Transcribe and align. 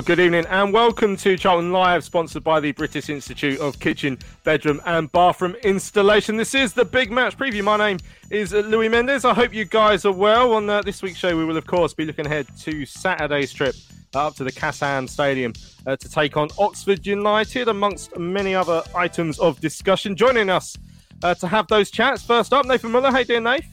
Well, 0.00 0.06
good 0.06 0.20
evening 0.20 0.46
and 0.46 0.72
welcome 0.72 1.14
to 1.18 1.36
Charlton 1.36 1.72
Live, 1.72 2.04
sponsored 2.04 2.42
by 2.42 2.58
the 2.58 2.72
British 2.72 3.10
Institute 3.10 3.60
of 3.60 3.78
Kitchen, 3.80 4.18
Bedroom 4.44 4.80
and 4.86 5.12
Bathroom 5.12 5.54
Installation. 5.62 6.38
This 6.38 6.54
is 6.54 6.72
the 6.72 6.86
big 6.86 7.12
match 7.12 7.36
preview. 7.36 7.62
My 7.62 7.76
name 7.76 7.98
is 8.30 8.54
Louis 8.54 8.88
Mendes. 8.88 9.26
I 9.26 9.34
hope 9.34 9.52
you 9.52 9.66
guys 9.66 10.06
are 10.06 10.12
well. 10.12 10.54
On 10.54 10.70
uh, 10.70 10.80
this 10.80 11.02
week's 11.02 11.18
show, 11.18 11.36
we 11.36 11.44
will, 11.44 11.58
of 11.58 11.66
course, 11.66 11.92
be 11.92 12.06
looking 12.06 12.24
ahead 12.24 12.46
to 12.60 12.86
Saturday's 12.86 13.52
trip 13.52 13.74
up 14.14 14.36
to 14.36 14.44
the 14.44 14.50
Kassam 14.50 15.06
Stadium 15.06 15.52
uh, 15.86 15.96
to 15.96 16.08
take 16.08 16.34
on 16.38 16.48
Oxford 16.58 17.06
United, 17.06 17.68
amongst 17.68 18.16
many 18.16 18.54
other 18.54 18.82
items 18.94 19.38
of 19.38 19.60
discussion. 19.60 20.16
Joining 20.16 20.48
us 20.48 20.78
uh, 21.22 21.34
to 21.34 21.46
have 21.46 21.66
those 21.66 21.90
chats. 21.90 22.22
First 22.22 22.54
up, 22.54 22.64
Nathan 22.64 22.90
Muller. 22.90 23.12
Hey, 23.12 23.24
dear 23.24 23.40
Nath. 23.40 23.66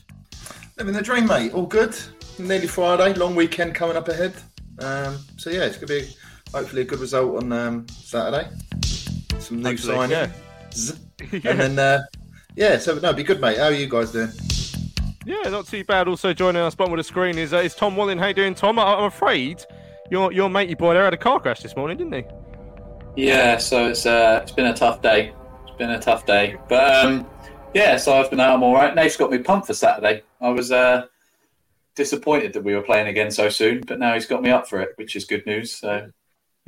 Living 0.77 0.93
the 0.93 1.01
dream, 1.01 1.25
mate. 1.25 1.53
All 1.53 1.65
good. 1.65 1.97
Nearly 2.37 2.67
Friday. 2.67 3.13
Long 3.13 3.33
weekend 3.33 3.75
coming 3.75 3.95
up 3.95 4.09
ahead. 4.09 4.33
Um, 4.79 5.17
so 5.37 5.49
yeah, 5.49 5.65
it's 5.65 5.77
to 5.77 5.87
be 5.87 6.07
hopefully 6.53 6.81
a 6.81 6.85
good 6.85 6.99
result 6.99 7.43
on 7.43 7.51
um, 7.51 7.87
Saturday. 7.89 8.49
Some 9.39 9.61
new 9.61 9.77
signing, 9.77 10.11
yeah. 10.11 10.31
yeah. 11.31 11.51
and 11.51 11.59
then 11.59 11.79
uh, 11.79 12.03
yeah, 12.55 12.77
so 12.77 12.97
no, 12.99 13.13
be 13.13 13.23
good, 13.23 13.39
mate. 13.39 13.57
How 13.57 13.65
are 13.65 13.71
you 13.71 13.87
guys 13.87 14.11
doing? 14.11 14.31
Yeah, 15.25 15.49
not 15.49 15.67
too 15.67 15.83
bad. 15.83 16.07
Also 16.07 16.33
joining 16.33 16.61
us 16.61 16.73
bottom 16.73 16.93
of 16.93 16.97
the 16.97 17.03
screen 17.03 17.37
is 17.37 17.53
uh, 17.53 17.57
is 17.57 17.75
Tom 17.75 17.95
Walling. 17.95 18.17
How 18.17 18.27
you 18.27 18.33
doing, 18.33 18.55
Tom? 18.55 18.79
I- 18.79 18.97
am 18.97 19.03
afraid 19.03 19.63
your 20.09 20.31
your 20.31 20.49
matey 20.49 20.73
boy 20.73 20.93
there 20.93 21.03
had 21.03 21.13
a 21.13 21.17
car 21.17 21.39
crash 21.39 21.61
this 21.61 21.75
morning, 21.75 21.97
didn't 21.97 22.13
he? 22.13 22.23
Yeah, 23.25 23.57
so 23.57 23.87
it's 23.87 24.05
uh, 24.05 24.39
it's 24.43 24.51
been 24.51 24.67
a 24.67 24.73
tough 24.73 25.01
day. 25.01 25.33
It's 25.67 25.77
been 25.77 25.89
a 25.91 25.99
tough 25.99 26.25
day, 26.25 26.57
but 26.69 27.05
um, 27.05 27.27
yeah, 27.73 27.97
so 27.97 28.13
I've 28.13 28.29
been 28.29 28.39
out. 28.39 28.55
I'm 28.55 28.63
all 28.63 28.73
right. 28.73 28.95
Nate's 28.95 29.17
got 29.17 29.31
me 29.31 29.39
pumped 29.39 29.67
for 29.67 29.73
Saturday. 29.73 30.23
I 30.39 30.49
was 30.49 30.71
uh, 30.71 31.07
disappointed 31.95 32.53
that 32.53 32.63
we 32.63 32.75
were 32.75 32.81
playing 32.81 33.07
again 33.07 33.31
so 33.31 33.49
soon, 33.49 33.81
but 33.81 33.99
now 33.99 34.13
he's 34.13 34.25
got 34.25 34.41
me 34.41 34.49
up 34.49 34.67
for 34.67 34.79
it, 34.81 34.89
which 34.95 35.15
is 35.15 35.25
good 35.25 35.45
news. 35.45 35.73
So 35.73 36.09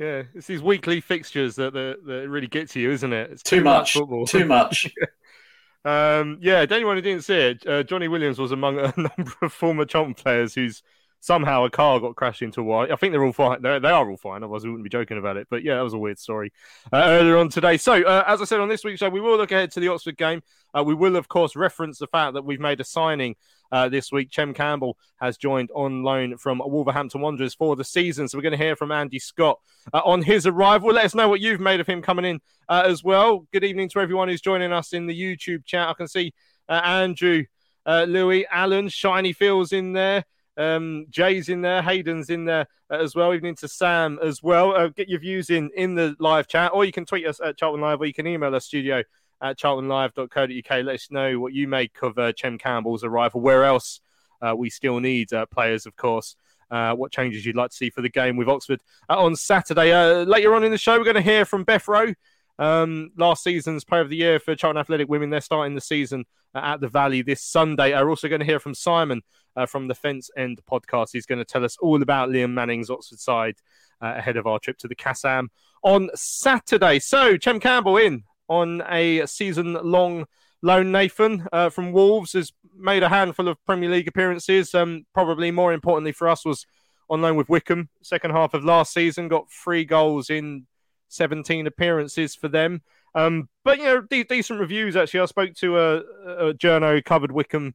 yeah, 0.00 0.22
it's 0.34 0.46
these 0.46 0.62
weekly 0.62 1.02
fixtures 1.02 1.56
that 1.56 1.74
that, 1.74 1.98
that 2.06 2.28
really 2.28 2.46
get 2.46 2.70
to 2.70 2.80
you, 2.80 2.90
isn't 2.90 3.12
it? 3.12 3.30
It's 3.32 3.42
too, 3.42 3.58
too 3.58 3.64
much, 3.64 3.80
much 3.80 3.92
football. 3.92 4.26
Too 4.26 4.46
much. 4.46 4.90
um, 5.84 6.38
yeah, 6.40 6.64
anyone 6.70 6.96
who 6.96 7.02
didn't 7.02 7.24
see 7.24 7.34
it, 7.34 7.66
uh, 7.66 7.82
Johnny 7.82 8.08
Williams 8.08 8.38
was 8.38 8.50
among 8.50 8.78
a 8.78 8.94
number 8.96 9.34
of 9.42 9.52
former 9.52 9.84
Charlton 9.84 10.14
players 10.14 10.54
whose 10.54 10.82
somehow 11.20 11.64
a 11.64 11.70
car 11.70 12.00
got 12.00 12.16
crashed 12.16 12.42
into 12.42 12.62
a 12.62 12.64
wire. 12.64 12.92
I 12.92 12.96
think 12.96 13.12
they're 13.12 13.24
all 13.24 13.32
fine. 13.32 13.60
They're, 13.62 13.78
they 13.78 13.90
are 13.90 14.10
all 14.10 14.16
fine. 14.16 14.42
Otherwise, 14.42 14.64
we 14.64 14.70
wouldn't 14.70 14.84
be 14.84 14.90
joking 14.90 15.18
about 15.18 15.36
it. 15.36 15.46
But 15.50 15.62
yeah, 15.62 15.76
that 15.76 15.82
was 15.82 15.92
a 15.92 15.98
weird 15.98 16.18
story 16.18 16.52
uh, 16.92 17.02
earlier 17.04 17.36
on 17.36 17.50
today. 17.50 17.76
So, 17.76 18.02
uh, 18.02 18.24
as 18.26 18.40
I 18.40 18.44
said 18.46 18.60
on 18.60 18.68
this 18.68 18.82
week's 18.82 19.00
show, 19.00 19.10
we 19.10 19.20
will 19.20 19.36
look 19.36 19.52
ahead 19.52 19.70
to 19.72 19.80
the 19.80 19.88
Oxford 19.88 20.16
game. 20.16 20.42
Uh, 20.76 20.82
we 20.82 20.94
will, 20.94 21.16
of 21.16 21.28
course, 21.28 21.54
reference 21.54 21.98
the 21.98 22.06
fact 22.06 22.34
that 22.34 22.44
we've 22.44 22.60
made 22.60 22.80
a 22.80 22.84
signing 22.84 23.36
uh, 23.70 23.88
this 23.88 24.10
week. 24.10 24.30
Chem 24.30 24.54
Campbell 24.54 24.96
has 25.20 25.36
joined 25.36 25.70
on 25.74 26.02
loan 26.02 26.38
from 26.38 26.62
Wolverhampton 26.64 27.20
Wanderers 27.20 27.54
for 27.54 27.76
the 27.76 27.84
season. 27.84 28.26
So 28.26 28.38
we're 28.38 28.42
going 28.42 28.52
to 28.52 28.64
hear 28.64 28.74
from 28.74 28.90
Andy 28.90 29.18
Scott 29.18 29.60
uh, 29.92 30.00
on 30.04 30.22
his 30.22 30.46
arrival. 30.46 30.92
Let 30.92 31.04
us 31.04 31.14
know 31.14 31.28
what 31.28 31.40
you've 31.40 31.60
made 31.60 31.80
of 31.80 31.86
him 31.86 32.00
coming 32.00 32.24
in 32.24 32.40
uh, 32.68 32.84
as 32.86 33.04
well. 33.04 33.46
Good 33.52 33.64
evening 33.64 33.90
to 33.90 34.00
everyone 34.00 34.28
who's 34.28 34.40
joining 34.40 34.72
us 34.72 34.92
in 34.94 35.06
the 35.06 35.20
YouTube 35.20 35.66
chat. 35.66 35.88
I 35.88 35.94
can 35.94 36.08
see 36.08 36.32
Andrew, 36.68 37.44
Louis, 37.86 38.46
Alan, 38.50 38.88
Shiny 38.88 39.32
Feels 39.32 39.72
in 39.72 39.92
there. 39.92 40.24
Um, 40.56 41.06
Jay's 41.10 41.48
in 41.48 41.62
there, 41.62 41.82
Hayden's 41.82 42.30
in 42.30 42.44
there 42.44 42.66
uh, 42.90 42.98
as 42.98 43.14
well. 43.14 43.32
Evening 43.32 43.54
to 43.56 43.68
Sam 43.68 44.18
as 44.22 44.42
well. 44.42 44.74
Uh, 44.74 44.88
get 44.88 45.08
your 45.08 45.20
views 45.20 45.50
in 45.50 45.70
in 45.76 45.94
the 45.94 46.16
live 46.18 46.48
chat, 46.48 46.72
or 46.74 46.84
you 46.84 46.92
can 46.92 47.06
tweet 47.06 47.26
us 47.26 47.40
at 47.42 47.56
Charlton 47.56 47.80
Live, 47.80 48.00
or 48.00 48.06
you 48.06 48.14
can 48.14 48.26
email 48.26 48.54
us 48.54 48.66
studio 48.66 49.02
at 49.40 49.58
charltonlive.co.uk. 49.58 50.84
Let 50.84 50.94
us 50.94 51.10
know 51.10 51.38
what 51.38 51.52
you 51.52 51.66
make 51.66 52.02
of 52.02 52.18
uh, 52.18 52.32
Chem 52.32 52.58
Campbell's 52.58 53.04
arrival. 53.04 53.40
Where 53.40 53.64
else 53.64 54.00
uh, 54.42 54.54
we 54.56 54.70
still 54.70 55.00
need 55.00 55.32
uh, 55.32 55.46
players, 55.46 55.86
of 55.86 55.96
course. 55.96 56.36
Uh, 56.70 56.94
what 56.94 57.10
changes 57.10 57.44
you'd 57.44 57.56
like 57.56 57.70
to 57.70 57.76
see 57.76 57.90
for 57.90 58.00
the 58.00 58.08
game 58.08 58.36
with 58.36 58.48
Oxford 58.48 58.80
uh, 59.08 59.18
on 59.18 59.34
Saturday. 59.34 59.92
Uh, 59.92 60.22
later 60.22 60.54
on 60.54 60.62
in 60.62 60.70
the 60.70 60.78
show, 60.78 60.96
we're 60.96 61.04
going 61.04 61.16
to 61.16 61.22
hear 61.22 61.44
from 61.44 61.64
Beth 61.64 61.88
Roe, 61.88 62.14
um, 62.60 63.10
last 63.16 63.42
season's 63.42 63.82
player 63.82 64.02
of 64.02 64.08
the 64.08 64.16
year 64.16 64.38
for 64.38 64.54
Charlton 64.54 64.78
Athletic 64.78 65.08
Women. 65.08 65.30
They're 65.30 65.40
starting 65.40 65.74
the 65.74 65.80
season 65.80 66.26
at 66.54 66.80
the 66.80 66.88
Valley 66.88 67.22
this 67.22 67.42
Sunday. 67.42 67.92
We're 67.92 68.10
also 68.10 68.28
going 68.28 68.40
to 68.40 68.46
hear 68.46 68.60
from 68.60 68.74
Simon 68.74 69.22
from 69.68 69.88
the 69.88 69.94
Fence 69.94 70.30
End 70.36 70.60
podcast. 70.70 71.08
He's 71.12 71.26
going 71.26 71.38
to 71.38 71.44
tell 71.44 71.64
us 71.64 71.76
all 71.80 72.02
about 72.02 72.30
Liam 72.30 72.52
Manning's 72.52 72.90
Oxford 72.90 73.20
side 73.20 73.56
ahead 74.00 74.36
of 74.36 74.46
our 74.46 74.58
trip 74.58 74.78
to 74.78 74.88
the 74.88 74.94
Kassam 74.94 75.48
on 75.82 76.10
Saturday. 76.14 76.98
So, 76.98 77.38
Chem 77.38 77.60
Campbell 77.60 77.96
in 77.96 78.24
on 78.48 78.82
a 78.88 79.26
season 79.26 79.74
long 79.82 80.26
loan. 80.62 80.92
Nathan 80.92 81.46
uh, 81.52 81.70
from 81.70 81.92
Wolves 81.92 82.32
has 82.32 82.52
made 82.76 83.02
a 83.02 83.08
handful 83.08 83.48
of 83.48 83.64
Premier 83.64 83.90
League 83.90 84.08
appearances. 84.08 84.74
Um, 84.74 85.06
probably 85.14 85.50
more 85.50 85.72
importantly 85.72 86.12
for 86.12 86.28
us 86.28 86.44
was 86.44 86.66
on 87.08 87.22
loan 87.22 87.36
with 87.36 87.48
Wycombe, 87.48 87.88
Second 88.02 88.30
half 88.32 88.54
of 88.54 88.64
last 88.64 88.92
season, 88.92 89.28
got 89.28 89.50
three 89.50 89.84
goals 89.84 90.30
in 90.30 90.66
17 91.08 91.66
appearances 91.66 92.36
for 92.36 92.48
them. 92.48 92.82
Um, 93.14 93.48
but 93.64 93.78
you 93.78 93.84
know, 93.84 94.00
de- 94.02 94.24
decent 94.24 94.60
reviews 94.60 94.96
actually. 94.96 95.20
I 95.20 95.26
spoke 95.26 95.54
to 95.54 95.78
a, 95.78 95.96
a 95.98 96.54
journo 96.54 96.94
who 96.94 97.02
covered 97.02 97.32
Wycombe 97.32 97.74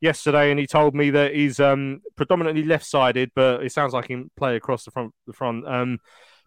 yesterday, 0.00 0.50
and 0.50 0.60
he 0.60 0.66
told 0.66 0.94
me 0.94 1.10
that 1.10 1.34
he's 1.34 1.60
um, 1.60 2.02
predominantly 2.16 2.64
left-sided, 2.64 3.30
but 3.34 3.62
it 3.64 3.72
sounds 3.72 3.92
like 3.92 4.04
he 4.04 4.14
can 4.14 4.30
play 4.36 4.56
across 4.56 4.84
the 4.84 4.90
front. 4.90 5.12
The 5.26 5.32
front. 5.32 5.66
Um, 5.66 5.98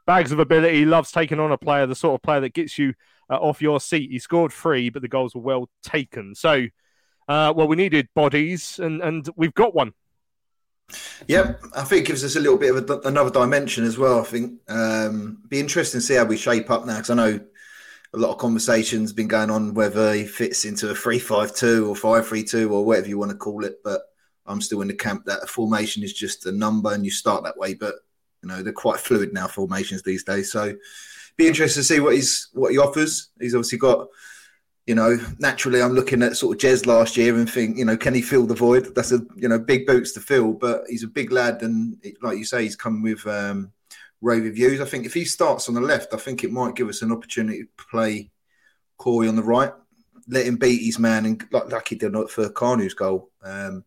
bags 0.07 0.31
of 0.31 0.39
ability, 0.39 0.85
loves 0.85 1.11
taking 1.11 1.39
on 1.39 1.51
a 1.51 1.57
player, 1.57 1.85
the 1.85 1.93
sort 1.93 2.15
of 2.15 2.23
player 2.23 2.39
that 2.39 2.53
gets 2.53 2.79
you 2.79 2.93
uh, 3.29 3.35
off 3.35 3.61
your 3.61 3.79
seat. 3.79 4.09
He 4.09 4.19
scored 4.19 4.53
three, 4.53 4.89
but 4.89 5.03
the 5.03 5.07
goals 5.07 5.35
were 5.35 5.41
well 5.41 5.69
taken. 5.83 6.33
So, 6.33 6.65
uh, 7.27 7.53
well, 7.55 7.67
we 7.67 7.75
needed 7.75 8.07
bodies, 8.15 8.79
and, 8.79 9.01
and 9.01 9.29
we've 9.35 9.53
got 9.53 9.75
one. 9.75 9.91
Yep, 11.27 11.61
I 11.75 11.83
think 11.83 12.05
it 12.05 12.07
gives 12.07 12.23
us 12.23 12.37
a 12.37 12.39
little 12.39 12.57
bit 12.57 12.73
of 12.73 12.89
a, 12.89 12.99
another 13.07 13.29
dimension 13.29 13.83
as 13.83 13.97
well. 13.97 14.21
I 14.21 14.23
think 14.23 14.53
um, 14.69 15.39
be 15.49 15.59
interesting 15.59 15.99
to 15.99 16.05
see 16.05 16.15
how 16.15 16.23
we 16.23 16.37
shape 16.37 16.71
up 16.71 16.85
now 16.85 16.95
because 16.95 17.09
I 17.09 17.15
know 17.15 17.39
a 18.13 18.18
lot 18.18 18.31
of 18.31 18.38
conversations 18.38 19.13
been 19.13 19.28
going 19.28 19.50
on 19.50 19.73
whether 19.73 20.13
he 20.13 20.25
fits 20.25 20.66
into 20.66 20.90
a 20.90 20.95
three-five-two 20.95 21.88
or 21.90 21.95
five-three-two 21.95 22.73
or 22.73 22.85
whatever 22.85 23.07
you 23.07 23.18
want 23.18 23.31
to 23.31 23.38
call 23.38 23.66
it. 23.66 23.79
But 23.84 24.01
I'm 24.45 24.62
still 24.62 24.81
in 24.81 24.88
the 24.88 24.94
camp 24.94 25.25
that 25.25 25.44
a 25.44 25.47
formation 25.47 26.03
is 26.03 26.13
just 26.13 26.45
a 26.45 26.51
number 26.51 26.94
and 26.94 27.03
you 27.03 27.12
start 27.12 27.44
that 27.44 27.57
way. 27.57 27.73
But 27.73 27.95
you 28.41 28.50
know 28.50 28.63
they're 28.63 28.73
quite 28.73 29.00
fluid 29.00 29.34
now 29.34 29.47
formations 29.47 30.03
these 30.03 30.23
days. 30.23 30.51
So 30.51 30.75
be 31.38 31.47
interested 31.47 31.81
to 31.81 31.84
see 31.84 32.00
what 32.00 32.16
he's 32.16 32.50
what 32.53 32.72
he 32.72 32.78
offers. 32.78 33.29
He's 33.40 33.53
obviously 33.53 33.78
got, 33.78 34.07
you 34.85 34.95
know, 34.95 35.18
naturally 35.39 35.81
I'm 35.81 35.94
looking 35.94 36.24
at 36.24 36.38
sort 36.38 36.56
of 36.56 36.69
Jez 36.69 36.85
last 36.85 37.18
year 37.18 37.35
and 37.35 37.50
think, 37.50 37.78
you 37.78 37.85
know, 37.85 37.97
can 37.97 38.13
he 38.13 38.22
fill 38.22 38.45
the 38.45 38.56
void? 38.56 38.95
That's 38.95 39.12
a 39.12 39.22
you 39.35 39.47
know 39.47 39.59
big 39.59 39.85
boots 39.85 40.13
to 40.13 40.19
fill, 40.19 40.53
but 40.53 40.84
he's 40.88 41.03
a 41.03 41.07
big 41.07 41.31
lad 41.31 41.62
and 41.62 41.97
like 42.22 42.38
you 42.38 42.45
say, 42.45 42.63
he's 42.63 42.75
come 42.75 43.01
with 43.01 43.25
um, 43.27 43.71
rave 44.21 44.43
reviews. 44.43 44.81
I 44.81 44.85
think 44.85 45.05
if 45.05 45.13
he 45.13 45.25
starts 45.25 45.67
on 45.67 45.75
the 45.75 45.81
left, 45.81 46.13
I 46.13 46.17
think 46.17 46.43
it 46.43 46.51
might 46.51 46.75
give 46.75 46.89
us 46.89 47.01
an 47.01 47.11
opportunity 47.11 47.63
to 47.63 47.69
play 47.89 48.31
Corey 48.97 49.27
on 49.27 49.35
the 49.35 49.43
right, 49.43 49.71
let 50.27 50.45
him 50.45 50.57
beat 50.57 50.83
his 50.83 50.99
man 50.99 51.25
and 51.25 51.47
like, 51.51 51.71
like 51.71 51.87
he 51.87 51.95
did 51.95 52.13
for 52.29 52.49
Kanu's 52.49 52.93
goal. 52.93 53.29
Um, 53.43 53.83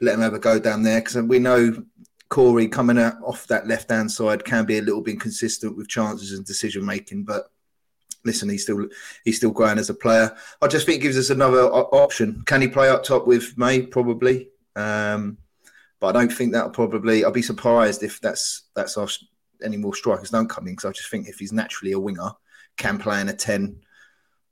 let 0.00 0.14
him 0.14 0.20
have 0.20 0.34
a 0.34 0.38
go 0.38 0.58
down 0.58 0.82
there 0.82 1.00
because 1.00 1.16
we 1.22 1.38
know 1.38 1.84
Corey 2.28 2.68
coming 2.68 2.98
out 2.98 3.14
off 3.22 3.46
that 3.46 3.66
left 3.66 3.90
hand 3.90 4.10
side 4.10 4.44
can 4.44 4.64
be 4.64 4.78
a 4.78 4.82
little 4.82 5.02
bit 5.02 5.14
inconsistent 5.14 5.76
with 5.76 5.88
chances 5.88 6.32
and 6.32 6.44
decision 6.44 6.84
making, 6.84 7.24
but 7.24 7.50
listen, 8.24 8.48
he's 8.48 8.62
still 8.62 8.88
he's 9.24 9.36
still 9.36 9.50
growing 9.50 9.78
as 9.78 9.90
a 9.90 9.94
player. 9.94 10.34
I 10.60 10.66
just 10.66 10.86
think 10.86 10.98
it 10.98 11.02
gives 11.02 11.18
us 11.18 11.30
another 11.30 11.62
option. 11.62 12.42
Can 12.46 12.62
he 12.62 12.68
play 12.68 12.88
up 12.88 13.04
top 13.04 13.26
with 13.26 13.56
May? 13.56 13.82
Probably, 13.82 14.48
um, 14.74 15.38
but 16.00 16.08
I 16.08 16.20
don't 16.20 16.32
think 16.32 16.52
that'll 16.52 16.70
probably. 16.70 17.24
I'll 17.24 17.30
be 17.30 17.42
surprised 17.42 18.02
if 18.02 18.20
that's 18.20 18.62
that's 18.74 18.96
our 18.96 19.08
any 19.62 19.76
more 19.76 19.94
strikers 19.94 20.30
don't 20.30 20.48
come 20.48 20.66
in 20.66 20.74
because 20.74 20.88
I 20.88 20.92
just 20.92 21.10
think 21.10 21.28
if 21.28 21.38
he's 21.38 21.52
naturally 21.52 21.92
a 21.92 21.98
winger, 21.98 22.30
can 22.76 22.98
play 22.98 23.20
in 23.20 23.28
a 23.28 23.34
ten 23.34 23.76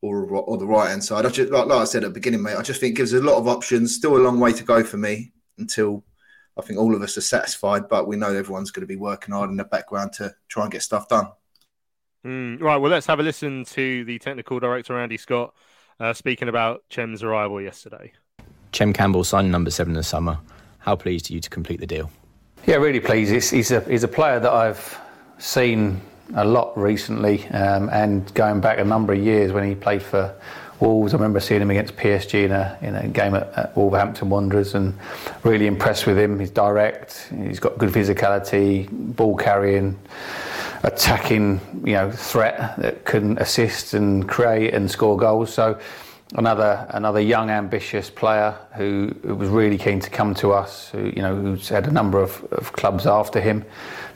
or 0.00 0.26
or 0.26 0.58
the 0.58 0.66
right 0.66 0.90
hand 0.90 1.02
side. 1.02 1.26
I 1.26 1.30
just 1.30 1.50
like, 1.50 1.66
like 1.66 1.80
I 1.80 1.84
said 1.84 2.04
at 2.04 2.08
the 2.08 2.14
beginning, 2.14 2.42
mate. 2.42 2.56
I 2.56 2.62
just 2.62 2.80
think 2.80 2.94
it 2.94 2.96
gives 2.96 3.12
a 3.12 3.20
lot 3.20 3.38
of 3.38 3.48
options. 3.48 3.94
Still 3.94 4.16
a 4.16 4.18
long 4.18 4.40
way 4.40 4.52
to 4.52 4.64
go 4.64 4.82
for 4.84 4.98
me 4.98 5.32
until 5.58 6.04
I 6.56 6.62
think 6.62 6.78
all 6.78 6.94
of 6.94 7.02
us 7.02 7.16
are 7.16 7.22
satisfied, 7.22 7.88
but 7.88 8.06
we 8.06 8.16
know 8.16 8.34
everyone's 8.34 8.70
going 8.70 8.82
to 8.82 8.86
be 8.86 8.96
working 8.96 9.34
hard 9.34 9.50
in 9.50 9.56
the 9.56 9.64
background 9.64 10.12
to 10.14 10.34
try 10.48 10.64
and 10.64 10.72
get 10.72 10.82
stuff 10.82 11.08
done. 11.08 11.28
Mm, 12.26 12.60
right. 12.60 12.76
Well, 12.76 12.90
let's 12.90 13.06
have 13.06 13.20
a 13.20 13.22
listen 13.22 13.64
to 13.66 14.04
the 14.04 14.18
technical 14.18 14.60
director 14.60 14.98
Andy 14.98 15.16
Scott 15.16 15.54
uh, 15.98 16.12
speaking 16.12 16.48
about 16.48 16.84
Chem's 16.88 17.22
arrival 17.22 17.60
yesterday. 17.60 18.12
Chem 18.70 18.92
Campbell 18.92 19.24
signed 19.24 19.50
number 19.50 19.70
seven 19.70 19.92
in 19.92 19.96
the 19.96 20.02
summer. 20.02 20.38
How 20.78 20.96
pleased 20.96 21.30
are 21.30 21.34
you 21.34 21.40
to 21.40 21.50
complete 21.50 21.80
the 21.80 21.86
deal? 21.86 22.10
Yeah, 22.64 22.76
really 22.76 23.00
pleased. 23.00 23.32
He's, 23.32 23.50
he's, 23.50 23.70
a, 23.72 23.80
he's 23.80 24.04
a 24.04 24.08
player 24.08 24.38
that 24.38 24.52
I've 24.52 24.98
seen 25.38 26.00
a 26.36 26.44
lot 26.44 26.78
recently 26.78 27.44
um, 27.48 27.90
and 27.90 28.32
going 28.34 28.60
back 28.60 28.78
a 28.78 28.84
number 28.84 29.12
of 29.12 29.18
years 29.18 29.52
when 29.52 29.68
he 29.68 29.74
played 29.74 30.00
for 30.00 30.32
Wolves. 30.78 31.12
I 31.12 31.16
remember 31.16 31.40
seeing 31.40 31.60
him 31.60 31.72
against 31.72 31.96
PSG 31.96 32.44
in 32.44 32.52
a, 32.52 32.78
in 32.80 32.94
a 32.94 33.08
game 33.08 33.34
at, 33.34 33.52
at 33.58 33.76
Wolverhampton 33.76 34.30
Wanderers 34.30 34.74
and 34.74 34.96
really 35.42 35.66
impressed 35.66 36.06
with 36.06 36.16
him. 36.16 36.38
He's 36.38 36.50
direct, 36.50 37.32
he's 37.36 37.58
got 37.58 37.78
good 37.78 37.90
physicality, 37.90 38.88
ball 38.90 39.36
carrying, 39.36 39.98
attacking 40.84 41.60
you 41.84 41.94
know, 41.94 42.12
threat 42.12 42.76
that 42.78 43.04
can 43.04 43.38
assist 43.38 43.94
and 43.94 44.28
create 44.28 44.72
and 44.72 44.88
score 44.88 45.16
goals. 45.16 45.52
So 45.52 45.80
another 46.34 46.86
another 46.90 47.20
young 47.20 47.50
ambitious 47.50 48.08
player 48.08 48.56
who, 48.74 49.14
who, 49.22 49.34
was 49.34 49.48
really 49.48 49.76
keen 49.76 50.00
to 50.00 50.10
come 50.10 50.34
to 50.34 50.52
us 50.52 50.88
who 50.90 51.04
you 51.14 51.22
know 51.22 51.34
who's 51.34 51.68
had 51.68 51.86
a 51.86 51.90
number 51.90 52.20
of, 52.20 52.42
of 52.52 52.72
clubs 52.72 53.06
after 53.06 53.40
him. 53.40 53.64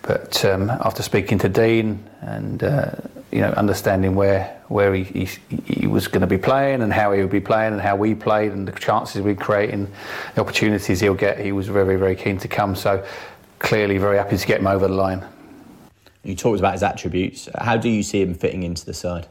But 0.02 0.44
um, 0.44 0.70
after 0.70 1.02
speaking 1.02 1.38
to 1.38 1.48
Dean 1.48 2.02
and 2.20 2.62
uh, 2.62 2.92
you 3.30 3.40
know 3.40 3.50
understanding 3.50 4.14
where 4.14 4.44
where 4.68 4.94
he, 4.94 5.04
he, 5.04 5.28
he 5.66 5.86
was 5.86 6.08
going 6.08 6.22
to 6.22 6.26
be 6.26 6.38
playing 6.38 6.82
and 6.82 6.92
how 6.92 7.12
he 7.12 7.20
would 7.20 7.30
be 7.30 7.40
playing 7.40 7.72
and 7.72 7.82
how 7.82 7.96
we 7.96 8.14
played 8.14 8.52
and 8.52 8.66
the 8.66 8.72
chances 8.72 9.20
we'd 9.22 9.40
create 9.40 9.70
and 9.70 9.88
the 10.34 10.40
opportunities 10.40 11.00
he'll 11.00 11.14
get 11.14 11.38
he 11.38 11.52
was 11.52 11.68
very 11.68 11.96
very 11.96 12.16
keen 12.16 12.38
to 12.38 12.48
come. 12.48 12.74
So 12.74 13.04
clearly 13.58 13.98
very 13.98 14.16
happy 14.16 14.36
to 14.36 14.46
get 14.46 14.60
him 14.60 14.66
over 14.66 14.88
the 14.88 14.94
line. 14.94 15.24
You 16.22 16.34
talked 16.34 16.58
about 16.58 16.72
his 16.72 16.82
attributes. 16.82 17.48
How 17.56 17.76
do 17.76 17.88
you 17.88 18.02
see 18.02 18.20
him 18.20 18.34
fitting 18.34 18.64
into 18.64 18.84
the 18.84 18.94
side 18.94 19.28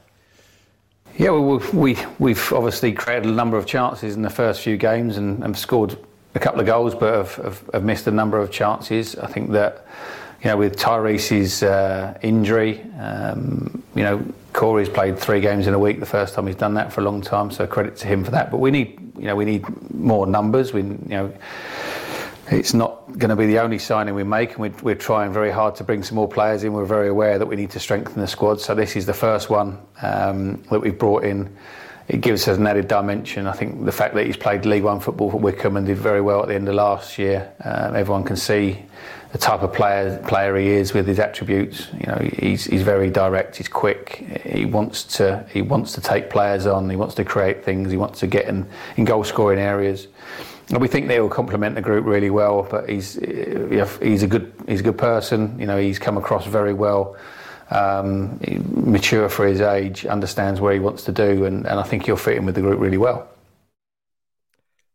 yeah, 1.18 1.30
well, 1.30 1.62
we, 1.74 1.98
we've 2.20 2.52
obviously 2.52 2.92
created 2.92 3.26
a 3.26 3.32
number 3.34 3.58
of 3.58 3.66
chances 3.66 4.16
in 4.16 4.22
the 4.22 4.30
first 4.30 4.62
few 4.62 4.76
games 4.76 5.18
and, 5.18 5.44
and 5.44 5.58
scored 5.58 5.98
a 6.34 6.40
couple 6.40 6.60
of 6.60 6.66
goals, 6.66 6.94
but 6.94 7.14
have, 7.14 7.36
have, 7.36 7.70
have, 7.74 7.84
missed 7.84 8.08
a 8.08 8.12
number 8.12 8.38
of 8.38 8.52
chances. 8.52 9.16
I 9.16 9.28
think 9.28 9.52
that, 9.52 9.86
you 10.44 10.50
know, 10.50 10.58
with 10.58 10.76
Tyrese's 10.76 11.64
uh, 11.64 12.18
injury, 12.22 12.82
um, 13.00 13.82
you 13.96 14.04
know, 14.04 14.26
Corey's 14.52 14.90
played 14.90 15.18
three 15.18 15.40
games 15.40 15.68
in 15.68 15.74
a 15.74 15.80
week. 15.80 16.02
The 16.02 16.06
first 16.06 16.34
time 16.34 16.48
he's 16.48 16.56
done 16.56 16.74
that 16.74 16.92
for 16.92 17.00
a 17.00 17.04
long 17.06 17.22
time, 17.22 17.50
so 17.50 17.66
credit 17.66 17.96
to 17.98 18.08
him 18.08 18.24
for 18.26 18.32
that. 18.32 18.52
But 18.52 18.58
we 18.58 18.72
need, 18.72 19.00
you 19.18 19.26
know, 19.26 19.36
we 19.36 19.46
need 19.46 19.66
more 19.94 20.28
numbers. 20.28 20.74
We, 20.74 20.82
you 20.82 21.00
know 21.08 21.34
it's 22.52 22.74
not 22.74 23.18
going 23.18 23.30
to 23.30 23.36
be 23.36 23.48
the 23.48 23.60
only 23.60 23.80
signing 23.80 24.14
we 24.14 24.24
make, 24.24 24.52
and 24.52 24.60
we're, 24.60 24.74
we're, 24.84 24.96
trying 24.96 25.34
very 25.34 25.52
hard 25.52 25.76
to 25.76 25.84
bring 25.84 26.04
some 26.04 26.16
more 26.16 26.28
players 26.28 26.64
in. 26.64 26.74
We're 26.74 26.86
very 26.86 27.08
aware 27.08 27.40
that 27.40 27.46
we 27.46 27.56
need 27.56 27.72
to 27.72 27.80
strengthen 27.80 28.22
the 28.22 28.28
squad, 28.28 28.62
so 28.62 28.76
this 28.76 28.96
is 28.96 29.06
the 29.06 29.14
first 29.14 29.50
one 29.50 29.80
um, 30.02 30.62
that 30.70 30.80
we've 30.80 30.98
brought 30.98 31.24
in. 31.24 31.56
It 32.08 32.22
gives 32.22 32.48
us 32.48 32.58
an 32.58 32.68
added 32.68 32.88
dimension. 32.88 33.48
I 33.48 33.54
think 33.54 33.84
the 33.84 33.92
fact 33.92 34.14
that 34.14 34.28
he's 34.28 34.38
played 34.38 34.66
League 34.66 34.84
One 34.84 35.00
football 35.00 35.32
for 35.32 35.38
Wycombe 35.38 35.78
and 35.78 35.88
did 35.88 35.98
very 35.98 36.22
well 36.22 36.44
at 36.44 36.48
the 36.48 36.54
end 36.54 36.70
of 36.70 36.76
last 36.76 37.18
year, 37.18 37.52
um, 37.64 37.96
everyone 37.96 38.24
can 38.24 38.36
see 38.36 38.86
the 39.32 39.40
type 39.40 39.64
of 39.64 39.74
player 39.74 40.22
player 40.28 40.56
he 40.56 40.70
is 40.70 40.94
with 40.94 41.08
his 41.08 41.20
attributes. 41.20 41.88
You 42.00 42.06
know, 42.06 42.30
he's 42.38 42.66
he's 42.66 42.84
very 42.84 43.10
direct. 43.10 43.56
He's 43.56 43.68
quick. 43.68 44.18
He 44.46 44.66
wants 44.66 45.04
to 45.18 45.48
he 45.52 45.64
wants 45.64 45.94
to 45.94 46.02
take 46.02 46.30
players 46.30 46.68
on. 46.68 46.88
He 46.92 46.96
wants 46.96 47.16
to 47.16 47.26
create 47.26 47.66
things. 47.66 47.90
He 47.90 47.98
wants 47.98 48.20
to 48.20 48.28
get 48.28 48.46
in 48.46 48.70
in 48.98 49.06
goal 49.06 49.24
scoring 49.24 49.60
areas 49.60 50.08
we 50.72 50.88
think 50.88 51.08
they 51.08 51.20
will 51.20 51.30
complement 51.30 51.76
the 51.76 51.82
group 51.82 52.06
really 52.06 52.30
well. 52.30 52.68
But 52.70 52.90
he's 52.90 53.14
he's 53.16 54.24
a 54.24 54.28
good 54.28 54.54
he's 54.68 54.80
a 54.80 54.84
good 54.84 54.98
person. 54.98 55.60
You 55.60 55.66
know, 55.66 55.78
he's 55.78 56.00
come 56.00 56.18
across 56.18 56.46
very 56.46 56.74
well. 56.74 57.16
Um, 57.72 58.40
mature 58.70 59.28
for 59.28 59.48
his 59.48 59.60
age, 59.60 60.06
understands 60.06 60.62
where 60.62 60.74
he 60.74 60.80
wants 60.80 61.04
to 61.06 61.12
do, 61.12 61.46
and, 61.46 61.66
and 61.66 61.80
I 61.80 61.84
think 61.84 62.06
he'll 62.06 62.16
fit 62.16 62.38
in 62.38 62.46
with 62.46 62.54
the 62.54 62.62
group 62.62 62.80
really 62.80 62.98
well. 62.98 63.28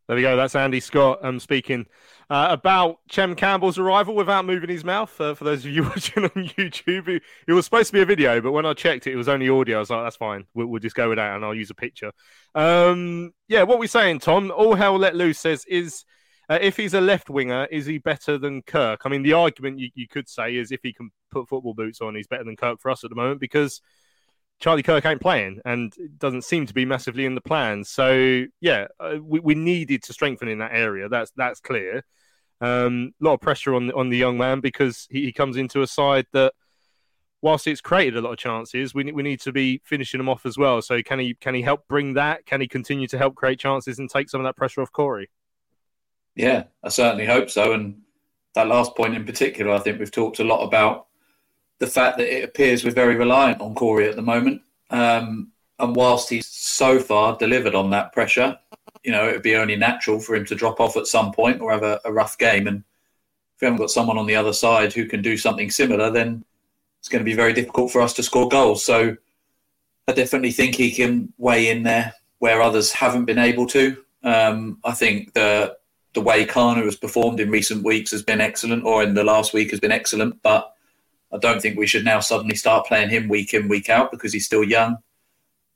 There 0.07 0.15
we 0.15 0.21
go. 0.21 0.37
That's 0.37 0.55
Andy 0.55 0.79
Scott 0.79 1.19
um, 1.21 1.39
speaking 1.39 1.85
uh, 2.31 2.47
about 2.49 2.99
Chem 3.09 3.35
Campbell's 3.35 3.77
arrival 3.77 4.15
without 4.15 4.45
moving 4.45 4.69
his 4.69 4.85
mouth. 4.85 5.19
Uh, 5.19 5.33
for 5.33 5.43
those 5.43 5.65
of 5.65 5.71
you 5.71 5.83
watching 5.89 6.23
on 6.23 6.29
YouTube, 6.29 7.19
it, 7.45 7.51
was 7.51 7.65
supposed 7.65 7.87
to 7.87 7.93
be 7.93 7.99
a 7.99 8.05
video, 8.05 8.39
but 8.39 8.53
when 8.53 8.65
I 8.65 8.73
checked 8.73 9.05
it, 9.05 9.11
it 9.11 9.17
was 9.17 9.27
only 9.27 9.49
audio. 9.49 9.75
I 9.75 9.79
was 9.81 9.89
like, 9.89 10.05
that's 10.05 10.15
fine. 10.15 10.45
We'll, 10.53 10.67
we'll 10.67 10.79
just 10.79 10.95
go 10.95 11.09
with 11.09 11.17
that 11.17 11.35
and 11.35 11.43
I'll 11.43 11.53
use 11.53 11.71
a 11.71 11.75
picture. 11.75 12.13
Um, 12.55 13.33
yeah, 13.49 13.63
what 13.63 13.79
we're 13.79 13.87
saying, 13.87 14.19
Tom? 14.19 14.49
All 14.49 14.75
hell 14.75 14.97
let 14.97 15.15
loose 15.15 15.39
says 15.39 15.65
is. 15.65 16.05
Uh, 16.49 16.59
if 16.59 16.75
he's 16.75 16.93
a 16.93 16.99
left 16.99 17.29
winger, 17.29 17.65
is 17.71 17.85
he 17.85 17.97
better 17.97 18.37
than 18.37 18.61
Kirk? 18.61 19.01
I 19.05 19.09
mean, 19.09 19.23
the 19.23 19.31
argument 19.31 19.79
you, 19.79 19.89
you 19.95 20.05
could 20.05 20.27
say 20.27 20.57
is 20.57 20.73
if 20.73 20.81
he 20.83 20.91
can 20.91 21.09
put 21.31 21.47
football 21.47 21.73
boots 21.73 22.01
on, 22.01 22.13
he's 22.13 22.27
better 22.27 22.43
than 22.43 22.57
Kirk 22.57 22.81
for 22.81 22.91
us 22.91 23.05
at 23.05 23.09
the 23.09 23.15
moment 23.15 23.39
because 23.39 23.81
Charlie 24.59 24.83
Kirk 24.83 25.05
ain't 25.05 25.21
playing 25.21 25.61
and 25.63 25.93
doesn't 26.17 26.43
seem 26.43 26.65
to 26.65 26.73
be 26.73 26.83
massively 26.83 27.25
in 27.25 27.35
the 27.35 27.41
plans. 27.41 27.89
So 27.89 28.45
yeah, 28.59 28.87
uh, 28.99 29.17
we, 29.21 29.39
we 29.39 29.55
needed 29.55 30.03
to 30.03 30.13
strengthen 30.13 30.49
in 30.49 30.57
that 30.57 30.73
area. 30.73 31.07
That's 31.07 31.31
that's 31.37 31.61
clear. 31.61 32.03
Um, 32.61 33.13
a 33.19 33.25
lot 33.25 33.33
of 33.33 33.41
pressure 33.41 33.73
on 33.73 33.91
on 33.91 34.09
the 34.09 34.17
young 34.17 34.37
man 34.37 34.59
because 34.59 35.07
he, 35.09 35.25
he, 35.25 35.33
comes 35.33 35.57
into 35.57 35.81
a 35.81 35.87
side 35.87 36.27
that, 36.31 36.53
whilst 37.41 37.65
it's 37.65 37.81
created 37.81 38.17
a 38.17 38.21
lot 38.21 38.33
of 38.33 38.37
chances, 38.37 38.93
we 38.93 39.11
we 39.11 39.23
need 39.23 39.41
to 39.41 39.51
be 39.51 39.81
finishing 39.83 40.19
them 40.19 40.29
off 40.29 40.45
as 40.45 40.57
well. 40.57 40.81
So 40.81 41.01
can 41.01 41.17
he 41.19 41.33
can 41.33 41.55
he 41.55 41.63
help 41.63 41.87
bring 41.87 42.13
that? 42.13 42.45
Can 42.45 42.61
he 42.61 42.67
continue 42.67 43.07
to 43.07 43.17
help 43.17 43.33
create 43.33 43.59
chances 43.59 43.97
and 43.97 44.09
take 44.09 44.29
some 44.29 44.41
of 44.41 44.45
that 44.45 44.55
pressure 44.55 44.81
off 44.81 44.91
Corey? 44.91 45.29
Yeah, 46.35 46.65
I 46.83 46.89
certainly 46.89 47.25
hope 47.25 47.49
so. 47.49 47.73
And 47.73 48.01
that 48.53 48.67
last 48.67 48.95
point 48.95 49.15
in 49.15 49.25
particular, 49.25 49.73
I 49.73 49.79
think 49.79 49.99
we've 49.99 50.11
talked 50.11 50.39
a 50.39 50.43
lot 50.43 50.63
about 50.63 51.07
the 51.79 51.87
fact 51.87 52.17
that 52.17 52.27
it 52.27 52.43
appears 52.43 52.85
we're 52.85 52.91
very 52.91 53.15
reliant 53.15 53.59
on 53.59 53.73
Corey 53.73 54.07
at 54.07 54.15
the 54.15 54.21
moment. 54.21 54.61
Um, 54.91 55.51
and 55.79 55.95
whilst 55.95 56.29
he's 56.29 56.47
so 56.47 56.99
far 56.99 57.35
delivered 57.37 57.75
on 57.75 57.89
that 57.89 58.13
pressure, 58.13 58.57
you 59.03 59.11
know, 59.11 59.27
it 59.27 59.33
would 59.33 59.41
be 59.41 59.55
only 59.55 59.75
natural 59.75 60.19
for 60.19 60.35
him 60.35 60.45
to 60.45 60.55
drop 60.55 60.79
off 60.79 60.97
at 60.97 61.07
some 61.07 61.31
point 61.31 61.61
or 61.61 61.71
have 61.71 61.83
a, 61.83 61.99
a 62.05 62.13
rough 62.13 62.37
game. 62.37 62.67
And 62.67 62.83
if 63.55 63.61
we 63.61 63.65
haven't 63.65 63.79
got 63.79 63.91
someone 63.91 64.17
on 64.17 64.27
the 64.27 64.35
other 64.35 64.53
side 64.53 64.93
who 64.93 65.05
can 65.05 65.21
do 65.21 65.37
something 65.37 65.69
similar, 65.69 66.11
then 66.11 66.43
it's 66.99 67.09
going 67.09 67.21
to 67.21 67.29
be 67.29 67.33
very 67.33 67.53
difficult 67.53 67.91
for 67.91 68.01
us 68.01 68.13
to 68.13 68.23
score 68.23 68.47
goals. 68.47 68.83
So 68.83 69.17
I 70.07 70.11
definitely 70.13 70.51
think 70.51 70.75
he 70.75 70.91
can 70.91 71.33
weigh 71.37 71.69
in 71.69 71.83
there 71.83 72.13
where 72.39 72.61
others 72.61 72.91
haven't 72.91 73.25
been 73.25 73.39
able 73.39 73.67
to. 73.67 73.97
Um, 74.23 74.79
I 74.83 74.91
think 74.91 75.33
the 75.33 75.77
the 76.13 76.21
way 76.21 76.45
Kanu 76.45 76.83
has 76.83 76.97
performed 76.97 77.39
in 77.39 77.49
recent 77.49 77.85
weeks 77.85 78.11
has 78.11 78.21
been 78.21 78.41
excellent, 78.41 78.83
or 78.83 79.01
in 79.01 79.13
the 79.13 79.23
last 79.23 79.53
week 79.53 79.71
has 79.71 79.79
been 79.79 79.91
excellent. 79.91 80.41
But 80.43 80.73
I 81.31 81.37
don't 81.37 81.61
think 81.61 81.77
we 81.77 81.87
should 81.87 82.03
now 82.03 82.19
suddenly 82.19 82.55
start 82.55 82.85
playing 82.85 83.09
him 83.09 83.29
week 83.29 83.53
in, 83.53 83.69
week 83.69 83.89
out 83.89 84.11
because 84.11 84.33
he's 84.33 84.45
still 84.45 84.63
young. 84.63 84.97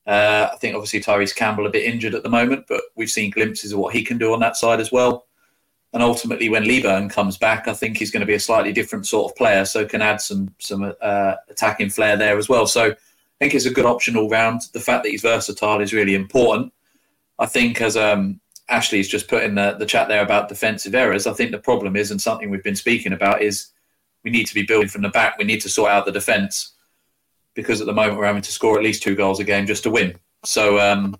Uh, 0.05 0.49
I 0.53 0.57
think 0.57 0.75
obviously 0.75 1.01
Tyrese 1.01 1.35
Campbell 1.35 1.65
a 1.65 1.71
bit 1.71 1.85
injured 1.85 2.13
at 2.13 2.23
the 2.23 2.29
moment, 2.29 2.65
but 2.67 2.81
we've 2.95 3.09
seen 3.09 3.31
glimpses 3.31 3.71
of 3.71 3.79
what 3.79 3.93
he 3.93 4.03
can 4.03 4.17
do 4.17 4.33
on 4.33 4.39
that 4.39 4.55
side 4.55 4.79
as 4.79 4.91
well. 4.91 5.25
And 5.93 6.03
ultimately, 6.03 6.49
when 6.49 6.65
Leaburn 6.65 7.09
comes 7.09 7.37
back, 7.37 7.67
I 7.67 7.73
think 7.73 7.97
he's 7.97 8.11
going 8.11 8.19
to 8.19 8.27
be 8.27 8.33
a 8.33 8.39
slightly 8.39 8.73
different 8.73 9.07
sort 9.07 9.31
of 9.31 9.37
player, 9.37 9.63
so 9.63 9.85
can 9.85 10.01
add 10.01 10.19
some 10.19 10.53
some 10.59 10.93
uh, 11.01 11.35
attacking 11.49 11.89
flair 11.89 12.17
there 12.17 12.37
as 12.37 12.49
well. 12.49 12.67
So 12.67 12.91
I 12.91 12.95
think 13.39 13.55
it's 13.55 13.65
a 13.65 13.73
good 13.73 13.85
option 13.85 14.17
all 14.17 14.29
round. 14.29 14.61
The 14.73 14.79
fact 14.81 15.03
that 15.03 15.09
he's 15.09 15.21
versatile 15.21 15.81
is 15.81 15.93
really 15.93 16.13
important. 16.13 16.73
I 17.39 17.45
think 17.45 17.81
as 17.81 17.95
um, 17.95 18.41
Ashley's 18.67 19.07
just 19.07 19.29
put 19.29 19.43
in 19.43 19.55
the, 19.55 19.77
the 19.79 19.85
chat 19.85 20.07
there 20.07 20.21
about 20.21 20.49
defensive 20.49 20.95
errors, 20.95 21.27
I 21.27 21.33
think 21.33 21.51
the 21.51 21.59
problem 21.59 21.95
is, 21.95 22.11
and 22.11 22.21
something 22.21 22.49
we've 22.49 22.63
been 22.63 22.75
speaking 22.75 23.13
about, 23.13 23.41
is 23.41 23.67
we 24.23 24.31
need 24.31 24.47
to 24.47 24.53
be 24.53 24.63
building 24.63 24.89
from 24.89 25.01
the 25.01 25.09
back. 25.09 25.37
We 25.37 25.45
need 25.45 25.61
to 25.61 25.69
sort 25.69 25.91
out 25.91 26.05
the 26.05 26.11
defence 26.11 26.73
because 27.55 27.81
at 27.81 27.87
the 27.87 27.93
moment 27.93 28.19
we're 28.19 28.25
having 28.25 28.41
to 28.43 28.51
score 28.51 28.77
at 28.77 28.83
least 28.83 29.01
two 29.01 29.15
goals 29.15 29.39
a 29.39 29.43
game 29.43 29.65
just 29.65 29.83
to 29.83 29.89
win. 29.89 30.15
So 30.43 30.79
um, 30.79 31.17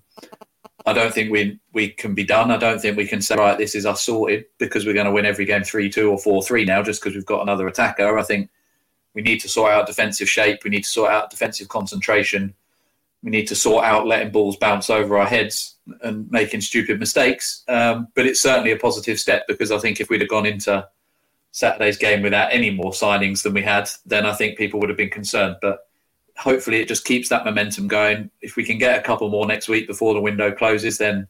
I 0.86 0.92
don't 0.92 1.12
think 1.12 1.32
we 1.32 1.58
we 1.72 1.88
can 1.88 2.14
be 2.14 2.22
done. 2.24 2.52
I 2.52 2.56
don't 2.56 2.80
think 2.80 2.96
we 2.96 3.06
can 3.06 3.20
say 3.20 3.34
right, 3.34 3.58
this 3.58 3.74
is 3.74 3.84
us 3.84 4.02
sorted 4.02 4.44
because 4.58 4.86
we're 4.86 4.94
going 4.94 5.06
to 5.06 5.12
win 5.12 5.26
every 5.26 5.44
game 5.44 5.64
three 5.64 5.90
two 5.90 6.10
or 6.10 6.18
four 6.18 6.42
three 6.42 6.64
now 6.64 6.82
just 6.82 7.02
because 7.02 7.16
we've 7.16 7.26
got 7.26 7.42
another 7.42 7.66
attacker. 7.66 8.16
I 8.18 8.22
think 8.22 8.50
we 9.14 9.22
need 9.22 9.40
to 9.40 9.48
sort 9.48 9.72
out 9.72 9.86
defensive 9.86 10.28
shape. 10.28 10.62
We 10.62 10.70
need 10.70 10.84
to 10.84 10.90
sort 10.90 11.10
out 11.10 11.30
defensive 11.30 11.68
concentration. 11.68 12.54
We 13.22 13.30
need 13.30 13.48
to 13.48 13.56
sort 13.56 13.84
out 13.84 14.06
letting 14.06 14.30
balls 14.30 14.56
bounce 14.56 14.90
over 14.90 15.18
our 15.18 15.26
heads 15.26 15.76
and 16.02 16.30
making 16.30 16.60
stupid 16.60 17.00
mistakes. 17.00 17.64
Um, 17.66 18.08
but 18.14 18.26
it's 18.26 18.40
certainly 18.40 18.72
a 18.72 18.76
positive 18.76 19.18
step 19.18 19.46
because 19.48 19.72
I 19.72 19.78
think 19.78 20.00
if 20.00 20.10
we'd 20.10 20.20
have 20.20 20.30
gone 20.30 20.46
into 20.46 20.86
Saturday's 21.50 21.96
game 21.96 22.22
without 22.22 22.52
any 22.52 22.70
more 22.70 22.92
signings 22.92 23.42
than 23.42 23.54
we 23.54 23.62
had, 23.62 23.88
then 24.04 24.26
I 24.26 24.34
think 24.34 24.58
people 24.58 24.78
would 24.78 24.90
have 24.90 24.98
been 24.98 25.10
concerned. 25.10 25.56
But 25.62 25.88
hopefully, 26.38 26.80
it 26.80 26.88
just 26.88 27.04
keeps 27.04 27.28
that 27.28 27.44
momentum 27.44 27.88
going. 27.88 28.30
If 28.40 28.56
we 28.56 28.64
can 28.64 28.78
get 28.78 28.98
a 28.98 29.02
couple 29.02 29.28
more 29.28 29.46
next 29.46 29.68
week 29.68 29.86
before 29.86 30.14
the 30.14 30.20
window 30.20 30.52
closes, 30.52 30.98
then 30.98 31.26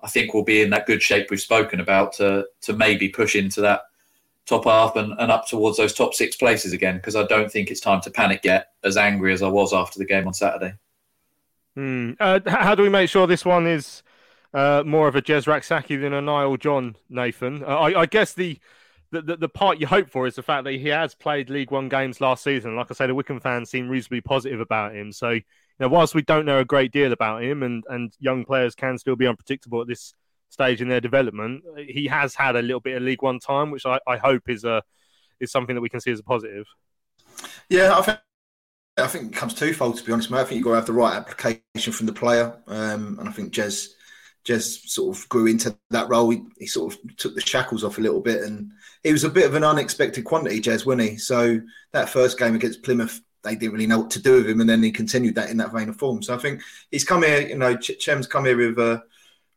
I 0.00 0.08
think 0.08 0.32
we'll 0.32 0.44
be 0.44 0.62
in 0.62 0.70
that 0.70 0.86
good 0.86 1.02
shape 1.02 1.30
we've 1.30 1.40
spoken 1.40 1.80
about 1.80 2.12
to 2.14 2.46
to 2.62 2.72
maybe 2.72 3.08
push 3.08 3.36
into 3.36 3.60
that 3.62 3.82
top 4.46 4.64
half 4.64 4.94
and, 4.96 5.12
and 5.18 5.32
up 5.32 5.46
towards 5.48 5.76
those 5.76 5.92
top 5.92 6.14
six 6.14 6.36
places 6.36 6.72
again. 6.72 6.96
Because 6.96 7.16
I 7.16 7.24
don't 7.24 7.50
think 7.50 7.70
it's 7.70 7.80
time 7.80 8.00
to 8.02 8.10
panic 8.10 8.40
yet. 8.44 8.72
As 8.84 8.96
angry 8.96 9.32
as 9.32 9.42
I 9.42 9.48
was 9.48 9.72
after 9.72 9.98
the 9.98 10.04
game 10.04 10.26
on 10.26 10.34
Saturday. 10.34 10.74
Hmm. 11.74 12.12
Uh, 12.18 12.40
how 12.46 12.74
do 12.74 12.82
we 12.82 12.88
make 12.88 13.10
sure 13.10 13.26
this 13.26 13.44
one 13.44 13.66
is 13.66 14.02
uh, 14.54 14.82
more 14.86 15.08
of 15.08 15.16
a 15.16 15.20
Jez 15.20 15.46
Rak-Sakyi 15.46 16.00
than 16.00 16.14
a 16.14 16.22
Niall 16.22 16.56
John, 16.56 16.96
Nathan? 17.10 17.62
Uh, 17.62 17.66
I, 17.66 18.00
I 18.02 18.06
guess 18.06 18.32
the 18.32 18.58
the, 19.10 19.22
the, 19.22 19.36
the 19.36 19.48
part 19.48 19.80
you 19.80 19.86
hope 19.86 20.10
for 20.10 20.26
is 20.26 20.34
the 20.34 20.42
fact 20.42 20.64
that 20.64 20.72
he 20.72 20.88
has 20.88 21.14
played 21.14 21.50
League 21.50 21.70
One 21.70 21.88
games 21.88 22.20
last 22.20 22.42
season. 22.42 22.76
Like 22.76 22.90
I 22.90 22.94
say, 22.94 23.06
the 23.06 23.14
Wycombe 23.14 23.40
fans 23.40 23.70
seem 23.70 23.88
reasonably 23.88 24.20
positive 24.20 24.60
about 24.60 24.94
him. 24.94 25.12
So, 25.12 25.30
you 25.30 25.42
know, 25.78 25.88
whilst 25.88 26.14
we 26.14 26.22
don't 26.22 26.46
know 26.46 26.58
a 26.58 26.64
great 26.64 26.92
deal 26.92 27.12
about 27.12 27.42
him, 27.42 27.62
and 27.62 27.84
and 27.88 28.12
young 28.18 28.44
players 28.44 28.74
can 28.74 28.98
still 28.98 29.16
be 29.16 29.26
unpredictable 29.26 29.80
at 29.80 29.88
this 29.88 30.14
stage 30.48 30.80
in 30.80 30.88
their 30.88 31.00
development, 31.00 31.62
he 31.88 32.06
has 32.06 32.34
had 32.34 32.56
a 32.56 32.62
little 32.62 32.80
bit 32.80 32.96
of 32.96 33.02
League 33.02 33.22
One 33.22 33.38
time, 33.38 33.70
which 33.70 33.86
I, 33.86 34.00
I 34.06 34.16
hope 34.16 34.48
is 34.48 34.64
a 34.64 34.82
is 35.40 35.52
something 35.52 35.74
that 35.74 35.82
we 35.82 35.88
can 35.88 36.00
see 36.00 36.10
as 36.10 36.20
a 36.20 36.24
positive. 36.24 36.66
Yeah, 37.68 37.96
I 37.96 38.02
think 38.02 38.18
I 38.98 39.06
think 39.06 39.32
it 39.32 39.36
comes 39.36 39.54
twofold 39.54 39.98
to 39.98 40.04
be 40.04 40.12
honest, 40.12 40.30
mate. 40.30 40.40
I 40.40 40.44
think 40.44 40.56
you've 40.56 40.64
got 40.64 40.70
to 40.70 40.76
have 40.76 40.86
the 40.86 40.92
right 40.92 41.14
application 41.14 41.92
from 41.92 42.06
the 42.06 42.12
player, 42.12 42.56
um, 42.66 43.18
and 43.18 43.28
I 43.28 43.32
think 43.32 43.52
Jez 43.52 43.88
Jez 44.46 44.88
sort 44.88 45.16
of 45.16 45.28
grew 45.28 45.46
into 45.46 45.76
that 45.90 46.08
role. 46.08 46.30
He, 46.30 46.42
he, 46.58 46.66
sort 46.66 46.94
of 46.94 47.16
took 47.16 47.34
the 47.34 47.40
shackles 47.40 47.82
off 47.82 47.98
a 47.98 48.00
little 48.00 48.20
bit, 48.20 48.42
and 48.42 48.70
he 49.02 49.12
was 49.12 49.24
a 49.24 49.30
bit 49.30 49.46
of 49.46 49.54
an 49.54 49.64
unexpected 49.64 50.24
quantity, 50.24 50.60
Jez, 50.60 50.86
wasn't 50.86 51.10
he? 51.10 51.16
So 51.16 51.60
that 51.92 52.08
first 52.08 52.38
game 52.38 52.54
against 52.54 52.82
Plymouth, 52.82 53.20
they 53.42 53.56
didn't 53.56 53.72
really 53.72 53.86
know 53.86 54.00
what 54.00 54.10
to 54.12 54.22
do 54.22 54.34
with 54.34 54.48
him, 54.48 54.60
and 54.60 54.70
then 54.70 54.82
he 54.82 54.92
continued 54.92 55.34
that 55.34 55.50
in 55.50 55.56
that 55.56 55.72
vein 55.72 55.88
of 55.88 55.96
form. 55.96 56.22
So 56.22 56.34
I 56.34 56.38
think 56.38 56.62
he's 56.90 57.04
come 57.04 57.24
here. 57.24 57.40
You 57.40 57.56
know, 57.56 57.76
Ch- 57.76 57.98
Chem's 57.98 58.28
come 58.28 58.44
here 58.44 58.56
with 58.56 58.78
a 58.78 59.02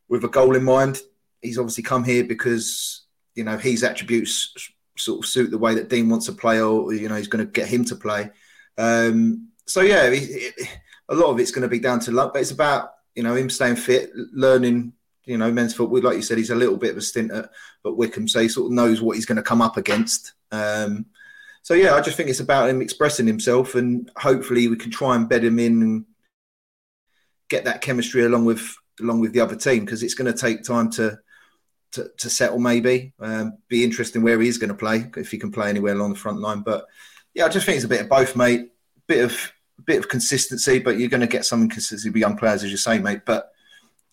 with 0.08 0.24
a 0.24 0.28
goal 0.28 0.56
in 0.56 0.64
mind. 0.64 0.98
He's 1.40 1.58
obviously 1.58 1.84
come 1.84 2.02
here 2.02 2.24
because 2.24 3.02
you 3.36 3.44
know 3.44 3.58
his 3.58 3.84
attributes 3.84 4.52
sort 4.98 5.24
of 5.24 5.30
suit 5.30 5.50
the 5.50 5.58
way 5.58 5.74
that 5.74 5.88
Dean 5.88 6.08
wants 6.08 6.26
to 6.26 6.32
play, 6.32 6.60
or 6.60 6.92
you 6.92 7.08
know 7.08 7.14
he's 7.14 7.28
going 7.28 7.44
to 7.44 7.50
get 7.50 7.68
him 7.68 7.84
to 7.86 7.96
play. 7.96 8.30
Um, 8.76 9.50
so 9.66 9.82
yeah, 9.82 10.06
it, 10.06 10.54
it, 10.56 10.68
a 11.08 11.14
lot 11.14 11.30
of 11.30 11.38
it's 11.38 11.52
going 11.52 11.62
to 11.62 11.68
be 11.68 11.78
down 11.78 12.00
to 12.00 12.10
luck, 12.10 12.32
but 12.32 12.42
it's 12.42 12.50
about 12.50 12.90
you 13.14 13.22
know 13.22 13.34
him 13.34 13.50
staying 13.50 13.76
fit, 13.76 14.10
learning. 14.14 14.92
You 15.26 15.38
know, 15.38 15.52
men's 15.52 15.74
football, 15.74 16.00
like 16.00 16.16
you 16.16 16.22
said, 16.22 16.38
he's 16.38 16.50
a 16.50 16.56
little 16.56 16.76
bit 16.76 16.90
of 16.90 16.96
a 16.96 17.02
stint 17.02 17.30
at, 17.30 17.50
at 17.86 17.96
Wycombe, 17.96 18.26
so 18.26 18.40
he 18.40 18.48
sort 18.48 18.66
of 18.66 18.72
knows 18.72 19.00
what 19.00 19.16
he's 19.16 19.26
going 19.26 19.36
to 19.36 19.42
come 19.42 19.62
up 19.62 19.76
against. 19.76 20.32
Um, 20.50 21.06
so 21.62 21.74
yeah, 21.74 21.94
I 21.94 22.00
just 22.00 22.16
think 22.16 22.30
it's 22.30 22.40
about 22.40 22.70
him 22.70 22.80
expressing 22.80 23.26
himself, 23.26 23.74
and 23.74 24.10
hopefully 24.16 24.66
we 24.68 24.76
can 24.76 24.90
try 24.90 25.14
and 25.14 25.28
bed 25.28 25.44
him 25.44 25.58
in 25.58 25.82
and 25.82 26.04
get 27.48 27.64
that 27.64 27.82
chemistry 27.82 28.24
along 28.24 28.44
with 28.46 28.74
along 29.00 29.20
with 29.20 29.32
the 29.32 29.40
other 29.40 29.56
team 29.56 29.84
because 29.84 30.02
it's 30.02 30.14
going 30.14 30.32
to 30.32 30.38
take 30.38 30.62
time 30.62 30.90
to 30.92 31.18
to, 31.92 32.10
to 32.18 32.30
settle. 32.30 32.58
Maybe 32.58 33.12
um, 33.20 33.58
be 33.68 33.84
interesting 33.84 34.22
where 34.22 34.40
he 34.40 34.48
is 34.48 34.58
going 34.58 34.68
to 34.68 34.74
play 34.74 35.10
if 35.16 35.30
he 35.30 35.38
can 35.38 35.52
play 35.52 35.68
anywhere 35.68 35.94
along 35.94 36.14
the 36.14 36.18
front 36.18 36.40
line. 36.40 36.60
But 36.60 36.86
yeah, 37.34 37.44
I 37.44 37.48
just 37.48 37.66
think 37.66 37.76
it's 37.76 37.84
a 37.84 37.88
bit 37.88 38.02
of 38.02 38.08
both, 38.08 38.36
mate. 38.36 38.70
Bit 39.06 39.24
of 39.24 39.52
bit 39.86 39.98
of 39.98 40.08
consistency, 40.08 40.78
but 40.78 40.98
you're 40.98 41.08
going 41.08 41.20
to 41.20 41.26
get 41.26 41.44
some 41.44 41.62
inconsistency 41.62 42.10
with 42.10 42.20
young 42.20 42.36
players, 42.36 42.64
as 42.64 42.70
you 42.70 42.76
say, 42.76 42.98
mate. 42.98 43.22
But 43.24 43.52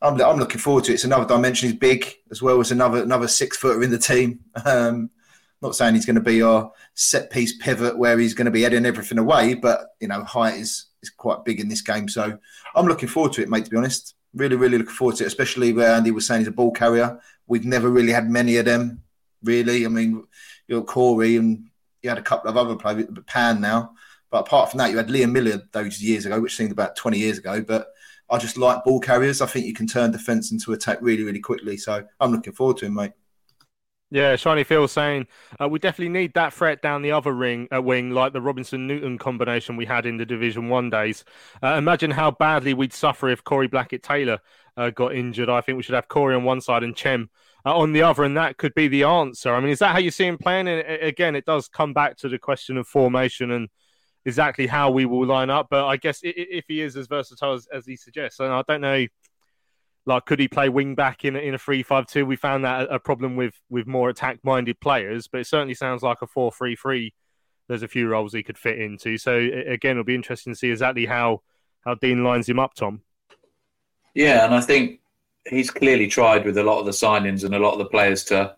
I'm, 0.01 0.19
I'm 0.21 0.37
looking 0.37 0.59
forward 0.59 0.85
to 0.85 0.91
it. 0.91 0.95
It's 0.95 1.03
another 1.03 1.25
dimension. 1.25 1.69
He's 1.69 1.77
big 1.77 2.13
as 2.31 2.41
well 2.41 2.59
as 2.59 2.71
another 2.71 3.03
another 3.03 3.27
six 3.27 3.57
footer 3.57 3.83
in 3.83 3.91
the 3.91 3.97
team. 3.97 4.39
Um, 4.65 5.09
not 5.61 5.75
saying 5.75 5.95
he's 5.95 6.05
going 6.05 6.15
to 6.15 6.21
be 6.21 6.43
our 6.43 6.71
set 6.93 7.31
piece 7.31 7.57
pivot 7.57 7.97
where 7.97 8.19
he's 8.19 8.35
going 8.35 8.45
to 8.45 8.51
be 8.51 8.61
heading 8.61 8.85
everything 8.85 9.17
away, 9.17 9.55
but 9.55 9.95
you 9.99 10.07
know, 10.07 10.23
height 10.23 10.55
is 10.55 10.87
is 11.01 11.09
quite 11.09 11.45
big 11.45 11.59
in 11.59 11.67
this 11.67 11.81
game. 11.81 12.07
So 12.07 12.37
I'm 12.75 12.85
looking 12.85 13.09
forward 13.09 13.33
to 13.33 13.41
it, 13.41 13.49
mate. 13.49 13.65
To 13.65 13.71
be 13.71 13.77
honest, 13.77 14.15
really, 14.33 14.55
really 14.55 14.77
looking 14.77 14.93
forward 14.93 15.15
to 15.17 15.23
it. 15.23 15.27
Especially 15.27 15.73
where 15.73 15.93
Andy 15.93 16.11
was 16.11 16.27
saying 16.27 16.41
he's 16.41 16.47
a 16.47 16.51
ball 16.51 16.71
carrier. 16.71 17.19
We've 17.47 17.65
never 17.65 17.89
really 17.89 18.11
had 18.11 18.29
many 18.29 18.57
of 18.57 18.65
them, 18.65 19.01
really. 19.43 19.85
I 19.85 19.89
mean, 19.89 20.27
you're 20.67 20.83
Corey 20.83 21.37
and 21.37 21.69
you 22.03 22.09
had 22.09 22.19
a 22.19 22.23
couple 22.23 22.49
of 22.49 22.57
other 22.57 22.75
players, 22.75 23.05
but 23.09 23.25
Pan 23.25 23.61
now. 23.61 23.93
But 24.29 24.41
apart 24.41 24.71
from 24.71 24.79
that, 24.79 24.91
you 24.91 24.97
had 24.97 25.07
Liam 25.07 25.31
Miller 25.31 25.63
those 25.71 26.01
years 26.01 26.25
ago, 26.25 26.39
which 26.39 26.55
seemed 26.55 26.71
about 26.71 26.95
20 26.95 27.17
years 27.17 27.37
ago. 27.37 27.61
But 27.61 27.87
I 28.29 28.37
just 28.37 28.57
like 28.57 28.83
ball 28.83 28.99
carriers. 28.99 29.41
I 29.41 29.45
think 29.45 29.65
you 29.65 29.73
can 29.73 29.87
turn 29.87 30.11
defence 30.11 30.51
into 30.51 30.73
attack 30.73 30.99
really, 31.01 31.23
really 31.23 31.39
quickly. 31.39 31.77
So 31.77 32.03
I'm 32.19 32.31
looking 32.31 32.53
forward 32.53 32.77
to 32.77 32.85
him, 32.85 32.95
mate. 32.95 33.11
Yeah, 34.09 34.37
Shiny 34.37 34.63
Phil 34.63 34.87
saying 34.87 35.27
uh, 35.61 35.67
we 35.67 35.79
definitely 35.79 36.13
need 36.17 36.33
that 36.33 36.53
threat 36.53 36.81
down 36.81 37.01
the 37.01 37.11
other 37.11 37.33
ring 37.33 37.67
uh, 37.75 37.81
wing, 37.81 38.11
like 38.11 38.31
the 38.31 38.39
Robinson 38.39 38.87
Newton 38.87 39.17
combination 39.17 39.75
we 39.75 39.85
had 39.85 40.05
in 40.05 40.15
the 40.15 40.25
Division 40.25 40.69
One 40.69 40.89
days. 40.89 41.25
Uh, 41.61 41.75
imagine 41.75 42.11
how 42.11 42.31
badly 42.31 42.73
we'd 42.73 42.93
suffer 42.93 43.27
if 43.27 43.43
Corey 43.43 43.67
Blackett 43.67 44.03
Taylor 44.03 44.39
uh, 44.77 44.91
got 44.91 45.13
injured. 45.13 45.49
I 45.49 45.59
think 45.59 45.75
we 45.75 45.83
should 45.83 45.95
have 45.95 46.07
Corey 46.07 46.35
on 46.35 46.45
one 46.45 46.61
side 46.61 46.83
and 46.83 46.95
Chem 46.95 47.29
uh, 47.65 47.77
on 47.77 47.91
the 47.91 48.03
other, 48.03 48.23
and 48.23 48.37
that 48.37 48.55
could 48.55 48.73
be 48.73 48.87
the 48.87 49.03
answer. 49.03 49.53
I 49.53 49.59
mean, 49.59 49.71
is 49.71 49.79
that 49.79 49.91
how 49.91 49.99
you 49.99 50.11
see 50.11 50.25
him 50.25 50.37
playing? 50.37 50.69
And 50.69 50.87
again, 51.01 51.35
it 51.35 51.45
does 51.45 51.67
come 51.67 51.91
back 51.93 52.15
to 52.19 52.29
the 52.29 52.39
question 52.39 52.77
of 52.77 52.87
formation 52.87 53.51
and 53.51 53.67
exactly 54.27 54.67
how 54.67 54.91
we 54.91 55.05
will 55.05 55.25
line 55.25 55.49
up. 55.49 55.67
But 55.71 55.85
I 55.87 55.95
guess 55.97 56.19
if 56.21 56.65
he 56.67 56.81
is 56.81 56.95
as 56.97 57.07
versatile 57.07 57.53
as, 57.53 57.67
as 57.73 57.85
he 57.85 57.95
suggests, 57.95 58.39
and 58.39 58.51
I 58.51 58.61
don't 58.67 58.81
know, 58.81 59.07
like 60.05 60.25
could 60.25 60.39
he 60.39 60.47
play 60.47 60.69
wing 60.69 60.95
back 60.95 61.25
in 61.25 61.35
in 61.35 61.55
a 61.55 61.57
three 61.57 61.81
five 61.81 62.05
two? 62.05 62.25
We 62.25 62.35
found 62.35 62.65
that 62.65 62.87
a 62.91 62.99
problem 62.99 63.35
with 63.35 63.55
with 63.69 63.87
more 63.87 64.09
attack 64.09 64.39
minded 64.43 64.79
players, 64.79 65.27
but 65.27 65.41
it 65.41 65.47
certainly 65.47 65.73
sounds 65.73 66.03
like 66.03 66.21
a 66.21 66.27
four 66.27 66.51
three 66.51 66.75
three. 66.75 67.13
There's 67.67 67.83
a 67.83 67.87
few 67.87 68.07
roles 68.07 68.33
he 68.33 68.43
could 68.43 68.57
fit 68.57 68.79
into. 68.79 69.17
So 69.17 69.35
again, 69.35 69.91
it'll 69.91 70.03
be 70.03 70.15
interesting 70.15 70.53
to 70.53 70.59
see 70.59 70.71
exactly 70.71 71.05
how 71.05 71.41
how 71.83 71.95
Dean 71.95 72.23
lines 72.23 72.47
him 72.47 72.59
up, 72.59 72.73
Tom. 72.75 73.01
Yeah, 74.13 74.45
and 74.45 74.53
I 74.53 74.61
think 74.61 74.99
he's 75.49 75.71
clearly 75.71 76.07
tried 76.07 76.45
with 76.45 76.57
a 76.57 76.63
lot 76.63 76.79
of 76.79 76.85
the 76.85 76.91
signings 76.91 77.43
and 77.45 77.55
a 77.55 77.59
lot 77.59 77.73
of 77.73 77.79
the 77.79 77.85
players 77.85 78.25
to 78.25 78.55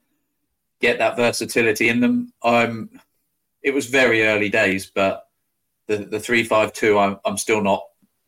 get 0.82 0.98
that 0.98 1.16
versatility 1.16 1.90
in 1.90 2.00
them. 2.00 2.34
Um, 2.44 2.90
it 3.62 3.74
was 3.74 3.88
very 3.88 4.24
early 4.26 4.50
days, 4.50 4.92
but 4.94 5.29
the 5.90 5.98
the 5.98 6.20
three 6.20 6.46
five 6.46 6.72
two. 6.72 6.98
I'm 6.98 7.18
I'm 7.26 7.38
still 7.38 7.62
not. 7.62 7.84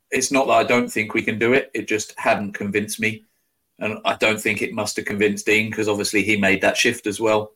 It's 0.09 0.31
not 0.31 0.47
that 0.47 0.53
I 0.53 0.63
don't 0.63 0.91
think 0.91 1.13
we 1.13 1.21
can 1.21 1.39
do 1.39 1.53
it. 1.53 1.71
It 1.73 1.87
just 1.87 2.13
hadn't 2.17 2.53
convinced 2.53 2.99
me, 2.99 3.23
and 3.79 3.99
I 4.03 4.15
don't 4.15 4.41
think 4.41 4.61
it 4.61 4.73
must 4.73 4.97
have 4.97 5.05
convinced 5.05 5.45
Dean 5.45 5.69
because 5.69 5.87
obviously 5.87 6.23
he 6.23 6.35
made 6.35 6.61
that 6.61 6.75
shift 6.75 7.07
as 7.07 7.21
well 7.21 7.53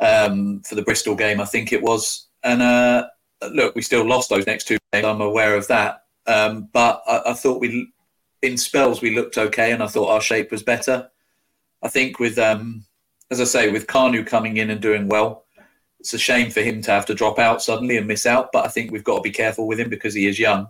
um, 0.00 0.62
for 0.62 0.76
the 0.76 0.82
Bristol 0.82 1.14
game. 1.14 1.40
I 1.40 1.44
think 1.44 1.72
it 1.72 1.82
was. 1.82 2.28
And 2.42 2.62
uh, 2.62 3.08
look, 3.52 3.74
we 3.74 3.82
still 3.82 4.06
lost 4.06 4.30
those 4.30 4.46
next 4.46 4.68
two 4.68 4.78
games. 4.92 5.04
I'm 5.04 5.20
aware 5.20 5.56
of 5.56 5.66
that, 5.68 6.04
um, 6.26 6.68
but 6.72 7.02
I, 7.06 7.22
I 7.26 7.32
thought 7.34 7.60
we, 7.60 7.92
in 8.42 8.56
spells, 8.56 9.02
we 9.02 9.14
looked 9.14 9.36
okay, 9.36 9.72
and 9.72 9.82
I 9.82 9.86
thought 9.86 10.12
our 10.12 10.20
shape 10.20 10.50
was 10.50 10.62
better. 10.62 11.10
I 11.82 11.88
think 11.88 12.18
with, 12.18 12.38
um, 12.38 12.84
as 13.30 13.40
I 13.40 13.44
say, 13.44 13.70
with 13.70 13.86
Kanu 13.86 14.26
coming 14.26 14.58
in 14.58 14.70
and 14.70 14.80
doing 14.80 15.08
well, 15.08 15.43
it's 16.04 16.12
a 16.12 16.18
shame 16.18 16.50
for 16.50 16.60
him 16.60 16.82
to 16.82 16.90
have 16.90 17.06
to 17.06 17.14
drop 17.14 17.38
out 17.38 17.62
suddenly 17.62 17.96
and 17.96 18.06
miss 18.06 18.26
out. 18.26 18.50
But 18.52 18.66
I 18.66 18.68
think 18.68 18.92
we've 18.92 19.02
got 19.02 19.16
to 19.16 19.22
be 19.22 19.30
careful 19.30 19.66
with 19.66 19.80
him 19.80 19.88
because 19.88 20.12
he 20.12 20.26
is 20.26 20.38
young. 20.38 20.68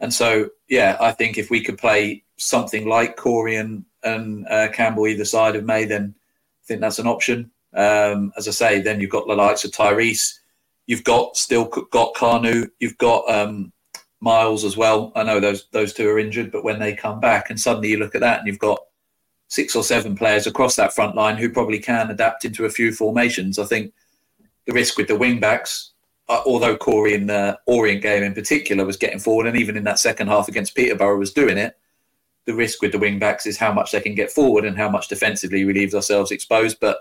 And 0.00 0.12
so, 0.12 0.50
yeah, 0.68 0.98
I 1.00 1.12
think 1.12 1.38
if 1.38 1.48
we 1.48 1.64
could 1.64 1.78
play 1.78 2.24
something 2.36 2.86
like 2.86 3.16
Corey 3.16 3.56
and, 3.56 3.86
and 4.02 4.46
uh, 4.48 4.68
Campbell 4.68 5.06
either 5.06 5.24
side 5.24 5.56
of 5.56 5.64
May, 5.64 5.86
then 5.86 6.14
I 6.14 6.62
think 6.66 6.82
that's 6.82 6.98
an 6.98 7.06
option. 7.06 7.50
Um, 7.72 8.34
as 8.36 8.48
I 8.48 8.50
say, 8.50 8.80
then 8.82 9.00
you've 9.00 9.08
got 9.08 9.26
the 9.26 9.34
likes 9.34 9.64
of 9.64 9.70
Tyrese. 9.70 10.38
You've 10.86 11.04
got 11.04 11.38
still 11.38 11.64
got 11.64 12.12
Kanu. 12.14 12.68
You've 12.80 12.98
got 12.98 13.30
um, 13.30 13.72
Miles 14.20 14.62
as 14.64 14.76
well. 14.76 15.10
I 15.16 15.22
know 15.22 15.40
those 15.40 15.68
those 15.72 15.94
two 15.94 16.06
are 16.10 16.18
injured, 16.18 16.52
but 16.52 16.64
when 16.64 16.80
they 16.80 16.92
come 16.94 17.18
back, 17.18 17.48
and 17.48 17.58
suddenly 17.58 17.88
you 17.88 17.96
look 17.96 18.14
at 18.14 18.20
that, 18.20 18.40
and 18.40 18.46
you've 18.46 18.58
got 18.58 18.80
six 19.48 19.74
or 19.74 19.82
seven 19.84 20.16
players 20.16 20.46
across 20.46 20.76
that 20.76 20.92
front 20.92 21.16
line 21.16 21.38
who 21.38 21.48
probably 21.48 21.78
can 21.78 22.10
adapt 22.10 22.44
into 22.44 22.66
a 22.66 22.70
few 22.70 22.92
formations. 22.92 23.58
I 23.58 23.64
think 23.64 23.94
the 24.70 24.74
risk 24.74 24.96
with 24.96 25.08
the 25.08 25.16
wing 25.16 25.40
backs, 25.40 25.90
uh, 26.28 26.42
although 26.46 26.76
Corey 26.76 27.14
in 27.14 27.26
the 27.26 27.58
Orient 27.66 28.02
game 28.02 28.22
in 28.22 28.34
particular 28.34 28.84
was 28.84 28.96
getting 28.96 29.18
forward, 29.18 29.46
and 29.46 29.56
even 29.56 29.76
in 29.76 29.84
that 29.84 29.98
second 29.98 30.28
half 30.28 30.48
against 30.48 30.76
Peterborough 30.76 31.18
was 31.18 31.32
doing 31.32 31.58
it. 31.58 31.76
The 32.46 32.54
risk 32.54 32.80
with 32.80 32.92
the 32.92 32.98
wing 32.98 33.18
backs 33.18 33.46
is 33.46 33.58
how 33.58 33.72
much 33.72 33.90
they 33.90 34.00
can 34.00 34.14
get 34.14 34.30
forward 34.30 34.64
and 34.64 34.76
how 34.76 34.88
much 34.88 35.08
defensively 35.08 35.64
we 35.64 35.72
leave 35.74 35.92
ourselves 35.92 36.30
exposed. 36.30 36.78
But 36.80 36.98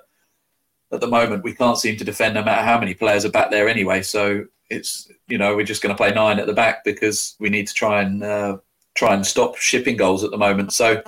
at 0.91 0.99
the 0.99 1.07
moment, 1.07 1.43
we 1.43 1.53
can't 1.53 1.77
seem 1.77 1.95
to 1.97 2.03
defend 2.03 2.33
no 2.33 2.43
matter 2.43 2.63
how 2.63 2.79
many 2.79 2.93
players 2.95 3.23
are 3.23 3.31
back 3.31 3.51
there 3.51 3.69
anyway. 3.69 4.01
So 4.01 4.45
it's 4.69 5.09
you 5.27 5.37
know 5.37 5.55
we're 5.55 5.63
just 5.63 5.83
going 5.83 5.95
to 5.95 5.97
play 5.97 6.11
nine 6.11 6.39
at 6.39 6.47
the 6.47 6.53
back 6.53 6.83
because 6.83 7.35
we 7.39 7.49
need 7.49 7.67
to 7.67 7.73
try 7.73 8.01
and 8.01 8.23
uh, 8.23 8.57
try 8.95 9.13
and 9.13 9.25
stop 9.25 9.57
shipping 9.57 9.95
goals 9.95 10.23
at 10.23 10.31
the 10.31 10.37
moment. 10.37 10.73
So 10.73 11.03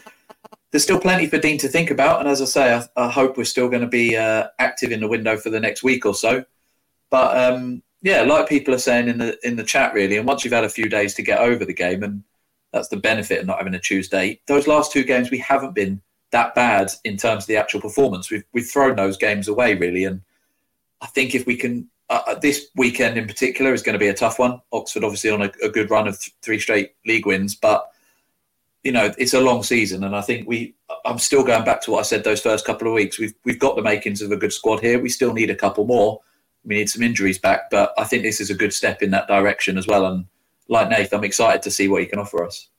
there's 0.72 0.84
still 0.84 1.00
plenty 1.00 1.28
for 1.28 1.38
Dean 1.38 1.58
to 1.60 1.68
think 1.68 1.92
about. 1.92 2.22
And 2.22 2.30
as 2.30 2.42
I 2.42 2.46
say, 2.46 2.74
I, 2.74 3.06
I 3.06 3.10
hope 3.10 3.38
we're 3.38 3.44
still 3.44 3.68
going 3.68 3.82
to 3.82 3.88
be 3.88 4.16
uh, 4.16 4.48
active 4.58 4.92
in 4.92 5.02
the 5.02 5.08
window 5.08 5.38
for 5.38 5.50
the 5.50 5.60
next 5.60 5.84
week 5.84 6.06
or 6.06 6.16
so. 6.16 6.46
But 7.10 7.38
um, 7.38 7.84
yeah, 8.02 8.22
like 8.22 8.48
people 8.48 8.74
are 8.74 8.80
saying 8.80 9.10
in 9.10 9.18
the 9.18 9.38
in 9.46 9.58
the 9.58 9.64
chat, 9.64 9.94
really, 9.94 10.18
and 10.18 10.28
once 10.28 10.44
you've 10.44 10.54
had 10.54 10.64
a 10.64 10.70
few 10.70 10.90
days 10.90 11.14
to 11.16 11.22
get 11.22 11.40
over 11.40 11.66
the 11.66 11.74
game, 11.74 12.04
and 12.04 12.24
that's 12.72 12.88
the 12.88 12.98
benefit 12.98 13.42
of 13.42 13.48
not 13.48 13.58
having 13.58 13.76
a 13.76 13.80
Tuesday. 13.80 14.40
Those 14.48 14.66
last 14.66 14.94
two 14.94 15.04
games, 15.04 15.30
we 15.30 15.38
haven't 15.38 15.76
been 15.76 16.02
that 16.32 16.56
bad 16.56 16.90
in 17.04 17.18
terms 17.18 17.44
of 17.44 17.48
the 17.48 17.58
actual 17.58 17.82
performance. 17.82 18.32
We've 18.32 18.46
we've 18.54 18.70
thrown 18.70 18.96
those 18.96 19.18
games 19.18 19.50
away 19.50 19.76
really, 19.76 20.06
and 20.06 20.22
I 21.02 21.08
think 21.08 21.36
if 21.36 21.46
we 21.46 21.56
can. 21.56 21.90
Uh, 22.10 22.22
uh 22.28 22.36
this 22.36 22.68
weekend 22.76 23.18
in 23.18 23.26
particular 23.26 23.74
is 23.74 23.82
going 23.82 23.94
to 23.94 24.00
be 24.00 24.10
a 24.10 24.14
tough 24.14 24.38
one. 24.38 24.62
Oxford 24.74 25.06
obviously 25.06 25.30
on 25.30 25.44
a, 25.44 25.52
a 25.64 25.70
good 25.70 25.90
run 25.90 26.10
of 26.10 26.20
th- 26.20 26.36
three 26.42 26.60
straight 26.60 26.92
league 27.06 27.26
wins, 27.26 27.56
but 27.56 27.90
you 28.84 28.92
know, 28.92 29.14
it's 29.18 29.34
a 29.34 29.42
long 29.42 29.64
season, 29.64 30.04
and 30.04 30.16
I 30.16 30.22
think 30.22 30.48
we. 30.48 30.76
I'm 31.06 31.20
still 31.20 31.44
going 31.44 31.64
back 31.64 31.82
to 31.84 31.92
what 31.92 32.00
I 32.00 32.04
said 32.04 32.24
those 32.24 32.42
first 32.42 32.66
couple 32.66 32.88
of 32.88 32.94
weeks. 32.94 33.20
We've 33.20 33.34
we've 33.46 33.60
got 33.60 33.76
the 33.76 33.82
makings 33.82 34.22
of 34.22 34.32
a 34.32 34.38
good 34.38 34.54
squad 34.54 34.80
here. 34.80 35.00
We 35.00 35.10
still 35.10 35.34
need 35.34 35.50
a 35.50 35.56
couple 35.56 35.86
more. 35.86 36.22
We 36.64 36.76
need 36.76 36.90
some 36.90 37.04
injuries 37.04 37.40
back, 37.40 37.70
but 37.72 37.94
I 37.98 38.04
think 38.04 38.24
this 38.24 38.40
is 38.40 38.50
a 38.50 38.56
good 38.56 38.74
step 38.74 39.02
in 39.02 39.12
that 39.12 39.28
direction 39.28 39.78
as 39.78 39.88
well. 39.88 40.06
And 40.06 40.26
like 40.68 40.90
Nath, 40.90 41.14
I'm 41.14 41.24
excited 41.24 41.62
to 41.64 41.72
see 41.72 41.88
what 41.88 42.02
he 42.02 42.08
can 42.08 42.20
offer 42.20 42.46
us. 42.46 42.70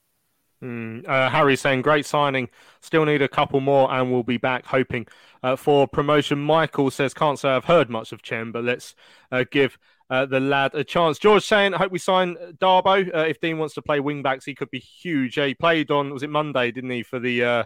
Mm, 0.62 1.09
uh, 1.09 1.28
Harry 1.28 1.56
saying 1.56 1.82
great 1.82 2.06
signing. 2.06 2.49
Still 2.80 3.04
need 3.04 3.23
a 3.23 3.28
couple 3.28 3.61
more, 3.61 3.92
and 3.92 4.12
we'll 4.12 4.23
be 4.23 4.37
back 4.37 4.66
hoping 4.66 5.06
uh, 5.42 5.56
for 5.56 5.88
promotion. 5.88 6.38
Michael 6.38 6.90
says 6.90 7.14
can't 7.14 7.38
say 7.38 7.49
I've 7.49 7.64
heard 7.64 7.90
much 7.90 8.12
of 8.12 8.23
Chen, 8.23 8.52
but 8.52 8.62
let's 8.62 8.94
uh, 9.32 9.44
give 9.50 9.78
uh, 10.12 10.26
the 10.26 10.40
lad 10.40 10.75
a 10.75 10.85
chance. 10.85 11.19
George 11.19 11.42
saying 11.42 11.73
I 11.73 11.78
hope 11.78 11.90
we 11.90 11.99
sign 11.99 12.37
Darbo. 12.61 13.14
Uh, 13.14 13.21
if 13.21 13.40
Dean 13.40 13.57
wants 13.57 13.75
to 13.76 13.83
play 13.83 13.99
wing 13.99 14.23
backs, 14.23 14.45
he 14.45 14.54
could 14.54 14.71
be 14.71 14.78
huge. 14.78 15.37
he 15.37 15.54
played 15.54 15.90
on 15.90 16.12
was 16.12 16.23
it 16.23 16.28
Monday, 16.28 16.71
didn't 16.71 16.90
he, 16.90 17.02
for 17.02 17.19
the 17.19 17.42
uh, 17.42 17.64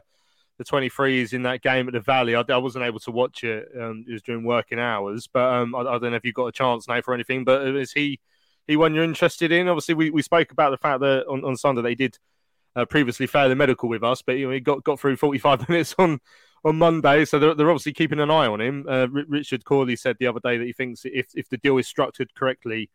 the 0.57 0.65
23s 0.65 1.33
in 1.33 1.43
that 1.43 1.61
game 1.61 1.89
at 1.89 1.95
the 1.95 2.01
Valley. 2.01 2.37
I, 2.37 2.45
I 2.49 2.59
wasn't 2.59 2.85
able 2.85 3.01
to 3.01 3.11
watch 3.11 3.43
it. 3.43 3.69
Um, 3.77 4.05
it 4.09 4.13
was 4.13 4.23
during 4.23 4.45
working 4.45 4.79
hours, 4.79 5.27
but 5.27 5.53
um, 5.53 5.75
I, 5.75 5.81
I, 5.81 5.99
don't 5.99 6.13
know 6.13 6.15
if 6.15 6.25
you 6.25 6.33
got 6.33 6.47
a 6.47 6.53
chance 6.53 6.87
now 6.87 7.01
for 7.01 7.15
anything. 7.15 7.43
But 7.43 7.67
is 7.67 7.91
he 7.91 8.21
he 8.69 8.77
one 8.77 8.95
you're 8.95 9.03
interested 9.03 9.51
in? 9.51 9.67
Obviously, 9.67 9.95
we, 9.95 10.11
we 10.11 10.23
spoke 10.23 10.53
about 10.53 10.71
the 10.71 10.79
fact 10.79 11.01
that 11.01 11.27
on, 11.27 11.45
on 11.45 11.57
Sunday 11.57 11.83
they 11.83 11.97
did 11.97 12.17
uh, 12.77 12.85
previously 12.85 13.27
failed 13.27 13.51
the 13.51 13.57
medical 13.57 13.89
with 13.89 14.05
us, 14.05 14.23
but 14.23 14.37
you 14.37 14.47
know, 14.47 14.53
he 14.53 14.61
got, 14.61 14.85
got 14.85 15.01
through 15.01 15.17
45 15.17 15.69
minutes 15.69 15.97
on 15.99 16.21
on 16.65 16.77
Monday, 16.77 17.25
so 17.25 17.39
they're, 17.39 17.55
they're 17.55 17.71
obviously 17.71 17.93
keeping 17.93 18.21
an 18.21 18.31
eye 18.31 18.47
on 18.47 18.61
him. 18.61 18.87
Uh, 18.89 19.07
Richard 19.09 19.65
Cawley 19.65 19.97
said 19.97 20.17
the 20.19 20.27
other 20.27 20.41
day 20.41 20.59
that 20.59 20.65
he 20.65 20.73
thinks 20.73 21.03
if 21.05 21.29
if 21.35 21.49
the 21.49 21.59
deal 21.59 21.79
is 21.79 21.87
structured 21.87 22.35
correctly, 22.35 22.91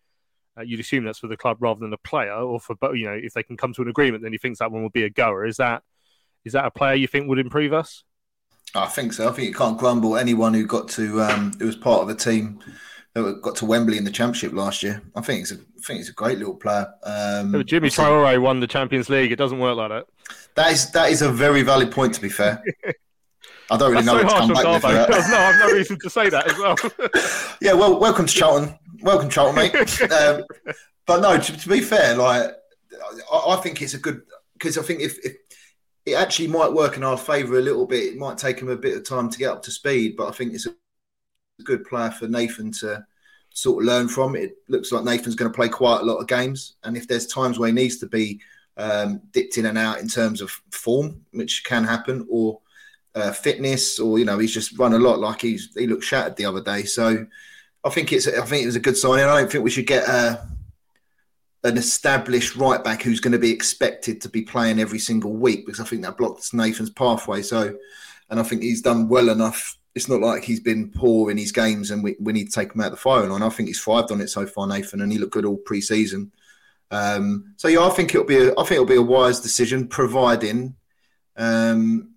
uh, 0.57 0.61
you'd 0.61 0.79
assume 0.79 1.05
that's 1.05 1.19
for 1.19 1.27
the 1.27 1.37
club 1.37 1.57
rather 1.59 1.79
than 1.79 1.89
the 1.89 1.97
player, 1.97 2.33
or 2.33 2.59
for 2.59 2.75
you 2.95 3.05
know 3.05 3.13
if 3.21 3.33
they 3.33 3.43
can 3.43 3.57
come 3.57 3.73
to 3.73 3.81
an 3.81 3.87
agreement, 3.87 4.23
then 4.23 4.31
he 4.31 4.37
thinks 4.37 4.59
that 4.59 4.71
one 4.71 4.81
will 4.81 4.89
be 4.89 5.03
a 5.03 5.09
goer. 5.09 5.45
Is 5.45 5.57
that 5.57 5.83
is 6.43 6.53
that 6.53 6.65
a 6.65 6.71
player 6.71 6.95
you 6.95 7.07
think 7.07 7.27
would 7.27 7.39
improve 7.39 7.73
us? 7.73 8.03
I 8.73 8.87
think 8.87 9.13
so. 9.13 9.27
I 9.27 9.31
think 9.31 9.47
you 9.47 9.53
can't 9.53 9.77
grumble 9.77 10.17
anyone 10.17 10.53
who 10.53 10.65
got 10.65 10.87
to 10.89 11.21
um, 11.21 11.53
who 11.59 11.65
was 11.65 11.75
part 11.75 12.01
of 12.01 12.07
the 12.07 12.15
team 12.15 12.59
that 13.13 13.41
got 13.41 13.55
to 13.57 13.65
Wembley 13.65 13.97
in 13.97 14.05
the 14.05 14.11
Championship 14.11 14.53
last 14.53 14.83
year. 14.83 15.01
I 15.15 15.21
think 15.21 15.41
it's 15.41 15.51
a 15.51 15.55
I 15.55 15.83
think 15.83 15.97
he's 15.97 16.09
a 16.09 16.13
great 16.13 16.37
little 16.37 16.55
player. 16.55 16.87
Um, 17.03 17.63
Jimmy 17.65 17.89
Traore 17.89 18.39
won 18.41 18.59
the 18.59 18.67
Champions 18.67 19.09
League. 19.09 19.31
It 19.31 19.37
doesn't 19.37 19.59
work 19.59 19.75
like 19.77 19.89
that. 19.89 20.05
That 20.55 20.71
is 20.71 20.91
that 20.91 21.11
is 21.11 21.21
a 21.21 21.31
very 21.31 21.63
valid 21.63 21.91
point. 21.91 22.13
To 22.15 22.21
be 22.21 22.29
fair, 22.29 22.63
I 23.71 23.77
don't 23.77 23.91
really 23.91 24.03
That's 24.03 24.23
know 24.23 24.29
so 24.29 24.35
what 24.35 24.47
to 24.47 24.63
come 24.63 24.81
back 24.81 24.83
with. 24.83 24.83
that. 25.07 25.29
no, 25.31 25.37
I 25.37 25.51
have 25.51 25.59
no 25.59 25.73
reason 25.73 25.97
to 25.99 26.09
say 26.09 26.29
that 26.29 26.51
as 26.51 26.57
well. 26.57 26.75
yeah, 27.61 27.71
well, 27.71 27.97
welcome 28.01 28.25
to 28.25 28.33
Charlton. 28.33 28.77
Welcome, 29.01 29.29
Charlton, 29.29 29.55
mate. 29.55 30.01
Um, 30.11 30.43
but 31.05 31.21
no, 31.21 31.37
to, 31.39 31.57
to, 31.57 31.69
be 31.69 31.79
fair, 31.79 32.15
like 32.15 32.51
I, 33.31 33.37
I 33.37 33.55
think 33.57 33.81
it's 33.81 33.93
a 33.93 33.97
good 33.97 34.23
because 34.53 34.77
I 34.77 34.81
think 34.81 34.99
if, 34.99 35.17
if 35.25 35.35
it 36.05 36.15
actually 36.15 36.49
might 36.49 36.71
work 36.71 36.97
in 36.97 37.03
our 37.03 37.17
favour 37.17 37.57
a 37.57 37.61
little 37.61 37.87
bit, 37.87 38.13
it 38.13 38.17
might 38.17 38.37
take 38.37 38.59
him 38.59 38.67
a 38.67 38.75
bit 38.75 38.97
of 38.97 39.05
time 39.05 39.29
to 39.29 39.39
get 39.39 39.51
up 39.51 39.63
to 39.63 39.71
speed. 39.71 40.15
But 40.17 40.27
I 40.27 40.31
think 40.31 40.53
it's 40.53 40.67
a 40.67 40.73
good 41.63 41.85
player 41.85 42.11
for 42.11 42.27
Nathan 42.27 42.73
to 42.73 43.05
sort 43.51 43.83
of 43.83 43.87
learn 43.87 44.09
from. 44.09 44.35
It 44.35 44.57
looks 44.67 44.91
like 44.91 45.05
Nathan's 45.05 45.35
going 45.35 45.49
to 45.49 45.55
play 45.55 45.69
quite 45.69 46.01
a 46.01 46.05
lot 46.05 46.17
of 46.17 46.27
games, 46.27 46.75
and 46.83 46.97
if 46.97 47.07
there's 47.07 47.25
times 47.25 47.57
where 47.57 47.67
he 47.67 47.73
needs 47.73 47.99
to 47.99 48.07
be 48.07 48.41
um, 48.75 49.21
dipped 49.31 49.57
in 49.57 49.67
and 49.67 49.77
out 49.77 50.01
in 50.01 50.09
terms 50.09 50.41
of 50.41 50.51
form, 50.71 51.21
which 51.31 51.63
can 51.63 51.85
happen, 51.85 52.27
or 52.29 52.59
uh, 53.15 53.31
fitness, 53.31 53.99
or 53.99 54.19
you 54.19 54.25
know, 54.25 54.39
he's 54.39 54.53
just 54.53 54.77
run 54.77 54.93
a 54.93 54.99
lot. 54.99 55.19
Like 55.19 55.41
he's 55.41 55.69
he 55.75 55.87
looked 55.87 56.03
shattered 56.03 56.35
the 56.35 56.45
other 56.45 56.61
day. 56.61 56.83
So 56.83 57.25
I 57.83 57.89
think 57.89 58.11
it's 58.13 58.27
I 58.27 58.45
think 58.45 58.63
it 58.63 58.67
was 58.67 58.75
a 58.75 58.81
good 58.81 58.97
signing. 58.97 59.25
I 59.25 59.39
don't 59.39 59.51
think 59.51 59.63
we 59.63 59.69
should 59.69 59.87
get 59.87 60.07
a, 60.07 60.11
uh, 60.11 60.45
an 61.63 61.77
established 61.77 62.55
right 62.55 62.83
back 62.83 63.03
who's 63.03 63.19
going 63.19 63.33
to 63.33 63.39
be 63.39 63.51
expected 63.51 64.21
to 64.21 64.29
be 64.29 64.41
playing 64.41 64.79
every 64.79 64.99
single 64.99 65.33
week 65.33 65.65
because 65.65 65.79
I 65.79 65.85
think 65.85 66.01
that 66.03 66.17
blocks 66.17 66.53
Nathan's 66.53 66.89
pathway. 66.89 67.43
So, 67.43 67.75
and 68.29 68.39
I 68.39 68.43
think 68.43 68.63
he's 68.63 68.81
done 68.81 69.07
well 69.07 69.29
enough 69.29 69.77
it's 69.95 70.07
not 70.07 70.21
like 70.21 70.43
he's 70.43 70.59
been 70.59 70.89
poor 70.89 71.31
in 71.31 71.37
his 71.37 71.51
games 71.51 71.91
and 71.91 72.03
we, 72.03 72.15
we 72.19 72.33
need 72.33 72.45
to 72.45 72.51
take 72.51 72.73
him 72.73 72.81
out 72.81 72.87
of 72.87 72.91
the 72.91 72.97
firing 72.97 73.29
line. 73.29 73.43
I 73.43 73.49
think 73.49 73.67
he's 73.67 73.81
thrived 73.81 74.11
on 74.11 74.21
it 74.21 74.29
so 74.29 74.45
far, 74.45 74.67
Nathan, 74.67 75.01
and 75.01 75.11
he 75.11 75.17
looked 75.17 75.33
good 75.33 75.45
all 75.45 75.57
pre-season. 75.57 76.31
Um, 76.91 77.53
so 77.57 77.67
yeah, 77.67 77.85
I 77.85 77.89
think 77.89 78.13
it'll 78.13 78.25
be 78.25 78.37
a, 78.37 78.51
I 78.51 78.63
think 78.63 78.71
it'll 78.71 78.85
be 78.85 78.95
a 78.95 79.01
wise 79.01 79.39
decision, 79.39 79.87
providing 79.87 80.75
um, 81.35 82.10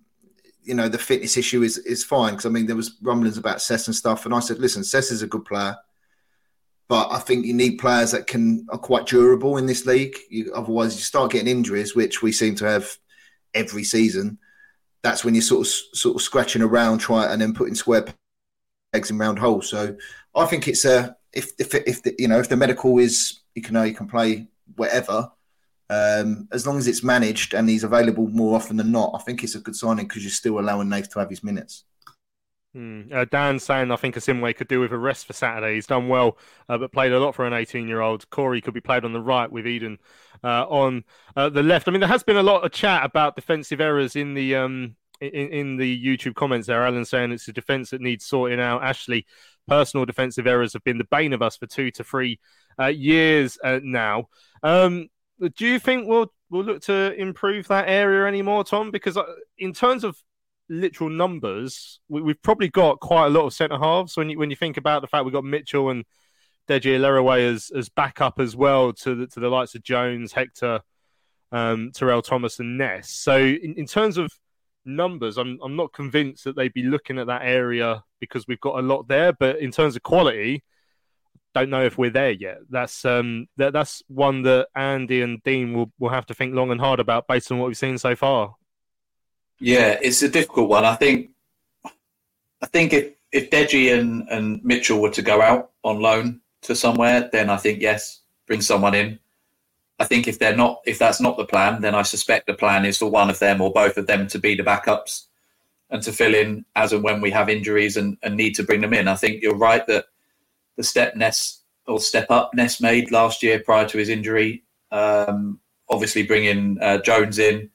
you 0.65 0.73
know 0.73 0.89
the 0.89 0.97
fitness 0.97 1.37
issue 1.37 1.63
is 1.63 1.77
is 1.79 2.03
fine. 2.03 2.33
Because 2.33 2.45
I 2.45 2.49
mean, 2.49 2.67
there 2.67 2.75
was 2.75 2.97
rumblings 3.01 3.37
about 3.37 3.61
Sess 3.61 3.87
and 3.87 3.95
stuff, 3.95 4.25
and 4.25 4.33
I 4.33 4.39
said, 4.39 4.59
listen, 4.59 4.83
Sess 4.83 5.11
is 5.11 5.21
a 5.21 5.27
good 5.27 5.45
player, 5.45 5.75
but 6.87 7.11
I 7.11 7.19
think 7.19 7.45
you 7.45 7.53
need 7.53 7.77
players 7.77 8.11
that 8.11 8.27
can 8.27 8.65
are 8.69 8.77
quite 8.77 9.05
durable 9.05 9.57
in 9.57 9.65
this 9.65 9.85
league. 9.85 10.15
You, 10.29 10.51
otherwise, 10.53 10.95
you 10.95 11.01
start 11.01 11.31
getting 11.31 11.47
injuries, 11.47 11.95
which 11.95 12.21
we 12.21 12.31
seem 12.31 12.55
to 12.55 12.65
have 12.65 12.97
every 13.53 13.83
season 13.83 14.37
that's 15.05 15.23
when 15.23 15.35
you're 15.35 15.41
sort 15.43 15.67
of 15.67 15.71
sort 15.97 16.15
of 16.15 16.21
scratching 16.23 16.63
around, 16.63 16.97
trying 16.97 17.31
and 17.31 17.39
then 17.39 17.53
putting 17.53 17.75
square 17.75 18.05
pegs 18.91 19.11
in 19.11 19.19
round 19.19 19.37
holes. 19.37 19.69
So 19.69 19.95
I 20.33 20.45
think 20.47 20.67
it's 20.67 20.83
a 20.83 21.15
if 21.31 21.51
if 21.59 21.75
if 21.75 22.01
the, 22.01 22.15
you 22.17 22.27
know 22.27 22.39
if 22.39 22.49
the 22.49 22.57
medical 22.57 22.97
is 22.97 23.41
you 23.53 23.61
can 23.61 23.75
know 23.75 23.83
you 23.83 23.93
can 23.93 24.07
play 24.07 24.47
whatever. 24.75 25.31
Um, 25.89 26.47
as 26.51 26.65
long 26.65 26.77
as 26.77 26.87
it's 26.87 27.03
managed 27.03 27.53
and 27.53 27.69
he's 27.69 27.83
available 27.83 28.27
more 28.29 28.55
often 28.55 28.77
than 28.77 28.91
not, 28.91 29.11
I 29.13 29.19
think 29.19 29.43
it's 29.43 29.55
a 29.55 29.59
good 29.59 29.75
signing 29.75 30.07
because 30.07 30.23
you're 30.23 30.31
still 30.31 30.59
allowing 30.59 30.89
Nath 30.89 31.09
to 31.11 31.19
have 31.19 31.29
his 31.29 31.43
minutes. 31.43 31.83
Hmm. 32.75 33.03
Uh, 33.13 33.23
Dan 33.23 33.57
saying 33.57 33.89
I 33.89 33.95
think 33.95 34.15
Assimiwe 34.15 34.57
could 34.57 34.67
do 34.67 34.81
with 34.81 34.91
a 34.91 34.97
rest 34.97 35.27
for 35.27 35.33
Saturday. 35.33 35.75
He's 35.75 35.87
done 35.87 36.09
well, 36.09 36.37
uh, 36.67 36.77
but 36.77 36.91
played 36.91 37.13
a 37.13 37.19
lot 37.19 37.33
for 37.33 37.45
an 37.45 37.53
18 37.53 37.87
year 37.87 38.01
old. 38.01 38.29
Corey 38.29 38.59
could 38.59 38.73
be 38.73 38.81
played 38.81 39.05
on 39.05 39.13
the 39.13 39.21
right 39.21 39.49
with 39.49 39.65
Eden 39.65 39.97
uh, 40.43 40.65
on 40.67 41.05
uh, 41.37 41.47
the 41.47 41.63
left. 41.63 41.87
I 41.87 41.91
mean, 41.91 42.01
there 42.01 42.09
has 42.09 42.23
been 42.23 42.35
a 42.35 42.43
lot 42.43 42.65
of 42.65 42.73
chat 42.73 43.05
about 43.05 43.37
defensive 43.37 43.79
errors 43.79 44.17
in 44.17 44.33
the 44.33 44.55
um, 44.55 44.97
in, 45.21 45.29
in 45.29 45.77
the 45.77 46.05
YouTube 46.05 46.35
comments 46.35 46.67
there. 46.67 46.83
Alan 46.83 47.05
saying 47.05 47.31
it's 47.31 47.47
a 47.47 47.53
defense 47.53 47.91
that 47.91 48.01
needs 48.01 48.25
sorting 48.25 48.59
out. 48.59 48.83
Ashley, 48.83 49.25
personal 49.69 50.05
defensive 50.05 50.45
errors 50.45 50.73
have 50.73 50.83
been 50.83 50.97
the 50.97 51.05
bane 51.05 51.31
of 51.31 51.41
us 51.41 51.55
for 51.55 51.67
two 51.67 51.91
to 51.91 52.03
three 52.03 52.41
uh, 52.77 52.87
years 52.87 53.57
uh, 53.63 53.79
now. 53.83 54.27
Um, 54.63 55.07
do 55.39 55.65
you 55.65 55.79
think 55.79 56.07
we'll 56.07 56.31
we'll 56.49 56.63
look 56.63 56.81
to 56.83 57.13
improve 57.19 57.67
that 57.67 57.87
area 57.87 58.25
anymore, 58.25 58.63
Tom? 58.63 58.91
Because 58.91 59.17
uh, 59.17 59.23
in 59.57 59.73
terms 59.73 60.03
of 60.03 60.17
literal 60.69 61.09
numbers, 61.09 61.99
we, 62.09 62.21
have 62.27 62.41
probably 62.41 62.69
got 62.69 62.99
quite 62.99 63.27
a 63.27 63.29
lot 63.29 63.45
of 63.45 63.53
centre 63.53 63.77
halves. 63.77 64.17
When 64.17 64.29
you 64.29 64.39
when 64.39 64.49
you 64.49 64.55
think 64.55 64.77
about 64.77 65.01
the 65.01 65.07
fact 65.07 65.25
we've 65.25 65.33
got 65.33 65.43
Mitchell 65.43 65.89
and 65.89 66.05
Deji 66.67 66.97
Elerewe 66.97 67.53
as 67.53 67.71
as 67.75 67.89
backup 67.89 68.39
as 68.39 68.55
well 68.55 68.93
to 68.93 69.15
the, 69.15 69.27
to 69.27 69.39
the 69.39 69.49
likes 69.49 69.75
of 69.75 69.83
Jones, 69.83 70.31
Hector, 70.33 70.81
um, 71.51 71.91
Terell 71.93 72.21
Thomas, 72.21 72.59
and 72.59 72.77
Ness. 72.77 73.09
So 73.09 73.37
in, 73.37 73.75
in 73.77 73.85
terms 73.85 74.17
of 74.17 74.31
numbers, 74.85 75.37
I'm 75.37 75.59
I'm 75.63 75.75
not 75.75 75.93
convinced 75.93 76.45
that 76.45 76.55
they'd 76.55 76.73
be 76.73 76.83
looking 76.83 77.19
at 77.19 77.27
that 77.27 77.43
area 77.43 78.03
because 78.19 78.47
we've 78.47 78.61
got 78.61 78.79
a 78.79 78.81
lot 78.81 79.07
there. 79.07 79.33
But 79.33 79.59
in 79.59 79.71
terms 79.71 79.95
of 79.95 80.03
quality, 80.03 80.63
don't 81.55 81.69
know 81.71 81.83
if 81.83 81.97
we're 81.97 82.11
there 82.11 82.31
yet. 82.31 82.59
That's 82.69 83.03
um 83.05 83.47
that 83.57 83.73
that's 83.73 84.03
one 84.07 84.43
that 84.43 84.67
Andy 84.75 85.21
and 85.21 85.41
Dean 85.43 85.73
will 85.73 85.91
will 85.97 86.09
have 86.09 86.27
to 86.27 86.33
think 86.33 86.53
long 86.53 86.69
and 86.71 86.79
hard 86.79 86.99
about 86.99 87.27
based 87.27 87.51
on 87.51 87.57
what 87.57 87.67
we've 87.67 87.77
seen 87.77 87.97
so 87.97 88.15
far. 88.15 88.55
Yeah, 89.59 89.97
it's 90.01 90.21
a 90.21 90.29
difficult 90.29 90.69
one. 90.69 90.85
I 90.85 90.95
think 90.95 91.31
I 92.61 92.67
think 92.67 92.93
if 92.93 93.13
if 93.31 93.49
Deji 93.49 93.97
and, 93.97 94.27
and 94.29 94.63
Mitchell 94.63 95.01
were 95.01 95.11
to 95.11 95.21
go 95.21 95.41
out 95.41 95.71
on 95.83 95.99
loan, 95.99 96.41
to 96.65 96.75
somewhere, 96.75 97.29
then 97.31 97.49
I 97.49 97.57
think 97.57 97.81
yes, 97.81 98.21
bring 98.47 98.61
someone 98.61 98.95
in. 98.95 99.19
I 99.99 100.03
think 100.03 100.27
if 100.27 100.39
they're 100.39 100.55
not, 100.55 100.81
if 100.85 100.99
that's 100.99 101.21
not 101.21 101.37
the 101.37 101.45
plan, 101.45 101.81
then 101.81 101.95
I 101.95 102.01
suspect 102.01 102.47
the 102.47 102.53
plan 102.53 102.85
is 102.85 102.97
for 102.97 103.09
one 103.09 103.29
of 103.29 103.39
them 103.39 103.61
or 103.61 103.71
both 103.71 103.97
of 103.97 104.07
them 104.07 104.27
to 104.27 104.39
be 104.39 104.55
the 104.55 104.63
backups 104.63 105.25
and 105.89 106.01
to 106.03 106.11
fill 106.11 106.35
in 106.35 106.65
as 106.75 106.91
and 106.91 107.03
when 107.03 107.21
we 107.21 107.31
have 107.31 107.47
injuries 107.47 107.95
and, 107.95 108.17
and 108.23 108.35
need 108.35 108.55
to 108.55 108.63
bring 108.63 108.81
them 108.81 108.93
in. 108.93 109.07
I 109.07 109.15
think 109.15 109.41
you're 109.41 109.55
right 109.55 109.85
that 109.87 110.05
the 110.77 110.83
step 110.83 111.15
Ness 111.15 111.61
or 111.87 111.99
step 111.99 112.27
up 112.29 112.51
Ness 112.53 112.81
made 112.81 113.11
last 113.11 113.43
year 113.43 113.59
prior 113.59 113.87
to 113.87 113.97
his 113.97 114.09
injury, 114.09 114.63
um, 114.91 115.59
obviously 115.89 116.23
bringing 116.23 116.77
uh, 116.81 116.97
Jones 116.99 117.39
in, 117.39 117.69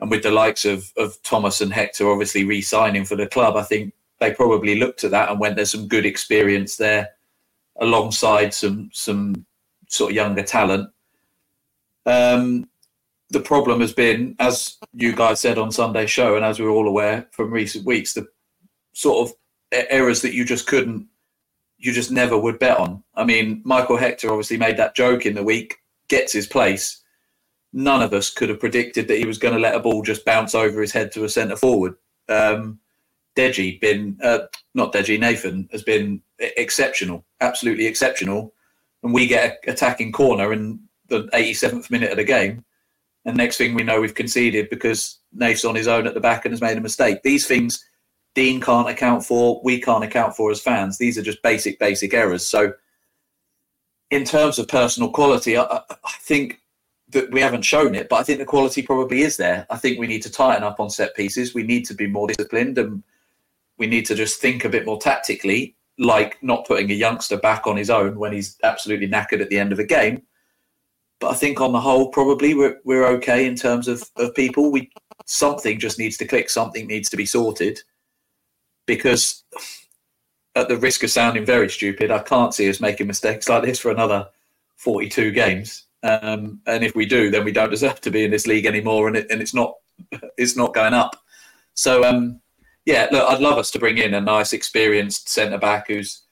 and 0.00 0.10
with 0.10 0.22
the 0.22 0.30
likes 0.30 0.64
of 0.64 0.92
of 0.96 1.22
Thomas 1.22 1.60
and 1.60 1.72
Hector 1.72 2.10
obviously 2.10 2.44
re-signing 2.44 3.04
for 3.04 3.16
the 3.16 3.26
club, 3.26 3.56
I 3.56 3.62
think 3.62 3.94
they 4.20 4.32
probably 4.32 4.78
looked 4.78 5.04
at 5.04 5.12
that 5.12 5.30
and 5.30 5.40
went, 5.40 5.56
"There's 5.56 5.70
some 5.72 5.88
good 5.88 6.06
experience 6.06 6.76
there." 6.76 7.10
alongside 7.78 8.52
some 8.52 8.90
some 8.92 9.46
sort 9.88 10.10
of 10.10 10.16
younger 10.16 10.42
talent. 10.42 10.90
Um, 12.06 12.68
the 13.30 13.40
problem 13.40 13.80
has 13.80 13.92
been, 13.92 14.34
as 14.38 14.76
you 14.92 15.14
guys 15.14 15.40
said 15.40 15.58
on 15.58 15.70
Sunday 15.70 16.06
show, 16.06 16.36
and 16.36 16.44
as 16.44 16.58
we're 16.58 16.70
all 16.70 16.88
aware 16.88 17.28
from 17.30 17.52
recent 17.52 17.84
weeks, 17.84 18.14
the 18.14 18.26
sort 18.94 19.28
of 19.28 19.34
errors 19.90 20.22
that 20.22 20.32
you 20.32 20.44
just 20.44 20.66
couldn't, 20.66 21.06
you 21.78 21.92
just 21.92 22.10
never 22.10 22.36
would 22.36 22.58
bet 22.58 22.78
on. 22.78 23.02
I 23.14 23.24
mean, 23.24 23.62
Michael 23.64 23.96
Hector 23.96 24.30
obviously 24.30 24.56
made 24.56 24.76
that 24.76 24.96
joke 24.96 25.24
in 25.24 25.34
the 25.34 25.44
week, 25.44 25.78
gets 26.08 26.32
his 26.32 26.46
place. 26.46 27.02
None 27.72 28.02
of 28.02 28.12
us 28.12 28.30
could 28.30 28.48
have 28.48 28.60
predicted 28.60 29.08
that 29.08 29.18
he 29.18 29.26
was 29.26 29.38
going 29.38 29.54
to 29.54 29.60
let 29.60 29.74
a 29.74 29.80
ball 29.80 30.02
just 30.02 30.24
bounce 30.24 30.54
over 30.54 30.80
his 30.80 30.92
head 30.92 31.12
to 31.12 31.24
a 31.24 31.28
centre 31.28 31.56
forward. 31.56 31.94
Um, 32.28 32.80
Deji 33.36 33.80
been 33.80 34.18
uh, 34.22 34.40
not 34.74 34.92
Deji 34.92 35.20
Nathan 35.20 35.68
has 35.70 35.82
been 35.84 36.20
exceptional, 36.40 37.24
absolutely 37.40 37.86
exceptional, 37.86 38.52
and 39.04 39.14
we 39.14 39.28
get 39.28 39.60
a 39.64 39.70
attacking 39.70 40.10
corner 40.10 40.52
in 40.52 40.80
the 41.06 41.24
87th 41.32 41.90
minute 41.90 42.10
of 42.10 42.16
the 42.16 42.24
game, 42.24 42.64
and 43.24 43.36
next 43.36 43.56
thing 43.56 43.74
we 43.74 43.84
know 43.84 44.00
we've 44.00 44.14
conceded 44.14 44.68
because 44.70 45.18
Nate's 45.32 45.64
on 45.64 45.76
his 45.76 45.86
own 45.86 46.08
at 46.08 46.14
the 46.14 46.20
back 46.20 46.44
and 46.44 46.52
has 46.52 46.60
made 46.60 46.76
a 46.76 46.80
mistake. 46.80 47.22
These 47.22 47.46
things 47.46 47.84
Dean 48.34 48.60
can't 48.60 48.88
account 48.88 49.24
for, 49.24 49.60
we 49.64 49.80
can't 49.80 50.04
account 50.04 50.36
for 50.36 50.50
as 50.50 50.60
fans. 50.60 50.98
These 50.98 51.18
are 51.18 51.22
just 51.22 51.42
basic, 51.42 51.78
basic 51.78 52.14
errors. 52.14 52.46
So, 52.46 52.72
in 54.10 54.24
terms 54.24 54.58
of 54.58 54.68
personal 54.68 55.10
quality, 55.10 55.58
I, 55.58 55.64
I 55.64 56.12
think 56.20 56.60
that 57.10 57.30
we 57.30 57.40
haven't 57.40 57.62
shown 57.62 57.94
it, 57.94 58.08
but 58.08 58.16
I 58.16 58.22
think 58.22 58.38
the 58.38 58.44
quality 58.44 58.82
probably 58.82 59.22
is 59.22 59.36
there. 59.36 59.66
I 59.70 59.76
think 59.76 59.98
we 59.98 60.06
need 60.06 60.22
to 60.22 60.30
tighten 60.30 60.62
up 60.62 60.78
on 60.78 60.90
set 60.90 61.14
pieces. 61.14 61.54
We 61.54 61.62
need 61.62 61.84
to 61.86 61.94
be 61.94 62.06
more 62.06 62.26
disciplined 62.26 62.78
and 62.78 63.02
we 63.78 63.86
need 63.86 64.04
to 64.06 64.14
just 64.14 64.40
think 64.40 64.64
a 64.64 64.68
bit 64.68 64.84
more 64.84 64.98
tactically, 64.98 65.74
like 65.98 66.42
not 66.42 66.66
putting 66.66 66.90
a 66.90 66.94
youngster 66.94 67.38
back 67.38 67.66
on 67.66 67.76
his 67.76 67.90
own 67.90 68.18
when 68.18 68.32
he's 68.32 68.58
absolutely 68.62 69.08
knackered 69.08 69.40
at 69.40 69.48
the 69.48 69.58
end 69.58 69.72
of 69.72 69.78
a 69.78 69.84
game. 69.84 70.22
But 71.20 71.30
I 71.30 71.34
think 71.34 71.60
on 71.60 71.72
the 71.72 71.80
whole, 71.80 72.10
probably 72.10 72.54
we're, 72.54 72.78
we're 72.84 73.06
okay 73.06 73.46
in 73.46 73.56
terms 73.56 73.88
of, 73.88 74.04
of 74.16 74.34
people. 74.34 74.70
We 74.70 74.90
something 75.24 75.78
just 75.78 75.98
needs 75.98 76.16
to 76.18 76.26
click, 76.26 76.50
something 76.50 76.86
needs 76.86 77.08
to 77.10 77.16
be 77.16 77.26
sorted. 77.26 77.80
Because 78.88 79.44
at 80.56 80.68
the 80.68 80.76
risk 80.76 81.04
of 81.04 81.10
sounding 81.10 81.44
very 81.44 81.70
stupid, 81.70 82.10
I 82.10 82.18
can't 82.20 82.54
see 82.54 82.68
us 82.68 82.80
making 82.80 83.06
mistakes 83.06 83.48
like 83.48 83.62
this 83.62 83.78
for 83.78 83.92
another 83.92 84.28
42 84.78 85.30
games. 85.30 85.84
Um, 86.02 86.60
and 86.66 86.82
if 86.82 86.96
we 86.96 87.06
do, 87.06 87.30
then 87.30 87.44
we 87.44 87.52
don't 87.52 87.70
deserve 87.70 88.00
to 88.00 88.10
be 88.10 88.24
in 88.24 88.30
this 88.30 88.46
league 88.46 88.66
anymore, 88.66 89.08
and, 89.08 89.16
it, 89.16 89.26
and 89.30 89.40
it's 89.40 89.54
not 89.54 89.74
it's 90.36 90.56
not 90.56 90.74
going 90.74 90.94
up. 90.94 91.16
So 91.74 92.04
um, 92.04 92.40
yeah, 92.86 93.08
look, 93.12 93.28
I'd 93.28 93.40
love 93.40 93.58
us 93.58 93.70
to 93.72 93.78
bring 93.78 93.98
in 93.98 94.14
a 94.14 94.20
nice, 94.20 94.52
experienced 94.52 95.28
centre 95.28 95.58
back 95.58 95.88
who's 95.88 96.22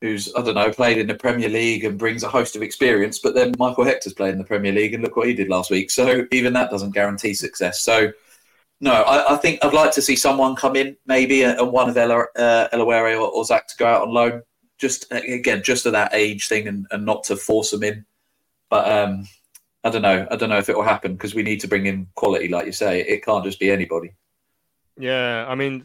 who's 0.00 0.34
I 0.34 0.42
don't 0.42 0.54
know 0.54 0.70
played 0.70 0.98
in 0.98 1.06
the 1.06 1.14
Premier 1.14 1.50
League 1.50 1.84
and 1.84 1.98
brings 1.98 2.22
a 2.22 2.28
host 2.28 2.56
of 2.56 2.62
experience. 2.62 3.18
But 3.18 3.34
then 3.34 3.54
Michael 3.58 3.84
Hector's 3.84 4.14
played 4.14 4.32
in 4.32 4.38
the 4.38 4.44
Premier 4.44 4.72
League, 4.72 4.94
and 4.94 5.02
look 5.02 5.16
what 5.16 5.28
he 5.28 5.34
did 5.34 5.50
last 5.50 5.70
week. 5.70 5.90
So 5.90 6.26
even 6.32 6.54
that 6.54 6.70
doesn't 6.70 6.94
guarantee 6.94 7.34
success. 7.34 7.82
So 7.82 8.12
no, 8.80 8.92
I, 8.92 9.34
I 9.34 9.36
think 9.36 9.62
I'd 9.62 9.74
like 9.74 9.92
to 9.92 10.02
see 10.02 10.16
someone 10.16 10.56
come 10.56 10.74
in, 10.74 10.96
maybe, 11.06 11.42
and 11.42 11.70
one 11.70 11.90
of 11.90 11.96
Ella, 11.96 12.24
uh, 12.36 12.68
or, 12.72 13.16
or 13.18 13.44
Zach 13.44 13.68
to 13.68 13.76
go 13.76 13.86
out 13.86 14.02
on 14.02 14.14
loan. 14.14 14.42
Just 14.78 15.12
again, 15.12 15.62
just 15.62 15.82
to 15.82 15.90
that 15.90 16.14
age 16.14 16.48
thing, 16.48 16.66
and, 16.66 16.86
and 16.90 17.04
not 17.04 17.24
to 17.24 17.36
force 17.36 17.70
them 17.70 17.82
in. 17.82 18.06
But 18.70 18.90
um, 18.90 19.28
I 19.84 19.90
don't 19.90 20.00
know. 20.00 20.26
I 20.30 20.36
don't 20.36 20.48
know 20.48 20.58
if 20.58 20.70
it 20.70 20.76
will 20.76 20.82
happen 20.82 21.12
because 21.12 21.34
we 21.34 21.42
need 21.42 21.60
to 21.60 21.68
bring 21.68 21.84
in 21.84 22.06
quality, 22.14 22.48
like 22.48 22.64
you 22.64 22.72
say. 22.72 23.00
It 23.00 23.22
can't 23.22 23.44
just 23.44 23.60
be 23.60 23.70
anybody. 23.70 24.14
Yeah, 24.98 25.44
I 25.46 25.54
mean, 25.54 25.84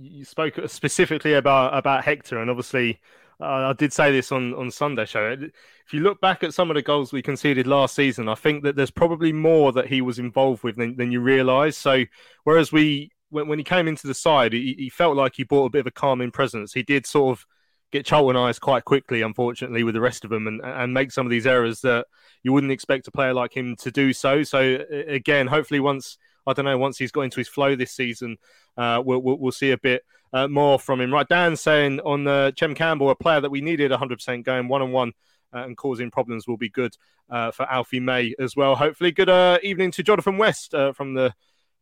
you 0.00 0.24
spoke 0.24 0.58
specifically 0.68 1.34
about 1.34 1.76
about 1.76 2.04
Hector, 2.04 2.38
and 2.38 2.48
obviously, 2.48 2.98
Uh, 3.40 3.68
I 3.68 3.72
did 3.74 3.92
say 3.92 4.12
this 4.12 4.32
on 4.32 4.54
on 4.54 4.70
Sunday 4.70 5.04
show. 5.04 5.36
If 5.38 5.92
you 5.92 6.00
look 6.00 6.20
back 6.20 6.42
at 6.42 6.54
some 6.54 6.70
of 6.70 6.74
the 6.74 6.82
goals 6.82 7.12
we 7.12 7.22
conceded 7.22 7.66
last 7.66 7.94
season, 7.94 8.28
I 8.28 8.34
think 8.34 8.64
that 8.64 8.76
there's 8.76 8.90
probably 8.90 9.32
more 9.32 9.72
that 9.72 9.88
he 9.88 10.00
was 10.00 10.18
involved 10.18 10.62
with 10.62 10.76
than, 10.76 10.96
than 10.96 11.12
you 11.12 11.20
realise. 11.20 11.76
So, 11.76 12.04
whereas 12.44 12.72
we 12.72 13.10
when, 13.30 13.48
when 13.48 13.58
he 13.58 13.64
came 13.64 13.88
into 13.88 14.06
the 14.06 14.14
side, 14.14 14.52
he, 14.52 14.74
he 14.78 14.88
felt 14.88 15.16
like 15.16 15.34
he 15.36 15.44
brought 15.44 15.66
a 15.66 15.70
bit 15.70 15.80
of 15.80 15.86
a 15.86 15.92
calming 15.92 16.30
presence. 16.30 16.72
He 16.72 16.82
did 16.82 17.06
sort 17.06 17.38
of 17.38 17.46
get 17.92 18.06
Charltonized 18.06 18.60
quite 18.60 18.84
quickly, 18.84 19.22
unfortunately, 19.22 19.82
with 19.82 19.94
the 19.94 20.00
rest 20.00 20.24
of 20.24 20.30
them, 20.30 20.46
and, 20.46 20.60
and 20.62 20.94
make 20.94 21.12
some 21.12 21.26
of 21.26 21.30
these 21.30 21.46
errors 21.46 21.80
that 21.82 22.06
you 22.42 22.52
wouldn't 22.52 22.72
expect 22.72 23.08
a 23.08 23.12
player 23.12 23.34
like 23.34 23.56
him 23.56 23.76
to 23.76 23.90
do 23.90 24.12
so. 24.12 24.42
So 24.42 24.84
again, 24.90 25.46
hopefully, 25.46 25.80
once 25.80 26.16
I 26.46 26.52
don't 26.52 26.64
know, 26.64 26.78
once 26.78 26.98
he's 26.98 27.12
got 27.12 27.22
into 27.22 27.40
his 27.40 27.48
flow 27.48 27.76
this 27.76 27.92
season, 27.92 28.36
uh, 28.76 29.02
we'll, 29.04 29.20
we'll, 29.20 29.38
we'll 29.38 29.52
see 29.52 29.70
a 29.70 29.78
bit 29.78 30.04
uh, 30.32 30.48
more 30.48 30.78
from 30.78 31.00
him. 31.00 31.12
Right, 31.12 31.28
Dan 31.28 31.56
saying 31.56 32.00
on 32.00 32.24
the 32.24 32.52
Chem 32.56 32.74
Campbell, 32.74 33.10
a 33.10 33.14
player 33.14 33.40
that 33.40 33.50
we 33.50 33.60
needed 33.60 33.90
100% 33.90 34.44
going 34.44 34.68
one 34.68 34.82
on 34.82 34.92
one. 34.92 35.12
and 35.52 35.76
causing 35.76 36.10
problems 36.10 36.46
will 36.46 36.58
be 36.58 36.68
good 36.68 36.96
uh, 37.30 37.50
for 37.50 37.70
Alfie 37.70 38.00
May 38.00 38.34
as 38.38 38.56
well. 38.56 38.74
Hopefully, 38.74 39.12
good 39.12 39.28
uh, 39.28 39.58
evening 39.62 39.90
to 39.92 40.02
Jonathan 40.02 40.38
West 40.38 40.74
uh, 40.74 40.92
from 40.92 41.14
the 41.14 41.34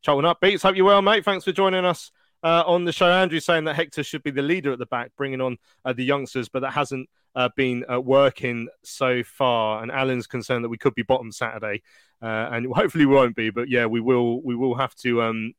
Charlton 0.03 0.31
Upbeats. 0.31 0.63
Hope 0.63 0.77
you're 0.77 0.85
well, 0.85 1.03
mate. 1.03 1.25
Thanks 1.25 1.45
for 1.45 1.53
joining 1.53 1.85
us 1.85 2.11
uh, 2.43 2.63
on 2.67 2.85
the 2.85 2.93
show. 2.93 3.11
Andrew 3.11 3.41
saying 3.41 3.65
that 3.65 3.77
Hector 3.77 4.03
should 4.03 4.23
be 4.23 4.31
the 4.31 4.43
leader 4.43 4.73
at 4.73 4.79
the 4.79 4.87
back, 4.87 5.13
bringing 5.17 5.41
on 5.41 5.57
uh, 5.85 5.93
the 5.93 6.05
youngsters, 6.05 6.49
but 6.49 6.61
that 6.61 6.73
hasn't 6.73 7.09
uh, 7.35 7.49
been 7.57 7.85
uh, 7.91 8.01
working 8.01 8.69
so 8.83 9.23
far. 9.23 9.83
And 9.83 9.91
Alan's 9.91 10.27
concerned 10.27 10.65
that 10.65 10.69
we 10.69 10.79
could 10.79 10.95
be 10.95 11.03
bottom 11.03 11.33
Saturday, 11.33 11.83
uh, 12.23 12.49
and 12.53 12.67
hopefully 12.75 13.07
we 13.07 13.15
won't 13.15 13.37
be. 13.37 13.51
But 13.51 13.69
yeah, 13.69 13.87
we 13.87 14.01
will. 14.01 14.43
We 14.43 14.57
will 14.57 14.75
have 14.77 14.95
to. 14.97 15.23
Um, 15.23 15.55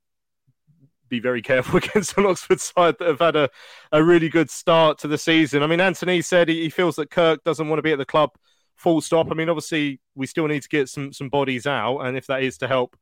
be 1.07 1.19
very 1.19 1.41
careful 1.43 1.77
against 1.77 2.17
an 2.17 2.25
Oxford 2.25 2.59
side 2.59 2.95
that 2.97 3.07
have 3.07 3.19
had 3.19 3.35
a, 3.35 3.47
a 3.91 4.03
really 4.03 4.27
good 4.27 4.49
start 4.49 4.97
to 4.97 5.07
the 5.07 5.19
season. 5.19 5.61
I 5.61 5.67
mean, 5.67 5.79
Anthony 5.79 6.19
said 6.23 6.49
he, 6.49 6.63
he 6.63 6.69
feels 6.71 6.95
that 6.95 7.11
Kirk 7.11 7.43
doesn't 7.43 7.69
want 7.69 7.77
to 7.77 7.83
be 7.83 7.91
at 7.91 7.99
the 7.99 8.05
club 8.05 8.31
full 8.75 9.01
stop. 9.01 9.31
I 9.31 9.35
mean, 9.35 9.47
obviously, 9.47 9.99
we 10.15 10.25
still 10.27 10.47
need 10.47 10.63
to 10.63 10.69
get 10.69 10.89
some 10.89 11.13
some 11.13 11.29
bodies 11.29 11.67
out, 11.67 11.99
and 11.99 12.17
if 12.17 12.27
that 12.27 12.43
is 12.43 12.57
to 12.59 12.67
help 12.67 12.97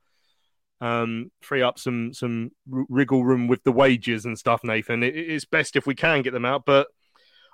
um, 0.82 1.32
free 1.42 1.62
up 1.62 1.80
some 1.80 2.14
some 2.14 2.52
wriggle 2.68 3.24
room 3.24 3.48
with 3.48 3.64
the 3.64 3.72
wages 3.72 4.26
and 4.26 4.38
stuff, 4.38 4.64
Nathan. 4.64 5.04
It, 5.04 5.16
it's 5.16 5.46
best 5.46 5.76
if 5.76 5.88
we 5.88 5.96
can 5.96 6.22
get 6.22 6.34
them 6.34 6.46
out, 6.46 6.66
but 6.66 6.88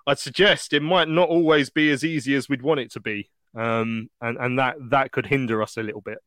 I'd 0.08 0.20
suggest 0.20 0.74
it 0.74 0.82
might 0.82 1.08
not 1.08 1.30
always 1.30 1.70
be 1.70 1.92
as 1.92 2.04
easy 2.04 2.36
as 2.36 2.50
we'd 2.50 2.62
want 2.62 2.80
it 2.80 2.92
to 2.94 3.00
be, 3.00 3.30
um, 3.56 4.10
and 4.22 4.38
and 4.38 4.60
that 4.60 4.76
that 4.90 5.12
could 5.12 5.26
hinder 5.26 5.62
us 5.62 5.78
a 5.78 5.84
little 5.84 6.02
bit. 6.02 6.20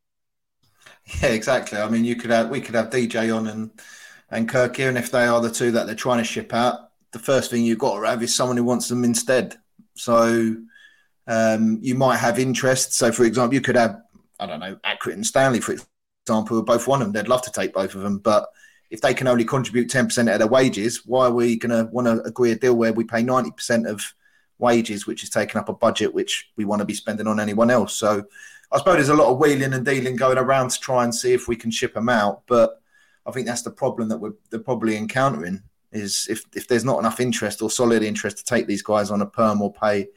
Yeah, 1.23 1.31
exactly. 1.31 1.79
I 1.79 1.89
mean, 1.89 2.05
you 2.05 2.17
could 2.17 2.31
have 2.31 2.51
we 2.51 2.61
could 2.61 2.75
have 2.75 2.91
DJ 2.91 3.35
on 3.35 3.47
and 3.47 3.71
and 4.31 4.49
Kirk 4.49 4.77
here, 4.77 4.89
and 4.89 4.99
if 4.99 5.11
they 5.11 5.27
are 5.27 5.41
the 5.41 5.51
two 5.51 5.73
that 5.73 5.87
they're 5.87 5.95
trying 5.95 6.19
to 6.19 6.25
ship 6.25 6.55
out, 6.55 6.91
the 7.13 7.19
first 7.19 7.51
thing 7.51 7.65
you've 7.65 7.79
got 7.79 7.99
to 7.99 8.07
have 8.07 8.23
is 8.23 8.35
someone 8.35 8.57
who 8.57 8.65
wants 8.65 8.89
them 8.89 9.05
instead. 9.05 9.57
So 9.95 10.57
um, 11.27 11.79
you 11.83 11.95
might 11.95 12.17
have 12.17 12.39
interest. 12.39 12.95
So, 12.95 13.13
for 13.13 13.25
example, 13.25 13.55
you 13.55 13.61
could 13.61 13.77
have 13.77 14.01
I 14.41 14.47
don't 14.47 14.61
know 14.61 14.77
Accrington 14.85 15.15
and 15.15 15.27
Stanley, 15.27 15.61
for 15.61 15.73
example, 15.73 16.57
who 16.57 16.65
both 16.65 16.89
want 16.89 17.03
them. 17.03 17.13
They'd 17.13 17.29
love 17.29 17.43
to 17.43 17.53
take 17.53 17.73
both 17.73 17.95
of 17.95 18.03
them, 18.03 18.19
but 18.19 18.49
if 18.93 19.01
they 19.01 19.15
can 19.15 19.27
only 19.27 19.45
contribute 19.45 19.89
10% 19.89 20.31
of 20.31 20.39
their 20.39 20.47
wages, 20.47 21.07
why 21.07 21.25
are 21.25 21.33
we 21.33 21.57
going 21.57 21.71
to 21.71 21.91
want 21.91 22.07
to 22.07 22.23
agree 22.25 22.53
a 22.53 22.57
deal 22.57 22.75
where 22.75 22.93
we 22.93 23.05
pay 23.05 23.23
90% 23.23 23.89
of 23.89 24.05
wages, 24.59 25.07
which 25.07 25.25
is 25.25 25.31
taking 25.31 25.59
up 25.59 25.71
a 25.71 25.73
budget 25.73 26.13
which 26.13 26.51
we 26.57 26.67
want 26.67 26.81
to 26.81 26.85
be 26.85 26.93
spending 26.93 27.27
on 27.27 27.41
anyone 27.41 27.71
else? 27.71 27.95
So 27.95 28.23
I 28.71 28.77
suppose 28.77 28.97
there's 28.97 29.09
a 29.09 29.15
lot 29.15 29.33
of 29.33 29.39
wheeling 29.39 29.73
and 29.73 29.83
dealing 29.85 30.15
going 30.17 30.37
around 30.37 30.73
to 30.73 30.79
try 30.79 31.05
and 31.05 31.15
see 31.15 31.33
if 31.33 31.49
we 31.49 31.57
can 31.57 31.71
ship 31.71 31.95
them 31.95 32.11
out. 32.11 32.43
But 32.47 32.83
I 33.25 33.31
think 33.31 33.47
that's 33.47 33.63
the 33.63 33.71
problem 33.71 34.11
that 34.11 34.19
we're 34.19 34.35
they're 34.51 34.61
probably 34.61 34.99
encountering 34.99 35.63
is 35.91 36.27
if, 36.29 36.45
if 36.55 36.69
there's 36.69 36.85
not 36.85 36.99
enough 36.99 37.19
interest 37.19 37.63
or 37.63 37.71
solid 37.71 38.03
interest 38.03 38.39
to 38.39 38.45
take 38.45 38.67
these 38.67 38.83
guys 38.83 39.11
on 39.11 39.23
a 39.23 39.27
perm 39.27 39.63
or 39.63 39.73
pay 39.73 40.09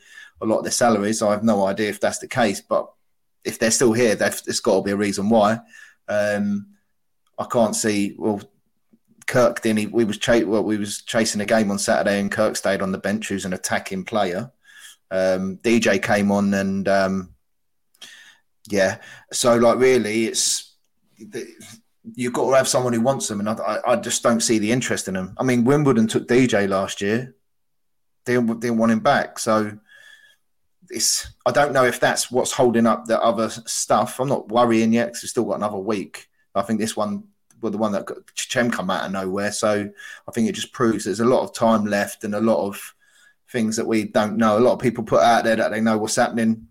a 0.41 0.45
lot 0.45 0.57
of 0.57 0.63
their 0.65 0.71
salaries. 0.71 1.21
I 1.21 1.31
have 1.31 1.43
no 1.43 1.65
idea 1.65 1.89
if 1.89 2.01
that's 2.01 2.19
the 2.19 2.27
case, 2.27 2.59
but 2.59 2.91
if 3.45 3.57
they're 3.57 3.71
still 3.71 3.93
here, 3.93 4.15
there's 4.15 4.59
got 4.59 4.75
to 4.75 4.81
be 4.81 4.91
a 4.91 4.97
reason 4.97 5.29
why. 5.29 5.59
Um, 6.09 6.75
I 7.39 7.45
can't 7.45 7.75
see. 7.75 8.15
Well, 8.17 8.41
Kirk 9.27 9.61
didn't. 9.61 9.79
He, 9.79 9.87
we 9.87 10.05
was 10.05 10.17
ch- 10.17 10.43
well, 10.43 10.63
we 10.63 10.77
was 10.77 11.01
chasing 11.01 11.41
a 11.41 11.45
game 11.45 11.71
on 11.71 11.79
Saturday, 11.79 12.19
and 12.19 12.31
Kirk 12.31 12.55
stayed 12.55 12.81
on 12.81 12.91
the 12.91 12.97
bench, 12.97 13.27
who's 13.27 13.45
an 13.45 13.53
attacking 13.53 14.05
player. 14.05 14.51
Um, 15.11 15.57
DJ 15.57 16.01
came 16.01 16.31
on, 16.31 16.53
and 16.53 16.87
um, 16.87 17.35
yeah, 18.67 18.97
so 19.31 19.55
like 19.57 19.77
really, 19.77 20.25
it's 20.25 20.75
you've 22.13 22.33
got 22.33 22.49
to 22.49 22.55
have 22.55 22.67
someone 22.67 22.93
who 22.93 23.01
wants 23.01 23.27
them, 23.27 23.39
and 23.39 23.49
I, 23.49 23.79
I 23.85 23.95
just 23.95 24.23
don't 24.23 24.41
see 24.41 24.59
the 24.59 24.71
interest 24.71 25.07
in 25.07 25.15
them. 25.15 25.35
I 25.37 25.43
mean, 25.43 25.63
Wimbledon 25.63 26.07
took 26.07 26.27
DJ 26.27 26.67
last 26.67 27.01
year; 27.01 27.35
they 28.25 28.33
didn't 28.33 28.77
want 28.77 28.91
him 28.91 28.99
back, 28.99 29.39
so 29.39 29.77
it's 30.89 31.27
I 31.45 31.51
don't 31.51 31.73
know 31.73 31.85
if 31.85 31.99
that's 31.99 32.29
what's 32.29 32.51
holding 32.51 32.85
up 32.85 33.05
the 33.05 33.21
other 33.21 33.49
stuff. 33.49 34.19
I'm 34.19 34.29
not 34.29 34.49
worrying 34.49 34.93
yet 34.93 35.07
because 35.07 35.23
we've 35.23 35.29
still 35.29 35.45
got 35.45 35.55
another 35.55 35.77
week. 35.77 36.27
I 36.53 36.61
think 36.61 36.79
this 36.79 36.95
one, 36.95 37.25
well, 37.61 37.71
the 37.71 37.77
one 37.77 37.91
that 37.93 38.07
Chem 38.35 38.71
come 38.71 38.89
out 38.89 39.05
of 39.05 39.11
nowhere. 39.11 39.51
So 39.51 39.89
I 40.27 40.31
think 40.31 40.49
it 40.49 40.55
just 40.55 40.73
proves 40.73 41.05
there's 41.05 41.19
a 41.19 41.25
lot 41.25 41.43
of 41.43 41.53
time 41.53 41.85
left 41.85 42.23
and 42.23 42.35
a 42.35 42.41
lot 42.41 42.67
of 42.67 42.95
things 43.49 43.75
that 43.77 43.87
we 43.87 44.05
don't 44.05 44.37
know. 44.37 44.57
A 44.57 44.59
lot 44.59 44.73
of 44.73 44.79
people 44.79 45.03
put 45.03 45.21
out 45.21 45.43
there 45.43 45.55
that 45.55 45.71
they 45.71 45.81
know 45.81 45.97
what's 45.97 46.15
happening 46.15 46.67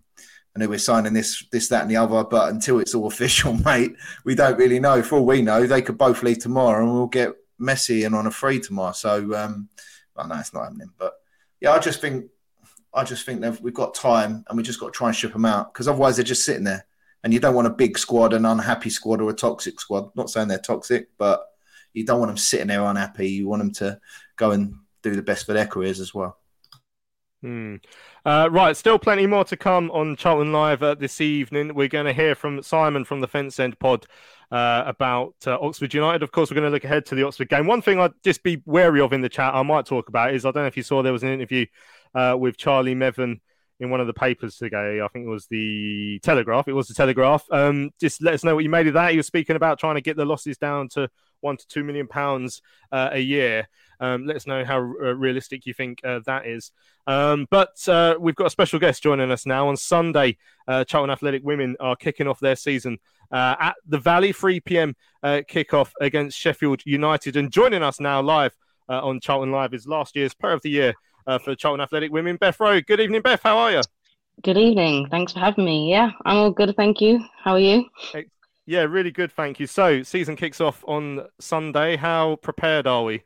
and 0.53 0.61
they 0.61 0.67
we're 0.67 0.77
signing 0.77 1.13
this, 1.13 1.43
this, 1.51 1.67
that, 1.67 1.81
and 1.81 1.91
the 1.91 1.97
other. 1.97 2.23
But 2.23 2.49
until 2.49 2.79
it's 2.79 2.95
all 2.95 3.07
official, 3.15 3.53
mate, 3.53 3.95
we 4.23 4.35
don't 4.35 4.57
really 4.57 4.79
know. 4.79 5.03
For 5.03 5.17
all 5.17 5.25
we 5.25 5.41
know, 5.41 5.65
they 5.67 5.81
could 5.81 5.97
both 5.97 6.23
leave 6.23 6.39
tomorrow 6.39 6.83
and 6.83 6.93
we'll 6.93 7.07
get 7.07 7.33
Messi 7.59 8.05
and 8.05 8.15
on 8.15 8.27
a 8.27 8.31
free 8.31 8.59
tomorrow. 8.59 8.93
So, 8.93 9.35
um, 9.35 9.69
well, 10.15 10.27
no, 10.27 10.39
it's 10.39 10.53
not 10.53 10.63
happening. 10.63 10.91
But 10.97 11.13
yeah, 11.59 11.71
I 11.71 11.79
just 11.79 12.01
think 12.01 12.25
I 12.93 13.03
just 13.03 13.25
think 13.25 13.43
we've 13.61 13.73
got 13.73 13.93
time 13.93 14.45
and 14.47 14.57
we 14.57 14.63
just 14.63 14.79
got 14.79 14.87
to 14.87 14.91
try 14.97 15.09
and 15.09 15.15
ship 15.15 15.33
them 15.33 15.45
out 15.45 15.73
because 15.73 15.87
otherwise 15.87 16.15
they're 16.15 16.23
just 16.23 16.45
sitting 16.45 16.63
there. 16.63 16.85
And 17.25 17.33
you 17.33 17.39
don't 17.39 17.55
want 17.55 17.65
a 17.65 17.71
big 17.71 17.97
squad, 17.97 18.33
an 18.33 18.45
unhappy 18.45 18.91
squad, 18.91 19.19
or 19.19 19.31
a 19.31 19.33
toxic 19.33 19.79
squad. 19.79 20.15
Not 20.15 20.29
saying 20.29 20.47
they're 20.47 20.59
toxic, 20.59 21.09
but 21.17 21.43
you 21.91 22.05
don't 22.05 22.19
want 22.19 22.29
them 22.29 22.37
sitting 22.37 22.67
there 22.67 22.83
unhappy. 22.83 23.27
You 23.27 23.47
want 23.47 23.63
them 23.63 23.71
to 23.73 23.99
go 24.35 24.51
and 24.51 24.75
do 25.01 25.15
the 25.15 25.23
best 25.23 25.47
for 25.47 25.53
their 25.53 25.65
careers 25.65 25.99
as 25.99 26.13
well. 26.13 26.37
Hmm. 27.41 27.77
Uh, 28.23 28.47
right, 28.51 28.77
still 28.77 28.99
plenty 28.99 29.25
more 29.25 29.43
to 29.45 29.57
come 29.57 29.89
on 29.89 30.15
Charlton 30.15 30.51
Live 30.51 30.83
uh, 30.83 30.93
this 30.93 31.19
evening. 31.19 31.73
We're 31.73 31.87
going 31.87 32.05
to 32.05 32.13
hear 32.13 32.35
from 32.35 32.61
Simon 32.61 33.03
from 33.03 33.21
the 33.21 33.27
Fence 33.27 33.59
End 33.59 33.79
Pod 33.79 34.05
uh, 34.51 34.83
about 34.85 35.33
uh, 35.47 35.57
Oxford 35.59 35.95
United. 35.95 36.21
Of 36.21 36.31
course, 36.31 36.51
we're 36.51 36.55
going 36.55 36.69
to 36.69 36.73
look 36.73 36.83
ahead 36.83 37.07
to 37.07 37.15
the 37.15 37.23
Oxford 37.23 37.49
game. 37.49 37.65
One 37.65 37.81
thing 37.81 37.99
I'd 37.99 38.13
just 38.23 38.43
be 38.43 38.61
wary 38.67 39.01
of 39.01 39.13
in 39.13 39.21
the 39.21 39.29
chat, 39.29 39.55
I 39.55 39.63
might 39.63 39.87
talk 39.87 40.09
about 40.09 40.35
is 40.35 40.45
I 40.45 40.51
don't 40.51 40.61
know 40.61 40.67
if 40.67 40.77
you 40.77 40.83
saw 40.83 41.01
there 41.01 41.11
was 41.11 41.23
an 41.23 41.33
interview 41.33 41.65
uh, 42.13 42.35
with 42.39 42.55
Charlie 42.57 42.93
Methven 42.93 43.39
in 43.79 43.89
one 43.89 43.99
of 43.99 44.07
the 44.07 44.13
papers 44.13 44.57
today. 44.57 45.01
I 45.01 45.07
think 45.09 45.25
it 45.25 45.29
was 45.29 45.47
the 45.47 46.19
Telegraph. 46.19 46.67
It 46.67 46.73
was 46.73 46.87
the 46.87 46.93
Telegraph. 46.93 47.45
Um, 47.51 47.91
just 47.99 48.21
let 48.21 48.33
us 48.33 48.43
know 48.43 48.55
what 48.55 48.63
you 48.63 48.69
made 48.69 48.87
of 48.87 48.93
that. 48.93 49.11
He 49.11 49.17
was 49.17 49.27
speaking 49.27 49.55
about 49.55 49.79
trying 49.79 49.95
to 49.95 50.01
get 50.01 50.15
the 50.15 50.25
losses 50.25 50.57
down 50.57 50.87
to 50.89 51.09
one 51.41 51.57
to 51.57 51.67
two 51.67 51.83
million 51.83 52.07
pounds 52.07 52.61
uh, 52.91 53.09
a 53.11 53.19
year. 53.19 53.67
Um, 53.99 54.25
let 54.25 54.35
us 54.35 54.47
know 54.47 54.65
how 54.65 54.77
uh, 54.77 55.15
realistic 55.15 55.65
you 55.65 55.73
think 55.73 56.01
uh, 56.03 56.19
that 56.25 56.45
is. 56.45 56.71
Um, 57.07 57.47
but 57.49 57.75
uh, 57.87 58.15
we've 58.19 58.35
got 58.35 58.47
a 58.47 58.49
special 58.49 58.79
guest 58.79 59.03
joining 59.03 59.31
us 59.31 59.45
now 59.45 59.67
on 59.67 59.77
Sunday. 59.77 60.37
Uh, 60.67 60.83
Charlton 60.83 61.11
Athletic 61.11 61.43
women 61.43 61.75
are 61.79 61.95
kicking 61.95 62.27
off 62.27 62.39
their 62.39 62.55
season 62.55 62.97
uh, 63.31 63.55
at 63.59 63.75
the 63.85 63.99
Valley, 63.99 64.31
3 64.31 64.59
p.m. 64.61 64.95
Kickoff 65.23 65.91
against 66.01 66.37
Sheffield 66.37 66.81
United. 66.85 67.35
And 67.35 67.51
joining 67.51 67.83
us 67.83 67.99
now 67.99 68.21
live 68.21 68.55
on 68.87 69.19
Charlton 69.19 69.51
Live 69.51 69.73
is 69.73 69.87
last 69.87 70.15
year's 70.15 70.33
Player 70.33 70.53
of 70.53 70.61
the 70.61 70.69
Year 70.69 70.93
for 71.25 71.55
Charlton 71.55 71.81
Athletic 71.81 72.11
women, 72.11 72.37
Beth 72.37 72.59
Roe. 72.59 72.81
Good 72.81 72.99
evening, 72.99 73.21
Beth. 73.21 73.41
How 73.43 73.57
are 73.57 73.71
you? 73.71 73.81
Good 74.43 74.57
evening. 74.57 75.07
Thanks 75.09 75.33
for 75.33 75.39
having 75.39 75.65
me. 75.65 75.89
Yeah, 75.89 76.11
I'm 76.25 76.37
all 76.37 76.51
good. 76.51 76.75
Thank 76.75 77.01
you. 77.01 77.19
How 77.43 77.53
are 77.53 77.59
you? 77.59 77.85
Yeah, 78.67 78.81
really 78.81 79.11
good. 79.11 79.31
Thank 79.31 79.59
you. 79.59 79.67
So, 79.67 80.03
season 80.03 80.35
kicks 80.35 80.59
off 80.59 80.83
on 80.87 81.27
Sunday. 81.39 81.95
How 81.95 82.37
prepared 82.37 82.87
are 82.87 83.03
we? 83.03 83.23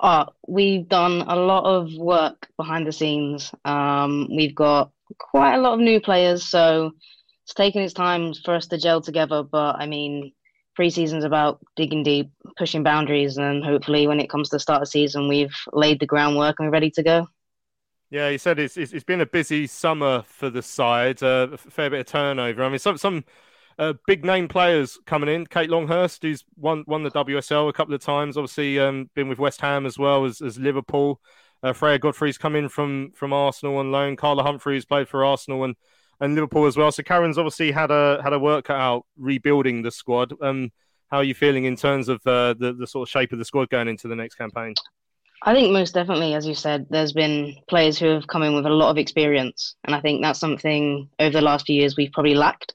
Uh, 0.00 0.26
we've 0.46 0.88
done 0.88 1.24
a 1.26 1.36
lot 1.36 1.64
of 1.64 1.92
work 1.94 2.48
behind 2.56 2.86
the 2.86 2.92
scenes. 2.92 3.52
Um, 3.64 4.28
we've 4.30 4.54
got 4.54 4.90
quite 5.18 5.54
a 5.54 5.60
lot 5.60 5.74
of 5.74 5.80
new 5.80 6.00
players, 6.00 6.44
so 6.44 6.92
it's 7.44 7.54
taken 7.54 7.82
its 7.82 7.94
time 7.94 8.32
for 8.44 8.54
us 8.54 8.66
to 8.68 8.78
gel 8.78 9.00
together. 9.00 9.42
But 9.42 9.76
I 9.76 9.86
mean, 9.86 10.32
preseason's 10.78 11.24
about 11.24 11.58
digging 11.76 12.02
deep, 12.02 12.30
pushing 12.56 12.82
boundaries, 12.82 13.36
and 13.36 13.64
hopefully, 13.64 14.06
when 14.06 14.20
it 14.20 14.30
comes 14.30 14.48
to 14.50 14.56
the 14.56 14.60
start 14.60 14.82
of 14.82 14.88
season, 14.88 15.28
we've 15.28 15.54
laid 15.72 16.00
the 16.00 16.06
groundwork 16.06 16.56
and 16.58 16.68
we're 16.68 16.72
ready 16.72 16.90
to 16.92 17.02
go. 17.02 17.28
Yeah, 18.10 18.30
he 18.30 18.38
said 18.38 18.58
it's, 18.58 18.76
it's, 18.76 18.92
it's 18.92 19.04
been 19.04 19.20
a 19.20 19.26
busy 19.26 19.66
summer 19.66 20.24
for 20.26 20.48
the 20.48 20.62
side, 20.62 21.22
uh, 21.22 21.48
a 21.52 21.56
fair 21.56 21.90
bit 21.90 22.00
of 22.00 22.06
turnover. 22.06 22.62
I 22.62 22.68
mean, 22.68 22.78
some 22.78 22.96
some 22.96 23.24
uh, 23.78 23.94
big 24.06 24.24
name 24.24 24.48
players 24.48 24.98
coming 25.04 25.28
in. 25.28 25.46
Kate 25.46 25.68
Longhurst, 25.68 26.22
who's 26.22 26.44
won 26.56 26.84
won 26.86 27.02
the 27.02 27.10
WSL 27.10 27.68
a 27.68 27.72
couple 27.72 27.94
of 27.94 28.00
times, 28.00 28.36
obviously 28.36 28.78
um, 28.78 29.10
been 29.14 29.28
with 29.28 29.38
West 29.38 29.60
Ham 29.60 29.84
as 29.84 29.98
well 29.98 30.24
as, 30.24 30.40
as 30.40 30.58
Liverpool. 30.58 31.20
Uh, 31.62 31.72
Freya 31.72 31.98
Godfrey's 31.98 32.38
come 32.38 32.54
in 32.54 32.68
from 32.68 33.10
from 33.14 33.32
Arsenal 33.32 33.76
on 33.76 33.90
loan. 33.90 34.16
Carla 34.16 34.42
Humphreys 34.44 34.84
played 34.84 35.08
for 35.08 35.24
Arsenal 35.24 35.64
and, 35.64 35.74
and 36.20 36.34
Liverpool 36.34 36.66
as 36.66 36.76
well. 36.76 36.90
So 36.92 37.02
Karen's 37.02 37.38
obviously 37.38 37.70
had 37.70 37.90
a 37.90 38.20
had 38.22 38.32
a 38.32 38.38
work 38.38 38.70
out 38.70 39.04
rebuilding 39.16 39.82
the 39.82 39.90
squad. 39.90 40.32
Um, 40.42 40.70
how 41.10 41.18
are 41.18 41.24
you 41.24 41.34
feeling 41.34 41.64
in 41.64 41.76
terms 41.76 42.08
of 42.08 42.20
uh, 42.26 42.54
the 42.58 42.74
the 42.78 42.86
sort 42.86 43.08
of 43.08 43.10
shape 43.10 43.32
of 43.32 43.38
the 43.38 43.44
squad 43.44 43.70
going 43.70 43.88
into 43.88 44.08
the 44.08 44.16
next 44.16 44.34
campaign? 44.34 44.74
I 45.42 45.54
think 45.54 45.72
most 45.72 45.94
definitely, 45.94 46.34
as 46.34 46.46
you 46.46 46.54
said, 46.54 46.86
there's 46.90 47.12
been 47.12 47.54
players 47.68 47.96
who 47.98 48.06
have 48.06 48.26
come 48.26 48.42
in 48.42 48.54
with 48.54 48.66
a 48.66 48.70
lot 48.70 48.90
of 48.90 48.98
experience, 48.98 49.76
and 49.84 49.94
I 49.94 50.00
think 50.00 50.20
that's 50.20 50.40
something 50.40 51.08
over 51.20 51.32
the 51.32 51.40
last 51.40 51.66
few 51.66 51.80
years 51.80 51.96
we've 51.96 52.12
probably 52.12 52.34
lacked. 52.34 52.74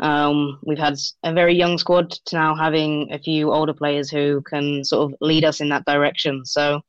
Um, 0.00 0.58
we've 0.64 0.78
had 0.78 0.98
a 1.22 1.32
very 1.32 1.54
young 1.54 1.78
squad 1.78 2.10
to 2.10 2.36
now 2.36 2.54
having 2.54 3.10
a 3.12 3.18
few 3.18 3.52
older 3.52 3.72
players 3.72 4.10
who 4.10 4.42
can 4.42 4.84
sort 4.84 5.10
of 5.10 5.18
lead 5.20 5.44
us 5.44 5.60
in 5.60 5.68
that 5.70 5.86
direction. 5.86 6.44
So 6.44 6.82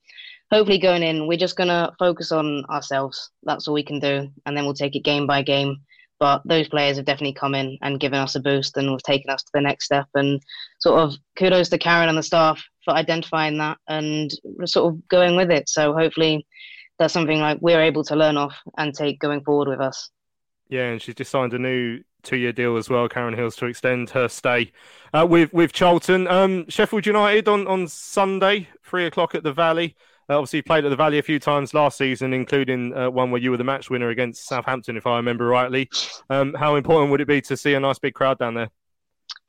hopefully, 0.56 0.80
going 0.80 1.04
in, 1.04 1.28
we're 1.28 1.38
just 1.38 1.58
going 1.58 1.68
to 1.68 1.92
focus 2.00 2.32
on 2.32 2.64
ourselves. 2.70 3.30
That's 3.44 3.68
all 3.68 3.74
we 3.74 3.84
can 3.84 4.00
do, 4.00 4.30
and 4.46 4.56
then 4.56 4.64
we'll 4.64 4.74
take 4.74 4.96
it 4.96 5.04
game 5.04 5.28
by 5.28 5.42
game. 5.42 5.78
But 6.18 6.44
those 6.46 6.70
players 6.70 6.96
have 6.96 7.06
definitely 7.06 7.34
come 7.34 7.56
in 7.56 7.78
and 7.82 8.00
given 8.00 8.20
us 8.20 8.36
a 8.36 8.40
boost 8.40 8.78
and 8.78 8.90
have 8.90 9.04
taken 9.04 9.30
us 9.30 9.44
to 9.44 9.52
the 9.54 9.60
next 9.60 9.86
step. 9.86 10.08
And 10.14 10.42
sort 10.80 11.02
of 11.02 11.16
kudos 11.36 11.68
to 11.70 11.78
Karen 11.78 12.08
and 12.08 12.18
the 12.18 12.24
staff 12.24 12.64
for 12.86 12.94
identifying 12.94 13.58
that 13.58 13.78
and 13.90 14.32
sort 14.64 14.94
of 14.94 15.08
going 15.10 15.36
with 15.36 15.52
it. 15.52 15.68
So 15.68 15.94
hopefully 15.94 16.48
that's 16.98 17.14
something 17.14 17.42
like 17.42 17.58
we're 17.60 17.82
able 17.82 18.06
to 18.06 18.16
learn 18.16 18.38
off 18.38 18.56
and 18.78 18.94
take 18.94 19.20
going 19.20 19.44
forward 19.44 19.68
with 19.68 19.82
us. 19.82 20.10
Yeah, 20.70 20.86
and 20.86 21.02
she's 21.02 21.16
just 21.16 21.32
signed 21.32 21.54
a 21.54 21.60
new 21.60 22.02
two-year 22.24 22.54
deal 22.54 22.78
as 22.78 22.90
well, 22.90 23.10
Karen 23.10 23.36
Hills, 23.36 23.58
to 23.58 23.66
extend 23.66 24.12
her 24.12 24.30
stay 24.30 24.72
uh, 25.14 25.28
with 25.30 25.52
with 25.54 25.74
Charlton. 25.74 26.28
Um, 26.28 26.66
Sheffield 26.70 27.06
United 27.06 27.50
on 27.50 27.68
on 27.68 27.90
Sunday, 27.90 28.70
three 28.84 29.06
o'clock 29.06 29.36
at 29.36 29.44
the 29.44 29.54
Valley. 29.54 29.98
Uh, 30.30 30.38
obviously, 30.38 30.62
played 30.62 30.86
at 30.86 30.90
the 30.90 30.96
Valley 30.96 31.20
a 31.20 31.24
few 31.24 31.40
times 31.40 31.74
last 31.74 31.98
season, 31.98 32.34
including 32.34 32.96
uh, 32.96 33.10
one 33.10 33.32
where 33.32 33.42
you 33.42 33.52
were 33.52 33.58
the 33.58 33.64
match 33.64 33.90
winner 33.90 34.10
against 34.10 34.48
Southampton, 34.48 34.98
if 34.98 35.06
I 35.06 35.18
remember 35.18 35.46
rightly. 35.46 35.90
Um, 36.30 36.54
how 36.56 36.76
important 36.76 37.12
would 37.12 37.22
it 37.22 37.28
be 37.28 37.42
to 37.42 37.56
see 37.56 37.74
a 37.76 37.80
nice 37.80 38.00
big 38.00 38.14
crowd 38.14 38.40
down 38.40 38.56
there? 38.56 38.70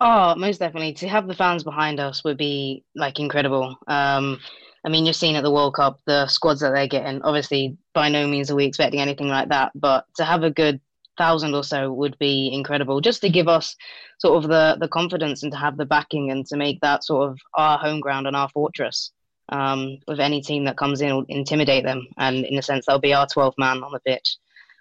Oh, 0.00 0.34
most 0.34 0.58
definitely. 0.58 0.92
To 0.94 1.08
have 1.08 1.26
the 1.26 1.34
fans 1.34 1.64
behind 1.64 2.00
us 2.00 2.22
would 2.24 2.36
be 2.36 2.84
like 2.94 3.18
incredible. 3.18 3.78
Um, 3.86 4.38
I 4.84 4.88
mean, 4.88 5.06
you've 5.06 5.16
seen 5.16 5.34
at 5.36 5.42
the 5.42 5.50
World 5.50 5.74
Cup 5.74 6.00
the 6.06 6.26
squads 6.28 6.60
that 6.60 6.72
they're 6.72 6.86
getting. 6.86 7.22
Obviously, 7.22 7.76
by 7.94 8.08
no 8.08 8.26
means 8.26 8.50
are 8.50 8.54
we 8.54 8.66
expecting 8.66 9.00
anything 9.00 9.28
like 9.28 9.48
that, 9.48 9.72
but 9.74 10.04
to 10.16 10.24
have 10.24 10.42
a 10.42 10.50
good 10.50 10.80
thousand 11.18 11.54
or 11.54 11.64
so 11.64 11.92
would 11.92 12.16
be 12.18 12.50
incredible, 12.52 13.00
just 13.00 13.22
to 13.22 13.30
give 13.30 13.48
us 13.48 13.74
sort 14.18 14.42
of 14.42 14.50
the 14.50 14.76
the 14.78 14.88
confidence 14.88 15.42
and 15.42 15.50
to 15.52 15.58
have 15.58 15.76
the 15.76 15.86
backing 15.86 16.30
and 16.30 16.46
to 16.46 16.56
make 16.56 16.80
that 16.82 17.02
sort 17.02 17.30
of 17.30 17.38
our 17.54 17.78
home 17.78 18.00
ground 18.00 18.26
and 18.26 18.36
our 18.36 18.48
fortress. 18.50 19.12
Um, 19.48 19.98
with 20.09 20.18
any 20.18 20.42
team 20.42 20.64
that 20.64 20.76
comes 20.76 21.00
in, 21.00 21.14
will 21.14 21.24
intimidate 21.28 21.85
them, 21.85 22.06
and 22.18 22.44
in 22.44 22.59
a 22.59 22.62
sense, 22.62 22.87
they'll 22.87 22.98
be 22.98 23.14
our 23.14 23.26
12th 23.26 23.54
man 23.59 23.82
on 23.82 23.92
the 23.92 24.00
pitch. 24.00 24.37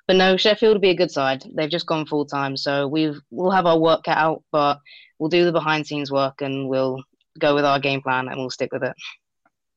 But 0.07 0.17
no, 0.17 0.37
Sheffield 0.37 0.75
will 0.75 0.81
be 0.81 0.91
a 0.91 0.95
good 0.95 1.11
side. 1.11 1.43
They've 1.55 1.69
just 1.69 1.87
gone 1.87 2.05
full 2.05 2.25
time, 2.25 2.57
so 2.57 2.87
we've 2.87 3.19
we'll 3.31 3.51
have 3.51 3.65
our 3.65 3.79
work 3.79 4.03
cut 4.03 4.17
out, 4.17 4.43
but 4.51 4.79
we'll 5.17 5.29
do 5.29 5.45
the 5.45 5.51
behind 5.51 5.87
scenes 5.87 6.11
work 6.11 6.41
and 6.41 6.67
we'll 6.69 7.03
go 7.39 7.55
with 7.55 7.65
our 7.65 7.79
game 7.79 8.01
plan 8.01 8.27
and 8.27 8.37
we'll 8.37 8.49
stick 8.49 8.71
with 8.71 8.83
it. 8.83 8.95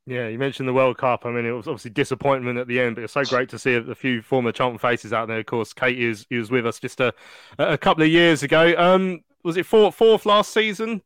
Yeah, 0.07 0.29
you 0.29 0.39
mentioned 0.39 0.69
the 0.69 0.73
World 0.73 0.97
Cup. 0.97 1.27
I 1.27 1.31
mean, 1.31 1.45
it 1.45 1.51
was 1.51 1.69
obviously 1.69 1.91
disappointment 1.91 2.59
at 2.59 2.67
the 2.67 2.81
end, 2.81 2.95
but 2.95 3.05
it's 3.05 3.13
so 3.13 3.25
great 3.25 3.51
to 3.51 3.59
see 3.59 3.75
a, 3.75 3.81
a 3.83 3.95
few 3.95 4.23
former 4.23 4.53
Charlton 4.53 4.79
faces 4.79 5.13
out 5.13 5.29
there. 5.29 5.39
Of 5.39 5.47
course, 5.47 5.73
Kate 5.75 5.99
is 5.99 6.27
was 6.31 6.51
with 6.51 6.67
us 6.67 6.79
just 6.79 7.01
a, 7.01 7.13
a 7.59 7.77
couple 7.77 8.03
of 8.03 8.09
years 8.09 8.43
ago. 8.43 8.75
Um, 8.77 9.21
was 9.45 9.57
it 9.57 9.67
fourth, 9.67 9.95
fourth 9.95 10.25
last 10.25 10.53
season? 10.53 11.03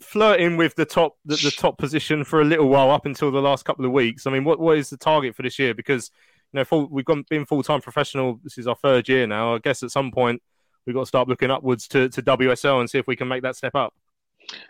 Flirting 0.00 0.56
with 0.56 0.74
the 0.74 0.84
top 0.84 1.16
the, 1.24 1.36
the, 1.36 1.50
top 1.50 1.78
position 1.78 2.24
for 2.24 2.40
a 2.40 2.44
little 2.44 2.68
while 2.68 2.90
up 2.90 3.06
until 3.06 3.30
the 3.30 3.40
last 3.40 3.64
couple 3.64 3.84
of 3.84 3.92
weeks. 3.92 4.26
I 4.26 4.30
mean, 4.30 4.44
what 4.44 4.58
what 4.58 4.76
is 4.78 4.90
the 4.90 4.96
target 4.96 5.36
for 5.36 5.42
this 5.42 5.58
year? 5.58 5.74
Because 5.74 6.10
you 6.52 6.58
know, 6.58 6.64
full, 6.64 6.88
we've 6.90 7.04
gone, 7.04 7.24
been 7.28 7.46
full 7.46 7.62
time 7.62 7.80
professional. 7.80 8.40
This 8.42 8.58
is 8.58 8.66
our 8.66 8.76
third 8.76 9.08
year 9.08 9.26
now. 9.26 9.54
I 9.54 9.58
guess 9.58 9.82
at 9.82 9.90
some 9.90 10.10
point 10.10 10.42
we've 10.84 10.94
got 10.94 11.02
to 11.02 11.06
start 11.06 11.28
looking 11.28 11.50
upwards 11.50 11.88
to, 11.88 12.08
to 12.08 12.22
WSL 12.22 12.80
and 12.80 12.90
see 12.90 12.98
if 12.98 13.06
we 13.06 13.16
can 13.16 13.28
make 13.28 13.42
that 13.42 13.56
step 13.56 13.74
up. 13.74 13.94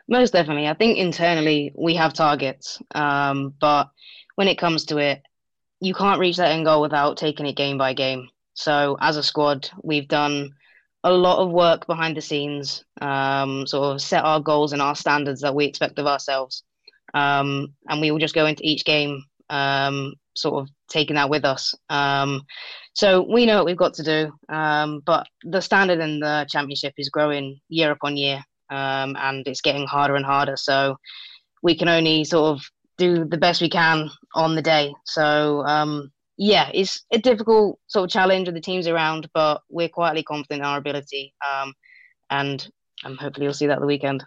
Most 0.09 0.33
definitely. 0.33 0.69
I 0.69 0.75
think 0.75 0.99
internally 0.99 1.73
we 1.77 1.95
have 1.97 2.15
targets, 2.15 2.81
um, 2.95 3.55
but 3.61 3.91
when 4.37 4.49
it 4.49 4.59
comes 4.59 4.87
to 4.87 4.99
it, 4.99 5.23
you 5.81 5.95
can't 5.95 6.21
reach 6.21 6.37
that 6.39 6.53
end 6.53 6.65
goal 6.65 6.81
without 6.81 7.17
taking 7.17 7.47
it 7.47 7.57
game 7.57 7.77
by 7.77 7.93
game. 7.93 8.29
So 8.55 8.97
as 9.01 9.17
a 9.17 9.23
squad, 9.23 9.69
we've 9.83 10.09
done 10.09 10.53
a 11.07 11.13
lot 11.13 11.39
of 11.39 11.53
work 11.53 11.87
behind 11.87 12.17
the 12.17 12.21
scenes, 12.21 12.85
um, 13.01 13.65
sort 13.65 13.95
of 13.95 14.03
set 14.03 14.25
our 14.25 14.41
goals 14.41 14.73
and 14.73 14.83
our 14.83 14.97
standards 14.97 15.41
that 15.41 15.55
we 15.55 15.65
expect 15.65 16.01
of 16.01 16.07
ourselves. 16.07 16.65
Um, 17.15 17.75
and 17.89 18.01
we 18.01 18.11
will 18.11 18.19
just 18.19 18.35
go 18.35 18.45
into 18.45 18.67
each 18.67 18.85
game 18.85 19.23
um, 19.49 20.15
sort 20.35 20.61
of 20.61 20.69
taking 20.89 21.15
that 21.15 21.31
with 21.31 21.45
us. 21.45 21.77
Um, 21.89 22.45
so 22.93 23.23
we 23.23 23.47
know 23.47 23.59
what 23.59 23.67
we've 23.67 23.77
got 23.77 23.95
to 23.95 24.03
do, 24.03 24.33
um, 24.53 25.01
but 25.07 25.29
the 25.45 25.61
standard 25.61 26.01
in 26.01 26.19
the 26.19 26.45
championship 26.51 26.95
is 26.99 27.09
growing 27.09 27.61
year 27.69 27.93
upon 27.93 28.17
year, 28.17 28.43
um, 28.71 29.17
and 29.17 29.47
it's 29.47 29.61
getting 29.61 29.87
harder 29.87 30.17
and 30.17 30.27
harder. 30.27 30.57
So 30.57 30.97
we 31.63 31.77
can 31.77 31.89
only 31.89 32.25
sort 32.25 32.57
of 32.57 32.65
do 32.99 33.25
the 33.25 33.39
best 33.39 33.63
we 33.63 33.71
can 33.71 34.11
on 34.35 34.57
the 34.57 34.63
day. 34.63 34.93
So 35.05 35.65
um, 35.67 36.11
yeah, 36.37 36.71
it's 36.75 37.05
a 37.13 37.19
difficult 37.19 37.79
sort 37.87 38.05
of 38.05 38.11
challenge 38.11 38.49
with 38.49 38.55
the 38.55 38.61
teams 38.61 38.87
around, 38.87 39.29
but 39.33 39.63
we're 39.71 39.89
quietly 39.89 40.23
confident 40.23 40.61
in 40.61 40.67
our 40.67 40.79
ability, 40.79 41.35
um, 41.47 41.73
and 42.31 42.69
um, 43.05 43.17
hopefully 43.17 43.45
you'll 43.45 43.55
see 43.55 43.67
that 43.67 43.81
the 43.81 43.87
weekend. 43.87 44.25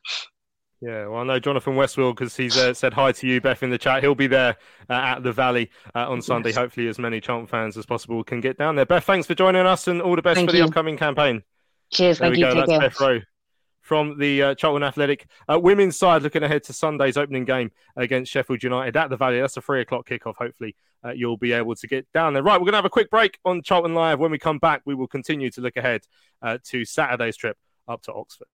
Yeah, 0.82 1.08
well, 1.08 1.22
I 1.22 1.24
know 1.26 1.40
Jonathan 1.40 1.74
Westwell 1.74 2.16
because 2.16 2.38
he's 2.38 2.56
uh, 2.56 2.74
said 2.74 2.94
hi 2.94 3.12
to 3.12 3.28
you, 3.28 3.42
Beth, 3.42 3.64
in 3.64 3.70
the 3.70 3.78
chat. 3.78 4.02
He'll 4.02 4.16
be 4.16 4.28
there 4.28 4.56
uh, 4.90 4.94
at 4.94 5.24
the 5.24 5.34
Valley 5.34 5.70
uh, 5.94 6.10
on 6.10 6.22
Sunday. 6.22 6.50
Yes. 6.50 6.58
Hopefully, 6.58 6.88
as 6.88 6.98
many 6.98 7.20
Charlton 7.20 7.48
fans 7.48 7.76
as 7.76 7.86
possible 7.86 8.24
can 8.24 8.40
get 8.40 8.58
down 8.58 8.78
there. 8.78 8.86
Beth, 8.86 9.04
thanks 9.04 9.28
for 9.28 9.36
joining 9.36 9.66
us 9.66 9.90
and 9.90 10.02
all 10.02 10.16
the 10.16 10.22
best 10.22 10.36
thank 10.36 10.50
for 10.50 10.56
you. 10.56 10.64
the 10.64 10.68
upcoming 10.70 10.98
campaign. 10.98 11.44
Cheers, 11.92 12.20
there 12.20 12.28
thank 12.28 12.38
we 12.38 12.48
you. 12.48 12.54
go. 12.54 12.66
That's 12.66 12.98
Beth 12.98 13.02
Roe 13.02 13.20
from 13.82 14.18
the 14.18 14.44
uh, 14.44 14.56
Charlton 14.56 14.84
Athletic 14.84 15.28
uh, 15.52 15.60
women's 15.60 15.98
side, 15.98 16.22
looking 16.22 16.44
ahead 16.44 16.64
to 16.64 16.74
Sunday's 16.74 17.18
opening 17.18 17.46
game 17.46 17.72
against 17.96 18.32
Sheffield 18.32 18.64
United 18.64 18.96
at 18.96 19.10
the 19.10 19.18
Valley. 19.18 19.40
That's 19.40 19.58
a 19.58 19.62
three 19.62 19.82
o'clock 19.82 20.08
kickoff. 20.08 20.36
Hopefully, 20.36 20.76
uh, 21.04 21.12
you'll 21.12 21.38
be 21.38 21.54
able 21.54 21.76
to 21.76 21.88
get 21.88 22.12
down 22.14 22.34
there. 22.34 22.44
Right, 22.44 22.56
we're 22.60 22.66
going 22.66 22.74
to 22.74 22.78
have 22.78 22.86
a 22.86 22.90
quick 22.90 23.10
break 23.10 23.40
on 23.46 23.62
Charlton 23.62 23.94
Live. 23.94 24.20
When 24.20 24.32
we 24.32 24.38
come 24.38 24.60
back, 24.60 24.82
we 24.86 24.96
will 24.96 25.08
continue 25.08 25.50
to 25.52 25.62
look 25.62 25.78
ahead 25.78 26.02
uh, 26.42 26.58
to 26.66 26.86
Saturday's 26.86 27.38
trip 27.38 27.58
up 27.88 28.02
to 28.04 28.14
Oxford. 28.14 28.48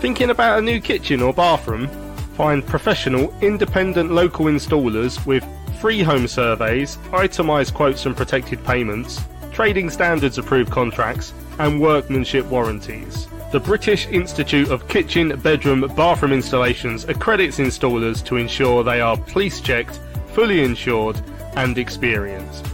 Thinking 0.00 0.30
about 0.30 0.58
a 0.58 0.62
new 0.62 0.80
kitchen 0.80 1.22
or 1.22 1.32
bathroom? 1.32 1.88
Find 2.34 2.66
professional, 2.66 3.32
independent 3.40 4.10
local 4.10 4.46
installers 4.46 5.24
with 5.24 5.44
free 5.80 6.02
home 6.02 6.26
surveys, 6.26 6.98
itemised 7.12 7.74
quotes 7.74 8.06
and 8.06 8.16
protected 8.16 8.62
payments, 8.64 9.20
trading 9.52 9.88
standards 9.88 10.36
approved 10.36 10.70
contracts, 10.70 11.32
and 11.58 11.80
workmanship 11.80 12.44
warranties. 12.46 13.28
The 13.54 13.60
British 13.60 14.08
Institute 14.08 14.68
of 14.72 14.88
Kitchen, 14.88 15.38
Bedroom, 15.38 15.82
Bathroom 15.94 16.32
Installations 16.32 17.04
accredits 17.04 17.58
installers 17.58 18.20
to 18.24 18.36
ensure 18.36 18.82
they 18.82 19.00
are 19.00 19.16
police 19.16 19.60
checked, 19.60 20.00
fully 20.32 20.64
insured, 20.64 21.22
and 21.54 21.78
experienced. 21.78 22.66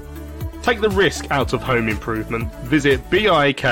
Take 0.62 0.80
the 0.80 0.88
risk 0.88 1.30
out 1.30 1.52
of 1.52 1.62
home 1.62 1.90
improvement. 1.90 2.50
Visit 2.64 3.10
bikbbi.org.uk. 3.10 3.68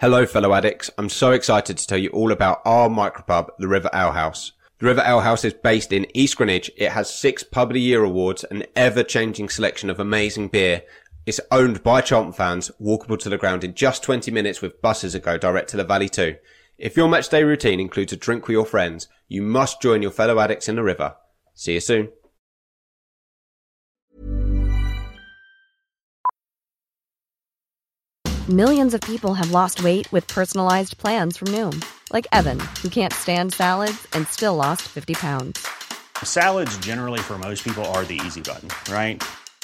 Hello, 0.00 0.24
fellow 0.24 0.54
addicts. 0.54 0.90
I'm 0.96 1.10
so 1.10 1.32
excited 1.32 1.76
to 1.76 1.86
tell 1.86 1.98
you 1.98 2.08
all 2.08 2.32
about 2.32 2.62
our 2.64 2.88
micropub, 2.88 3.50
the 3.58 3.68
River 3.68 3.90
Ale 3.92 4.12
House. 4.12 4.52
The 4.78 4.86
River 4.86 5.02
Ale 5.06 5.20
House 5.20 5.44
is 5.44 5.54
based 5.54 5.90
in 5.90 6.06
East 6.14 6.36
Greenwich. 6.36 6.70
It 6.76 6.92
has 6.92 7.12
six 7.12 7.42
Pub 7.42 7.70
of 7.70 7.74
the 7.74 7.80
Year 7.80 8.04
awards, 8.04 8.44
an 8.44 8.64
ever-changing 8.76 9.48
selection 9.48 9.88
of 9.88 10.00
amazing 10.00 10.48
beer. 10.48 10.82
It's 11.26 11.40
owned 11.50 11.82
by 11.82 12.02
Charlton 12.02 12.32
fans, 12.32 12.70
walkable 12.80 13.18
to 13.18 13.28
the 13.28 13.36
ground 13.36 13.64
in 13.64 13.74
just 13.74 14.04
20 14.04 14.30
minutes 14.30 14.62
with 14.62 14.80
buses 14.80 15.12
that 15.14 15.24
go 15.24 15.36
direct 15.36 15.68
to 15.70 15.76
the 15.76 15.82
Valley 15.82 16.08
too. 16.08 16.36
If 16.78 16.96
your 16.96 17.08
matchday 17.08 17.44
routine 17.44 17.80
includes 17.80 18.12
a 18.12 18.16
drink 18.16 18.46
with 18.46 18.52
your 18.52 18.64
friends, 18.64 19.08
you 19.26 19.42
must 19.42 19.82
join 19.82 20.02
your 20.02 20.12
fellow 20.12 20.38
addicts 20.38 20.68
in 20.68 20.76
the 20.76 20.84
river. 20.84 21.16
See 21.52 21.74
you 21.74 21.80
soon. 21.80 22.10
Millions 28.48 28.94
of 28.94 29.00
people 29.00 29.34
have 29.34 29.50
lost 29.50 29.82
weight 29.82 30.10
with 30.12 30.28
personalized 30.28 30.96
plans 30.98 31.36
from 31.36 31.48
Noom, 31.48 31.84
like 32.12 32.28
Evan, 32.30 32.60
who 32.80 32.88
can't 32.88 33.12
stand 33.12 33.52
salads 33.52 34.06
and 34.12 34.28
still 34.28 34.54
lost 34.54 34.82
50 34.82 35.14
pounds. 35.14 35.66
Salads, 36.22 36.78
generally, 36.78 37.18
for 37.18 37.36
most 37.36 37.64
people, 37.64 37.84
are 37.86 38.04
the 38.04 38.20
easy 38.24 38.42
button, 38.42 38.68
right? 38.94 39.20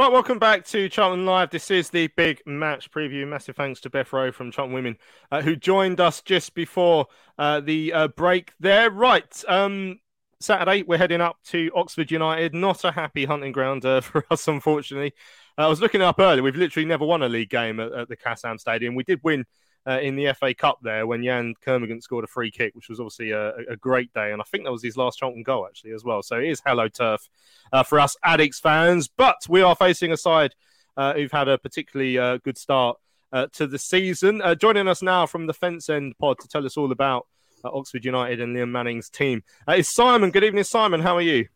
Right, 0.00 0.10
welcome 0.10 0.38
back 0.38 0.64
to 0.68 0.88
Charlton 0.88 1.26
Live. 1.26 1.50
This 1.50 1.70
is 1.70 1.90
the 1.90 2.06
big 2.16 2.40
match 2.46 2.90
preview. 2.90 3.28
Massive 3.28 3.54
thanks 3.54 3.82
to 3.82 3.90
Beth 3.90 4.10
Roe 4.14 4.32
from 4.32 4.50
Charlton 4.50 4.72
Women, 4.72 4.96
uh, 5.30 5.42
who 5.42 5.54
joined 5.54 6.00
us 6.00 6.22
just 6.22 6.54
before 6.54 7.06
uh, 7.38 7.60
the 7.60 7.92
uh, 7.92 8.08
break 8.08 8.54
there. 8.58 8.90
Right, 8.90 9.44
um, 9.46 10.00
Saturday, 10.40 10.84
we're 10.84 10.96
heading 10.96 11.20
up 11.20 11.36
to 11.48 11.70
Oxford 11.74 12.10
United. 12.10 12.54
Not 12.54 12.82
a 12.84 12.92
happy 12.92 13.26
hunting 13.26 13.52
ground 13.52 13.84
uh, 13.84 14.00
for 14.00 14.24
us, 14.30 14.48
unfortunately. 14.48 15.12
Uh, 15.58 15.66
I 15.66 15.68
was 15.68 15.82
looking 15.82 16.00
up 16.00 16.18
earlier. 16.18 16.42
We've 16.42 16.56
literally 16.56 16.86
never 16.86 17.04
won 17.04 17.22
a 17.22 17.28
league 17.28 17.50
game 17.50 17.78
at, 17.78 17.92
at 17.92 18.08
the 18.08 18.16
Kassam 18.16 18.58
Stadium. 18.58 18.94
We 18.94 19.04
did 19.04 19.20
win 19.22 19.44
uh, 19.86 19.98
in 20.00 20.16
the 20.16 20.32
FA 20.34 20.54
Cup 20.54 20.78
there 20.82 21.06
when 21.06 21.22
Yann 21.22 21.54
Kermorgant 21.64 22.02
scored 22.02 22.24
a 22.24 22.28
free 22.28 22.50
kick, 22.50 22.74
which 22.74 22.88
was 22.88 23.00
obviously 23.00 23.30
a, 23.30 23.54
a, 23.70 23.76
great 23.76 24.12
day. 24.12 24.32
And 24.32 24.40
I 24.40 24.44
think 24.44 24.64
that 24.64 24.72
was 24.72 24.82
his 24.82 24.96
last 24.96 25.18
Charlton 25.18 25.42
goal, 25.42 25.66
actually, 25.66 25.92
as 25.92 26.04
well. 26.04 26.22
So 26.22 26.38
it 26.38 26.48
is 26.48 26.60
hello 26.64 26.88
turf 26.88 27.28
uh, 27.72 27.82
for 27.82 27.98
us 27.98 28.16
Addicks 28.24 28.60
fans. 28.60 29.08
But 29.08 29.36
we 29.48 29.62
are 29.62 29.74
facing 29.74 30.12
a 30.12 30.16
side 30.16 30.54
uh, 30.96 31.14
who've 31.14 31.32
had 31.32 31.48
a 31.48 31.58
particularly 31.58 32.18
uh, 32.18 32.38
good 32.38 32.58
start 32.58 32.98
uh, 33.32 33.46
to 33.54 33.66
the 33.66 33.78
season. 33.78 34.42
Uh, 34.42 34.54
joining 34.54 34.88
us 34.88 35.02
now 35.02 35.26
from 35.26 35.46
the 35.46 35.54
Fence 35.54 35.88
End 35.88 36.16
pod 36.18 36.38
to 36.40 36.48
tell 36.48 36.66
us 36.66 36.76
all 36.76 36.92
about 36.92 37.26
Oxford 37.64 38.04
United 38.04 38.40
and 38.40 38.56
Liam 38.56 38.70
Manning's 38.70 39.08
team 39.08 39.42
is 39.68 39.92
Simon. 39.92 40.30
Good 40.30 40.44
evening, 40.44 40.64
Simon. 40.64 41.00
How 41.00 41.16
are 41.16 41.22
you? 41.22 41.48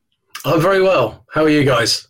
I'm 0.45 0.61
very 0.61 0.83
well. 0.83 1.25
How 1.33 1.43
are 1.45 1.51
you 1.51 1.65
guys? 1.65 2.09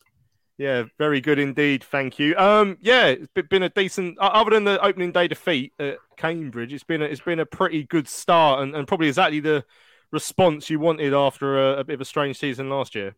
Yeah, 0.56 0.84
very 0.98 1.20
good 1.20 1.38
indeed. 1.38 1.82
Thank 1.82 2.18
you. 2.18 2.36
Um, 2.36 2.78
yeah, 2.80 3.06
it's 3.06 3.28
been 3.48 3.64
a 3.64 3.68
decent. 3.68 4.18
Other 4.18 4.52
than 4.52 4.64
the 4.64 4.80
opening 4.84 5.10
day 5.10 5.26
defeat 5.26 5.72
at 5.80 5.98
Cambridge, 6.16 6.72
it's 6.72 6.84
been 6.84 7.02
a, 7.02 7.06
it's 7.06 7.20
been 7.20 7.40
a 7.40 7.46
pretty 7.46 7.84
good 7.84 8.06
start, 8.06 8.62
and, 8.62 8.74
and 8.74 8.86
probably 8.86 9.08
exactly 9.08 9.40
the 9.40 9.64
response 10.12 10.70
you 10.70 10.78
wanted 10.78 11.12
after 11.12 11.58
a, 11.58 11.80
a 11.80 11.84
bit 11.84 11.94
of 11.94 12.00
a 12.00 12.04
strange 12.04 12.38
season 12.38 12.68
last 12.68 12.94
year. 12.94 13.16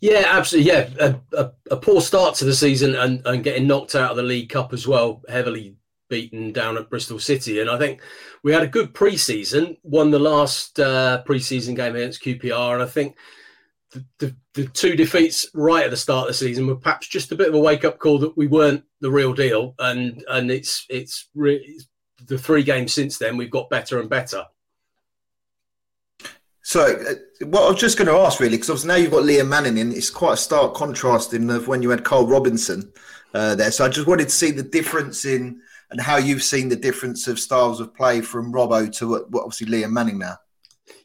Yeah, 0.00 0.22
absolutely. 0.26 0.70
Yeah, 0.70 0.88
a, 0.98 1.16
a, 1.36 1.52
a, 1.72 1.76
poor 1.76 2.00
start 2.00 2.36
to 2.36 2.44
the 2.44 2.54
season 2.54 2.94
and, 2.94 3.20
and 3.26 3.42
getting 3.42 3.66
knocked 3.66 3.94
out 3.94 4.12
of 4.12 4.16
the 4.16 4.22
League 4.22 4.48
Cup 4.48 4.72
as 4.72 4.86
well, 4.86 5.22
heavily 5.28 5.76
beaten 6.08 6.52
down 6.52 6.76
at 6.76 6.88
Bristol 6.88 7.18
City. 7.18 7.60
And 7.60 7.68
I 7.68 7.78
think 7.78 8.00
we 8.42 8.52
had 8.52 8.62
a 8.62 8.68
good 8.68 8.94
pre-season, 8.94 9.76
won 9.82 10.10
the 10.10 10.18
last 10.18 10.78
uh, 10.78 11.22
pre-season 11.22 11.74
game 11.74 11.96
against 11.96 12.22
QPR, 12.22 12.74
and 12.74 12.82
I 12.82 12.86
think 12.86 13.16
the, 14.18 14.34
the, 14.54 14.66
two 14.66 14.96
defeats 14.96 15.46
right 15.54 15.84
at 15.84 15.90
the 15.90 15.96
start 15.96 16.22
of 16.22 16.28
the 16.28 16.34
season 16.34 16.66
were 16.66 16.76
perhaps 16.76 17.08
just 17.08 17.32
a 17.32 17.36
bit 17.36 17.48
of 17.48 17.54
a 17.54 17.58
wake 17.58 17.84
up 17.84 17.98
call 17.98 18.18
that 18.18 18.36
we 18.36 18.46
weren't 18.46 18.84
the 19.00 19.10
real 19.10 19.32
deal, 19.32 19.74
and 19.78 20.24
and 20.28 20.50
it's 20.50 20.86
it's 20.88 21.28
really 21.34 21.76
the 22.26 22.38
three 22.38 22.62
games 22.62 22.92
since 22.92 23.18
then 23.18 23.36
we've 23.36 23.50
got 23.50 23.70
better 23.70 24.00
and 24.00 24.08
better. 24.08 24.44
So, 26.62 26.80
uh, 26.80 27.44
what 27.46 27.64
I 27.64 27.70
was 27.70 27.80
just 27.80 27.98
going 27.98 28.08
to 28.08 28.14
ask 28.14 28.40
really, 28.40 28.56
because 28.56 28.86
now 28.86 28.94
you've 28.94 29.10
got 29.10 29.24
Liam 29.24 29.48
Manning 29.48 29.76
in, 29.76 29.92
it's 29.92 30.08
quite 30.08 30.32
a 30.32 30.36
stark 30.38 30.74
contrast 30.74 31.34
in 31.34 31.50
of 31.50 31.68
when 31.68 31.82
you 31.82 31.90
had 31.90 32.04
Karl 32.04 32.26
Robinson 32.26 32.90
uh, 33.34 33.54
there. 33.54 33.70
So, 33.70 33.84
I 33.84 33.90
just 33.90 34.06
wanted 34.06 34.24
to 34.24 34.34
see 34.34 34.50
the 34.50 34.62
difference 34.62 35.26
in 35.26 35.60
and 35.90 36.00
how 36.00 36.16
you've 36.16 36.42
seen 36.42 36.70
the 36.70 36.76
difference 36.76 37.28
of 37.28 37.38
styles 37.38 37.80
of 37.80 37.94
play 37.94 38.22
from 38.22 38.52
Robbo 38.52 38.90
to 38.96 39.26
what 39.28 39.44
obviously 39.44 39.66
Liam 39.66 39.90
Manning 39.92 40.18
now. 40.18 40.38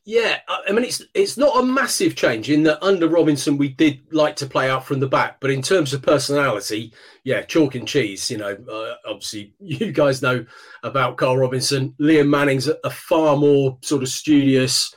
Yeah, 0.10 0.40
I 0.48 0.72
mean 0.72 0.86
it's 0.86 1.04
it's 1.14 1.38
not 1.38 1.60
a 1.60 1.64
massive 1.64 2.16
change 2.16 2.50
in 2.50 2.64
that 2.64 2.84
under 2.84 3.08
Robinson 3.08 3.60
we 3.60 3.70
did 3.70 4.02
like 4.12 4.36
to 4.38 4.48
play 4.48 4.68
out 4.68 4.84
from 4.84 5.00
the 5.00 5.08
back, 5.08 5.40
but 5.40 5.52
in 5.52 5.62
terms 5.62 5.94
of 5.94 6.02
personality, 6.02 6.92
yeah, 7.24 7.44
chalk 7.44 7.76
and 7.76 7.88
cheese. 7.88 8.32
You 8.32 8.40
know, 8.40 8.58
uh, 8.68 8.96
obviously 9.08 9.54
you 9.60 9.92
guys 9.92 10.24
know 10.24 10.48
about 10.82 11.18
Karl 11.18 11.38
Robinson. 11.38 11.94
Liam 12.02 12.28
Manning's 12.28 12.68
a, 12.68 12.76
a 12.84 12.90
far 12.90 13.38
more 13.38 13.78
sort 13.84 14.02
of 14.02 14.10
studious, 14.10 14.96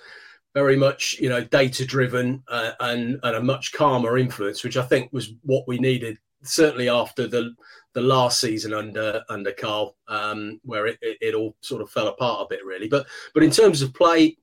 very 0.54 0.76
much 0.76 1.18
you 1.20 1.28
know 1.28 1.44
data 1.44 1.84
driven, 1.84 2.42
uh, 2.48 2.70
and 2.80 3.20
and 3.22 3.36
a 3.36 3.42
much 3.42 3.72
calmer 3.72 4.16
influence, 4.16 4.64
which 4.64 4.78
I 4.78 4.82
think 4.82 5.12
was 5.12 5.34
what 5.42 5.68
we 5.68 5.76
needed 5.76 6.16
certainly 6.42 6.88
after 6.88 7.26
the 7.26 7.54
the 7.94 8.00
last 8.00 8.40
season 8.40 8.72
under 8.72 9.22
under 9.28 9.52
Karl, 9.52 9.96
um, 10.08 10.60
where 10.64 10.86
it, 10.86 10.98
it, 11.02 11.18
it, 11.20 11.34
all 11.34 11.54
sort 11.60 11.82
of 11.82 11.90
fell 11.90 12.08
apart 12.08 12.46
a 12.46 12.46
bit, 12.48 12.64
really. 12.64 12.88
But 12.88 13.06
but 13.34 13.42
in 13.42 13.50
terms 13.50 13.82
of 13.82 13.92
play, 13.94 14.36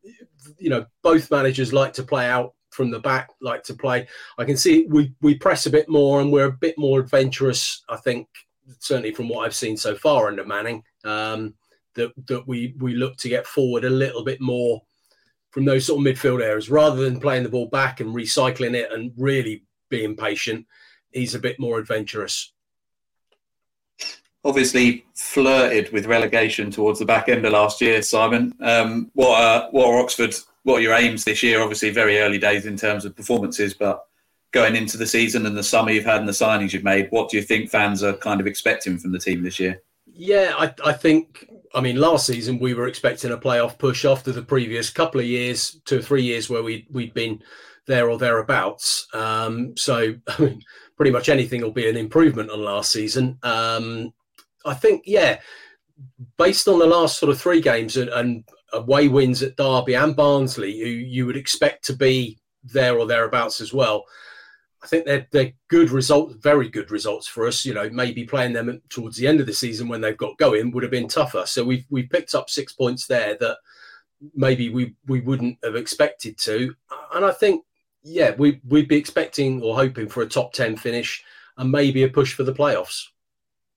you 0.58 0.70
know, 0.70 0.86
both 1.02 1.32
managers 1.32 1.74
like 1.74 1.94
to 1.94 2.04
play 2.04 2.28
out 2.28 2.54
from 2.70 2.92
the 2.92 3.00
back, 3.00 3.30
like 3.42 3.64
to 3.64 3.74
play. 3.74 4.08
I 4.38 4.46
can 4.46 4.58
see 4.58 4.86
we 4.90 5.14
we 5.22 5.36
press 5.36 5.66
a 5.66 5.72
bit 5.72 5.90
more 5.90 6.22
and 6.22 6.32
we're 6.32 6.46
a 6.46 6.52
bit 6.52 6.78
more 6.78 7.00
adventurous. 7.00 7.84
I 7.90 7.98
think 7.98 8.28
certainly 8.80 9.14
from 9.14 9.30
what 9.30 9.46
I've 9.46 9.56
seen 9.56 9.78
so 9.78 9.96
far 9.96 10.28
under 10.28 10.46
Manning, 10.46 10.84
um, 11.04 11.56
that 11.96 12.12
that 12.28 12.48
we 12.48 12.76
we 12.80 12.94
look 12.94 13.18
to 13.18 13.30
get 13.30 13.48
forward 13.48 13.84
a 13.84 13.90
little 13.90 14.24
bit 14.24 14.42
more 14.42 14.82
from 15.52 15.66
those 15.66 15.86
sort 15.88 16.00
of 16.00 16.06
midfield 16.06 16.44
areas 16.44 16.70
rather 16.70 17.04
than 17.04 17.20
playing 17.20 17.44
the 17.44 17.50
ball 17.50 17.68
back 17.68 18.00
and 18.00 18.16
recycling 18.16 18.76
it 18.76 18.92
and 18.92 19.12
really 19.18 19.64
being 19.90 20.16
patient. 20.16 20.66
He's 21.12 21.36
a 21.36 21.40
bit 21.40 21.60
more 21.60 21.80
adventurous 21.80 22.52
obviously 24.44 25.06
flirted 25.16 25.92
with 25.92 26.06
relegation 26.06 26.72
towards 26.72 27.00
the 27.00 27.06
back 27.06 27.30
end 27.30 27.46
of 27.46 27.54
last 27.54 27.82
year. 27.82 28.02
Simon, 28.02 28.54
um, 28.62 29.10
what 29.14 29.42
are 29.42 29.70
what 29.72 29.88
are 29.88 30.00
Oxford? 30.00 30.36
What 30.64 30.80
are 30.80 30.82
your 30.82 30.94
aims 30.94 31.24
this 31.24 31.44
year? 31.44 31.62
Obviously, 31.62 31.90
very 31.90 32.20
early 32.20 32.38
days 32.38 32.66
in 32.66 32.78
terms 32.78 33.06
of 33.06 33.16
performances, 33.16 33.74
but 33.74 34.06
going 34.52 34.76
into 34.76 34.98
the 34.98 35.08
season 35.08 35.46
and 35.46 35.58
the 35.58 35.64
summer 35.64 35.92
you've 35.92 36.06
had 36.06 36.20
and 36.20 36.28
the 36.28 36.34
signings 36.34 36.74
you've 36.74 36.84
made, 36.84 37.08
what 37.12 37.30
do 37.30 37.38
you 37.38 37.44
think 37.44 37.70
fans 37.70 38.04
are 38.04 38.14
kind 38.14 38.42
of 38.42 38.48
expecting 38.48 38.98
from 38.98 39.12
the 39.12 39.20
team 39.20 39.44
this 39.44 39.60
year? 39.60 39.82
Yeah, 40.12 40.54
I, 40.58 40.74
I 40.86 40.94
think. 40.94 41.48
I 41.72 41.82
mean, 41.82 41.98
last 41.98 42.26
season 42.26 42.58
we 42.58 42.74
were 42.74 42.88
expecting 42.88 43.32
a 43.32 43.38
playoff 43.38 43.78
push 43.78 44.04
after 44.04 44.32
the 44.32 44.42
previous 44.42 44.90
couple 44.90 45.22
of 45.22 45.28
years, 45.28 45.80
two 45.86 46.00
or 46.00 46.02
three 46.02 46.24
years 46.24 46.50
where 46.50 46.64
we 46.64 46.88
we'd 46.90 47.14
been 47.14 47.44
there 47.86 48.10
or 48.10 48.18
thereabouts. 48.18 49.08
Um, 49.14 49.76
so, 49.78 50.16
I 50.28 50.42
mean, 50.42 50.64
pretty 51.00 51.12
much 51.12 51.30
anything 51.30 51.62
will 51.62 51.72
be 51.72 51.88
an 51.88 51.96
improvement 51.96 52.52
on 52.52 52.62
last 52.62 52.92
season. 52.92 53.40
Um, 53.42 54.14
I 54.66 54.74
think, 54.74 55.04
yeah, 55.06 55.40
based 56.38 56.68
on 56.68 56.78
the 56.78 56.86
last 56.86 57.18
sort 57.18 57.32
of 57.32 57.40
three 57.40 57.62
games 57.62 57.96
and, 57.96 58.10
and 58.10 58.44
away 58.74 59.08
wins 59.08 59.42
at 59.42 59.56
Derby 59.56 59.94
and 59.94 60.14
Barnsley, 60.14 60.78
who 60.78 60.90
you 60.90 61.26
would 61.26 61.38
expect 61.38 61.86
to 61.86 61.96
be 61.96 62.38
there 62.66 63.00
or 63.00 63.08
thereabouts 63.08 63.62
as 63.62 63.74
well. 63.74 64.04
I 64.84 64.88
think 64.88 65.06
they're, 65.06 65.26
they're 65.32 65.54
good 65.70 65.90
results, 65.90 66.36
very 66.36 66.68
good 66.68 66.92
results 66.92 67.28
for 67.28 67.48
us. 67.48 67.64
You 67.64 67.76
know, 67.76 67.90
maybe 67.90 68.26
playing 68.26 68.52
them 68.52 68.82
towards 68.90 69.16
the 69.16 69.28
end 69.28 69.40
of 69.40 69.48
the 69.48 69.54
season 69.54 69.88
when 69.88 70.02
they've 70.02 70.18
got 70.18 70.38
going 70.38 70.72
would 70.72 70.84
have 70.84 70.92
been 70.92 71.08
tougher. 71.08 71.46
So 71.46 71.64
we've 71.64 71.86
we've 71.90 72.10
picked 72.10 72.36
up 72.36 72.50
six 72.50 72.74
points 72.74 73.08
there 73.08 73.38
that 73.40 73.58
maybe 74.36 74.68
we 74.70 74.96
we 75.08 75.22
wouldn't 75.22 75.60
have 75.64 75.78
expected 75.78 76.38
to. 76.40 76.76
And 77.14 77.24
I 77.24 77.32
think 77.32 77.64
yeah, 78.04 78.34
we 78.38 78.62
we'd 78.68 78.88
be 78.88 78.98
expecting 78.98 79.62
or 79.62 79.76
hoping 79.76 80.08
for 80.08 80.22
a 80.22 80.28
top 80.28 80.54
ten 80.54 80.76
finish 80.76 81.24
and 81.58 81.72
maybe 81.72 82.04
a 82.04 82.10
push 82.10 82.34
for 82.34 82.44
the 82.44 82.54
playoffs. 82.54 83.08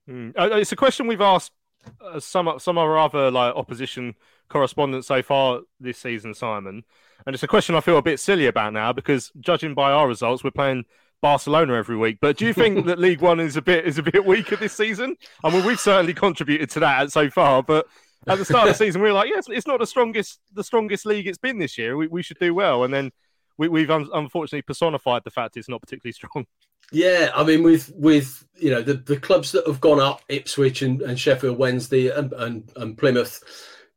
Mm. 0.08 0.32
It's 0.36 0.72
a 0.72 0.76
question 0.76 1.06
we've 1.06 1.20
asked 1.20 1.52
uh, 2.00 2.20
some 2.20 2.52
some 2.58 2.78
of 2.78 2.84
our 2.84 2.98
other 2.98 3.30
like 3.30 3.54
opposition 3.54 4.14
correspondents 4.48 5.08
so 5.08 5.22
far 5.22 5.60
this 5.80 5.98
season, 5.98 6.34
Simon, 6.34 6.84
and 7.26 7.34
it's 7.34 7.42
a 7.42 7.48
question 7.48 7.74
I 7.74 7.80
feel 7.80 7.98
a 7.98 8.02
bit 8.02 8.20
silly 8.20 8.46
about 8.46 8.72
now 8.72 8.92
because 8.92 9.32
judging 9.40 9.74
by 9.74 9.92
our 9.92 10.06
results, 10.06 10.44
we're 10.44 10.50
playing 10.50 10.84
Barcelona 11.20 11.74
every 11.74 11.96
week. 11.96 12.18
But 12.20 12.36
do 12.36 12.46
you 12.46 12.52
think 12.52 12.86
that 12.86 12.98
League 12.98 13.20
One 13.20 13.40
is 13.40 13.56
a 13.56 13.62
bit 13.62 13.86
is 13.86 13.98
a 13.98 14.02
bit 14.02 14.24
weaker 14.24 14.56
this 14.56 14.74
season? 14.74 15.16
I 15.42 15.50
mean, 15.50 15.64
we've 15.64 15.80
certainly 15.80 16.14
contributed 16.14 16.70
to 16.70 16.80
that 16.80 17.10
so 17.10 17.30
far, 17.30 17.62
but 17.62 17.86
at 18.26 18.38
the 18.38 18.44
start 18.44 18.68
of 18.68 18.78
the 18.78 18.84
season, 18.84 19.00
we 19.00 19.08
were 19.08 19.14
like, 19.14 19.30
yes, 19.30 19.46
it's 19.48 19.66
not 19.66 19.80
the 19.80 19.86
strongest 19.86 20.40
the 20.52 20.64
strongest 20.64 21.06
league 21.06 21.26
it's 21.26 21.38
been 21.38 21.58
this 21.58 21.78
year. 21.78 21.96
We, 21.96 22.08
we 22.08 22.22
should 22.22 22.38
do 22.38 22.54
well, 22.54 22.84
and 22.84 22.92
then 22.92 23.12
we, 23.58 23.80
have 23.82 23.90
un- 23.90 24.10
unfortunately 24.12 24.62
personified 24.62 25.22
the 25.24 25.30
fact 25.30 25.56
it's 25.56 25.68
not 25.68 25.80
particularly 25.80 26.12
strong. 26.12 26.46
Yeah, 26.90 27.30
I 27.34 27.42
mean, 27.42 27.62
with 27.62 27.90
with 27.94 28.44
you 28.58 28.70
know 28.70 28.82
the, 28.82 28.94
the 28.94 29.16
clubs 29.16 29.50
that 29.52 29.66
have 29.66 29.80
gone 29.80 29.98
up, 29.98 30.20
Ipswich 30.28 30.82
and, 30.82 31.00
and 31.00 31.18
Sheffield 31.18 31.56
Wednesday 31.56 32.08
and, 32.10 32.30
and, 32.34 32.70
and 32.76 32.98
Plymouth, 32.98 33.42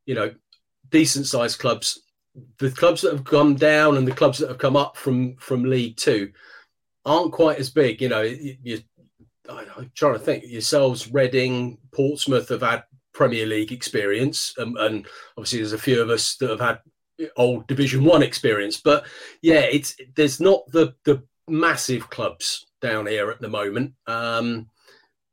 you 0.05 0.15
know, 0.15 0.33
decent 0.91 1.25
sized 1.25 1.59
clubs. 1.59 2.03
The 2.59 2.71
clubs 2.71 3.01
that 3.01 3.11
have 3.11 3.25
come 3.25 3.55
down 3.55 3.97
and 3.97 4.07
the 4.07 4.13
clubs 4.13 4.37
that 4.37 4.47
have 4.47 4.59
come 4.59 4.77
up 4.77 4.95
from 4.95 5.35
from 5.37 5.65
League 5.65 5.97
Two 5.97 6.31
aren't 7.03 7.33
quite 7.33 7.59
as 7.59 7.69
big. 7.69 8.01
You 8.01 8.09
know, 8.09 8.21
you, 8.21 8.55
you 8.63 8.79
I'm 9.49 9.91
trying 9.93 10.13
to 10.13 10.19
think. 10.19 10.45
Yourselves, 10.47 11.11
Reading, 11.11 11.77
Portsmouth 11.91 12.49
have 12.49 12.61
had 12.61 12.83
Premier 13.13 13.45
League 13.45 13.71
experience, 13.71 14.53
um, 14.57 14.75
and 14.79 15.05
obviously 15.37 15.59
there's 15.59 15.73
a 15.73 15.77
few 15.77 16.01
of 16.01 16.09
us 16.09 16.35
that 16.37 16.49
have 16.49 16.59
had 16.59 16.79
old 17.38 17.68
Division 17.68 18.03
One 18.03 18.24
experience. 18.24 18.78
But 18.78 19.05
yeah, 19.41 19.61
it's 19.61 19.95
there's 20.16 20.39
not 20.39 20.70
the 20.72 20.95
the 21.03 21.24
massive 21.47 22.09
clubs 22.09 22.66
down 22.82 23.07
here 23.07 23.30
at 23.30 23.41
the 23.41 23.49
moment. 23.49 23.93
Um, 24.07 24.70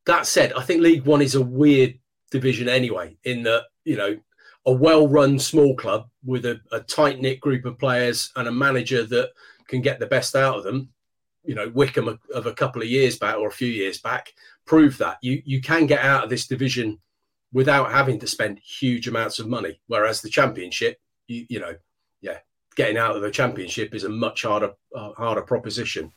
that 0.06 0.26
said, 0.26 0.52
I 0.54 0.62
think 0.62 0.82
League 0.82 1.04
One 1.04 1.22
is 1.22 1.34
a 1.34 1.42
weird 1.42 1.98
division 2.30 2.68
anyway, 2.68 3.16
in 3.24 3.42
that 3.44 3.64
you 3.84 3.96
know 3.96 4.18
a 4.64 4.72
well-run 4.72 5.38
small 5.38 5.74
club 5.74 6.08
with 6.24 6.46
a, 6.46 6.60
a 6.70 6.78
tight-knit 6.78 7.40
group 7.40 7.64
of 7.64 7.78
players 7.80 8.30
and 8.36 8.46
a 8.46 8.52
manager 8.52 9.02
that 9.04 9.30
can 9.66 9.80
get 9.80 9.98
the 9.98 10.06
best 10.06 10.36
out 10.36 10.56
of 10.56 10.62
them. 10.62 10.88
You 11.44 11.56
know, 11.56 11.68
Wycombe 11.74 12.20
of 12.32 12.46
a 12.46 12.54
couple 12.54 12.80
of 12.80 12.86
years 12.86 13.18
back 13.18 13.36
or 13.36 13.48
a 13.48 13.52
few 13.52 13.66
years 13.66 13.98
back 13.98 14.32
proved 14.64 14.98
that 15.00 15.18
you 15.22 15.42
you 15.44 15.60
can 15.60 15.86
get 15.86 16.04
out 16.04 16.22
of 16.22 16.30
this 16.30 16.46
division 16.46 17.00
without 17.52 17.90
having 17.90 18.18
to 18.20 18.26
spend 18.26 18.60
huge 18.60 19.08
amounts 19.08 19.38
of 19.38 19.48
money. 19.48 19.80
Whereas 19.88 20.20
the 20.20 20.30
Championship, 20.30 20.98
you, 21.32 21.46
you 21.48 21.60
know, 21.60 21.74
yeah, 22.20 22.38
getting 22.76 22.96
out 22.96 23.16
of 23.16 23.22
the 23.22 23.30
Championship 23.30 23.94
is 23.94 24.04
a 24.04 24.08
much 24.08 24.42
harder 24.42 24.72
uh, 24.94 25.12
harder 25.12 25.42
proposition. 25.42 26.12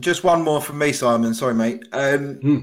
Just 0.00 0.24
one 0.24 0.42
more 0.42 0.60
from 0.60 0.78
me, 0.78 0.92
Simon. 0.92 1.34
Sorry, 1.34 1.54
mate. 1.54 1.84
Um, 1.92 2.34
hmm. 2.36 2.58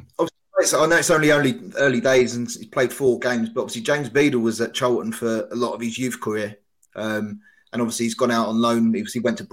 I 0.61 0.85
know 0.85 0.97
it's 0.97 1.09
only 1.09 1.31
only 1.31 1.59
early 1.77 2.01
days 2.01 2.35
and 2.35 2.47
he's 2.47 2.67
played 2.67 2.93
four 2.93 3.19
games, 3.19 3.49
but 3.49 3.61
obviously 3.61 3.81
James 3.81 4.09
Beadle 4.09 4.41
was 4.41 4.61
at 4.61 4.73
Charlton 4.73 5.11
for 5.11 5.47
a 5.51 5.55
lot 5.55 5.73
of 5.73 5.81
his 5.81 5.97
youth 5.97 6.19
career, 6.21 6.57
um, 6.95 7.41
and 7.73 7.81
obviously 7.81 8.05
he's 8.05 8.15
gone 8.15 8.31
out 8.31 8.47
on 8.47 8.61
loan. 8.61 8.93
He, 8.93 9.19
went 9.19 9.39
to 9.39 9.43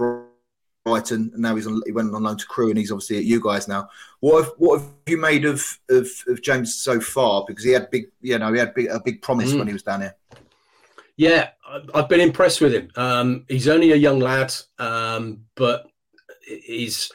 Brighton, 0.85 1.31
and 1.33 1.41
now 1.41 1.55
he's 1.55 1.65
on, 1.65 1.81
he 1.85 1.91
went 1.91 2.13
on 2.13 2.23
loan 2.23 2.37
to 2.37 2.45
Crewe, 2.45 2.69
and 2.69 2.77
he's 2.77 2.91
obviously 2.91 3.17
at 3.17 3.23
you 3.23 3.41
guys 3.41 3.67
now. 3.67 3.89
What 4.19 4.43
have, 4.43 4.53
what 4.57 4.81
have 4.81 4.89
you 5.07 5.17
made 5.17 5.45
of, 5.45 5.79
of, 5.89 6.07
of 6.27 6.43
James 6.43 6.75
so 6.75 6.99
far? 6.99 7.43
Because 7.47 7.63
he 7.63 7.71
had 7.71 7.89
big, 7.89 8.11
you 8.21 8.37
know, 8.37 8.53
he 8.53 8.59
had 8.59 8.75
big, 8.75 8.87
a 8.87 8.99
big 9.03 9.21
promise 9.21 9.51
mm. 9.51 9.57
when 9.57 9.67
he 9.67 9.73
was 9.73 9.83
down 9.83 10.01
here. 10.01 10.15
Yeah, 11.19 11.49
I've 11.93 12.07
been 12.07 12.21
impressed 12.21 12.61
with 12.61 12.73
him. 12.73 12.91
Um, 12.95 13.43
he's 13.49 13.67
only 13.67 13.91
a 13.91 13.97
young 13.97 14.21
lad, 14.21 14.53
um, 14.77 15.41
but 15.55 15.85
he's 16.47 17.11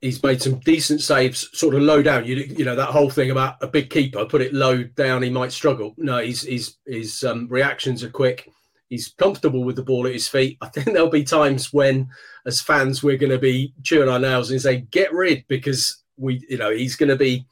he's 0.00 0.22
made 0.22 0.40
some 0.40 0.60
decent 0.60 1.00
saves, 1.00 1.48
sort 1.58 1.74
of 1.74 1.82
low 1.82 2.02
down. 2.02 2.24
You, 2.24 2.36
you 2.36 2.64
know 2.64 2.76
that 2.76 2.90
whole 2.90 3.10
thing 3.10 3.32
about 3.32 3.56
a 3.62 3.66
big 3.66 3.90
keeper, 3.90 4.24
put 4.26 4.42
it 4.42 4.54
low 4.54 4.84
down, 4.84 5.24
he 5.24 5.28
might 5.28 5.50
struggle. 5.50 5.92
No, 5.98 6.18
he's, 6.18 6.42
he's 6.42 6.78
his 6.86 7.24
um, 7.24 7.48
reactions 7.48 8.04
are 8.04 8.10
quick. 8.10 8.48
He's 8.88 9.08
comfortable 9.08 9.64
with 9.64 9.74
the 9.74 9.82
ball 9.82 10.06
at 10.06 10.12
his 10.12 10.28
feet. 10.28 10.56
I 10.60 10.68
think 10.68 10.86
there'll 10.92 11.10
be 11.10 11.24
times 11.24 11.72
when, 11.72 12.10
as 12.46 12.60
fans, 12.60 13.02
we're 13.02 13.18
going 13.18 13.32
to 13.32 13.40
be 13.40 13.74
chewing 13.82 14.08
our 14.08 14.20
nails 14.20 14.52
and 14.52 14.62
say, 14.62 14.82
"Get 14.92 15.12
rid," 15.12 15.44
because 15.48 16.04
we, 16.16 16.46
you 16.48 16.58
know, 16.58 16.70
he's 16.70 16.94
going 16.94 17.08
to 17.08 17.16
be. 17.16 17.44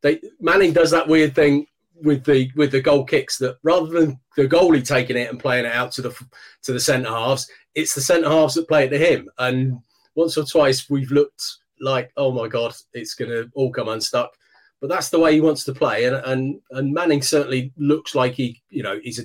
They, 0.00 0.22
Manning 0.40 0.72
does 0.72 0.90
that 0.92 1.06
weird 1.06 1.34
thing 1.34 1.66
with 2.02 2.24
the 2.24 2.50
with 2.56 2.72
the 2.72 2.80
goal 2.80 3.04
kicks 3.04 3.38
that 3.38 3.58
rather 3.62 3.86
than 3.86 4.18
the 4.36 4.48
goalie 4.48 4.86
taking 4.86 5.16
it 5.16 5.30
and 5.30 5.38
playing 5.38 5.66
it 5.66 5.72
out 5.72 5.92
to 5.92 6.02
the 6.02 6.26
to 6.62 6.72
the 6.72 6.80
centre 6.80 7.08
halves, 7.08 7.48
it's 7.74 7.94
the 7.94 8.00
centre 8.00 8.28
halves 8.28 8.54
that 8.54 8.68
play 8.68 8.86
it 8.86 8.90
to 8.90 8.98
him. 8.98 9.28
And 9.38 9.78
once 10.14 10.36
or 10.36 10.44
twice 10.44 10.90
we've 10.90 11.10
looked 11.10 11.44
like, 11.80 12.12
oh 12.16 12.32
my 12.32 12.48
god, 12.48 12.74
it's 12.92 13.14
going 13.14 13.30
to 13.30 13.50
all 13.54 13.70
come 13.72 13.88
unstuck. 13.88 14.32
But 14.80 14.88
that's 14.88 15.10
the 15.10 15.20
way 15.20 15.34
he 15.34 15.40
wants 15.40 15.64
to 15.64 15.72
play, 15.72 16.06
and 16.06 16.16
and 16.16 16.60
and 16.72 16.92
Manning 16.92 17.22
certainly 17.22 17.72
looks 17.76 18.14
like 18.16 18.34
he, 18.34 18.60
you 18.68 18.82
know, 18.82 18.98
he's 19.00 19.20
a, 19.20 19.22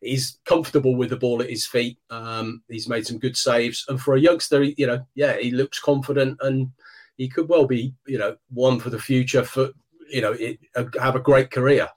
he's 0.00 0.40
comfortable 0.44 0.96
with 0.96 1.10
the 1.10 1.16
ball 1.16 1.40
at 1.40 1.48
his 1.48 1.64
feet. 1.64 1.98
Um, 2.10 2.62
he's 2.68 2.88
made 2.88 3.06
some 3.06 3.20
good 3.20 3.36
saves, 3.36 3.84
and 3.88 4.00
for 4.00 4.16
a 4.16 4.20
youngster, 4.20 4.64
you 4.64 4.88
know, 4.88 5.06
yeah, 5.14 5.36
he 5.38 5.52
looks 5.52 5.78
confident, 5.78 6.38
and 6.40 6.72
he 7.16 7.28
could 7.28 7.48
well 7.48 7.66
be, 7.66 7.94
you 8.06 8.18
know, 8.18 8.36
one 8.50 8.80
for 8.80 8.90
the 8.90 8.98
future 8.98 9.44
for, 9.44 9.70
you 10.10 10.20
know, 10.20 10.32
it, 10.32 10.58
have 11.00 11.14
a 11.14 11.20
great 11.20 11.50
career. 11.50 11.88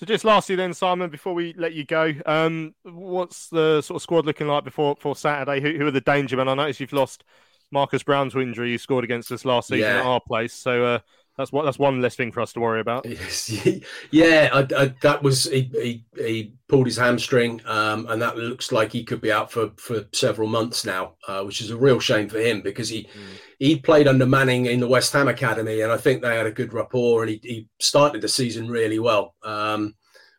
So 0.00 0.06
just 0.06 0.24
lastly, 0.24 0.56
then 0.56 0.72
Simon, 0.72 1.10
before 1.10 1.34
we 1.34 1.52
let 1.58 1.74
you 1.74 1.84
go, 1.84 2.14
um, 2.24 2.74
what's 2.84 3.48
the 3.48 3.82
sort 3.82 3.96
of 3.96 4.02
squad 4.02 4.24
looking 4.24 4.46
like 4.46 4.64
before 4.64 4.96
for 4.98 5.14
Saturday? 5.14 5.60
Who, 5.60 5.76
who 5.76 5.86
are 5.88 5.90
the 5.90 6.00
danger 6.00 6.38
men? 6.38 6.48
I 6.48 6.54
noticed 6.54 6.80
you've 6.80 6.94
lost 6.94 7.22
Marcus 7.70 8.02
Browne 8.02 8.30
to 8.30 8.40
injury. 8.40 8.70
He 8.70 8.78
scored 8.78 9.04
against 9.04 9.30
us 9.30 9.44
last 9.44 9.68
season 9.68 9.80
yeah. 9.80 10.00
at 10.00 10.06
our 10.06 10.18
place, 10.18 10.54
so 10.54 10.84
uh, 10.86 10.98
that's 11.36 11.52
what 11.52 11.64
that's 11.64 11.78
one 11.78 12.00
less 12.00 12.16
thing 12.16 12.32
for 12.32 12.40
us 12.40 12.52
to 12.52 12.60
worry 12.60 12.80
about. 12.80 13.06
yeah, 14.10 14.50
I, 14.52 14.66
I, 14.76 14.94
that 15.02 15.22
was 15.22 15.44
he, 15.44 15.70
he, 15.72 16.04
he 16.16 16.54
pulled 16.68 16.86
his 16.86 16.96
hamstring, 16.96 17.60
um, 17.64 18.06
and 18.08 18.20
that 18.20 18.36
looks 18.36 18.72
like 18.72 18.92
he 18.92 19.04
could 19.04 19.20
be 19.20 19.32
out 19.32 19.50
for 19.50 19.70
for 19.76 20.04
several 20.12 20.48
months 20.48 20.84
now, 20.84 21.14
uh, 21.28 21.42
which 21.42 21.60
is 21.60 21.70
a 21.70 21.76
real 21.76 22.00
shame 22.00 22.28
for 22.28 22.38
him 22.38 22.60
because 22.60 22.88
he 22.88 23.04
mm. 23.04 23.38
he 23.58 23.76
played 23.76 24.08
under 24.08 24.26
Manning 24.26 24.66
in 24.66 24.80
the 24.80 24.88
West 24.88 25.12
Ham 25.12 25.28
academy, 25.28 25.80
and 25.80 25.92
I 25.92 25.96
think 25.96 26.20
they 26.20 26.36
had 26.36 26.46
a 26.46 26.52
good 26.52 26.72
rapport, 26.72 27.22
and 27.22 27.30
he, 27.30 27.40
he 27.42 27.68
started 27.80 28.20
the 28.20 28.28
season 28.28 28.68
really 28.68 28.98
well. 28.98 29.34
Um, 29.42 29.94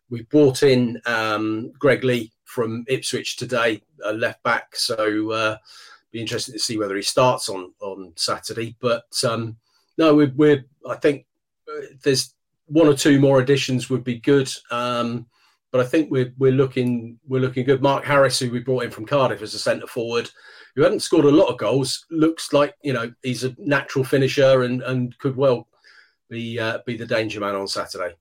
we 0.10 0.24
brought 0.24 0.62
in 0.62 1.02
um, 1.06 1.72
Greg 1.80 2.04
Leigh 2.04 2.32
from 2.46 2.84
Ipswich 2.88 3.38
today, 3.38 3.82
a 4.04 4.14
left 4.14 4.44
back, 4.44 4.76
so. 4.76 5.32
Uh, 5.32 5.58
be 6.12 6.20
interested 6.20 6.52
to 6.52 6.60
see 6.60 6.78
whether 6.78 6.96
he 6.96 7.02
starts 7.02 7.50
on 7.50 7.74
on 7.80 8.12
Saturday. 8.18 8.76
But 8.80 9.06
um, 9.24 9.58
no, 9.98 10.16
we're, 10.16 10.34
we're 10.36 10.66
I 10.90 10.96
think 10.96 11.26
uh, 11.70 11.86
there's 12.04 12.34
one 12.66 12.88
or 12.88 12.94
two 12.94 13.20
more 13.20 13.40
additions 13.40 13.90
would 13.90 14.04
be 14.04 14.20
good. 14.20 14.52
Um, 14.72 15.28
but 15.72 15.82
I 15.82 15.86
think 15.86 16.12
we're 16.12 16.34
we're 16.38 16.52
looking 16.52 17.18
we're 17.28 17.42
looking 17.42 17.66
good. 17.66 17.82
Mark 17.82 18.04
Harris, 18.04 18.40
who 18.40 18.52
we 18.52 18.60
brought 18.60 18.84
in 18.84 18.92
from 18.92 19.06
Cardiff 19.06 19.42
as 19.42 19.54
a 19.54 19.60
centre 19.60 19.88
forward, 19.88 20.30
who 20.76 20.84
hadn't 20.84 21.00
scored 21.00 21.26
a 21.26 21.32
lot 21.32 21.48
of 21.48 21.58
goals, 21.58 22.06
looks 22.12 22.52
like 22.52 22.76
you 22.84 22.94
know 22.94 23.12
he's 23.24 23.44
a 23.44 23.56
natural 23.58 24.04
finisher 24.04 24.64
and 24.64 24.82
and 24.84 25.18
could 25.20 25.36
well 25.36 25.68
be 26.30 26.60
uh, 26.60 26.80
be 26.86 26.98
the 26.98 27.06
danger 27.06 27.40
man 27.40 27.56
on 27.56 27.68
Saturday. 27.68 28.16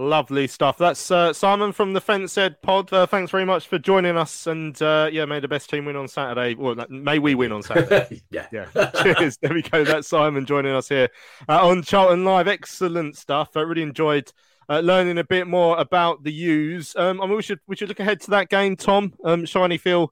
Lovely 0.00 0.46
stuff. 0.46 0.78
That's 0.78 1.10
uh, 1.10 1.34
Simon 1.34 1.72
from 1.72 1.92
the 1.92 2.00
Fence 2.00 2.38
End 2.38 2.56
Pod. 2.62 2.90
Uh, 2.90 3.04
thanks 3.04 3.30
very 3.30 3.44
much 3.44 3.66
for 3.66 3.78
joining 3.78 4.16
us, 4.16 4.46
and 4.46 4.80
uh, 4.80 5.10
yeah, 5.12 5.26
may 5.26 5.40
the 5.40 5.46
best 5.46 5.68
team 5.68 5.84
win 5.84 5.94
on 5.94 6.08
Saturday. 6.08 6.54
Well, 6.54 6.74
may 6.88 7.18
we 7.18 7.34
win 7.34 7.52
on 7.52 7.62
Saturday. 7.62 8.22
yeah, 8.30 8.46
yeah. 8.50 8.64
Cheers. 9.02 9.36
There 9.36 9.52
we 9.52 9.60
go. 9.60 9.84
That's 9.84 10.08
Simon 10.08 10.46
joining 10.46 10.72
us 10.72 10.88
here 10.88 11.10
uh, 11.50 11.68
on 11.68 11.82
Charlton 11.82 12.24
Live. 12.24 12.48
Excellent 12.48 13.14
stuff. 13.18 13.50
I 13.58 13.60
really 13.60 13.82
enjoyed 13.82 14.32
uh, 14.70 14.80
learning 14.80 15.18
a 15.18 15.24
bit 15.24 15.46
more 15.46 15.78
about 15.78 16.24
the 16.24 16.32
U's. 16.32 16.96
Um, 16.96 17.20
I 17.20 17.26
mean, 17.26 17.36
we 17.36 17.42
should 17.42 17.60
we 17.66 17.76
should 17.76 17.90
look 17.90 18.00
ahead 18.00 18.22
to 18.22 18.30
that 18.30 18.48
game, 18.48 18.76
Tom. 18.76 19.12
Um, 19.22 19.44
Shiny 19.44 19.76
Phil 19.76 20.10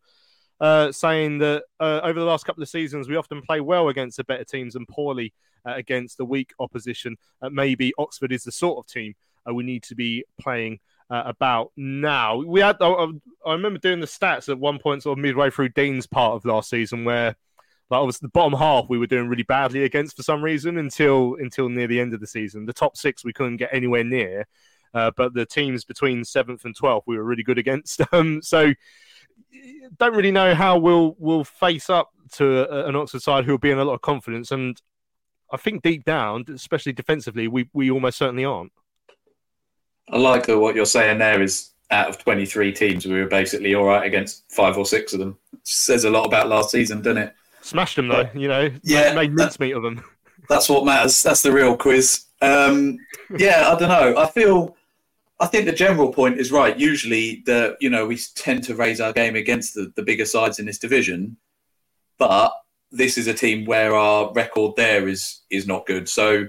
uh, 0.61 0.93
saying 0.93 1.39
that 1.39 1.65
over 1.81 2.21
the 2.21 2.27
last 2.27 2.45
couple 2.45 2.63
of 2.63 2.69
seasons 2.69 3.09
we 3.09 3.17
often 3.17 3.41
play 3.41 3.63
well 3.63 3.89
against 3.89 4.19
the 4.19 4.25
better 4.25 4.45
teams 4.45 4.77
and 4.77 4.87
poorly 4.87 5.33
against 5.65 6.19
the 6.19 6.27
weak 6.27 6.53
opposition. 6.61 7.17
maybe 7.51 7.95
Oxford 7.97 8.33
is 8.33 8.45
the 8.45 8.53
sort 8.53 8.79
of 8.79 8.87
team 8.87 9.15
uh, 9.49 9.55
we 9.55 9.65
need 9.65 9.83
to 9.85 9.95
be 9.95 10.25
playing 10.41 10.81
uh, 11.11 11.23
about 11.27 11.73
now. 11.77 12.37
We 12.37 12.61
had, 12.61 12.77
I, 12.81 13.07
I, 13.47 13.53
remember 13.53 13.79
doing 13.79 14.01
the 14.01 14.07
stats 14.07 14.49
at 14.49 14.59
one 14.59 14.79
point, 14.79 15.03
sort 15.03 15.19
of 15.19 15.23
midway 15.23 15.51
through 15.51 15.71
Dean's 15.71 16.07
part 16.07 16.35
of 16.35 16.45
last 16.45 16.71
season, 16.71 17.05
where 17.05 17.37
like 17.91 18.01
obviously 18.01 18.27
the 18.27 18.33
bottom 18.33 18.59
half 18.59 18.87
we 18.89 18.99
were 18.99 19.07
doing 19.07 19.29
really 19.29 19.43
badly 19.43 19.85
against 19.85 20.17
for 20.17 20.23
some 20.23 20.43
reason 20.43 20.77
until 20.77 21.37
until 21.41 21.69
near 21.69 21.87
the 21.87 22.01
end 22.01 22.13
of 22.13 22.21
the 22.21 22.27
season. 22.27 22.67
The 22.67 22.73
top 22.73 22.97
six 22.97 23.25
we 23.25 23.33
couldn't 23.33 23.57
get 23.57 23.71
anywhere 23.73 24.05
near, 24.05 24.47
uh, 24.93 25.11
but 25.17 25.35
the 25.35 25.47
teams 25.47 25.85
between 25.85 26.25
seventh 26.25 26.65
and 26.65 26.77
twelfth 26.77 27.07
we 27.07 27.17
were 27.17 27.25
really 27.25 27.43
good 27.43 27.59
against. 27.59 28.01
Um, 28.13 28.43
so 28.43 28.73
don't 29.99 30.17
really 30.17 30.33
know 30.33 30.55
how 30.55 30.79
we'll 30.79 31.15
we'll 31.19 31.45
face 31.45 31.89
up 31.89 32.11
to 32.33 32.87
an 32.87 32.97
Oxford 32.97 33.23
side 33.23 33.45
who 33.45 33.53
will 33.53 33.59
be 33.59 33.71
in 33.71 33.79
a 33.79 33.85
lot 33.85 33.95
of 33.95 34.03
confidence, 34.03 34.51
and 34.51 34.81
I 35.51 35.57
think 35.57 35.83
deep 35.83 36.05
down, 36.05 36.45
especially 36.53 36.93
defensively, 36.93 37.49
we 37.49 37.71
we 37.73 37.91
almost 37.91 38.19
certainly 38.19 38.45
aren't. 38.45 38.73
I 40.11 40.17
like 40.17 40.47
that 40.47 40.59
what 40.59 40.75
you're 40.75 40.87
saying 40.87 41.19
there 41.19 41.43
is 41.43 41.71
out 41.91 42.09
of 42.09 42.19
23 42.19 42.73
teams, 42.73 43.07
we 43.07 43.21
were 43.21 43.29
basically 43.29 43.75
all 43.75 43.85
right 43.85 44.07
against 44.07 44.51
five 44.51 44.77
or 44.77 44.85
six 44.85 45.13
of 45.13 45.21
them. 45.21 45.39
says 45.63 46.05
a 46.05 46.11
lot 46.11 46.27
about 46.27 46.49
last 46.49 46.71
season, 46.71 47.03
doesn't 47.03 47.23
it? 47.23 47.35
Smashed 47.63 47.97
them 47.97 48.09
though, 48.09 48.29
you 48.35 48.49
know. 48.49 48.71
Yeah, 48.83 49.15
made 49.15 49.33
mincemeat 49.33 49.75
of 49.75 49.83
them. 49.83 50.03
That's 50.49 50.69
what 50.69 50.85
matters. 50.85 51.23
That's 51.23 51.43
the 51.43 51.53
real 51.53 51.77
quiz. 51.77 52.25
Um, 52.41 52.99
yeah, 53.37 53.71
I 53.71 53.79
don't 53.79 53.89
know. 53.89 54.17
I 54.17 54.27
feel. 54.27 54.77
I 55.41 55.47
think 55.47 55.67
the 55.67 55.73
general 55.73 56.13
point 56.13 56.39
is 56.39 56.51
right. 56.51 56.79
Usually, 56.79 57.43
the 57.47 57.77
you 57.81 57.91
know 57.91 58.07
we 58.07 58.19
tend 58.35 58.65
to 58.65 58.75
raise 58.75 59.01
our 59.01 59.13
game 59.13 59.37
against 59.37 59.75
the, 59.75 59.93
the 59.97 60.03
bigger 60.03 60.25
sides 60.25 60.59
in 60.59 60.67
this 60.67 60.79
division, 60.79 61.37
but 62.19 62.53
this 62.91 63.19
is 63.19 63.27
a 63.27 63.35
team 63.35 63.67
where 63.67 63.95
our 63.95 64.33
record 64.33 64.77
there 64.77 65.09
is 65.09 65.41
is 65.51 65.67
not 65.67 65.87
good. 65.87 66.09
So, 66.09 66.47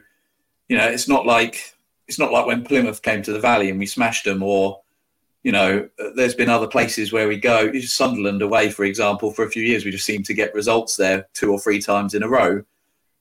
you 0.70 0.78
know, 0.78 0.88
it's 0.88 1.08
not 1.08 1.26
like 1.26 1.76
it's 2.10 2.18
not 2.18 2.32
like 2.32 2.48
when 2.48 2.64
Plymouth 2.64 3.04
came 3.04 3.22
to 3.22 3.32
the 3.32 3.40
Valley 3.40 3.70
and 3.70 3.78
we 3.78 3.86
smashed 3.86 4.26
them, 4.26 4.42
or 4.42 4.82
you 5.44 5.52
know, 5.52 5.88
there's 6.16 6.34
been 6.34 6.50
other 6.50 6.68
places 6.68 7.14
where 7.14 7.28
we 7.28 7.38
go. 7.38 7.72
Sunderland 7.82 8.42
away, 8.42 8.72
for 8.72 8.84
example, 8.84 9.32
for 9.32 9.46
a 9.46 9.50
few 9.50 9.64
years 9.64 9.86
we 9.86 9.92
just 9.92 10.06
seem 10.06 10.24
to 10.24 10.34
get 10.34 10.54
results 10.56 10.96
there 10.96 11.28
two 11.34 11.52
or 11.52 11.60
three 11.60 11.80
times 11.80 12.16
in 12.16 12.24
a 12.24 12.28
row. 12.28 12.64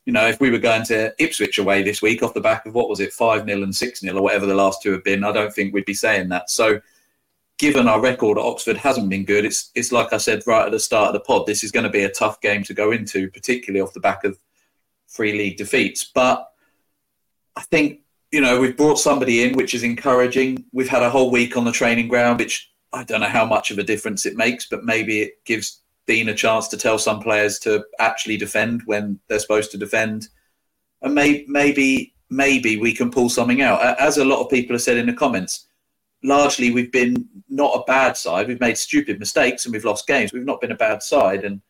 You 0.07 0.12
know, 0.14 0.26
if 0.26 0.41
we 0.41 0.51
were 0.51 0.59
going 0.59 0.84
to 0.84 1.12
Ipswich 1.22 1.59
away 1.59 1.82
this 1.82 2.01
week 2.01 2.22
off 2.22 2.32
the 2.32 2.41
back 2.41 2.64
of 2.64 2.74
what 2.74 2.89
was 2.89 2.99
it, 2.99 3.12
five 3.12 3.45
0 3.45 3.62
and 3.62 3.76
six 3.76 4.01
0 4.01 4.16
or 4.16 4.22
whatever 4.22 4.47
the 4.47 4.55
last 4.55 4.82
two 4.82 4.93
have 4.93 5.05
been, 5.05 5.22
I 5.22 5.32
don't 5.32 5.53
think 5.53 5.74
we'd 5.74 5.84
be 5.84 5.93
saying 5.93 6.30
that. 6.30 6.49
So 6.49 6.80
given 7.59 7.89
our 7.89 8.01
record 8.01 8.39
at 8.39 8.45
Oxford 8.45 8.78
hasn't 8.78 9.11
been 9.11 9.26
good, 9.26 9.45
it's 9.45 9.70
it's 9.74 9.93
like 9.93 10.14
I 10.14 10.16
said 10.16 10.45
right 10.47 10.64
at 10.64 10.72
the 10.72 10.80
start 10.80 11.09
of 11.09 11.12
the 11.12 11.20
pod. 11.20 11.47
This 11.47 11.62
is 11.62 11.72
going 11.72 11.84
to 11.84 11.91
be 11.91 12.05
a 12.05 12.11
tough 12.11 12.41
game 12.41 12.64
to 12.64 12.72
go 12.72 12.93
into, 12.93 13.30
particularly 13.30 13.82
off 13.82 13.93
the 13.93 14.01
back 14.01 14.24
of 14.24 14.39
three 15.09 15.32
league 15.32 15.59
defeats. 15.59 16.05
But 16.05 16.51
I 17.55 17.61
think 17.61 18.01
you 18.30 18.40
know 18.40 18.60
we've 18.60 18.76
brought 18.76 18.98
somebody 18.98 19.44
in, 19.44 19.56
which 19.56 19.74
is 19.74 19.82
encouraging. 19.82 20.64
We've 20.72 20.88
had 20.88 21.02
a 21.02 21.10
whole 21.10 21.30
week 21.30 21.56
on 21.56 21.64
the 21.64 21.72
training 21.72 22.08
ground, 22.08 22.38
which 22.38 22.70
I 22.92 23.04
don't 23.04 23.20
know 23.20 23.28
how 23.28 23.44
much 23.44 23.70
of 23.70 23.78
a 23.78 23.84
difference 23.84 24.26
it 24.26 24.36
makes, 24.36 24.66
but 24.66 24.84
maybe 24.84 25.20
it 25.20 25.44
gives 25.44 25.82
Dean 26.06 26.28
a 26.28 26.34
chance 26.34 26.68
to 26.68 26.76
tell 26.76 26.98
some 26.98 27.20
players 27.20 27.58
to 27.60 27.84
actually 27.98 28.36
defend 28.36 28.82
when 28.86 29.18
they're 29.28 29.38
supposed 29.38 29.70
to 29.72 29.78
defend, 29.78 30.28
and 31.02 31.14
may, 31.14 31.44
maybe 31.48 32.14
maybe 32.30 32.76
we 32.76 32.92
can 32.92 33.10
pull 33.10 33.28
something 33.28 33.62
out. 33.62 33.82
As 34.00 34.18
a 34.18 34.24
lot 34.24 34.40
of 34.40 34.50
people 34.50 34.74
have 34.74 34.82
said 34.82 34.98
in 34.98 35.06
the 35.06 35.14
comments 35.14 35.68
largely 36.22 36.70
we've 36.70 36.92
been 36.92 37.28
not 37.48 37.74
a 37.74 37.84
bad 37.84 38.16
side. 38.16 38.48
We've 38.48 38.60
made 38.60 38.78
stupid 38.78 39.18
mistakes 39.18 39.64
and 39.64 39.72
we've 39.72 39.84
lost 39.84 40.06
games. 40.06 40.32
We've 40.32 40.44
not 40.44 40.60
been 40.60 40.72
a 40.72 40.76
bad 40.76 41.02
side. 41.02 41.44
And, 41.44 41.60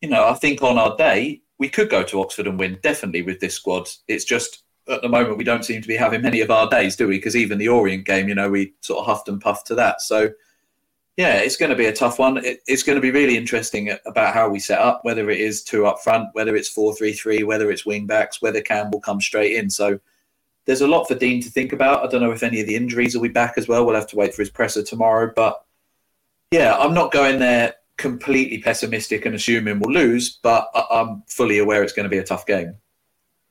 you 0.00 0.08
know, 0.08 0.28
I 0.28 0.34
think 0.34 0.62
on 0.62 0.78
our 0.78 0.96
day, 0.96 1.42
we 1.58 1.68
could 1.68 1.90
go 1.90 2.02
to 2.02 2.20
Oxford 2.20 2.46
and 2.46 2.58
win, 2.58 2.78
definitely 2.82 3.22
with 3.22 3.40
this 3.40 3.54
squad. 3.54 3.88
It's 4.08 4.24
just 4.24 4.64
at 4.88 5.02
the 5.02 5.08
moment 5.08 5.38
we 5.38 5.44
don't 5.44 5.64
seem 5.64 5.80
to 5.80 5.88
be 5.88 5.96
having 5.96 6.22
many 6.22 6.40
of 6.40 6.50
our 6.50 6.68
days, 6.68 6.96
do 6.96 7.08
we? 7.08 7.18
Because 7.18 7.36
even 7.36 7.58
the 7.58 7.68
Orient 7.68 8.04
game, 8.04 8.28
you 8.28 8.34
know, 8.34 8.50
we 8.50 8.74
sort 8.80 9.00
of 9.00 9.06
huffed 9.06 9.28
and 9.28 9.40
puffed 9.40 9.66
to 9.68 9.74
that. 9.76 10.00
So, 10.00 10.30
yeah, 11.16 11.36
it's 11.36 11.56
going 11.56 11.70
to 11.70 11.76
be 11.76 11.86
a 11.86 11.92
tough 11.92 12.18
one. 12.18 12.38
It, 12.38 12.60
it's 12.66 12.82
going 12.82 12.96
to 12.96 13.02
be 13.02 13.10
really 13.10 13.36
interesting 13.36 13.96
about 14.06 14.34
how 14.34 14.48
we 14.48 14.58
set 14.58 14.78
up, 14.78 15.00
whether 15.04 15.30
it 15.30 15.40
is 15.40 15.62
two 15.62 15.86
up 15.86 16.00
front, 16.00 16.28
whether 16.32 16.56
it's 16.56 16.68
4 16.68 16.94
3 16.94 17.12
3, 17.12 17.42
whether 17.44 17.70
it's 17.70 17.86
wing 17.86 18.06
backs, 18.06 18.42
whether 18.42 18.60
Campbell 18.60 19.00
comes 19.00 19.24
straight 19.24 19.56
in. 19.56 19.70
So, 19.70 20.00
there's 20.64 20.80
a 20.80 20.86
lot 20.86 21.08
for 21.08 21.14
Dean 21.14 21.42
to 21.42 21.50
think 21.50 21.72
about. 21.72 22.04
I 22.04 22.06
don't 22.08 22.20
know 22.20 22.30
if 22.30 22.42
any 22.42 22.60
of 22.60 22.66
the 22.66 22.76
injuries 22.76 23.14
will 23.14 23.22
be 23.22 23.28
back 23.28 23.54
as 23.56 23.68
well. 23.68 23.84
We'll 23.84 23.96
have 23.96 24.06
to 24.08 24.16
wait 24.16 24.34
for 24.34 24.42
his 24.42 24.50
presser 24.50 24.82
tomorrow. 24.82 25.32
But 25.34 25.62
yeah, 26.52 26.76
I'm 26.76 26.94
not 26.94 27.12
going 27.12 27.38
there 27.38 27.74
completely 27.96 28.58
pessimistic 28.58 29.26
and 29.26 29.34
assuming 29.34 29.80
we'll 29.80 29.92
lose, 29.94 30.38
but 30.42 30.68
I'm 30.90 31.22
fully 31.28 31.58
aware 31.58 31.82
it's 31.82 31.92
going 31.92 32.04
to 32.04 32.10
be 32.10 32.18
a 32.18 32.24
tough 32.24 32.46
game. 32.46 32.74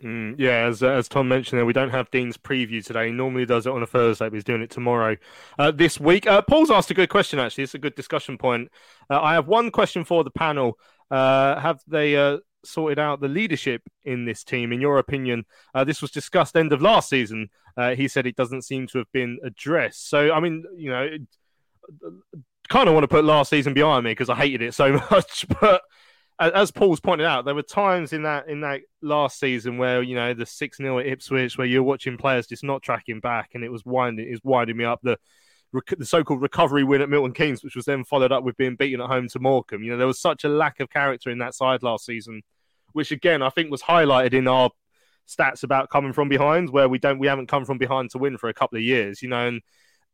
Mm, 0.03 0.35
yeah, 0.39 0.65
as, 0.65 0.81
as 0.81 1.07
Tom 1.07 1.27
mentioned 1.27 1.59
there, 1.59 1.65
we 1.65 1.73
don't 1.73 1.91
have 1.91 2.09
Dean's 2.09 2.37
preview 2.37 2.83
today. 2.83 3.07
He 3.07 3.11
normally 3.11 3.45
does 3.45 3.67
it 3.67 3.71
on 3.71 3.83
a 3.83 3.87
Thursday, 3.87 4.25
but 4.25 4.33
he's 4.33 4.43
doing 4.43 4.61
it 4.61 4.71
tomorrow 4.71 5.15
uh, 5.59 5.71
this 5.71 5.99
week. 5.99 6.25
Uh, 6.25 6.41
Paul's 6.41 6.71
asked 6.71 6.89
a 6.89 6.95
good 6.95 7.09
question, 7.09 7.37
actually. 7.37 7.65
It's 7.65 7.75
a 7.75 7.79
good 7.79 7.95
discussion 7.95 8.37
point. 8.37 8.69
Uh, 9.09 9.21
I 9.21 9.33
have 9.33 9.47
one 9.47 9.69
question 9.69 10.03
for 10.03 10.23
the 10.23 10.31
panel. 10.31 10.79
Uh, 11.11 11.59
have 11.59 11.81
they 11.87 12.15
uh, 12.15 12.37
sorted 12.65 12.97
out 12.97 13.21
the 13.21 13.27
leadership 13.27 13.83
in 14.03 14.25
this 14.25 14.43
team? 14.43 14.73
In 14.73 14.81
your 14.81 14.97
opinion, 14.97 15.45
uh, 15.75 15.83
this 15.83 16.01
was 16.01 16.09
discussed 16.09 16.57
end 16.57 16.73
of 16.73 16.81
last 16.81 17.09
season. 17.09 17.49
He 17.95 18.07
said 18.07 18.27
it 18.27 18.35
doesn't 18.35 18.61
seem 18.63 18.85
to 18.87 18.99
have 18.99 19.11
been 19.11 19.39
addressed. 19.43 20.07
So, 20.09 20.31
I 20.31 20.39
mean, 20.39 20.63
you 20.75 20.91
know, 20.91 21.09
kind 22.69 22.87
of 22.87 22.93
want 22.93 23.03
to 23.03 23.07
put 23.07 23.25
last 23.25 23.49
season 23.49 23.73
behind 23.73 24.03
me 24.03 24.11
because 24.11 24.29
I 24.29 24.35
hated 24.35 24.61
it 24.61 24.73
so 24.73 24.93
much. 25.11 25.47
But 25.59 25.81
as 26.49 26.71
Paul's 26.71 26.99
pointed 26.99 27.27
out, 27.27 27.45
there 27.45 27.55
were 27.55 27.61
times 27.61 28.13
in 28.13 28.23
that 28.23 28.47
in 28.47 28.61
that 28.61 28.81
last 29.01 29.39
season 29.39 29.77
where 29.77 30.01
you 30.01 30.15
know 30.15 30.33
the 30.33 30.45
six 30.45 30.77
0 30.77 30.99
at 30.99 31.05
Ipswich, 31.05 31.57
where 31.57 31.67
you're 31.67 31.83
watching 31.83 32.17
players 32.17 32.47
just 32.47 32.63
not 32.63 32.81
tracking 32.81 33.19
back, 33.19 33.51
and 33.53 33.63
it 33.63 33.71
was 33.71 33.85
winding, 33.85 34.29
was 34.29 34.41
winding 34.43 34.77
me 34.77 34.85
up. 34.85 34.99
The 35.03 35.17
the 35.97 36.05
so-called 36.05 36.41
recovery 36.41 36.83
win 36.83 37.01
at 37.01 37.09
Milton 37.09 37.33
Keynes, 37.33 37.63
which 37.63 37.75
was 37.75 37.85
then 37.85 38.03
followed 38.03 38.31
up 38.31 38.43
with 38.43 38.57
being 38.57 38.75
beaten 38.75 38.99
at 38.99 39.07
home 39.07 39.29
to 39.29 39.39
Morecambe. 39.39 39.83
You 39.83 39.91
know, 39.91 39.97
there 39.97 40.07
was 40.07 40.19
such 40.19 40.43
a 40.43 40.49
lack 40.49 40.81
of 40.81 40.89
character 40.89 41.29
in 41.29 41.37
that 41.37 41.55
side 41.55 41.81
last 41.81 42.05
season, 42.05 42.41
which 42.93 43.11
again 43.11 43.41
I 43.41 43.49
think 43.49 43.71
was 43.71 43.83
highlighted 43.83 44.33
in 44.33 44.47
our 44.47 44.71
stats 45.27 45.63
about 45.63 45.89
coming 45.89 46.11
from 46.11 46.27
behind, 46.27 46.69
where 46.71 46.89
we 46.89 46.97
don't 46.97 47.19
we 47.19 47.27
haven't 47.27 47.47
come 47.47 47.65
from 47.65 47.77
behind 47.77 48.09
to 48.11 48.17
win 48.17 48.37
for 48.37 48.49
a 48.49 48.53
couple 48.53 48.77
of 48.77 48.83
years. 48.83 49.21
You 49.21 49.29
know, 49.29 49.47
and 49.47 49.61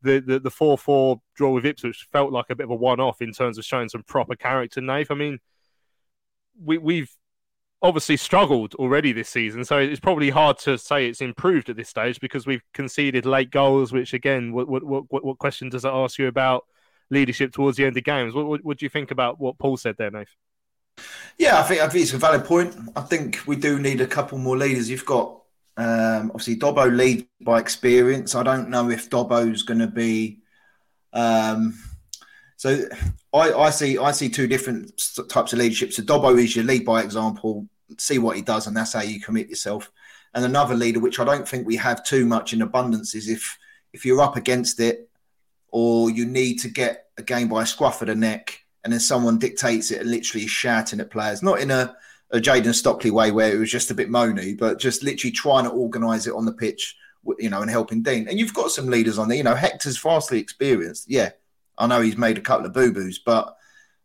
the 0.01 0.19
the 0.19 0.39
the 0.39 0.51
four 0.51 0.77
four 0.77 1.21
draw 1.35 1.51
with 1.51 1.65
Ipswich 1.65 2.07
felt 2.11 2.31
like 2.31 2.49
a 2.49 2.55
bit 2.55 2.65
of 2.65 2.71
a 2.71 2.75
one 2.75 2.99
off 2.99 3.21
in 3.21 3.31
terms 3.31 3.57
of 3.57 3.65
showing 3.65 3.89
some 3.89 4.03
proper 4.03 4.35
character. 4.35 4.81
Nave, 4.81 5.09
I 5.09 5.15
mean, 5.15 5.39
we 6.61 6.77
we've 6.77 7.11
obviously 7.81 8.17
struggled 8.17 8.73
already 8.75 9.11
this 9.11 9.29
season, 9.29 9.63
so 9.63 9.77
it's 9.77 9.99
probably 9.99 10.29
hard 10.29 10.57
to 10.59 10.77
say 10.77 11.07
it's 11.07 11.21
improved 11.21 11.69
at 11.69 11.75
this 11.75 11.89
stage 11.89 12.19
because 12.19 12.45
we've 12.45 12.63
conceded 12.73 13.25
late 13.25 13.51
goals. 13.51 13.91
Which 13.91 14.13
again, 14.13 14.53
what 14.53 14.67
what 14.67 14.83
what, 14.83 15.23
what 15.25 15.37
question 15.37 15.69
does 15.69 15.85
it 15.85 15.91
ask 15.91 16.17
you 16.17 16.27
about 16.27 16.65
leadership 17.09 17.53
towards 17.53 17.77
the 17.77 17.85
end 17.85 17.97
of 17.97 18.03
games? 18.03 18.33
What, 18.33 18.47
what, 18.47 18.65
what 18.65 18.77
do 18.77 18.85
you 18.85 18.89
think 18.89 19.11
about 19.11 19.39
what 19.39 19.57
Paul 19.57 19.77
said 19.77 19.95
there, 19.97 20.11
Nathan? 20.11 20.27
Yeah, 21.37 21.59
I 21.59 21.63
think 21.63 21.81
I 21.81 21.87
think 21.89 22.03
it's 22.03 22.13
a 22.13 22.17
valid 22.17 22.45
point. 22.45 22.75
I 22.95 23.01
think 23.01 23.41
we 23.45 23.55
do 23.55 23.79
need 23.79 24.01
a 24.01 24.07
couple 24.07 24.37
more 24.37 24.57
leaders. 24.57 24.89
You've 24.89 25.05
got 25.05 25.41
um, 25.77 26.31
obviously 26.31 26.57
Dobbo 26.57 26.95
lead 26.95 27.27
by 27.41 27.59
experience. 27.59 28.33
I 28.33 28.43
don't 28.43 28.69
know 28.69 28.89
if 28.89 29.09
Dobbo's 29.09 29.63
going 29.63 29.79
to 29.79 29.87
be. 29.87 30.41
Um, 31.13 31.77
so 32.57 32.85
I, 33.33 33.53
I, 33.53 33.69
see 33.69 33.99
I 33.99 34.11
see 34.11 34.29
two 34.29 34.47
different 34.47 34.91
types 35.29 35.53
of 35.53 35.59
leadership. 35.59 35.93
So 35.93 36.01
Dobbo 36.01 36.37
is 36.37 36.55
your 36.55 36.65
lead 36.65 36.85
by 36.85 37.03
example, 37.03 37.67
see 37.99 38.17
what 38.17 38.35
he 38.35 38.41
does, 38.41 38.65
and 38.65 38.75
that's 38.75 38.93
how 38.93 39.03
you 39.03 39.21
commit 39.21 39.47
yourself. 39.47 39.91
And 40.33 40.43
another 40.43 40.75
leader, 40.75 40.99
which 40.99 41.19
I 41.19 41.23
don't 41.23 41.47
think 41.47 41.65
we 41.65 41.75
have 41.77 42.03
too 42.03 42.25
much 42.25 42.53
in 42.53 42.63
abundance, 42.63 43.13
is 43.13 43.29
if 43.29 43.57
if 43.93 44.05
you're 44.05 44.21
up 44.21 44.35
against 44.35 44.79
it, 44.79 45.07
or 45.69 46.09
you 46.09 46.25
need 46.25 46.57
to 46.61 46.69
get 46.69 47.05
a 47.17 47.23
game 47.23 47.47
by 47.47 47.61
a 47.61 47.65
scruff 47.65 48.01
of 48.01 48.07
the 48.07 48.15
neck, 48.15 48.59
and 48.83 48.91
then 48.91 48.99
someone 48.99 49.37
dictates 49.37 49.91
it 49.91 50.01
and 50.01 50.09
literally 50.09 50.47
shouting 50.47 50.99
at 50.99 51.11
players, 51.11 51.43
not 51.43 51.59
in 51.59 51.69
a, 51.69 51.95
a 52.31 52.39
Jayden 52.39 52.73
Stockley 52.73 53.11
way 53.11 53.29
where 53.29 53.53
it 53.53 53.59
was 53.59 53.71
just 53.71 53.91
a 53.91 53.95
bit 53.95 54.09
moany, 54.09 54.57
but 54.57 54.79
just 54.79 55.03
literally 55.03 55.31
trying 55.31 55.65
to 55.65 55.69
organise 55.69 56.25
it 56.25 56.33
on 56.33 56.45
the 56.45 56.53
pitch, 56.53 56.95
you 57.37 57.51
know, 57.51 57.61
and 57.61 57.69
helping 57.69 58.01
Dean. 58.01 58.27
And 58.27 58.39
you've 58.39 58.53
got 58.55 58.71
some 58.71 58.87
leaders 58.87 59.19
on 59.19 59.27
there, 59.27 59.37
you 59.37 59.43
know, 59.43 59.55
Hector's 59.55 59.99
vastly 59.99 60.39
experienced, 60.39 61.05
yeah 61.07 61.29
I 61.77 61.87
know 61.87 62.01
he's 62.01 62.17
made 62.17 62.37
a 62.37 62.41
couple 62.41 62.65
of 62.65 62.73
boo 62.73 62.91
boos, 62.91 63.19
but 63.19 63.55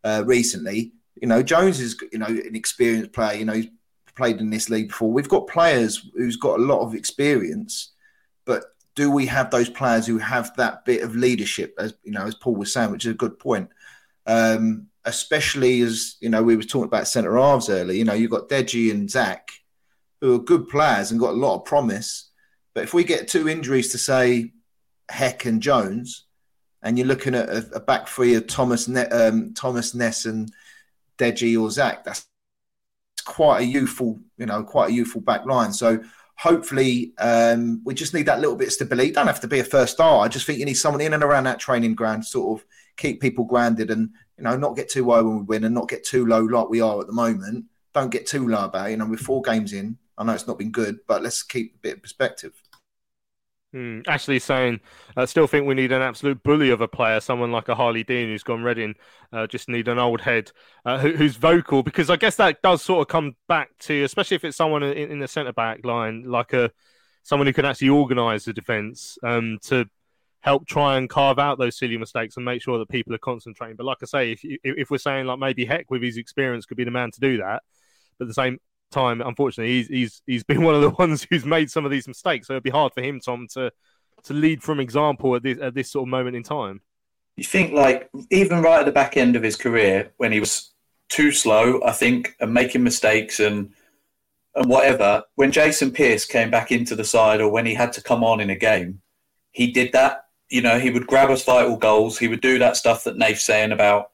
uh, 0.05 0.23
recently, 0.27 0.93
you 1.21 1.29
know, 1.29 1.43
Jones 1.43 1.81
is 1.81 1.97
you 2.13 2.19
know 2.19 2.27
an 2.27 2.55
experienced 2.55 3.13
player. 3.13 3.39
You 3.39 3.45
know, 3.45 3.55
he's 3.55 3.69
played 4.15 4.41
in 4.41 4.51
this 4.51 4.69
league 4.69 4.89
before. 4.89 5.11
We've 5.11 5.29
got 5.29 5.47
players 5.47 6.09
who's 6.15 6.37
got 6.37 6.59
a 6.59 6.63
lot 6.63 6.81
of 6.81 6.95
experience, 6.95 7.93
but 8.45 8.65
do 8.95 9.11
we 9.11 9.27
have 9.27 9.51
those 9.51 9.71
players 9.71 10.07
who 10.07 10.19
have 10.19 10.55
that 10.57 10.85
bit 10.85 11.03
of 11.03 11.17
leadership? 11.17 11.75
As 11.79 11.95
you 12.03 12.13
know, 12.13 12.27
as 12.27 12.35
Paul 12.35 12.57
was 12.57 12.73
saying, 12.73 12.91
which 12.91 13.07
is 13.07 13.13
a 13.13 13.17
good 13.17 13.39
point. 13.39 13.71
Um, 14.27 14.89
especially 15.05 15.81
as 15.81 16.17
you 16.21 16.29
know, 16.29 16.43
we 16.43 16.57
were 16.57 16.63
talking 16.63 16.87
about 16.87 17.09
centre 17.09 17.37
halves 17.37 17.69
earlier. 17.69 17.97
You 17.97 18.05
know, 18.05 18.13
you've 18.13 18.31
got 18.31 18.49
Deji 18.49 18.91
and 18.91 19.11
Zach, 19.11 19.51
who 20.21 20.35
are 20.35 20.39
good 20.39 20.69
players 20.69 21.11
and 21.11 21.21
got 21.21 21.35
a 21.35 21.37
lot 21.37 21.57
of 21.57 21.65
promise. 21.65 22.31
But 22.75 22.85
if 22.85 22.95
we 22.95 23.05
get 23.05 23.29
two 23.29 23.49
injuries 23.49 23.93
to 23.93 23.99
say 23.99 24.53
Heck 25.09 25.45
and 25.45 25.61
Jones, 25.61 26.25
and 26.83 26.99
you're 26.99 27.07
looking 27.07 27.35
at 27.35 27.49
a, 27.49 27.67
a 27.75 27.81
back 27.81 28.09
three 28.09 28.35
of 28.35 28.47
Thomas 28.47 28.89
ne- 28.89 29.09
um, 29.09 29.55
Thomas 29.55 29.95
Ness 29.95 30.27
and 30.27 30.53
Deji 31.19 31.61
or 31.61 31.71
Zach. 31.71 32.05
That's 32.05 32.27
quite 33.25 33.63
a 33.63 33.65
youthful, 33.65 34.21
you 34.37 34.47
know, 34.47 34.63
quite 34.65 34.91
a 34.91 34.93
youthful 34.93 35.21
back 35.21 35.47
line. 35.47 35.73
So 35.73 36.03
hopefully, 36.37 37.13
um, 37.19 37.83
we 37.85 37.95
just 37.95 38.15
need 38.15 38.27
that 38.27 38.41
little 38.41 38.57
bit 38.57 38.69
of 38.69 38.73
stability. 38.73 39.09
You 39.09 39.15
don't 39.15 39.27
have 39.27 39.41
to 39.41 39.49
be 39.49 39.61
a 39.61 39.65
first 39.65 39.95
star. 39.95 40.25
I 40.25 40.29
just 40.29 40.47
think 40.47 40.59
you 40.59 40.65
need 40.65 40.75
someone 40.75 41.01
in 41.01 41.15
and 41.15 41.23
around 41.23 41.45
that 41.45 41.61
training 41.61 41.95
ground, 41.95 42.25
sort 42.25 42.61
of 42.61 42.67
keep 42.97 43.21
people 43.21 43.45
grounded 43.45 43.91
and 43.91 44.11
you 44.37 44.45
know 44.45 44.57
not 44.57 44.77
get 44.77 44.91
too 44.91 45.11
high 45.11 45.21
when 45.21 45.39
we 45.39 45.43
win 45.43 45.65
and 45.65 45.75
not 45.75 45.89
get 45.89 46.05
too 46.05 46.27
low 46.27 46.43
like 46.43 46.69
we 46.69 46.81
are 46.81 47.01
at 47.01 47.07
the 47.07 47.13
moment. 47.13 47.67
Don't 47.95 48.11
get 48.11 48.27
too 48.27 48.49
low 48.49 48.65
about 48.65 48.89
it. 48.89 48.93
You 48.93 48.97
know, 48.97 49.07
we're 49.07 49.17
four 49.17 49.43
games 49.43 49.73
in. 49.73 49.99
I 50.17 50.25
know 50.25 50.33
it's 50.33 50.47
not 50.47 50.59
been 50.59 50.71
good, 50.71 50.99
but 51.07 51.23
let's 51.23 51.43
keep 51.43 51.75
a 51.75 51.79
bit 51.79 51.97
of 51.97 52.03
perspective. 52.03 52.62
Mm, 53.75 54.07
Ashley 54.07 54.39
saying, 54.39 54.81
I 55.17 55.25
still 55.25 55.47
think 55.47 55.67
we 55.67 55.75
need 55.75 55.93
an 55.93 56.03
absolute 56.03 56.43
bully 56.43 56.71
of 56.71 56.83
a 56.83 56.89
player, 56.89 57.21
someone 57.21 57.53
like 57.53 57.69
a 57.69 57.75
Harlee 57.75 58.07
Dean 58.07 58.29
who's 58.29 58.43
gone 58.43 58.63
Reading. 58.63 58.95
Uh, 59.33 59.47
just 59.47 59.69
need 59.69 59.89
an 59.89 59.99
old 59.99 60.21
head 60.21 60.53
uh, 60.85 60.99
who, 60.99 61.13
who's 61.13 61.37
vocal 61.37 61.83
because 61.83 62.11
I 62.11 62.17
guess 62.17 62.37
that 62.37 62.61
does 62.61 62.83
sort 62.83 63.01
of 63.01 63.09
come 63.09 63.35
back 63.49 63.71
to, 63.81 64.05
especially 64.05 64.35
if 64.35 64.45
it's 64.45 64.59
someone 64.59 64.83
in, 64.83 65.13
in 65.13 65.19
the 65.21 65.29
centre 65.29 65.55
back 65.55 65.87
line, 65.87 66.25
like 66.25 66.53
a 66.53 66.71
someone 67.23 67.47
who 67.47 67.53
can 67.53 67.65
actually 67.65 67.89
organise 67.89 68.45
the 68.45 68.53
defence 68.53 69.17
um, 69.23 69.59
to 69.63 69.87
help 70.41 70.67
try 70.67 70.99
and 70.99 71.09
carve 71.09 71.39
out 71.39 71.59
those 71.59 71.79
silly 71.79 71.97
mistakes 71.97 72.37
and 72.37 72.45
make 72.45 72.61
sure 72.61 72.79
that 72.79 72.89
people 72.89 73.15
are 73.15 73.19
concentrating. 73.19 73.77
But 73.77 73.87
like 73.87 73.99
I 74.03 74.07
say, 74.07 74.33
if 74.33 74.41
if 74.45 74.91
we're 74.91 74.99
saying 74.99 75.27
like 75.27 75.39
maybe 75.39 75.65
Heck 75.65 75.91
with 75.91 76.03
his 76.03 76.19
experience 76.19 76.67
could 76.67 76.77
be 76.77 76.85
the 76.85 76.91
man 76.91 77.11
to 77.13 77.21
do 77.21 77.39
that, 77.39 77.63
but 78.19 78.29
the 78.29 78.35
same 78.35 78.59
time, 78.93 79.21
unfortunately, 79.21 79.75
he's 79.75 79.89
he's 79.89 80.23
he's 80.27 80.45
been 80.45 80.63
one 80.65 80.75
of 80.75 80.83
the 80.83 80.91
ones 80.91 81.27
who's 81.29 81.45
made 81.45 81.71
some 81.71 81.85
of 81.85 81.91
these 81.91 82.07
mistakes. 82.07 82.47
So 82.47 82.55
it'd 82.55 82.63
be 82.63 82.71
hard 82.71 82.93
for 82.95 83.03
him, 83.03 83.21
Tom, 83.21 83.47
to 83.55 83.73
to 84.25 84.35
lead 84.35 84.63
from 84.63 84.79
example 84.79 85.35
at 85.35 85.43
this 85.43 85.59
at 85.61 85.75
this 85.75 85.91
sort 85.91 86.07
of 86.07 86.11
moment 86.11 86.37
in 86.37 86.43
time. 86.43 86.81
You 87.37 87.45
think 87.45 87.73
like 87.73 88.11
even 88.31 88.63
right 88.63 88.81
at 88.81 88.87
the 88.87 88.93
back 88.93 89.17
end 89.17 89.37
of 89.37 89.43
his 89.43 89.57
career 89.57 90.13
when 90.19 90.33
he 90.33 90.41
was 90.41 90.73
too 91.09 91.33
slow, 91.33 91.81
I 91.85 91.93
think, 91.93 92.37
and 92.41 92.55
making 92.55 92.85
mistakes 92.85 93.41
and 93.41 93.73
and 94.55 94.69
whatever. 94.69 95.25
When 95.35 95.51
Jason 95.51 95.91
Pearce 95.91 96.27
came 96.27 96.51
back 96.51 96.71
into 96.71 96.95
the 96.95 97.05
side, 97.05 97.41
or 97.41 97.51
when 97.51 97.67
he 97.67 97.75
had 97.75 97.93
to 97.95 98.03
come 98.03 98.23
on 98.23 98.41
in 98.41 98.51
a 98.51 98.57
game, 98.57 99.01
he 99.51 99.73
did 99.73 99.93
that 99.93 100.27
you 100.53 100.61
know, 100.61 100.79
he 100.79 100.91
would 100.91 101.07
grab 101.07 101.31
us 101.31 101.45
vital 101.45 101.79
goals. 101.79 102.19
He 102.19 102.29
would 102.29 102.43
do 102.43 102.59
that 102.59 102.77
stuff 102.77 103.05
that 103.05 103.17
Nafe's 103.17 103.43
saying 103.43 103.73
about 103.73 104.12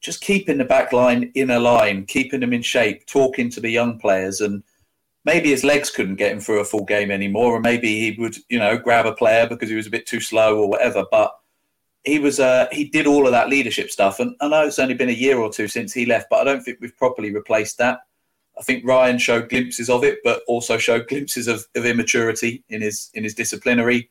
just 0.00 0.20
keeping 0.20 0.58
the 0.58 0.64
back 0.64 0.92
line 0.92 1.30
in 1.34 1.50
a 1.50 1.58
line, 1.58 2.06
keeping 2.06 2.40
them 2.40 2.52
in 2.52 2.62
shape, 2.62 3.06
talking 3.06 3.50
to 3.50 3.60
the 3.60 3.70
young 3.70 3.98
players. 3.98 4.40
And 4.40 4.62
maybe 5.24 5.50
his 5.50 5.64
legs 5.64 5.90
couldn't 5.90 6.16
get 6.16 6.32
him 6.32 6.40
through 6.40 6.60
a 6.60 6.64
full 6.64 6.84
game 6.84 7.10
anymore. 7.10 7.56
Or 7.56 7.60
maybe 7.60 7.88
he 7.88 8.20
would, 8.20 8.36
you 8.48 8.58
know, 8.58 8.78
grab 8.78 9.06
a 9.06 9.12
player 9.12 9.46
because 9.48 9.68
he 9.68 9.76
was 9.76 9.86
a 9.86 9.90
bit 9.90 10.06
too 10.06 10.20
slow 10.20 10.58
or 10.58 10.68
whatever. 10.68 11.04
But 11.10 11.34
he 12.04 12.18
was, 12.18 12.38
uh, 12.38 12.68
he 12.70 12.84
did 12.84 13.06
all 13.06 13.26
of 13.26 13.32
that 13.32 13.48
leadership 13.48 13.90
stuff. 13.90 14.20
And 14.20 14.36
I 14.40 14.48
know 14.48 14.66
it's 14.66 14.78
only 14.78 14.94
been 14.94 15.08
a 15.08 15.12
year 15.12 15.38
or 15.38 15.50
two 15.50 15.68
since 15.68 15.92
he 15.92 16.06
left, 16.06 16.28
but 16.30 16.40
I 16.40 16.44
don't 16.44 16.62
think 16.62 16.78
we've 16.80 16.96
properly 16.96 17.34
replaced 17.34 17.78
that. 17.78 18.00
I 18.58 18.62
think 18.62 18.84
Ryan 18.84 19.18
showed 19.18 19.48
glimpses 19.48 19.88
of 19.88 20.02
it, 20.04 20.18
but 20.24 20.42
also 20.48 20.78
showed 20.78 21.06
glimpses 21.08 21.46
of, 21.46 21.64
of 21.76 21.86
immaturity 21.86 22.64
in 22.68 22.82
his 22.82 23.08
in 23.14 23.22
his 23.22 23.34
disciplinary 23.34 24.10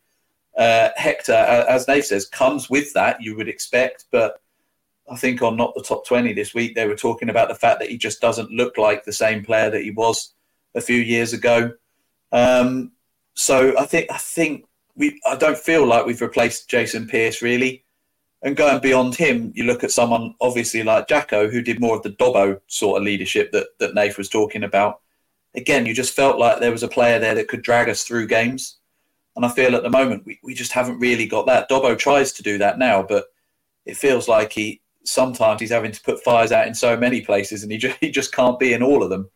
uh, 0.57 0.89
Hector, 0.95 1.33
as 1.33 1.87
Nafe 1.87 2.05
says, 2.05 2.25
comes 2.25 2.69
with 2.69 2.91
that. 2.93 3.21
You 3.21 3.35
would 3.35 3.47
expect, 3.47 4.05
but 4.11 4.41
I 5.09 5.15
think 5.15 5.41
on 5.41 5.55
not 5.55 5.73
the 5.75 5.83
top 5.83 6.05
twenty 6.05 6.33
this 6.33 6.53
week, 6.53 6.75
they 6.75 6.87
were 6.87 6.95
talking 6.95 7.29
about 7.29 7.47
the 7.47 7.55
fact 7.55 7.79
that 7.79 7.89
he 7.89 7.97
just 7.97 8.21
doesn't 8.21 8.51
look 8.51 8.77
like 8.77 9.03
the 9.03 9.13
same 9.13 9.43
player 9.43 9.69
that 9.69 9.83
he 9.83 9.91
was 9.91 10.33
a 10.75 10.81
few 10.81 10.97
years 10.97 11.33
ago. 11.33 11.73
Um, 12.31 12.91
so 13.33 13.77
I 13.77 13.85
think 13.85 14.11
I 14.11 14.17
think 14.17 14.65
we 14.95 15.19
I 15.25 15.35
don't 15.35 15.57
feel 15.57 15.85
like 15.85 16.05
we've 16.05 16.21
replaced 16.21 16.69
Jason 16.69 17.07
Pearce 17.07 17.41
really. 17.41 17.83
And 18.43 18.55
going 18.55 18.79
beyond 18.79 19.15
him, 19.15 19.51
you 19.55 19.63
look 19.63 19.83
at 19.83 19.91
someone 19.91 20.35
obviously 20.39 20.83
like 20.83 21.07
Jacko, 21.07 21.49
who 21.49 21.61
did 21.61 21.79
more 21.79 21.95
of 21.95 22.03
the 22.03 22.11
Dobbo 22.11 22.61
sort 22.67 22.99
of 22.99 23.05
leadership 23.05 23.51
that 23.51 23.67
that 23.79 23.95
Nath 23.95 24.17
was 24.17 24.29
talking 24.29 24.63
about. 24.63 25.01
Again, 25.55 25.85
you 25.85 25.93
just 25.93 26.15
felt 26.15 26.37
like 26.37 26.59
there 26.59 26.71
was 26.71 26.83
a 26.83 26.87
player 26.87 27.17
there 27.17 27.33
that 27.33 27.47
could 27.47 27.63
drag 27.63 27.89
us 27.89 28.03
through 28.03 28.27
games. 28.27 28.77
And 29.35 29.45
I 29.45 29.49
feel 29.49 29.75
at 29.75 29.83
the 29.83 29.89
moment 29.89 30.25
we, 30.25 30.39
we 30.43 30.53
just 30.53 30.71
haven't 30.71 30.99
really 30.99 31.25
got 31.25 31.45
that. 31.47 31.69
Dobbo 31.69 31.97
tries 31.97 32.31
to 32.33 32.43
do 32.43 32.57
that 32.57 32.77
now, 32.77 33.01
but 33.01 33.25
it 33.85 33.97
feels 33.97 34.27
like 34.27 34.51
he 34.51 34.81
sometimes 35.07 35.61
he's 35.61 35.71
having 35.71 35.91
to 35.91 36.01
put 36.01 36.23
fires 36.23 36.51
out 36.51 36.67
in 36.67 36.75
so 36.75 36.97
many 36.97 37.21
places 37.21 37.63
and 37.63 37.71
he 37.71 37.77
just, 37.77 37.97
he 38.01 38.11
just 38.11 38.33
can't 38.33 38.59
be 38.59 38.73
in 38.73 38.83
all 38.83 39.03
of 39.03 39.09
them. 39.09 39.29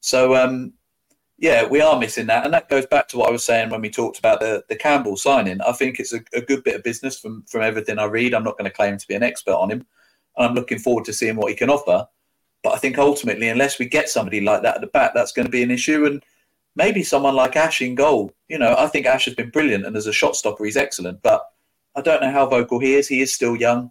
So, 0.00 0.34
um, 0.34 0.74
yeah, 1.38 1.66
we 1.66 1.80
are 1.80 1.98
missing 1.98 2.26
that. 2.26 2.44
And 2.44 2.54
that 2.54 2.68
goes 2.68 2.86
back 2.86 3.08
to 3.08 3.18
what 3.18 3.28
I 3.28 3.32
was 3.32 3.44
saying 3.44 3.70
when 3.70 3.80
we 3.80 3.90
talked 3.90 4.18
about 4.18 4.40
the, 4.40 4.64
the 4.68 4.76
Campbell 4.76 5.16
signing. 5.16 5.60
I 5.62 5.72
think 5.72 5.98
it's 5.98 6.12
a, 6.12 6.20
a 6.32 6.40
good 6.40 6.62
bit 6.62 6.76
of 6.76 6.84
business 6.84 7.18
from, 7.18 7.42
from 7.48 7.62
everything 7.62 7.98
I 7.98 8.04
read. 8.04 8.34
I'm 8.34 8.44
not 8.44 8.56
going 8.56 8.70
to 8.70 8.76
claim 8.76 8.96
to 8.96 9.08
be 9.08 9.14
an 9.14 9.22
expert 9.22 9.54
on 9.54 9.70
him. 9.70 9.86
And 10.36 10.46
I'm 10.46 10.54
looking 10.54 10.78
forward 10.78 11.04
to 11.06 11.12
seeing 11.12 11.36
what 11.36 11.50
he 11.50 11.56
can 11.56 11.70
offer. 11.70 12.06
But 12.62 12.74
I 12.74 12.78
think 12.78 12.98
ultimately, 12.98 13.48
unless 13.48 13.78
we 13.78 13.86
get 13.86 14.08
somebody 14.08 14.40
like 14.40 14.62
that 14.62 14.76
at 14.76 14.80
the 14.80 14.86
back, 14.88 15.12
that's 15.14 15.32
going 15.32 15.46
to 15.46 15.52
be 15.52 15.62
an 15.62 15.70
issue. 15.70 16.06
And 16.06 16.22
maybe 16.76 17.02
someone 17.02 17.34
like 17.34 17.56
Ash 17.56 17.82
in 17.82 17.94
goal. 17.94 18.32
You 18.48 18.58
know, 18.58 18.74
I 18.78 18.86
think 18.86 19.06
Ash 19.06 19.26
has 19.26 19.34
been 19.34 19.50
brilliant, 19.50 19.86
and 19.86 19.96
as 19.96 20.06
a 20.06 20.12
shot 20.12 20.36
stopper, 20.36 20.64
he's 20.64 20.76
excellent. 20.76 21.22
But 21.22 21.44
I 21.94 22.00
don't 22.00 22.22
know 22.22 22.30
how 22.30 22.46
vocal 22.46 22.78
he 22.78 22.94
is. 22.94 23.08
He 23.08 23.20
is 23.20 23.34
still 23.34 23.56
young. 23.56 23.90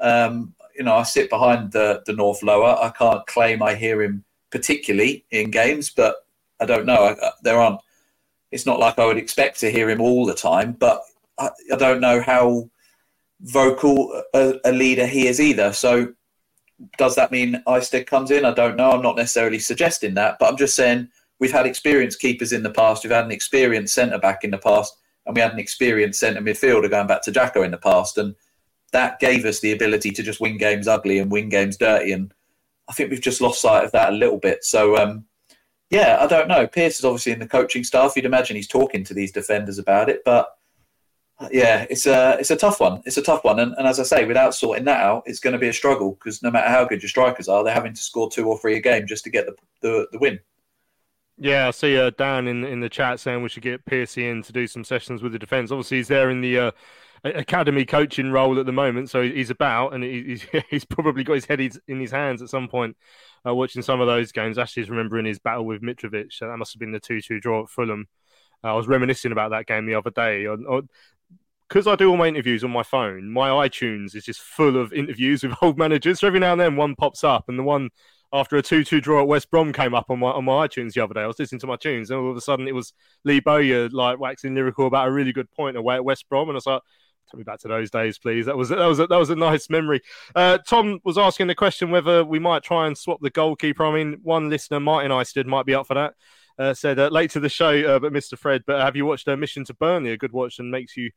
Um, 0.00 0.54
you 0.78 0.84
know, 0.84 0.94
I 0.94 1.02
sit 1.02 1.28
behind 1.28 1.72
the 1.72 2.02
the 2.06 2.12
North 2.12 2.42
Lower. 2.42 2.78
I 2.80 2.90
can't 2.90 3.26
claim 3.26 3.62
I 3.62 3.74
hear 3.74 4.00
him 4.00 4.24
particularly 4.50 5.26
in 5.30 5.50
games, 5.50 5.90
but 5.90 6.16
I 6.60 6.66
don't 6.66 6.86
know. 6.86 7.16
I, 7.20 7.30
there 7.42 7.58
aren't. 7.58 7.80
It's 8.52 8.64
not 8.64 8.78
like 8.78 8.98
I 8.98 9.04
would 9.04 9.18
expect 9.18 9.60
to 9.60 9.70
hear 9.70 9.90
him 9.90 10.00
all 10.00 10.24
the 10.24 10.34
time, 10.34 10.72
but 10.72 11.02
I, 11.38 11.50
I 11.72 11.76
don't 11.76 12.00
know 12.00 12.22
how 12.22 12.70
vocal 13.42 14.22
a, 14.32 14.54
a, 14.64 14.72
leader 14.72 15.06
he 15.06 15.26
is 15.26 15.40
either. 15.40 15.72
So, 15.72 16.14
does 16.96 17.14
that 17.16 17.30
mean 17.30 17.62
Isted 17.68 18.06
comes 18.06 18.30
in? 18.30 18.44
I 18.44 18.54
don't 18.54 18.76
know. 18.76 18.92
I'm 18.92 19.02
not 19.02 19.16
necessarily 19.16 19.58
suggesting 19.58 20.14
that, 20.14 20.38
but 20.38 20.48
I'm 20.48 20.56
just 20.56 20.76
saying 20.76 21.08
we've 21.40 21.52
had 21.52 21.66
experienced 21.66 22.20
keepers 22.20 22.52
in 22.52 22.62
the 22.62 22.70
past. 22.70 23.04
We've 23.04 23.12
had 23.12 23.26
an 23.26 23.32
experienced 23.32 23.94
centre 23.94 24.18
back 24.18 24.44
in 24.44 24.52
the 24.52 24.58
past, 24.58 24.96
and 25.26 25.34
we 25.34 25.42
had 25.42 25.52
an 25.52 25.58
experienced 25.58 26.20
centre 26.20 26.40
midfielder 26.40 26.88
going 26.88 27.08
back 27.08 27.22
to 27.22 27.32
Jacko 27.32 27.62
in 27.62 27.72
the 27.72 27.78
past, 27.78 28.16
and 28.16 28.34
that 28.92 29.20
gave 29.20 29.44
us 29.44 29.60
the 29.60 29.72
ability 29.72 30.10
to 30.12 30.22
just 30.22 30.40
win 30.40 30.56
games 30.56 30.88
ugly 30.88 31.18
and 31.18 31.30
win 31.30 31.48
games 31.48 31.76
dirty. 31.76 32.12
And 32.12 32.32
I 32.88 32.92
think 32.92 33.10
we've 33.10 33.20
just 33.20 33.40
lost 33.40 33.60
sight 33.60 33.84
of 33.84 33.92
that 33.92 34.12
a 34.12 34.16
little 34.16 34.38
bit. 34.38 34.64
So 34.64 34.96
um, 34.96 35.24
yeah, 35.90 36.18
I 36.20 36.26
don't 36.26 36.48
know. 36.48 36.66
Pearce 36.66 36.98
is 36.98 37.04
obviously 37.04 37.32
in 37.32 37.38
the 37.38 37.48
coaching 37.48 37.84
staff. 37.84 38.14
You'd 38.16 38.24
imagine 38.24 38.56
he's 38.56 38.68
talking 38.68 39.04
to 39.04 39.14
these 39.14 39.32
defenders 39.32 39.78
about 39.78 40.08
it, 40.08 40.22
but 40.24 40.58
yeah, 41.50 41.86
it's 41.88 42.06
a 42.06 42.36
it's 42.40 42.50
a 42.50 42.56
tough 42.56 42.80
one. 42.80 43.00
It's 43.04 43.16
a 43.16 43.22
tough 43.22 43.44
one, 43.44 43.60
and, 43.60 43.72
and 43.78 43.86
as 43.86 44.00
I 44.00 44.02
say, 44.02 44.24
without 44.24 44.54
sorting 44.54 44.84
that 44.86 45.00
out, 45.00 45.22
it's 45.24 45.38
going 45.38 45.52
to 45.52 45.58
be 45.58 45.68
a 45.68 45.72
struggle 45.72 46.12
because 46.12 46.42
no 46.42 46.50
matter 46.50 46.68
how 46.68 46.84
good 46.84 47.02
your 47.02 47.08
strikers 47.08 47.48
are, 47.48 47.62
they're 47.62 47.72
having 47.72 47.94
to 47.94 48.02
score 48.02 48.28
two 48.28 48.48
or 48.48 48.58
three 48.58 48.76
a 48.76 48.80
game 48.80 49.06
just 49.06 49.24
to 49.24 49.30
get 49.30 49.46
the 49.46 49.54
the, 49.80 50.08
the 50.12 50.18
win. 50.18 50.40
Yeah, 51.36 51.68
I 51.68 51.70
see 51.70 51.96
uh, 51.96 52.10
Dan 52.10 52.48
in 52.48 52.64
in 52.64 52.80
the 52.80 52.88
chat 52.88 53.20
saying 53.20 53.42
we 53.42 53.48
should 53.48 53.62
get 53.62 53.86
Piercy 53.86 54.28
in 54.28 54.42
to 54.42 54.52
do 54.52 54.66
some 54.66 54.82
sessions 54.82 55.22
with 55.22 55.32
the 55.32 55.38
defence. 55.38 55.70
Obviously, 55.70 55.98
he's 55.98 56.08
there 56.08 56.30
in 56.30 56.40
the 56.40 56.58
uh, 56.58 56.70
academy 57.24 57.84
coaching 57.84 58.30
role 58.30 58.58
at 58.58 58.66
the 58.66 58.72
moment, 58.72 59.10
so 59.10 59.22
he's 59.22 59.50
about 59.50 59.94
and 59.94 60.04
he's 60.04 60.44
he's 60.70 60.84
probably 60.84 61.24
got 61.24 61.34
his 61.34 61.46
head 61.46 61.60
in 61.60 62.00
his 62.00 62.10
hands 62.10 62.42
at 62.42 62.48
some 62.48 62.68
point 62.68 62.96
uh, 63.46 63.54
watching 63.54 63.82
some 63.82 64.00
of 64.00 64.06
those 64.06 64.32
games. 64.32 64.58
Ashley's 64.58 64.90
remembering 64.90 65.26
his 65.26 65.38
battle 65.38 65.64
with 65.64 65.82
Mitrovic. 65.82 66.32
So 66.32 66.48
that 66.48 66.56
must 66.56 66.74
have 66.74 66.80
been 66.80 66.92
the 66.92 67.00
two-two 67.00 67.40
draw 67.40 67.62
at 67.62 67.70
Fulham. 67.70 68.06
Uh, 68.62 68.68
I 68.68 68.72
was 68.74 68.88
reminiscing 68.88 69.32
about 69.32 69.50
that 69.50 69.66
game 69.66 69.86
the 69.86 69.94
other 69.94 70.10
day. 70.10 70.46
because 71.68 71.86
I 71.86 71.96
do 71.96 72.10
all 72.10 72.16
my 72.16 72.26
interviews 72.26 72.64
on 72.64 72.70
my 72.70 72.82
phone, 72.82 73.30
my 73.30 73.48
iTunes 73.68 74.14
is 74.16 74.24
just 74.24 74.40
full 74.40 74.76
of 74.76 74.92
interviews 74.92 75.42
with 75.42 75.54
old 75.62 75.78
managers. 75.78 76.20
So 76.20 76.26
every 76.26 76.40
now 76.40 76.52
and 76.52 76.60
then 76.60 76.76
one 76.76 76.96
pops 76.96 77.24
up, 77.24 77.48
and 77.48 77.58
the 77.58 77.62
one 77.62 77.90
after 78.32 78.56
a 78.56 78.62
2-2 78.62 79.00
draw 79.00 79.22
at 79.22 79.28
West 79.28 79.50
Brom 79.50 79.72
came 79.72 79.94
up 79.94 80.10
on 80.10 80.18
my 80.18 80.30
on 80.30 80.44
my 80.44 80.66
iTunes 80.66 80.92
the 80.92 81.02
other 81.02 81.14
day. 81.14 81.22
I 81.22 81.26
was 81.26 81.38
listening 81.38 81.60
to 81.60 81.66
my 81.66 81.76
tunes, 81.76 82.10
and 82.10 82.20
all 82.20 82.30
of 82.30 82.36
a 82.36 82.40
sudden 82.40 82.68
it 82.68 82.74
was 82.74 82.92
Lee 83.24 83.40
Bowyer 83.40 83.88
like 83.90 84.18
waxing 84.18 84.54
lyrical 84.54 84.86
about 84.86 85.08
a 85.08 85.12
really 85.12 85.32
good 85.32 85.50
point 85.50 85.76
away 85.76 85.96
at 85.96 86.04
West 86.04 86.28
Brom, 86.28 86.48
and 86.48 86.56
I 86.56 86.58
was 86.58 86.66
like, 86.66 86.82
"Take 87.30 87.38
me 87.38 87.44
back 87.44 87.60
to 87.60 87.68
those 87.68 87.90
days, 87.90 88.18
please." 88.18 88.46
That 88.46 88.56
was 88.56 88.68
that 88.70 88.78
was 88.78 89.00
a, 89.00 89.06
that 89.06 89.16
was 89.16 89.30
a 89.30 89.36
nice 89.36 89.70
memory. 89.70 90.00
Uh, 90.34 90.58
Tom 90.58 91.00
was 91.04 91.18
asking 91.18 91.46
the 91.46 91.54
question 91.54 91.90
whether 91.90 92.24
we 92.24 92.38
might 92.38 92.62
try 92.62 92.86
and 92.86 92.96
swap 92.96 93.20
the 93.20 93.30
goalkeeper. 93.30 93.84
I 93.84 93.94
mean, 93.94 94.18
one 94.22 94.48
listener, 94.50 94.80
Martin 94.80 95.12
Eisted, 95.12 95.46
might 95.46 95.66
be 95.66 95.74
up 95.74 95.86
for 95.86 95.94
that. 95.94 96.14
Uh, 96.58 96.74
said 96.74 96.98
uh, 96.98 97.08
late 97.08 97.30
to 97.30 97.40
the 97.40 97.48
show, 97.48 97.70
uh, 97.70 97.98
but 98.00 98.12
Mr. 98.12 98.36
Fred, 98.36 98.64
but 98.66 98.80
have 98.80 98.96
you 98.96 99.06
watched 99.06 99.28
uh, 99.28 99.36
Mission 99.36 99.64
to 99.66 99.74
Burnley? 99.74 100.10
A 100.10 100.16
good 100.16 100.32
watch 100.32 100.58
and 100.58 100.70
makes 100.70 100.96
you 100.96 101.10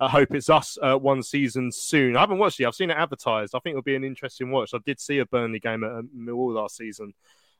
I 0.00 0.08
hope 0.08 0.32
it's 0.32 0.48
us 0.48 0.78
uh, 0.80 0.96
one 0.96 1.22
season 1.22 1.72
soon. 1.72 2.16
I 2.16 2.20
haven't 2.20 2.38
watched 2.38 2.60
it. 2.60 2.66
I've 2.66 2.74
seen 2.74 2.90
it 2.90 2.96
advertised. 2.96 3.54
I 3.54 3.58
think 3.58 3.72
it'll 3.72 3.82
be 3.82 3.96
an 3.96 4.04
interesting 4.04 4.50
watch. 4.50 4.70
I 4.72 4.78
did 4.84 5.00
see 5.00 5.18
a 5.18 5.26
Burnley 5.26 5.58
game 5.58 5.82
at 5.82 6.04
Millwall 6.16 6.54
last 6.54 6.76
season, 6.76 7.14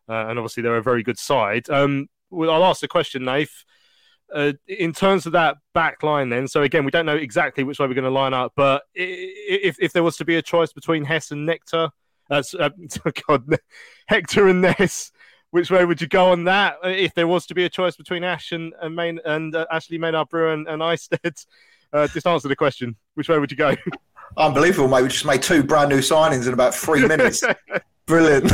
uh, 0.09 0.27
and 0.29 0.39
obviously 0.39 0.63
they're 0.63 0.77
a 0.77 0.83
very 0.83 1.03
good 1.03 1.19
side. 1.19 1.69
Um, 1.69 2.09
well, 2.31 2.51
I'll 2.51 2.65
ask 2.65 2.81
the 2.81 2.89
question, 2.89 3.25
Nath. 3.25 3.65
Uh, 4.35 4.53
in 4.67 4.93
terms 4.93 5.25
of 5.27 5.33
that 5.33 5.57
back 5.73 6.03
line, 6.03 6.29
then, 6.29 6.47
so 6.47 6.63
again, 6.63 6.85
we 6.85 6.91
don't 6.91 7.07
know 7.07 7.17
exactly 7.17 7.65
which 7.65 7.79
way 7.79 7.87
we're 7.87 7.95
going 7.95 8.05
to 8.05 8.11
line 8.11 8.35
up, 8.35 8.53
but 8.57 8.83
if, 8.95 9.77
if 9.81 9.93
there 9.93 10.03
was 10.03 10.17
to 10.19 10.25
be 10.25 10.37
a 10.37 10.43
choice 10.43 10.73
between 10.73 11.05
Hess 11.05 11.31
and 11.31 11.47
Nectar, 11.47 11.89
uh, 12.31 12.43
uh 12.59 12.71
God, 13.29 13.59
Hector 14.07 14.49
and 14.49 14.61
Ness, 14.61 15.13
which 15.51 15.71
way 15.71 15.85
would 15.85 16.01
you 16.01 16.07
go 16.07 16.31
on 16.31 16.45
that? 16.45 16.77
If 16.85 17.15
there 17.15 17.27
was 17.27 17.47
to 17.47 17.55
be 17.55 17.65
a 17.65 17.69
choice 17.69 17.97
between 17.97 18.23
Ash 18.23 18.53
and 18.53 18.75
and, 18.81 18.95
Main, 18.95 19.19
and 19.25 19.55
uh, 19.55 19.67
Ashley 19.71 19.99
Maynard 19.99 20.29
Brewer 20.29 20.53
and, 20.53 20.69
and 20.69 20.83
Isted, 20.83 21.39
uh, 21.93 22.07
just 22.09 22.27
answer 22.27 22.49
the 22.49 22.57
question. 22.57 22.97
Which 23.15 23.29
way 23.29 23.39
would 23.39 23.51
you 23.51 23.57
go? 23.57 23.75
Unbelievable, 24.37 24.89
mate. 24.89 25.03
We 25.03 25.09
just 25.09 25.25
made 25.25 25.43
two 25.43 25.63
brand 25.63 25.89
new 25.89 26.01
signings 26.01 26.47
in 26.47 26.53
about 26.53 26.75
three 26.75 27.07
minutes. 27.07 27.43
Brilliant. 28.07 28.53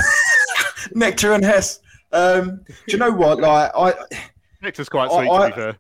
Nectar 0.93 1.33
and 1.33 1.45
Hess. 1.45 1.81
Um, 2.13 2.61
do 2.67 2.75
you 2.89 2.99
know 2.99 3.11
what? 3.11 3.41
Like, 3.41 3.73
I 3.77 3.95
Nectar's 4.65 4.89
quite 4.89 5.11
sweet, 5.11 5.31
I, 5.31 5.51
to 5.51 5.77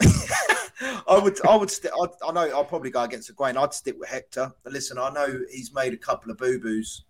be 0.00 0.08
fair. 0.08 1.02
I 1.08 1.18
would, 1.18 1.46
I 1.46 1.56
would, 1.56 1.70
st- 1.70 1.92
I, 1.92 2.28
I, 2.28 2.32
know 2.32 2.56
I'll 2.56 2.64
probably 2.64 2.90
go 2.90 3.02
against 3.02 3.28
the 3.28 3.34
grain. 3.34 3.56
I'd 3.56 3.74
stick 3.74 3.96
with 3.98 4.08
Hector. 4.08 4.52
But 4.64 4.72
listen, 4.72 4.98
I 4.98 5.10
know 5.10 5.40
he's 5.50 5.72
made 5.74 5.92
a 5.92 5.96
couple 5.96 6.30
of 6.30 6.38
boo 6.38 6.58
boos, 6.58 7.04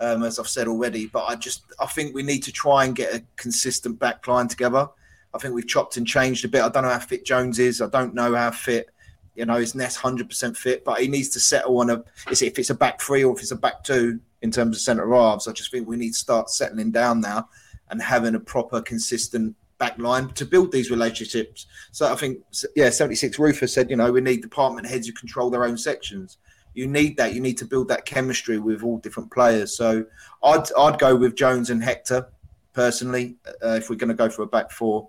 um, 0.00 0.22
as 0.22 0.38
I've 0.38 0.48
said 0.48 0.68
already. 0.68 1.06
But 1.06 1.24
I 1.24 1.34
just, 1.34 1.64
I 1.80 1.86
think 1.86 2.14
we 2.14 2.22
need 2.22 2.42
to 2.44 2.52
try 2.52 2.84
and 2.84 2.94
get 2.94 3.14
a 3.14 3.24
consistent 3.36 3.98
back 3.98 4.26
line 4.28 4.48
together. 4.48 4.88
I 5.34 5.38
think 5.38 5.54
we've 5.54 5.66
chopped 5.66 5.96
and 5.96 6.06
changed 6.06 6.44
a 6.44 6.48
bit. 6.48 6.62
I 6.62 6.68
don't 6.68 6.84
know 6.84 6.90
how 6.90 6.98
fit 6.98 7.24
Jones 7.24 7.58
is. 7.58 7.80
I 7.80 7.88
don't 7.88 8.14
know 8.14 8.34
how 8.34 8.50
fit 8.50 8.90
you 9.38 9.46
know, 9.46 9.56
is 9.56 9.76
Ness 9.76 9.94
hundred 9.94 10.28
percent 10.28 10.56
fit? 10.56 10.84
But 10.84 11.00
he 11.00 11.06
needs 11.06 11.28
to 11.30 11.40
settle 11.40 11.78
on 11.78 11.90
a 11.90 12.02
is 12.28 12.42
if 12.42 12.58
it's 12.58 12.70
a 12.70 12.74
back 12.74 13.00
three 13.00 13.22
or 13.22 13.32
if 13.32 13.40
it's 13.40 13.52
a 13.52 13.56
back 13.56 13.84
two 13.84 14.18
in 14.42 14.50
terms 14.50 14.76
of 14.76 14.82
centre 14.82 15.08
halves. 15.14 15.46
I 15.46 15.52
just 15.52 15.70
think 15.70 15.86
we 15.86 15.96
need 15.96 16.10
to 16.10 16.18
start 16.18 16.50
settling 16.50 16.90
down 16.90 17.20
now 17.20 17.48
and 17.90 18.02
having 18.02 18.34
a 18.34 18.40
proper, 18.40 18.82
consistent 18.82 19.54
back 19.78 19.98
line 19.98 20.28
to 20.30 20.44
build 20.44 20.72
these 20.72 20.90
relationships. 20.90 21.66
So 21.92 22.12
I 22.12 22.16
think, 22.16 22.42
yeah, 22.74 22.90
76 22.90 23.38
Rufus 23.38 23.72
said, 23.72 23.90
you 23.90 23.96
know, 23.96 24.10
we 24.10 24.20
need 24.20 24.42
department 24.42 24.86
heads 24.86 25.06
who 25.06 25.12
control 25.12 25.50
their 25.50 25.64
own 25.64 25.78
sections. 25.78 26.38
You 26.74 26.86
need 26.86 27.16
that. 27.16 27.34
You 27.34 27.40
need 27.40 27.58
to 27.58 27.64
build 27.64 27.88
that 27.88 28.04
chemistry 28.04 28.58
with 28.58 28.82
all 28.82 28.98
different 28.98 29.32
players. 29.32 29.76
So 29.76 30.04
I'd 30.42 30.64
I'd 30.78 30.98
go 30.98 31.16
with 31.16 31.34
Jones 31.34 31.70
and 31.70 31.82
Hector 31.82 32.28
personally 32.72 33.36
uh, 33.64 33.70
if 33.70 33.90
we're 33.90 33.96
going 33.96 34.08
to 34.08 34.14
go 34.14 34.28
for 34.28 34.42
a 34.42 34.46
back 34.46 34.70
four 34.70 35.08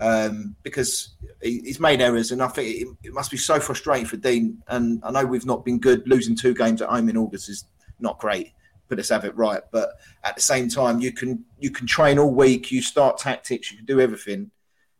um, 0.00 0.56
because 0.62 1.14
he's 1.40 1.78
made 1.78 2.00
errors, 2.00 2.32
and 2.32 2.42
I 2.42 2.48
think 2.48 2.82
it, 2.82 2.88
it, 3.04 3.12
must 3.12 3.30
be 3.30 3.36
so 3.36 3.60
frustrating 3.60 4.06
for 4.06 4.16
Dean. 4.16 4.62
And 4.68 5.00
I 5.04 5.10
know 5.10 5.24
we've 5.24 5.46
not 5.46 5.64
been 5.64 5.78
good. 5.78 6.08
Losing 6.08 6.34
two 6.34 6.54
games 6.54 6.82
at 6.82 6.88
home 6.88 7.08
in 7.08 7.16
August 7.16 7.48
is 7.48 7.66
not 8.00 8.18
great, 8.18 8.52
but 8.88 8.98
let's 8.98 9.08
have 9.08 9.24
it 9.24 9.36
right. 9.36 9.62
But 9.72 9.90
at 10.22 10.36
the 10.36 10.42
same 10.42 10.68
time, 10.68 11.00
you 11.00 11.12
can 11.12 11.44
you 11.58 11.70
can 11.70 11.86
train 11.86 12.18
all 12.18 12.34
week, 12.34 12.70
you 12.70 12.82
start 12.82 13.18
tactics, 13.18 13.70
you 13.70 13.78
can 13.78 13.86
do 13.86 14.00
everything. 14.00 14.50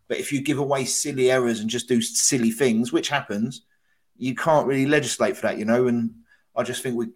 But 0.08 0.18
if 0.18 0.32
you 0.32 0.42
give 0.42 0.58
away 0.58 0.84
silly 0.84 1.30
errors 1.30 1.60
and 1.60 1.70
just 1.70 1.88
do 1.88 2.02
silly 2.02 2.50
things, 2.50 2.92
which 2.92 3.08
happens, 3.08 3.62
you 4.16 4.34
can't 4.34 4.66
really 4.66 4.86
legislate 4.86 5.36
for 5.36 5.42
that, 5.42 5.58
you 5.58 5.64
know. 5.64 5.86
And 5.86 6.10
I 6.54 6.62
just 6.62 6.82
think 6.82 6.96
we, 6.96 7.08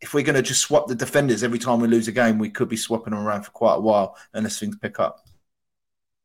if 0.00 0.14
we're 0.14 0.24
going 0.24 0.36
to 0.36 0.42
just 0.42 0.60
swap 0.60 0.86
the 0.86 0.94
defenders 0.94 1.42
every 1.42 1.58
time 1.58 1.80
we 1.80 1.88
lose 1.88 2.08
a 2.08 2.12
game, 2.12 2.38
we 2.38 2.50
could 2.50 2.68
be 2.68 2.76
swapping 2.76 3.12
them 3.12 3.26
around 3.26 3.42
for 3.42 3.50
quite 3.50 3.74
a 3.74 3.80
while 3.80 4.16
unless 4.34 4.58
things 4.58 4.76
pick 4.76 5.00
up. 5.00 5.24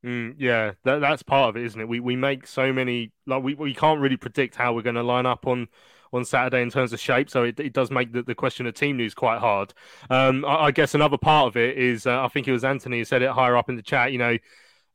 Mm, 0.06 0.36
yeah, 0.38 0.74
that, 0.84 1.00
that's 1.00 1.24
part 1.24 1.50
of 1.50 1.58
it, 1.58 1.66
isn't 1.66 1.80
it? 1.80 1.88
We 1.88 2.02
we 2.02 2.16
make 2.18 2.46
so 2.46 2.74
many 2.74 3.12
like 3.26 3.41
we, 3.41 3.56
we 3.56 3.74
can't 3.74 4.02
really 4.02 4.18
predict 4.18 4.56
how 4.56 4.74
we're 4.74 4.82
going 4.82 4.96
to 4.96 5.04
line 5.04 5.26
up 5.26 5.48
on 5.48 5.68
on 6.14 6.24
Saturday 6.24 6.61
in 6.61 6.70
terms 6.70 6.93
of 6.93 6.99
shape, 6.99 7.30
so 7.30 7.43
it, 7.43 7.59
it 7.59 7.74
does 7.74 7.91
make 7.91 8.14
the, 8.14 8.24
the 8.24 8.36
question 8.36 8.66
of 8.66 8.74
team 8.74 8.97
news 8.97 9.14
quite 9.14 9.39
hard. 9.39 9.74
Um, 10.09 10.45
I, 10.45 10.66
I, 10.66 10.72
guess 10.72 10.93
another 10.93 11.18
part 11.18 11.47
of 11.47 11.57
it 11.57 11.78
is 11.78 12.05
uh, 12.05 12.24
I 12.24 12.28
think 12.28 12.47
it 12.47 12.51
was 12.51 12.64
Anthony 12.64 12.99
who 12.99 13.05
said 13.05 13.22
it 13.22 13.32
higher 13.32 13.57
up 13.57 13.70
in 13.70 13.76
the 13.76 13.82
chat. 13.82 14.11
You 14.11 14.20
know, 14.20 14.38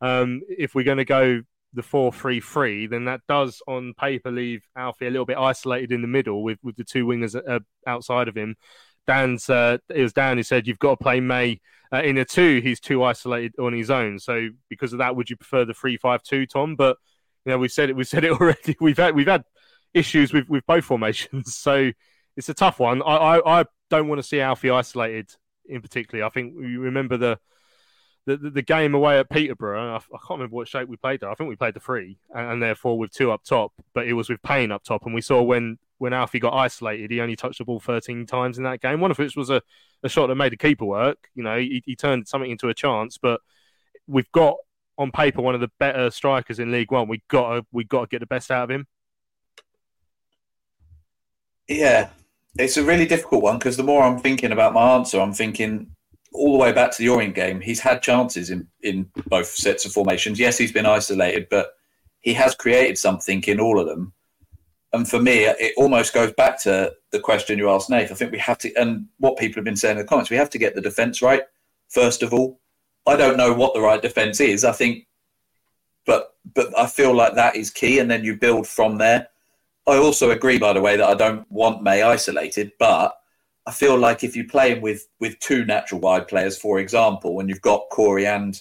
um, 0.00 0.42
if 0.48 0.74
we're 0.74 0.84
going 0.84 0.98
to 0.98 1.04
go 1.04 1.42
the 1.74 1.82
four 1.82 2.12
three 2.12 2.40
three, 2.40 2.86
then 2.86 3.04
that 3.06 3.20
does 3.28 3.60
on 3.66 3.94
paper 3.94 4.30
leave 4.30 4.64
Alfie 4.76 5.06
a 5.06 5.10
little 5.10 5.26
bit 5.26 5.36
isolated 5.36 5.92
in 5.92 6.02
the 6.02 6.08
middle 6.08 6.42
with 6.42 6.58
with 6.62 6.76
the 6.76 6.84
two 6.84 7.06
wingers 7.06 7.34
uh, 7.34 7.60
outside 7.86 8.28
of 8.28 8.36
him. 8.36 8.56
Dan's 9.06 9.50
uh, 9.50 9.78
it 9.88 10.02
was 10.02 10.12
Dan 10.12 10.36
who 10.36 10.42
said 10.42 10.66
you've 10.66 10.78
got 10.78 10.98
to 10.98 11.02
play 11.02 11.20
May 11.20 11.60
uh, 11.92 12.02
in 12.02 12.18
a 12.18 12.24
two. 12.24 12.60
He's 12.62 12.80
too 12.80 13.02
isolated 13.02 13.54
on 13.58 13.72
his 13.72 13.90
own. 13.90 14.18
So 14.18 14.48
because 14.68 14.92
of 14.92 14.98
that, 14.98 15.16
would 15.16 15.30
you 15.30 15.36
prefer 15.36 15.64
the 15.64 15.74
three 15.74 15.96
five 15.96 16.22
two, 16.22 16.46
Tom? 16.46 16.76
But 16.76 16.96
you 17.44 17.52
know, 17.52 17.58
we 17.58 17.68
said 17.68 17.90
it. 17.90 17.96
We 17.96 18.04
said 18.04 18.24
it 18.24 18.32
already. 18.40 18.76
We've 18.80 18.96
had 18.96 19.14
we've 19.14 19.26
had 19.26 19.44
issues 19.95 20.32
with 20.32 20.49
with 20.49 20.66
both 20.66 20.84
formations, 20.84 21.55
so 21.57 21.91
it's 22.36 22.49
a 22.49 22.55
tough 22.55 22.78
one. 22.78 23.03
I 23.03 23.16
I, 23.16 23.61
I 23.61 23.64
don't 23.91 24.09
want 24.09 24.20
to 24.20 24.26
see 24.26 24.41
Alfie 24.41 24.70
isolated 24.70 25.34
in 25.66 25.82
particular. 25.82 26.24
I 26.24 26.30
think 26.30 26.55
you 26.55 26.80
remember 26.80 27.16
the 27.16 27.39
the, 28.26 28.51
the, 28.51 28.62
game 28.62 28.95
away 28.95 29.18
at 29.18 29.30
Peterborough, 29.30 29.95
I, 29.95 29.97
I, 29.97 30.18
can't 30.18 30.39
remember 30.39 30.55
what 30.55 30.68
shape 30.68 30.86
we 30.86 30.99
played 30.99 31.20
there. 31.20 31.30
I 31.30 31.34
think 31.34 31.49
we 31.49 31.57
played 31.57 31.72
the 31.72 31.80
three, 31.80 32.18
and, 32.34 32.53
and, 32.53 32.62
therefore 32.62 32.99
with 32.99 33.11
two 33.11 33.30
up 33.30 33.43
top, 33.43 33.72
but 33.95 34.07
it 34.07 34.12
was 34.12 34.28
with 34.28 34.43
Payne 34.43 34.70
up 34.70 34.84
top. 34.84 35.07
And 35.07 35.14
we 35.14 35.22
saw 35.22 35.41
when 35.43 35.78
when 35.99 36.12
Alfie 36.12 36.39
got 36.39 36.55
isolated, 36.55 37.11
he 37.11 37.20
only 37.20 37.36
touched 37.36 37.59
the 37.59 37.64
ball 37.64 37.80
13 37.80 38.26
times 38.26 38.59
in 38.59 38.64
that 38.64 38.80
game. 38.80 39.01
One 39.01 39.11
of 39.11 39.18
which 39.18 39.36
was 39.36 39.51
a, 39.51 39.62
a 40.03 40.09
shot 40.09 40.28
that 40.28 40.36
made 40.36 40.53
the 40.53 40.57
keeper 40.57 40.84
work. 40.84 41.28
You 41.34 41.43
know, 41.43 41.59
he, 41.59 41.82
he 41.84 41.97
turned 41.97 42.28
something 42.28 42.51
into 42.51 42.68
a 42.68 42.74
chance. 42.74 43.18
But 43.18 43.41
we've 44.07 44.30
got 44.32 44.57
on 44.97 45.11
paper 45.11 45.43
one 45.43 45.55
of 45.55 45.61
the 45.61 45.70
better 45.80 46.11
strikers 46.11 46.59
in 46.59 46.70
League 46.70 46.93
One. 46.93 47.09
We 47.09 47.22
got 47.28 47.55
to, 47.55 47.66
we 47.72 47.84
got 47.84 48.03
to 48.03 48.07
get 48.07 48.20
the 48.20 48.26
best 48.26 48.51
out 48.51 48.64
of 48.64 48.70
him. 48.70 48.86
Yeah, 51.68 52.10
it's 52.58 52.76
a 52.76 52.84
really 52.84 53.06
difficult 53.06 53.42
one 53.42 53.58
because 53.58 53.76
the 53.76 53.82
more 53.82 54.02
I'm 54.02 54.18
thinking 54.18 54.52
about 54.52 54.74
my 54.74 54.94
answer, 54.94 55.20
I'm 55.20 55.34
thinking 55.34 55.90
all 56.32 56.52
the 56.52 56.58
way 56.58 56.72
back 56.72 56.90
to 56.92 56.98
the 56.98 57.08
Orient 57.08 57.34
game. 57.34 57.60
He's 57.60 57.80
had 57.80 58.02
chances 58.02 58.50
in 58.50 58.66
in 58.82 59.10
both 59.26 59.48
sets 59.48 59.84
of 59.84 59.92
formations. 59.92 60.38
Yes, 60.38 60.58
he's 60.58 60.72
been 60.72 60.86
isolated, 60.86 61.48
but 61.50 61.74
he 62.20 62.32
has 62.34 62.54
created 62.54 62.98
something 62.98 63.42
in 63.44 63.60
all 63.60 63.78
of 63.78 63.86
them 63.86 64.12
and 64.92 65.08
for 65.08 65.20
me, 65.20 65.44
it 65.44 65.74
almost 65.76 66.14
goes 66.14 66.32
back 66.32 66.60
to 66.62 66.92
the 67.10 67.20
question 67.20 67.58
you 67.58 67.68
asked, 67.68 67.90
Nate. 67.90 68.10
I 68.10 68.14
think 68.14 68.32
we 68.32 68.38
have 68.38 68.58
to, 68.58 68.72
and 68.74 69.06
what 69.18 69.36
people 69.36 69.56
have 69.56 69.64
been 69.64 69.76
saying 69.76 69.98
in 69.98 70.02
the 70.02 70.08
comments, 70.08 70.30
we 70.30 70.36
have 70.36 70.50
to 70.50 70.58
get 70.58 70.74
the 70.74 70.80
defence 70.80 71.20
right 71.20 71.42
first 71.88 72.22
of 72.22 72.32
all. 72.32 72.60
I 73.06 73.16
don't 73.16 73.36
know 73.36 73.52
what 73.52 73.74
the 73.74 73.80
right 73.80 74.00
defence 74.00 74.40
is. 74.40 74.64
I 74.64 74.72
think, 74.72 75.06
but 76.06 76.34
but 76.54 76.76
I 76.78 76.86
feel 76.86 77.14
like 77.14 77.34
that 77.34 77.56
is 77.56 77.70
key, 77.70 77.98
and 77.98 78.10
then 78.10 78.24
you 78.24 78.36
build 78.36 78.66
from 78.66 78.96
there. 78.98 79.28
I 79.89 79.97
also 79.97 80.30
agree, 80.30 80.59
by 80.59 80.74
the 80.74 80.82
way, 80.82 80.99
that 80.99 81.09
I 81.09 81.14
don't 81.14 81.51
want 81.51 81.82
May 81.82 82.03
isolated, 82.03 82.72
but 82.78 83.18
I 83.66 83.72
feel 83.72 83.99
like 83.99 84.22
if 84.22 84.36
you 84.36 84.47
play 84.47 84.74
him 84.74 84.82
with 84.82 85.09
with 85.18 85.39
two 85.41 85.64
natural 85.64 86.01
wide 86.01 86.28
players, 86.28 86.59
for 86.59 86.78
example, 86.78 87.34
when 87.34 87.49
you've 87.49 87.62
got 87.62 87.89
Corey 87.91 88.26
and 88.26 88.61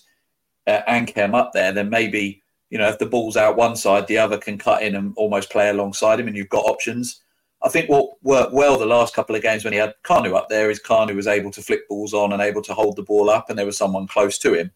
uh, 0.67 0.81
Ankem 0.87 1.35
up 1.35 1.51
there, 1.53 1.73
then 1.73 1.89
maybe 1.89 2.41
you 2.69 2.77
know, 2.77 2.87
if 2.87 2.97
the 2.97 3.05
ball's 3.05 3.37
out 3.37 3.57
one 3.57 3.75
side, 3.75 4.07
the 4.07 4.17
other 4.17 4.37
can 4.37 4.57
cut 4.57 4.81
in 4.83 4.95
and 4.95 5.13
almost 5.15 5.49
play 5.51 5.69
alongside 5.69 6.19
him, 6.19 6.27
and 6.27 6.35
you've 6.37 6.49
got 6.49 6.65
options. 6.65 7.21
I 7.63 7.69
think 7.69 7.89
what 7.89 8.11
worked 8.23 8.53
well 8.53 8.77
the 8.77 8.85
last 8.85 9.15
couple 9.15 9.35
of 9.35 9.41
games 9.41 9.63
when 9.63 9.73
he 9.73 9.79
had 9.79 9.95
Kanu 10.03 10.35
up 10.35 10.47
there 10.49 10.69
is 10.69 10.81
Kanu 10.81 11.15
was 11.15 11.27
able 11.27 11.51
to 11.51 11.61
flick 11.61 11.87
balls 11.89 12.13
on 12.13 12.31
and 12.31 12.41
able 12.41 12.61
to 12.63 12.73
hold 12.73 12.95
the 12.95 13.03
ball 13.03 13.29
up, 13.29 13.49
and 13.49 13.59
there 13.59 13.65
was 13.65 13.77
someone 13.77 14.07
close 14.07 14.37
to 14.39 14.53
him. 14.53 14.71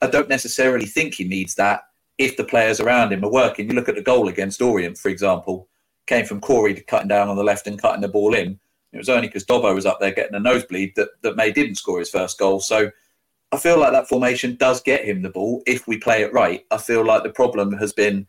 I 0.00 0.06
don't 0.06 0.28
necessarily 0.30 0.86
think 0.86 1.14
he 1.14 1.24
needs 1.24 1.54
that 1.56 1.82
if 2.16 2.36
the 2.36 2.44
players 2.44 2.80
around 2.80 3.12
him 3.12 3.24
are 3.24 3.30
working. 3.30 3.68
You 3.68 3.74
look 3.74 3.88
at 3.88 3.96
the 3.96 4.02
goal 4.02 4.28
against 4.28 4.62
Orient, 4.62 4.98
for 4.98 5.08
example, 5.08 5.69
came 6.10 6.26
from 6.26 6.40
Corey 6.40 6.74
to 6.74 6.80
cutting 6.82 7.06
down 7.06 7.28
on 7.28 7.36
the 7.36 7.44
left 7.44 7.68
and 7.68 7.80
cutting 7.80 8.00
the 8.00 8.08
ball 8.08 8.34
in. 8.34 8.58
It 8.92 8.98
was 8.98 9.08
only 9.08 9.28
because 9.28 9.44
Dobbo 9.44 9.72
was 9.72 9.86
up 9.86 10.00
there 10.00 10.10
getting 10.10 10.34
a 10.34 10.40
nosebleed 10.40 10.94
that, 10.96 11.10
that 11.22 11.36
May 11.36 11.52
didn't 11.52 11.76
score 11.76 12.00
his 12.00 12.10
first 12.10 12.36
goal. 12.36 12.58
So 12.58 12.90
I 13.52 13.56
feel 13.56 13.78
like 13.78 13.92
that 13.92 14.08
formation 14.08 14.56
does 14.56 14.82
get 14.82 15.04
him 15.04 15.22
the 15.22 15.30
ball 15.30 15.62
if 15.68 15.86
we 15.86 15.98
play 15.98 16.22
it 16.22 16.32
right. 16.32 16.66
I 16.72 16.78
feel 16.78 17.04
like 17.06 17.22
the 17.22 17.30
problem 17.30 17.72
has 17.74 17.92
been 17.92 18.26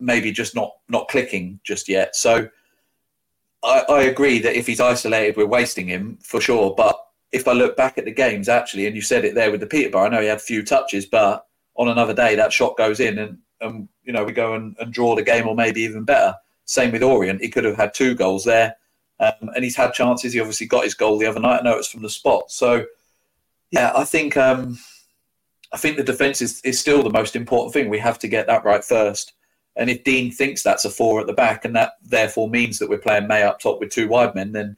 maybe 0.00 0.32
just 0.32 0.56
not 0.56 0.72
not 0.88 1.06
clicking 1.06 1.60
just 1.62 1.88
yet. 1.88 2.16
So 2.16 2.48
I, 3.62 3.84
I 3.88 4.02
agree 4.02 4.40
that 4.40 4.58
if 4.58 4.66
he's 4.66 4.80
isolated, 4.80 5.36
we're 5.36 5.46
wasting 5.46 5.86
him 5.86 6.18
for 6.20 6.40
sure. 6.40 6.74
But 6.76 6.98
if 7.30 7.46
I 7.46 7.52
look 7.52 7.76
back 7.76 7.96
at 7.96 8.06
the 8.06 8.12
games, 8.12 8.48
actually, 8.48 8.88
and 8.88 8.96
you 8.96 9.02
said 9.02 9.24
it 9.24 9.36
there 9.36 9.52
with 9.52 9.60
the 9.60 9.68
Peterborough, 9.68 10.06
I 10.06 10.08
know 10.08 10.20
he 10.20 10.26
had 10.26 10.42
few 10.42 10.64
touches, 10.64 11.06
but 11.06 11.46
on 11.76 11.86
another 11.88 12.14
day 12.14 12.34
that 12.34 12.52
shot 12.52 12.76
goes 12.76 12.98
in 12.98 13.18
and, 13.18 13.38
and 13.60 13.88
you 14.02 14.12
know 14.12 14.24
we 14.24 14.32
go 14.32 14.54
and, 14.54 14.74
and 14.80 14.92
draw 14.92 15.14
the 15.14 15.22
game 15.22 15.46
or 15.46 15.54
maybe 15.54 15.80
even 15.82 16.02
better. 16.02 16.34
Same 16.64 16.92
with 16.92 17.02
Orient, 17.02 17.42
he 17.42 17.48
could 17.48 17.64
have 17.64 17.76
had 17.76 17.94
two 17.94 18.14
goals 18.14 18.44
there, 18.44 18.76
um, 19.20 19.50
and 19.54 19.64
he's 19.64 19.76
had 19.76 19.92
chances. 19.92 20.32
He 20.32 20.40
obviously 20.40 20.66
got 20.66 20.84
his 20.84 20.94
goal 20.94 21.18
the 21.18 21.26
other 21.26 21.40
night. 21.40 21.60
I 21.60 21.64
know 21.64 21.76
it's 21.76 21.88
from 21.88 22.02
the 22.02 22.10
spot, 22.10 22.50
so 22.50 22.86
yeah, 23.70 23.92
I 23.94 24.04
think 24.04 24.36
um, 24.36 24.78
I 25.72 25.76
think 25.76 25.96
the 25.96 26.04
defence 26.04 26.40
is, 26.40 26.60
is 26.62 26.78
still 26.78 27.02
the 27.02 27.10
most 27.10 27.34
important 27.34 27.72
thing. 27.72 27.88
We 27.88 27.98
have 27.98 28.18
to 28.20 28.28
get 28.28 28.46
that 28.46 28.64
right 28.64 28.84
first. 28.84 29.32
And 29.76 29.90
if 29.90 30.04
Dean 30.04 30.30
thinks 30.30 30.62
that's 30.62 30.84
a 30.84 30.90
four 30.90 31.20
at 31.20 31.26
the 31.26 31.32
back, 31.32 31.64
and 31.64 31.74
that 31.74 31.94
therefore 32.02 32.48
means 32.48 32.78
that 32.78 32.88
we're 32.88 32.98
playing 32.98 33.26
May 33.26 33.42
up 33.42 33.58
top 33.58 33.80
with 33.80 33.90
two 33.90 34.06
wide 34.06 34.34
men, 34.34 34.52
then 34.52 34.76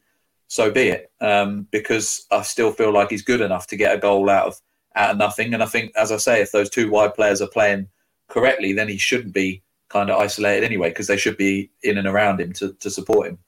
so 0.49 0.71
be 0.71 0.89
it. 0.89 1.11
Um, 1.21 1.67
because 1.71 2.27
I 2.31 2.41
still 2.43 2.73
feel 2.73 2.93
like 2.93 3.11
he's 3.11 3.23
good 3.23 3.43
enough 3.43 3.67
to 3.69 3.77
get 3.77 3.95
a 3.95 3.99
goal 3.99 4.31
out 4.31 4.47
of 4.47 4.61
out 4.95 5.11
of 5.11 5.19
nothing. 5.19 5.53
And 5.53 5.63
I 5.63 5.67
think, 5.67 5.93
as 5.97 6.11
I 6.11 6.17
say, 6.17 6.41
if 6.41 6.53
those 6.53 6.71
two 6.71 6.91
wide 6.91 7.15
players 7.15 7.43
are 7.43 7.49
playing 7.49 7.89
correctly, 8.29 8.73
then 8.73 8.89
he 8.89 8.97
shouldn't 8.97 9.35
be 9.35 9.63
kind 9.89 10.11
of 10.11 10.19
isolated 10.19 10.65
anyway, 10.65 10.89
because 10.89 11.07
they 11.07 11.17
should 11.17 11.37
be 11.37 11.71
in 11.83 11.99
and 11.99 12.07
around 12.07 12.41
him 12.41 12.53
to, 12.55 12.73
to 12.75 12.91
support 12.91 13.29
him. 13.29 13.39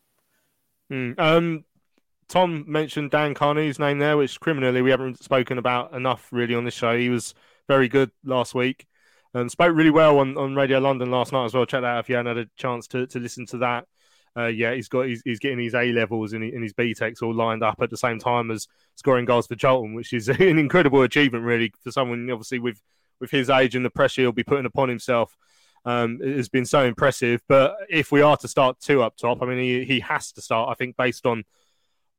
Mm. 0.91 1.19
Um, 1.19 1.65
Tom 2.29 2.65
mentioned 2.67 3.11
Dan 3.11 3.35
Kanu's 3.35 3.79
name 3.79 3.99
there, 3.99 4.17
which 4.17 4.39
criminally 4.41 4.83
we 4.83 4.91
haven't 4.91 5.23
spoken 5.23 5.59
about 5.59 5.95
enough 5.95 6.29
really 6.31 6.55
on 6.55 6.65
this 6.65 6.75
show. 6.75 6.97
He 6.97 7.09
was 7.09 7.35
very 7.69 7.89
good 7.89 8.11
last 8.25 8.55
week 8.55 8.87
and 9.35 9.51
spoke 9.51 9.75
really 9.75 9.91
well 9.91 10.19
on, 10.19 10.37
on 10.37 10.55
Radio 10.55 10.79
London 10.79 11.11
last 11.11 11.33
night 11.33 11.47
as 11.47 11.55
well. 11.55 11.67
Check 11.67 11.83
that 11.83 11.87
out 11.87 12.01
if 12.01 12.09
you 12.09 12.17
hadn't 12.17 12.37
had 12.37 12.47
a 12.47 12.51
chance 12.57 12.87
to, 12.89 13.07
to 13.09 13.19
listen 13.19 13.47
to 13.47 13.59
that. 13.59 13.87
Uh, 14.37 14.47
yeah, 14.47 14.75
he's 14.75 14.89
got 14.89 15.07
he's, 15.07 15.23
he's 15.25 15.39
getting 15.39 15.59
his 15.59 15.75
A 15.75 15.91
levels 15.93 16.33
and, 16.33 16.45
his 16.45 16.73
BTECs 16.73 17.23
all 17.23 17.35
lined 17.35 17.63
up 17.63 17.81
at 17.81 17.91
the 17.91 17.97
same 17.97 18.19
time 18.19 18.51
as 18.51 18.69
scoring 18.95 19.25
goals 19.25 19.47
for 19.47 19.57
Charlton, 19.57 19.95
which 19.95 20.13
is 20.13 20.29
an 20.29 20.59
incredible 20.59 21.03
achievement 21.03 21.45
really 21.45 21.73
for 21.83 21.91
someone 21.91 22.31
obviously 22.31 22.59
with 22.59 22.81
with 23.21 23.31
his 23.31 23.51
age 23.51 23.75
and 23.75 23.85
the 23.85 23.91
pressure 23.91 24.23
he'll 24.23 24.33
be 24.33 24.45
putting 24.45 24.67
upon 24.67 24.89
himself. 24.89 25.37
Um, 25.85 26.21
it 26.23 26.37
has 26.37 26.49
been 26.49 26.67
so 26.67 26.85
impressive. 26.85 27.43
But 27.49 27.77
if 27.89 28.13
we 28.13 28.21
are 28.21 28.37
to 28.39 28.49
start 28.49 28.81
two 28.81 29.03
up 29.03 29.17
top, 29.17 29.43
I 29.43 29.47
mean, 29.47 29.59
he, 29.59 29.85
he 29.85 30.01
has 30.01 30.33
to 30.33 30.43
start. 30.43 30.71
I 30.71 30.75
think 30.75 30.97
based 30.97 31.27
on 31.27 31.45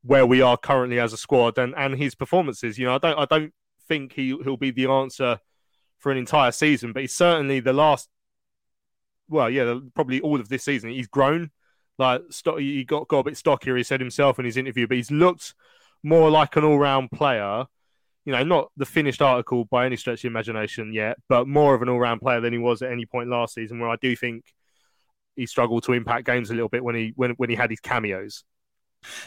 where 0.04 0.26
we 0.26 0.42
are 0.42 0.58
currently 0.58 1.00
as 1.00 1.14
a 1.14 1.18
squad 1.18 1.58
and, 1.58 1.74
and 1.76 1.96
his 1.96 2.16
performances. 2.16 2.78
You 2.78 2.86
know, 2.86 2.96
I 2.96 2.98
don't 3.00 3.20
I 3.20 3.26
don't 3.26 3.54
think 3.88 4.14
he 4.14 4.28
he'll 4.44 4.58
be 4.58 4.72
the 4.72 4.88
answer 4.88 5.40
for 5.98 6.12
an 6.12 6.18
entire 6.18 6.52
season, 6.52 6.94
but 6.94 7.02
he's 7.02 7.14
certainly 7.14 7.60
the 7.60 7.74
last. 7.74 8.10
Well, 9.28 9.50
yeah, 9.50 9.80
probably 9.94 10.22
all 10.22 10.40
of 10.40 10.50
this 10.50 10.64
season. 10.64 10.90
He's 10.90 11.08
grown. 11.08 11.52
Like 11.98 12.22
he 12.58 12.84
got 12.86 13.08
got 13.08 13.20
a 13.20 13.24
bit 13.24 13.38
stockier. 13.38 13.76
He 13.76 13.84
said 13.84 14.00
himself 14.00 14.40
in 14.40 14.46
his 14.46 14.58
interview, 14.58 14.88
but 14.88 14.98
he's 14.98 15.12
looked 15.12 15.54
more 16.02 16.30
like 16.30 16.56
an 16.56 16.64
all 16.64 16.80
round 16.80 17.12
player. 17.12 17.66
You 18.30 18.36
know, 18.36 18.44
not 18.44 18.72
the 18.78 18.86
finished 18.86 19.24
article 19.24 19.66
by 19.66 19.88
any 19.88 19.96
stretch 19.96 20.24
of 20.24 20.30
imagination 20.30 20.94
yet, 20.94 21.18
but 21.28 21.48
more 21.48 21.74
of 21.74 21.82
an 21.82 21.90
all 21.90 22.00
round 22.00 22.22
player 22.22 22.40
than 22.40 22.54
he 22.54 22.60
was 22.60 22.84
at 22.84 22.92
any 22.92 23.08
point 23.08 23.28
last 23.28 23.56
season. 23.56 23.80
Where 23.80 23.90
I 23.90 23.96
do 23.96 24.16
think 24.16 24.44
he 25.36 25.48
struggled 25.48 25.84
to 25.86 25.94
impact 25.94 26.28
games 26.28 26.52
a 26.52 26.54
little 26.54 26.70
bit 26.70 26.84
when 26.84 26.94
he 26.94 27.12
when 27.16 27.32
when 27.32 27.50
he 27.50 27.56
had 27.56 27.72
his 27.72 27.80
cameos. 27.80 28.44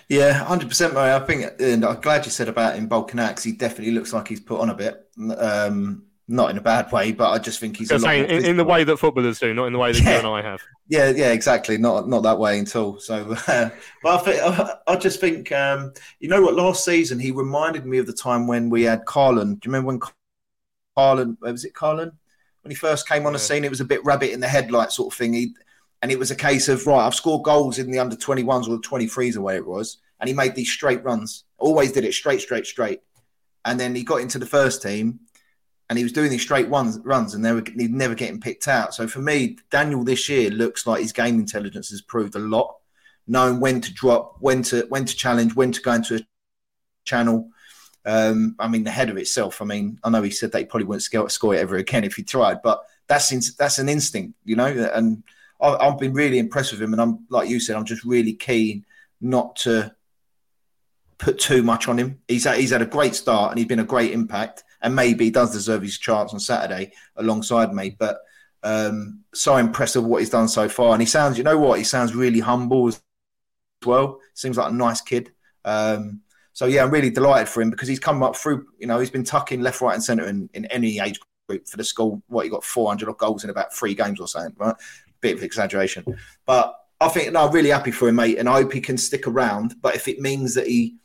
Yeah, 0.09 0.35
hundred 0.35 0.69
percent, 0.69 0.95
Murray. 0.95 1.13
I 1.13 1.19
think, 1.19 1.47
and 1.59 1.85
I'm 1.85 2.01
glad 2.01 2.25
you 2.25 2.31
said 2.31 2.49
about 2.49 2.77
him 2.77 2.87
bulking 2.87 3.19
out 3.19 3.31
because 3.31 3.43
he 3.43 3.51
definitely 3.51 3.93
looks 3.93 4.13
like 4.13 4.29
he's 4.29 4.39
put 4.39 4.61
on 4.61 4.71
a 4.71 4.75
bit. 4.75 5.05
Um, 5.37 6.05
not 6.33 6.51
in 6.51 6.57
a 6.57 6.63
bad 6.63 6.91
way, 6.91 7.13
but 7.13 7.31
I 7.31 7.39
just 7.39 7.61
think 7.61 7.77
he's. 7.77 7.89
Saying, 7.89 8.25
in, 8.25 8.45
in, 8.45 8.57
the 8.57 8.65
way 8.65 8.85
that 8.85 8.97
footballers 8.97 9.39
do, 9.39 9.53
not 9.53 9.67
in 9.67 9.73
the 9.73 9.79
way 9.79 9.93
that 9.93 10.03
yeah. 10.03 10.13
you 10.13 10.19
and 10.19 10.27
I 10.27 10.43
have. 10.43 10.63
Yeah, 10.89 11.11
yeah, 11.11 11.33
exactly. 11.33 11.77
Not 11.77 12.09
not 12.09 12.23
that 12.23 12.39
way 12.39 12.59
at 12.59 12.75
all. 12.75 12.99
So, 12.99 13.37
uh, 13.47 13.71
but 14.03 14.15
I, 14.15 14.19
think, 14.19 14.43
I, 14.43 14.75
I 14.89 14.97
just 14.97 15.21
think, 15.21 15.53
um, 15.53 15.93
you 16.21 16.29
know 16.29 16.41
what? 16.41 16.55
Last 16.55 16.85
season, 16.85 17.19
he 17.19 17.31
reminded 17.31 17.85
me 17.85 17.99
of 17.99 18.07
the 18.07 18.13
time 18.13 18.47
when 18.47 18.71
we 18.71 18.83
had 18.83 19.05
Karlan. 19.05 19.61
Do 19.61 19.69
you 19.69 19.73
remember 19.73 19.89
when 19.89 20.01
Karlan? 20.97 21.37
Was 21.41 21.65
it 21.65 21.75
Carlin 21.75 22.13
When 22.63 22.71
he 22.71 22.77
first 22.77 23.07
came 23.07 23.27
on 23.27 23.35
the 23.35 23.39
scene, 23.39 23.65
it 23.65 23.71
was 23.71 23.81
a 23.81 23.85
bit 23.85 24.05
rabbit 24.05 24.33
in 24.33 24.41
the 24.41 24.49
headlight 24.49 24.91
sort 24.91 25.13
of 25.13 25.19
thing. 25.19 25.35
He, 25.35 25.55
and 26.01 26.11
it 26.11 26.19
was 26.19 26.31
a 26.31 26.37
case 26.37 26.69
of 26.69 26.87
right, 26.87 27.07
I've 27.07 27.15
scored 27.15 27.45
goals 27.45 27.79
in 27.79 27.91
the 27.91 27.99
under 27.99 28.17
21s 28.17 28.69
or 28.69 28.77
the 28.77 28.79
23s 28.79 29.37
or 29.37 29.43
where 29.43 29.57
it 29.57 29.67
was, 29.67 29.99
and 30.19 30.29
he 30.29 30.35
made 30.35 30.55
these 30.55 30.71
straight 30.71 31.05
runs. 31.05 31.45
Always 31.59 31.93
did 31.93 32.05
it 32.05 32.15
straight, 32.15 32.41
straight, 32.41 32.67
straight. 32.67 33.01
And 33.65 33.79
then 33.79 33.95
he 33.95 34.03
got 34.03 34.21
into 34.21 34.41
the 34.41 34.47
first 34.47 34.83
team, 34.83 35.21
and 35.93 35.99
he 35.99 36.05
was 36.05 36.13
doing 36.15 36.31
these 36.31 36.41
straight 36.41 36.71
ones 36.71 36.99
runs, 37.05 37.35
and 37.35 37.45
they 37.45 37.53
were 37.53 37.63
never 37.77 38.15
getting 38.15 38.41
picked 38.41 38.67
out. 38.67 38.95
So 38.95 39.07
for 39.07 39.21
me, 39.21 39.59
Daniel 39.71 40.03
this 40.05 40.27
year 40.27 40.49
looks 40.49 40.87
like 40.87 41.03
his 41.03 41.13
game 41.13 41.39
intelligence 41.39 41.91
has 41.91 42.01
improved 42.01 42.35
a 42.35 42.39
lot, 42.39 42.77
knowing 43.27 43.61
when 43.61 43.83
to 43.83 43.93
drop, 43.93 44.37
when 44.41 44.63
to 44.63 44.87
when 44.89 45.05
to 45.05 45.15
challenge, 45.15 45.55
when 45.55 45.71
to 45.71 45.83
go 45.83 45.93
into 45.93 46.17
a 46.17 46.21
channel. 47.05 47.51
Um, 48.07 48.57
I 48.59 48.69
mean, 48.69 48.85
the 48.85 48.91
header 48.91 49.19
itself. 49.19 49.61
I 49.61 49.67
mean, 49.67 49.99
I 50.03 50.09
know 50.09 50.23
he 50.23 50.31
said 50.31 50.51
that 50.53 50.61
he 50.61 50.65
probably 50.65 50.87
wouldn't 50.87 51.31
score 51.31 51.55
it 51.55 51.59
ever 51.59 51.77
again 51.77 52.05
if 52.05 52.15
he 52.15 52.23
tried, 52.23 52.63
but 52.63 52.83
that's 53.07 53.55
that's 53.57 53.79
an 53.79 53.91
instinct, 53.91 54.33
you 54.47 54.57
know, 54.57 54.89
and 54.95 55.23
I, 55.61 55.85
have 55.85 55.99
been 55.99 56.15
really 56.15 56.39
impressed 56.39 56.73
with 56.73 56.81
him, 56.81 56.95
and 56.95 57.03
I'm 57.03 57.27
like 57.29 57.51
you 57.51 57.61
said, 57.61 57.77
I'm 57.77 57.85
just 57.85 58.03
really 58.03 58.33
keen 58.33 58.87
not 59.21 59.57
to 59.57 59.95
put 61.19 61.39
too 61.39 61.63
much 61.63 61.87
on 61.87 61.99
him. 61.99 62.19
He's 62.27 62.45
had, 62.45 62.59
he's 62.59 62.71
had 62.71 62.83
a 62.83 62.87
great 62.87 63.15
start 63.15 63.53
and 63.53 63.59
he's 63.59 63.69
been 63.69 63.79
a 63.79 63.85
great 63.85 64.11
impact, 64.11 64.65
and 64.83 64.95
maybe 64.95 65.31
does 65.31 65.53
deserve 65.53 65.83
his 65.83 65.99
chance 65.99 66.33
on 66.33 66.41
Saturday 66.41 66.93
alongside 67.17 67.73
me. 67.73 67.97
But 67.99 68.19
um, 68.63 69.21
so 69.35 69.57
with 69.57 69.97
what 69.97 70.21
he's 70.21 70.31
done 70.31 70.49
so 70.49 70.69
far, 70.69 70.93
and 70.93 71.03
he 71.03 71.07
sounds, 71.07 71.39
you 71.39 71.45
know 71.45 71.59
what, 71.59 71.79
he 71.79 71.85
sounds 71.85 72.15
really 72.15 72.41
humble 72.41 72.89
as 72.89 73.01
well. 73.85 74.21
Seems 74.35 74.57
like 74.57 74.71
a 74.71 74.75
nice 74.75 75.01
kid. 75.01 75.33
Um, 75.65 76.21
so 76.53 76.67
yeah, 76.67 76.85
I'm 76.85 76.91
really 76.91 77.11
delighted 77.11 77.49
for 77.49 77.63
him 77.63 77.71
because 77.71 77.89
he's 77.89 78.01
come 78.01 78.23
up 78.23 78.37
through. 78.37 78.67
You 78.79 78.87
know, 78.87 78.99
he's 78.99 79.11
been 79.11 79.25
tucking 79.25 79.63
left, 79.63 79.81
right, 79.81 79.95
and 79.95 80.05
centre 80.05 80.27
in, 80.27 80.51
in 80.53 80.67
any 80.67 80.99
age 80.99 81.19
group 81.49 81.67
for 81.67 81.77
the 81.79 81.85
school. 81.85 82.23
What 82.29 82.45
he 82.45 82.51
got 82.51 82.65
400 82.65 83.17
goals 83.17 83.45
in 83.45 83.51
about 83.51 83.73
three 83.75 83.95
games 83.95 84.21
or 84.21 84.29
something, 84.29 84.55
right? 84.59 84.77
bit 85.23 85.37
of 85.39 85.43
exaggeration. 85.43 86.05
But 86.45 86.77
I 87.01 87.09
think 87.09 87.33
no, 87.33 87.47
I'm 87.47 87.55
really 87.55 87.71
happy 87.71 87.91
for 87.91 88.09
him, 88.09 88.17
mate, 88.17 88.39
and 88.39 88.49
I 88.49 88.61
hope 88.61 88.73
he 88.73 88.81
can 88.81 88.99
stick 88.99 89.27
around. 89.27 89.77
But 89.81 89.95
if 89.95 90.09
it 90.09 90.21
means 90.21 90.55
that 90.57 90.67
he 90.67 90.97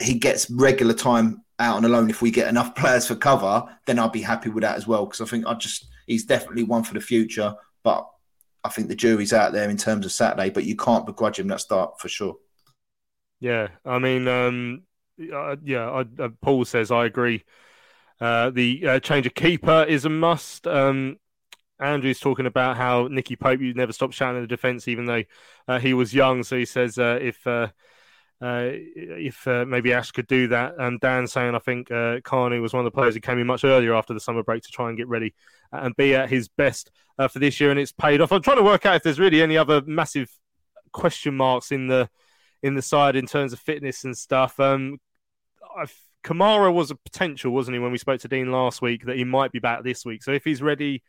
he 0.00 0.14
gets 0.14 0.48
regular 0.48 0.94
time 0.94 1.42
out 1.58 1.76
on 1.76 1.84
a 1.84 1.88
loan, 1.88 2.10
if 2.10 2.22
we 2.22 2.30
get 2.30 2.48
enough 2.48 2.74
players 2.76 3.06
for 3.06 3.14
cover, 3.16 3.64
then 3.86 3.98
I'll 3.98 4.08
be 4.08 4.22
happy 4.22 4.50
with 4.50 4.62
that 4.62 4.76
as 4.76 4.86
well. 4.86 5.06
Because 5.06 5.20
I 5.20 5.26
think 5.26 5.46
I 5.46 5.54
just 5.54 5.88
he's 6.06 6.24
definitely 6.24 6.64
one 6.64 6.84
for 6.84 6.94
the 6.94 7.00
future. 7.00 7.54
But 7.82 8.08
I 8.64 8.68
think 8.70 8.88
the 8.88 8.96
jury's 8.96 9.32
out 9.32 9.52
there 9.52 9.68
in 9.70 9.76
terms 9.76 10.06
of 10.06 10.12
Saturday. 10.12 10.50
But 10.50 10.64
you 10.64 10.76
can't 10.76 11.06
begrudge 11.06 11.38
him 11.38 11.48
that 11.48 11.60
start 11.60 12.00
for 12.00 12.08
sure. 12.08 12.36
Yeah, 13.40 13.68
I 13.84 13.98
mean, 13.98 14.26
um, 14.26 14.82
uh, 15.32 15.56
yeah, 15.62 15.88
I, 15.88 16.04
uh, 16.22 16.28
Paul 16.42 16.64
says 16.64 16.90
I 16.90 17.04
agree. 17.04 17.44
Uh, 18.20 18.50
the 18.50 18.86
uh, 18.86 19.00
change 19.00 19.26
of 19.26 19.34
keeper 19.34 19.84
is 19.88 20.04
a 20.04 20.08
must. 20.08 20.66
Um, 20.66 21.18
Andrew's 21.80 22.18
talking 22.18 22.46
about 22.46 22.76
how 22.76 23.06
Nicky 23.06 23.36
Pope 23.36 23.60
you 23.60 23.74
never 23.74 23.92
stopped 23.92 24.14
shouting 24.14 24.38
in 24.38 24.42
the 24.42 24.48
defence, 24.48 24.88
even 24.88 25.06
though 25.06 25.22
uh, 25.68 25.78
he 25.78 25.94
was 25.94 26.12
young. 26.12 26.42
So 26.42 26.56
he 26.56 26.64
says 26.64 26.98
uh, 26.98 27.18
if 27.22 27.46
uh, 28.40 28.44
uh 28.44 28.70
if 28.74 29.46
uh, 29.46 29.64
maybe 29.66 29.92
Ash 29.92 30.10
could 30.10 30.26
do 30.26 30.48
that. 30.48 30.74
And 30.78 31.00
Dan 31.00 31.26
saying 31.26 31.54
I 31.54 31.58
think 31.58 31.90
uh, 31.90 32.20
Kanu 32.20 32.60
was 32.60 32.72
one 32.72 32.80
of 32.80 32.84
the 32.84 32.96
players 32.96 33.14
who 33.14 33.20
came 33.20 33.38
in 33.38 33.46
much 33.46 33.64
earlier 33.64 33.94
after 33.94 34.14
the 34.14 34.20
summer 34.20 34.42
break 34.42 34.62
to 34.62 34.70
try 34.70 34.88
and 34.88 34.96
get 34.96 35.08
ready 35.08 35.34
and 35.72 35.94
be 35.96 36.14
at 36.14 36.30
his 36.30 36.48
best 36.48 36.90
for 37.30 37.38
this 37.38 37.60
year, 37.60 37.70
and 37.70 37.80
it's 37.80 37.92
paid 37.92 38.20
off. 38.20 38.30
I'm 38.30 38.42
trying 38.42 38.58
to 38.58 38.62
work 38.62 38.86
out 38.86 38.94
if 38.94 39.02
there's 39.02 39.18
really 39.18 39.42
any 39.42 39.56
other 39.56 39.82
massive 39.84 40.30
question 40.92 41.36
marks 41.36 41.72
in 41.72 41.88
the 41.88 42.08
in 42.62 42.74
the 42.74 42.82
side 42.82 43.16
in 43.16 43.26
terms 43.26 43.52
of 43.52 43.58
fitness 43.58 44.04
and 44.04 44.16
stuff. 44.16 44.58
Um, 44.60 44.98
Kamara 46.24 46.72
was 46.72 46.90
a 46.90 46.96
potential, 46.96 47.52
wasn't 47.52 47.74
he, 47.74 47.78
when 47.78 47.92
we 47.92 47.98
spoke 47.98 48.20
to 48.20 48.28
Dean 48.28 48.50
last 48.50 48.82
week 48.82 49.04
that 49.06 49.16
he 49.16 49.24
might 49.24 49.52
be 49.52 49.60
back 49.60 49.84
this 49.84 50.04
week. 50.04 50.22
So 50.22 50.32
if 50.32 50.44
he's 50.44 50.62
ready 50.62 51.02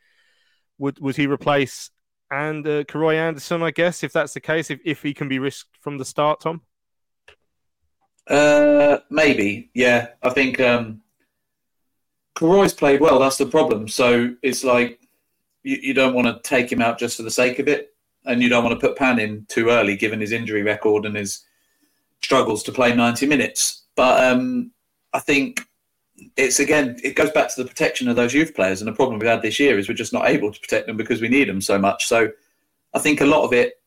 would 0.78 1.00
would 1.00 1.16
he 1.16 1.28
replace 1.28 1.92
and 2.32 2.66
uh, 2.66 2.84
Karoy 2.86 3.16
Anderson? 3.16 3.62
I 3.62 3.72
guess 3.72 4.04
if 4.04 4.14
that's 4.14 4.34
the 4.34 4.40
case, 4.40 4.72
if 4.72 4.80
if 4.86 5.04
he 5.04 5.14
can 5.14 5.28
be 5.28 5.40
risked 5.40 5.78
from 5.82 5.98
the 5.98 6.06
start, 6.06 6.40
Tom. 6.42 6.62
Uh, 8.28 9.00
maybe, 9.10 9.70
yeah. 9.74 10.10
I 10.22 10.30
think 10.30 10.60
um, 10.60 11.02
Karoy's 12.36 12.74
played 12.74 13.02
well. 13.02 13.20
That's 13.20 13.38
the 13.38 13.46
problem. 13.46 13.88
So 13.88 14.36
it's 14.42 14.64
like 14.64 15.00
you, 15.64 15.78
you 15.82 15.94
don't 15.94 16.14
want 16.14 16.28
to 16.28 16.40
take 16.48 16.72
him 16.72 16.82
out 16.82 17.00
just 17.00 17.18
for 17.18 17.24
the 17.24 17.32
sake 17.32 17.60
of 17.60 17.68
it, 17.68 17.94
and 18.26 18.42
you 18.42 18.50
don't 18.50 18.64
want 18.64 18.80
to 18.80 18.88
put 18.88 18.98
Pan 18.98 19.20
in 19.20 19.46
too 19.50 19.70
early, 19.70 19.98
given 19.98 20.22
his 20.22 20.32
injury 20.32 20.62
record 20.62 21.06
and 21.06 21.16
his 21.16 21.44
struggles 22.22 22.64
to 22.64 22.72
play 22.72 22.96
ninety 22.96 23.26
minutes. 23.26 23.84
But 23.96 24.24
um, 24.24 24.72
I 25.14 25.20
think 25.20 25.62
it's 26.38 26.60
again, 26.60 26.98
it 27.04 27.16
goes 27.16 27.32
back 27.32 27.54
to 27.54 27.64
the 27.64 27.68
protection 27.68 28.08
of 28.10 28.16
those 28.16 28.34
youth 28.34 28.54
players. 28.54 28.82
And 28.82 28.88
the 28.88 28.96
problem 28.96 29.20
we've 29.20 29.30
had 29.30 29.42
this 29.42 29.60
year 29.60 29.80
is 29.80 29.88
we're 29.88 29.96
just 29.96 30.14
not 30.14 30.30
able 30.30 30.52
to 30.52 30.60
protect 30.60 30.86
them 30.86 30.98
because 30.98 31.22
we 31.22 31.30
need 31.30 31.50
them 31.50 31.62
so 31.62 31.80
much. 31.80 32.06
So 32.06 32.30
I 32.94 33.00
think 33.00 33.22
a 33.22 33.26
lot 33.26 33.44
of 33.44 33.54
it, 33.54 33.79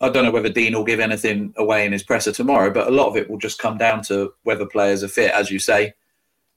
I 0.00 0.08
don't 0.08 0.24
know 0.24 0.30
whether 0.30 0.48
Dean 0.48 0.74
will 0.74 0.84
give 0.84 1.00
anything 1.00 1.54
away 1.56 1.86
in 1.86 1.92
his 1.92 2.02
presser 2.02 2.32
tomorrow, 2.32 2.70
but 2.70 2.88
a 2.88 2.90
lot 2.90 3.08
of 3.08 3.16
it 3.16 3.28
will 3.28 3.38
just 3.38 3.58
come 3.58 3.78
down 3.78 4.02
to 4.04 4.32
whether 4.42 4.66
players 4.66 5.02
are 5.02 5.08
fit, 5.08 5.32
as 5.32 5.50
you 5.50 5.58
say. 5.58 5.94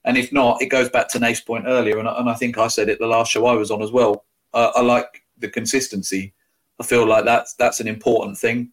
And 0.05 0.17
if 0.17 0.31
not, 0.31 0.61
it 0.61 0.67
goes 0.67 0.89
back 0.89 1.09
to 1.09 1.19
Nafe's 1.19 1.41
point 1.41 1.65
earlier. 1.67 1.99
And, 1.99 2.07
and 2.07 2.29
I 2.29 2.33
think 2.33 2.57
I 2.57 2.67
said 2.67 2.89
it 2.89 2.99
the 2.99 3.07
last 3.07 3.31
show 3.31 3.45
I 3.45 3.53
was 3.53 3.71
on 3.71 3.81
as 3.81 3.91
well. 3.91 4.25
Uh, 4.53 4.71
I 4.75 4.81
like 4.81 5.23
the 5.37 5.49
consistency. 5.49 6.33
I 6.79 6.83
feel 6.83 7.05
like 7.05 7.25
that's, 7.25 7.53
that's 7.55 7.79
an 7.79 7.87
important 7.87 8.37
thing. 8.37 8.71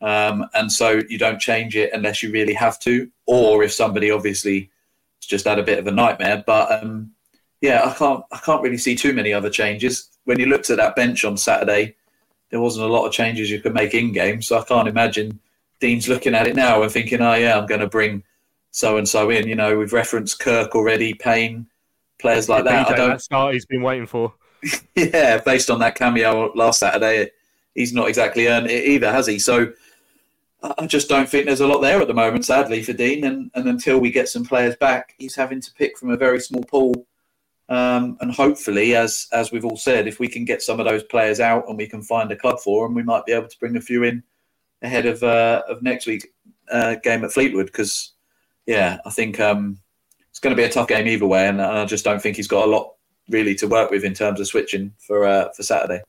Um, 0.00 0.46
and 0.54 0.70
so 0.70 1.02
you 1.08 1.18
don't 1.18 1.40
change 1.40 1.74
it 1.76 1.92
unless 1.92 2.22
you 2.22 2.30
really 2.30 2.54
have 2.54 2.78
to, 2.80 3.10
or 3.26 3.64
if 3.64 3.72
somebody 3.72 4.10
obviously 4.10 4.70
it's 5.18 5.26
just 5.26 5.46
had 5.46 5.58
a 5.58 5.64
bit 5.64 5.78
of 5.78 5.86
a 5.86 5.92
nightmare. 5.92 6.44
But 6.46 6.82
um, 6.82 7.12
yeah, 7.60 7.84
I 7.84 7.92
can't 7.92 8.22
I 8.30 8.38
can't 8.38 8.62
really 8.62 8.78
see 8.78 8.94
too 8.94 9.12
many 9.12 9.32
other 9.32 9.50
changes. 9.50 10.08
When 10.24 10.38
you 10.38 10.46
looked 10.46 10.70
at 10.70 10.76
that 10.76 10.94
bench 10.94 11.24
on 11.24 11.36
Saturday, 11.36 11.96
there 12.50 12.60
wasn't 12.60 12.86
a 12.88 12.92
lot 12.92 13.06
of 13.06 13.12
changes 13.12 13.50
you 13.50 13.60
could 13.60 13.74
make 13.74 13.94
in 13.94 14.12
game. 14.12 14.42
So 14.42 14.58
I 14.58 14.64
can't 14.64 14.88
imagine 14.88 15.38
Dean's 15.80 16.08
looking 16.08 16.34
at 16.34 16.46
it 16.46 16.56
now 16.56 16.82
and 16.82 16.90
thinking, 16.90 17.20
oh 17.20 17.34
yeah, 17.34 17.58
I'm 17.58 17.66
going 17.66 17.80
to 17.80 17.88
bring 17.88 18.22
so 18.70 18.96
and 18.96 19.08
so 19.08 19.30
in. 19.30 19.48
You 19.48 19.54
know, 19.54 19.76
we've 19.76 19.92
referenced 19.92 20.40
Kirk 20.40 20.74
already, 20.74 21.14
Payne, 21.14 21.66
players 22.18 22.48
like 22.48 22.64
that. 22.64 22.88
I 22.88 22.96
don't. 22.96 23.10
That 23.10 23.22
start 23.22 23.54
he's 23.54 23.66
been 23.66 23.82
waiting 23.82 24.06
for. 24.06 24.32
yeah, 24.94 25.38
based 25.38 25.70
on 25.70 25.78
that 25.80 25.94
cameo 25.94 26.52
last 26.54 26.80
Saturday, 26.80 27.30
he's 27.74 27.92
not 27.92 28.08
exactly 28.08 28.48
earned 28.48 28.70
it 28.70 28.84
either, 28.86 29.12
has 29.12 29.26
he? 29.26 29.38
So 29.38 29.72
I 30.62 30.86
just 30.86 31.08
don't 31.08 31.28
think 31.28 31.46
there's 31.46 31.60
a 31.60 31.66
lot 31.66 31.80
there 31.80 32.00
at 32.00 32.08
the 32.08 32.14
moment, 32.14 32.44
sadly, 32.44 32.82
for 32.82 32.92
Dean. 32.92 33.24
And, 33.24 33.50
and 33.54 33.68
until 33.68 34.00
we 34.00 34.10
get 34.10 34.28
some 34.28 34.44
players 34.44 34.76
back, 34.76 35.14
he's 35.18 35.36
having 35.36 35.60
to 35.60 35.72
pick 35.74 35.96
from 35.96 36.10
a 36.10 36.16
very 36.16 36.40
small 36.40 36.64
pool. 36.64 37.06
Um, 37.68 38.16
and 38.20 38.32
hopefully, 38.32 38.94
as 38.94 39.28
as 39.32 39.52
we've 39.52 39.64
all 39.64 39.76
said, 39.76 40.08
if 40.08 40.18
we 40.18 40.28
can 40.28 40.44
get 40.44 40.62
some 40.62 40.80
of 40.80 40.86
those 40.86 41.02
players 41.02 41.38
out 41.38 41.68
and 41.68 41.76
we 41.76 41.86
can 41.86 42.02
find 42.02 42.30
a 42.32 42.36
club 42.36 42.60
for 42.60 42.86
them, 42.86 42.94
we 42.94 43.02
might 43.02 43.26
be 43.26 43.32
able 43.32 43.48
to 43.48 43.58
bring 43.58 43.76
a 43.76 43.80
few 43.80 44.04
in 44.04 44.22
ahead 44.82 45.06
of 45.06 45.22
uh, 45.22 45.62
of 45.68 45.82
next 45.82 46.06
week's 46.06 46.26
uh, 46.70 46.94
game 47.02 47.24
at 47.24 47.32
Fleetwood. 47.32 47.66
Because, 47.66 48.12
yeah, 48.66 48.98
I 49.04 49.10
think 49.10 49.38
um, 49.38 49.80
it's 50.30 50.40
going 50.40 50.56
to 50.56 50.60
be 50.60 50.66
a 50.66 50.72
tough 50.72 50.88
game 50.88 51.06
either 51.06 51.26
way, 51.26 51.46
and 51.46 51.60
I 51.60 51.84
just 51.84 52.04
don't 52.04 52.22
think 52.22 52.36
he's 52.36 52.48
got 52.48 52.66
a 52.66 52.70
lot 52.70 52.94
really 53.28 53.54
to 53.56 53.68
work 53.68 53.90
with 53.90 54.04
in 54.04 54.14
terms 54.14 54.40
of 54.40 54.46
switching 54.46 54.94
for 54.98 55.26
uh, 55.26 55.50
for 55.54 55.62
Saturday. 55.62 56.02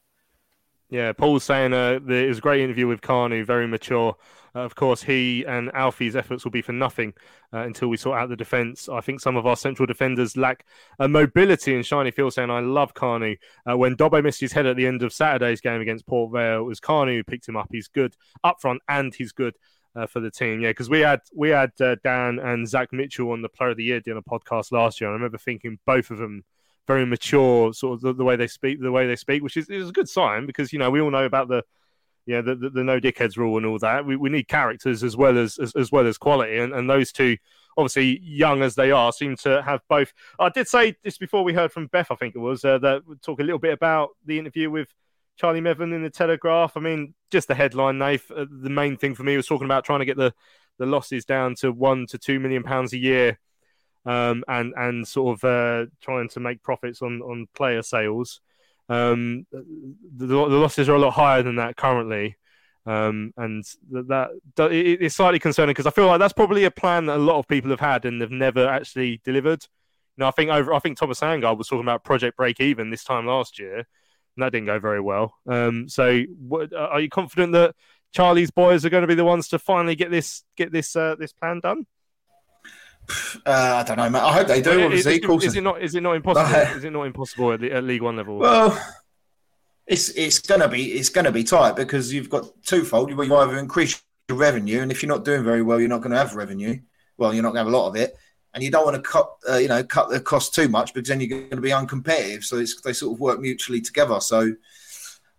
Yeah, 0.90 1.14
Paul's 1.14 1.44
saying 1.44 1.74
uh, 1.74 2.00
it 2.08 2.28
was 2.28 2.40
a 2.40 2.42
great 2.42 2.62
interview 2.62 2.88
with 2.88 3.02
Kanu, 3.02 3.46
very 3.46 3.68
mature. 3.68 4.16
Uh, 4.56 4.62
of 4.62 4.74
course, 4.74 5.04
he 5.04 5.46
and 5.46 5.72
Alfie's 5.76 6.16
efforts 6.16 6.44
will 6.44 6.52
be 6.52 6.64
for 6.64 6.72
nothing 6.72 7.14
uh, 7.54 7.60
until 7.60 7.90
we 7.90 7.98
sort 7.98 8.18
out 8.18 8.30
the 8.30 8.36
defence. 8.36 8.90
I 8.90 9.00
think 9.02 9.20
some 9.20 9.36
of 9.36 9.46
our 9.46 9.56
central 9.56 9.86
defenders 9.86 10.36
lack 10.36 10.66
a 10.98 11.08
mobility. 11.08 11.76
And 11.76 11.86
Shiny 11.86 12.10
Phil 12.10 12.32
saying, 12.32 12.50
I 12.50 12.62
love 12.62 12.96
Kanu. 12.96 13.38
Uh, 13.70 13.78
when 13.78 13.96
Dobbo 13.96 14.24
missed 14.24 14.42
his 14.42 14.52
head 14.52 14.66
at 14.66 14.78
the 14.78 14.88
end 14.88 15.04
of 15.04 15.14
Saturday's 15.14 15.62
game 15.62 15.82
against 15.82 16.08
Port 16.08 16.32
Vale, 16.32 16.62
it 16.62 16.64
was 16.64 16.80
Kanu 16.80 17.18
who 17.18 17.24
picked 17.24 17.48
him 17.48 17.56
up. 17.56 17.68
He's 17.72 17.88
good 17.88 18.16
up 18.44 18.60
front 18.60 18.82
and 18.88 19.14
he's 19.14 19.32
good. 19.32 19.56
Uh, 19.96 20.06
for 20.06 20.20
the 20.20 20.30
team, 20.30 20.62
yeah, 20.62 20.70
because 20.70 20.88
we 20.88 21.00
had 21.00 21.20
we 21.36 21.50
had 21.50 21.72
uh, 21.82 21.96
Dan 22.04 22.38
and 22.38 22.70
Zach 22.70 22.94
Mitchell 22.94 23.32
on 23.32 23.42
the 23.42 23.50
Player 23.50 23.72
of 23.72 23.78
the 23.78 23.84
Year 23.84 24.00
doing 24.00 24.20
a 24.20 24.30
podcast 24.30 24.72
last 24.72 25.02
year. 25.02 25.10
I 25.10 25.14
remember 25.14 25.40
thinking 25.40 25.80
both 25.84 26.12
of 26.12 26.20
them 26.20 26.44
very 26.90 27.06
mature, 27.06 27.72
sort 27.72 27.94
of 27.94 28.02
the, 28.02 28.14
the, 28.14 28.24
way 28.24 28.36
they 28.36 28.48
speak, 28.48 28.82
the 28.82 28.92
way 28.92 29.06
they 29.06 29.16
speak, 29.16 29.44
which 29.44 29.56
is, 29.58 29.70
is 29.70 29.90
a 29.90 29.92
good 29.92 30.10
sign 30.10 30.48
because 30.48 30.74
you 30.74 30.80
know 30.80 30.90
we 30.90 31.00
all 31.00 31.12
know 31.12 31.24
about 31.24 31.48
the 31.48 31.64
know, 32.28 32.42
the, 32.42 32.56
the, 32.56 32.70
the, 32.72 32.84
no 32.84 33.00
dickheads 33.00 33.38
rule 33.38 33.58
and 33.58 33.66
all 33.66 33.78
that. 33.80 34.06
We, 34.06 34.16
we 34.16 34.30
need 34.30 34.48
characters 34.48 35.04
as 35.04 35.16
well 35.16 35.38
as, 35.38 35.60
as, 35.60 35.76
as 35.76 35.92
well 35.92 36.08
as 36.08 36.18
quality, 36.18 36.58
and, 36.58 36.74
and 36.74 36.90
those 36.90 37.12
two, 37.12 37.38
obviously 37.78 38.20
young 38.24 38.64
as 38.64 38.74
they 38.74 38.90
are, 38.90 39.12
seem 39.12 39.36
to 39.38 39.62
have 39.62 39.82
both. 39.88 40.14
I 40.40 40.50
did 40.50 40.68
say 40.68 40.96
this 41.04 41.20
before 41.20 41.44
we 41.44 41.54
heard 41.54 41.72
from 41.72 41.88
Beth, 41.88 42.08
I 42.10 42.16
think 42.16 42.36
it 42.36 42.40
was, 42.40 42.66
uh, 42.66 42.80
that 42.80 43.06
we 43.08 43.16
talk 43.18 43.40
a 43.40 43.44
little 43.44 43.60
bit 43.60 43.74
about 43.74 44.10
the 44.26 44.40
interview 44.40 44.72
with 44.72 44.90
Charlie 45.38 45.62
Methven 45.62 45.94
in 45.94 46.02
the 46.02 46.10
Telegraph. 46.10 46.76
I 46.76 46.80
mean, 46.80 47.14
just 47.30 47.48
the 47.48 47.56
headline, 47.56 48.00
Nath. 48.00 48.32
Uh, 48.32 48.46
the 48.50 48.70
main 48.70 48.98
thing 48.98 49.14
for 49.14 49.24
me 49.24 49.38
was 49.38 49.48
talking 49.48 49.66
about 49.66 49.86
trying 49.86 50.00
to 50.00 50.06
get 50.06 50.18
the 50.18 50.34
the 50.80 50.86
losses 50.86 51.26
down 51.26 51.56
to 51.56 51.72
one 51.74 52.08
to 52.08 52.18
two 52.18 52.40
million 52.40 52.64
pounds 52.64 52.94
a 52.94 52.98
year 52.98 53.38
um, 54.06 54.44
and 54.48 54.74
and 54.76 55.08
sort 55.08 55.38
of 55.38 55.44
uh, 55.44 55.90
trying 56.02 56.30
to 56.30 56.40
make 56.40 56.62
profits 56.64 57.02
on 57.02 57.22
on 57.22 57.48
player 57.54 57.82
sales. 57.82 58.42
Um, 58.90 59.46
the, 59.52 60.26
the 60.26 60.36
losses 60.36 60.90
are 60.90 60.96
a 60.96 61.00
lot 61.00 61.12
higher 61.12 61.44
than 61.44 61.58
that 61.58 61.78
currently. 61.78 62.38
Um, 62.86 63.34
and 63.38 63.64
that, 63.92 64.30
that 64.56 64.72
it, 64.72 65.02
it's 65.02 65.16
slightly 65.16 65.38
concerning 65.38 65.74
because 65.74 65.86
I 65.86 65.92
feel 65.92 66.08
like 66.08 66.18
that's 66.18 66.34
probably 66.34 66.64
a 66.64 66.72
plan 66.72 67.06
that 67.06 67.18
a 67.18 67.20
lot 67.20 67.38
of 67.38 67.48
people 67.48 67.70
have 67.70 67.80
had 67.80 68.06
and 68.06 68.20
they've 68.20 68.32
never 68.32 68.68
actually 68.68 69.22
delivered. 69.24 69.64
Know, 70.20 70.28
I 70.28 70.32
think 70.32 70.52
over 70.52 70.74
I 70.74 70.80
think 70.80 70.98
Thomas 70.98 71.22
Sandgaard 71.22 71.58
was 71.58 71.70
talking 71.70 71.86
about 71.86 72.04
Project 72.04 72.36
Break 72.36 72.60
Even 72.60 72.90
this 72.90 73.06
time 73.06 73.26
last 73.26 73.58
year, 73.58 73.78
and 73.78 73.86
that 74.38 74.52
didn't 74.52 74.66
go 74.66 74.78
very 74.78 75.00
well. 75.00 75.34
Um, 75.48 75.88
so, 75.88 76.24
what, 76.38 76.74
are 76.74 77.00
you 77.00 77.08
confident 77.08 77.54
that 77.54 77.74
Charlie's 78.12 78.52
boys 78.52 78.86
are 78.86 78.90
going 78.90 79.04
to 79.04 79.08
be 79.08 79.16
the 79.16 79.24
ones 79.24 79.48
to 79.50 79.60
finally 79.60 79.96
get 79.96 80.12
this 80.12 80.44
get 80.58 80.74
this 80.74 80.94
uh, 80.98 81.16
this 81.18 81.32
plan 81.32 81.62
done? 81.62 81.86
Uh, 83.46 83.82
I 83.82 83.84
don't 83.84 83.98
know, 83.98 84.10
mate. 84.10 84.22
I 84.22 84.34
hope 84.34 84.48
they 84.48 84.62
do. 84.62 84.84
Obviously, 84.84 85.16
is, 85.18 85.24
is, 85.24 85.44
is, 85.46 85.56
it 85.56 85.62
not? 85.62 85.82
Is 85.82 85.96
it 85.96 86.02
not 86.02 86.16
impossible? 86.16 86.56
is 86.78 86.84
it 86.84 86.92
not 86.92 87.04
impossible 87.04 87.54
at, 87.54 87.60
the, 87.60 87.72
at 87.72 87.84
League 87.84 88.02
One 88.02 88.16
level? 88.16 88.38
Well, 88.38 88.80
it's 89.88 90.10
it's 90.10 90.40
gonna 90.40 90.68
be 90.68 90.94
it's 90.94 91.10
gonna 91.10 91.32
be 91.32 91.44
tight 91.44 91.76
because 91.76 92.14
you've 92.14 92.30
got 92.30 92.46
twofold. 92.64 93.10
You 93.10 93.22
either 93.22 93.58
increase 93.58 94.02
your 94.30 94.38
revenue, 94.38 94.82
and 94.82 94.92
if 94.92 95.02
you're 95.02 95.10
not 95.10 95.26
doing 95.26 95.44
very 95.44 95.62
well, 95.62 95.80
you're 95.80 95.90
not 95.90 96.02
going 96.02 96.12
to 96.12 96.18
have 96.18 96.36
revenue. 96.36 96.80
Well, 97.18 97.34
you're 97.34 97.44
not 97.44 97.50
going 97.50 97.66
to 97.66 97.72
have 97.72 97.74
a 97.74 97.78
lot 97.78 97.90
of 97.90 97.96
it, 97.96 98.16
and 98.54 98.64
you 98.64 98.72
don't 98.72 98.86
want 98.86 98.96
to 98.96 99.02
cut 99.02 99.30
uh, 99.50 99.58
you 99.58 99.68
know 99.68 99.84
cut 99.84 100.10
the 100.10 100.22
cost 100.22 100.54
too 100.54 100.70
much 100.70 100.94
because 100.94 101.10
then 101.10 101.20
you're 101.20 101.30
going 101.30 101.50
to 101.50 101.58
be 101.58 101.72
uncompetitive. 101.72 102.44
So 102.44 102.58
they 102.58 102.94
sort 102.94 103.14
of 103.14 103.20
work 103.20 103.42
mutually 103.42 103.82
together. 103.82 104.22
So 104.22 104.54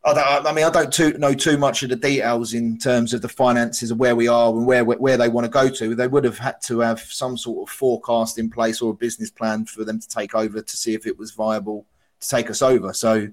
I, 0.02 0.42
I 0.46 0.52
mean, 0.52 0.64
I 0.64 0.70
don't 0.70 0.92
too, 0.92 1.12
know 1.18 1.34
too 1.34 1.58
much 1.58 1.82
of 1.82 1.90
the 1.90 1.96
details 1.96 2.54
in 2.54 2.78
terms 2.78 3.12
of 3.12 3.20
the 3.20 3.28
finances 3.28 3.90
of 3.90 3.98
where 3.98 4.16
we 4.16 4.28
are 4.28 4.50
and 4.50 4.66
where 4.66 4.82
where 4.84 5.18
they 5.18 5.28
want 5.28 5.44
to 5.44 5.50
go 5.50 5.68
to. 5.68 5.94
They 5.94 6.08
would 6.08 6.24
have 6.24 6.38
had 6.38 6.60
to 6.62 6.80
have 6.80 7.00
some 7.00 7.36
sort 7.36 7.68
of 7.68 7.74
forecast 7.74 8.38
in 8.38 8.48
place 8.48 8.80
or 8.80 8.92
a 8.92 8.94
business 8.94 9.30
plan 9.30 9.66
for 9.66 9.84
them 9.84 10.00
to 10.00 10.08
take 10.08 10.34
over 10.34 10.62
to 10.62 10.76
see 10.76 10.94
if 10.94 11.06
it 11.06 11.18
was 11.18 11.32
viable 11.32 11.84
to 12.20 12.28
take 12.28 12.48
us 12.48 12.62
over. 12.62 12.94
So 12.94 13.28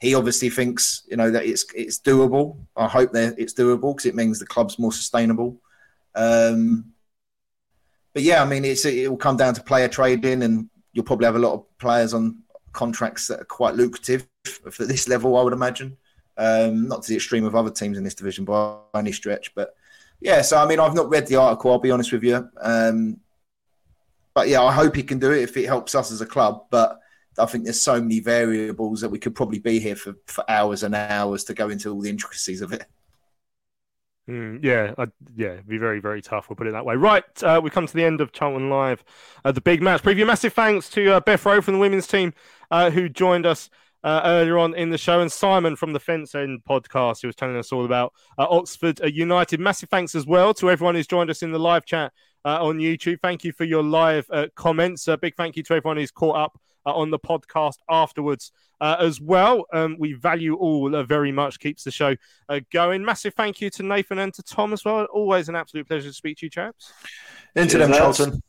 he 0.00 0.14
obviously 0.14 0.50
thinks 0.50 1.02
you 1.08 1.16
know 1.16 1.30
that 1.30 1.46
it's 1.46 1.64
it's 1.72 2.00
doable. 2.00 2.56
I 2.76 2.88
hope 2.88 3.12
that 3.12 3.38
it's 3.38 3.54
doable 3.54 3.94
because 3.94 4.06
it 4.06 4.16
means 4.16 4.40
the 4.40 4.46
club's 4.46 4.78
more 4.78 4.92
sustainable. 4.92 5.56
Um, 6.16 6.92
but 8.12 8.24
yeah, 8.24 8.42
I 8.42 8.44
mean, 8.44 8.64
it's 8.64 8.84
it 8.84 9.08
will 9.08 9.16
come 9.16 9.36
down 9.36 9.54
to 9.54 9.62
player 9.62 9.86
trading, 9.86 10.42
and 10.42 10.68
you'll 10.92 11.04
probably 11.04 11.26
have 11.26 11.36
a 11.36 11.40
lot 11.40 11.54
of 11.54 11.78
players 11.78 12.12
on 12.12 12.42
contracts 12.72 13.28
that 13.28 13.40
are 13.40 13.44
quite 13.44 13.76
lucrative 13.76 14.26
for 14.70 14.84
this 14.84 15.08
level, 15.08 15.36
I 15.36 15.42
would 15.42 15.52
imagine. 15.52 15.96
Um, 16.38 16.86
not 16.86 17.02
to 17.02 17.08
the 17.08 17.16
extreme 17.16 17.44
of 17.44 17.56
other 17.56 17.70
teams 17.70 17.98
in 17.98 18.04
this 18.04 18.14
division 18.14 18.44
by 18.44 18.76
any 18.94 19.12
stretch, 19.12 19.54
but 19.54 19.74
yeah. 20.20 20.40
So 20.42 20.56
I 20.56 20.66
mean, 20.66 20.78
I've 20.78 20.94
not 20.94 21.10
read 21.10 21.26
the 21.26 21.36
article. 21.36 21.72
I'll 21.72 21.78
be 21.78 21.90
honest 21.90 22.12
with 22.12 22.22
you. 22.22 22.48
Um, 22.60 23.18
but 24.34 24.48
yeah, 24.48 24.62
I 24.62 24.72
hope 24.72 24.94
he 24.94 25.02
can 25.02 25.18
do 25.18 25.32
it 25.32 25.42
if 25.42 25.56
it 25.56 25.66
helps 25.66 25.96
us 25.96 26.12
as 26.12 26.20
a 26.20 26.26
club. 26.26 26.66
But 26.70 27.00
I 27.38 27.46
think 27.46 27.64
there's 27.64 27.80
so 27.80 28.00
many 28.00 28.20
variables 28.20 29.00
that 29.00 29.08
we 29.08 29.18
could 29.18 29.34
probably 29.34 29.58
be 29.58 29.80
here 29.80 29.96
for, 29.96 30.14
for 30.26 30.48
hours 30.48 30.84
and 30.84 30.94
hours 30.94 31.44
to 31.44 31.54
go 31.54 31.68
into 31.70 31.92
all 31.92 32.00
the 32.00 32.10
intricacies 32.10 32.62
of 32.62 32.72
it. 32.72 32.86
Mm, 34.28 34.62
yeah, 34.62 34.92
uh, 34.98 35.06
yeah, 35.34 35.54
it'd 35.54 35.66
be 35.66 35.78
very, 35.78 36.00
very 36.00 36.20
tough. 36.20 36.48
We'll 36.48 36.56
put 36.56 36.66
it 36.66 36.72
that 36.72 36.84
way. 36.84 36.96
Right, 36.96 37.24
uh, 37.42 37.60
we 37.64 37.70
come 37.70 37.86
to 37.86 37.94
the 37.94 38.04
end 38.04 38.20
of 38.20 38.30
Charlton 38.32 38.68
Live, 38.68 39.02
uh, 39.44 39.52
the 39.52 39.62
big 39.62 39.82
match 39.82 40.02
preview. 40.02 40.26
Massive 40.26 40.52
thanks 40.52 40.90
to 40.90 41.14
uh, 41.14 41.20
Beth 41.20 41.46
Roe 41.46 41.62
from 41.62 41.74
the 41.74 41.80
women's 41.80 42.06
team 42.06 42.34
uh, 42.70 42.90
who 42.90 43.08
joined 43.08 43.46
us 43.46 43.70
uh, 44.08 44.22
earlier 44.24 44.56
on 44.56 44.74
in 44.74 44.88
the 44.88 44.96
show, 44.96 45.20
and 45.20 45.30
Simon 45.30 45.76
from 45.76 45.92
the 45.92 46.00
Fence 46.00 46.34
End 46.34 46.62
podcast, 46.66 47.20
who 47.20 47.28
was 47.28 47.36
telling 47.36 47.56
us 47.56 47.72
all 47.72 47.84
about 47.84 48.14
uh, 48.38 48.46
Oxford 48.48 49.02
uh, 49.02 49.06
United. 49.06 49.60
Massive 49.60 49.90
thanks 49.90 50.14
as 50.14 50.26
well 50.26 50.54
to 50.54 50.70
everyone 50.70 50.94
who's 50.94 51.06
joined 51.06 51.28
us 51.28 51.42
in 51.42 51.52
the 51.52 51.58
live 51.58 51.84
chat 51.84 52.10
uh, 52.46 52.64
on 52.64 52.78
YouTube. 52.78 53.20
Thank 53.20 53.44
you 53.44 53.52
for 53.52 53.64
your 53.64 53.82
live 53.82 54.26
uh, 54.32 54.46
comments. 54.54 55.08
A 55.08 55.18
big 55.18 55.34
thank 55.36 55.56
you 55.56 55.62
to 55.64 55.74
everyone 55.74 55.98
who's 55.98 56.10
caught 56.10 56.36
up 56.36 56.58
uh, 56.86 56.94
on 56.94 57.10
the 57.10 57.18
podcast 57.18 57.80
afterwards 57.90 58.50
as 58.80 59.20
well. 59.20 59.66
Um, 59.74 59.96
we 59.98 60.14
value 60.14 60.54
all 60.54 61.02
very 61.02 61.32
much, 61.32 61.58
keeps 61.58 61.84
the 61.84 61.90
show 61.90 62.16
going. 62.72 63.04
Massive 63.04 63.34
thank 63.34 63.60
you 63.60 63.68
to 63.70 63.82
Nathan 63.82 64.20
and 64.20 64.32
to 64.32 64.42
Tom 64.42 64.72
as 64.72 64.86
well. 64.86 65.04
Always 65.12 65.50
an 65.50 65.54
absolute 65.54 65.86
pleasure 65.86 66.08
to 66.08 66.14
speak 66.14 66.38
to 66.38 66.46
you, 66.46 66.50
chaps. 66.50 66.94
Into 67.54 67.76
them, 67.76 67.92
Charlton. 67.92 68.40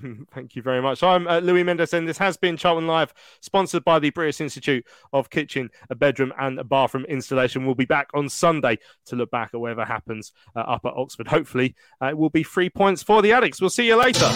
Thank 0.34 0.56
you 0.56 0.62
very 0.62 0.82
much. 0.82 1.02
I'm 1.02 1.26
uh, 1.26 1.40
Louis 1.40 1.62
Mendes, 1.62 1.92
and 1.94 2.08
this 2.08 2.18
has 2.18 2.36
been 2.36 2.56
Charlton 2.56 2.86
Live, 2.86 3.12
sponsored 3.40 3.84
by 3.84 3.98
the 3.98 4.10
British 4.10 4.40
Institute 4.40 4.84
of 5.12 5.30
Kitchen, 5.30 5.70
a 5.90 5.94
Bedroom, 5.94 6.32
and 6.38 6.58
a 6.58 6.64
Bathroom 6.64 7.04
Installation. 7.06 7.64
We'll 7.64 7.74
be 7.74 7.84
back 7.84 8.08
on 8.14 8.28
Sunday 8.28 8.78
to 9.06 9.16
look 9.16 9.30
back 9.30 9.50
at 9.54 9.60
whatever 9.60 9.84
happens 9.84 10.32
uh, 10.56 10.60
up 10.60 10.84
at 10.84 10.94
Oxford. 10.94 11.28
Hopefully, 11.28 11.74
uh, 12.02 12.06
it 12.06 12.18
will 12.18 12.30
be 12.30 12.42
three 12.42 12.70
points 12.70 13.02
for 13.02 13.22
the 13.22 13.30
Addicks. 13.30 13.60
We'll 13.60 13.70
see 13.70 13.86
you 13.86 13.96
later. 13.96 14.28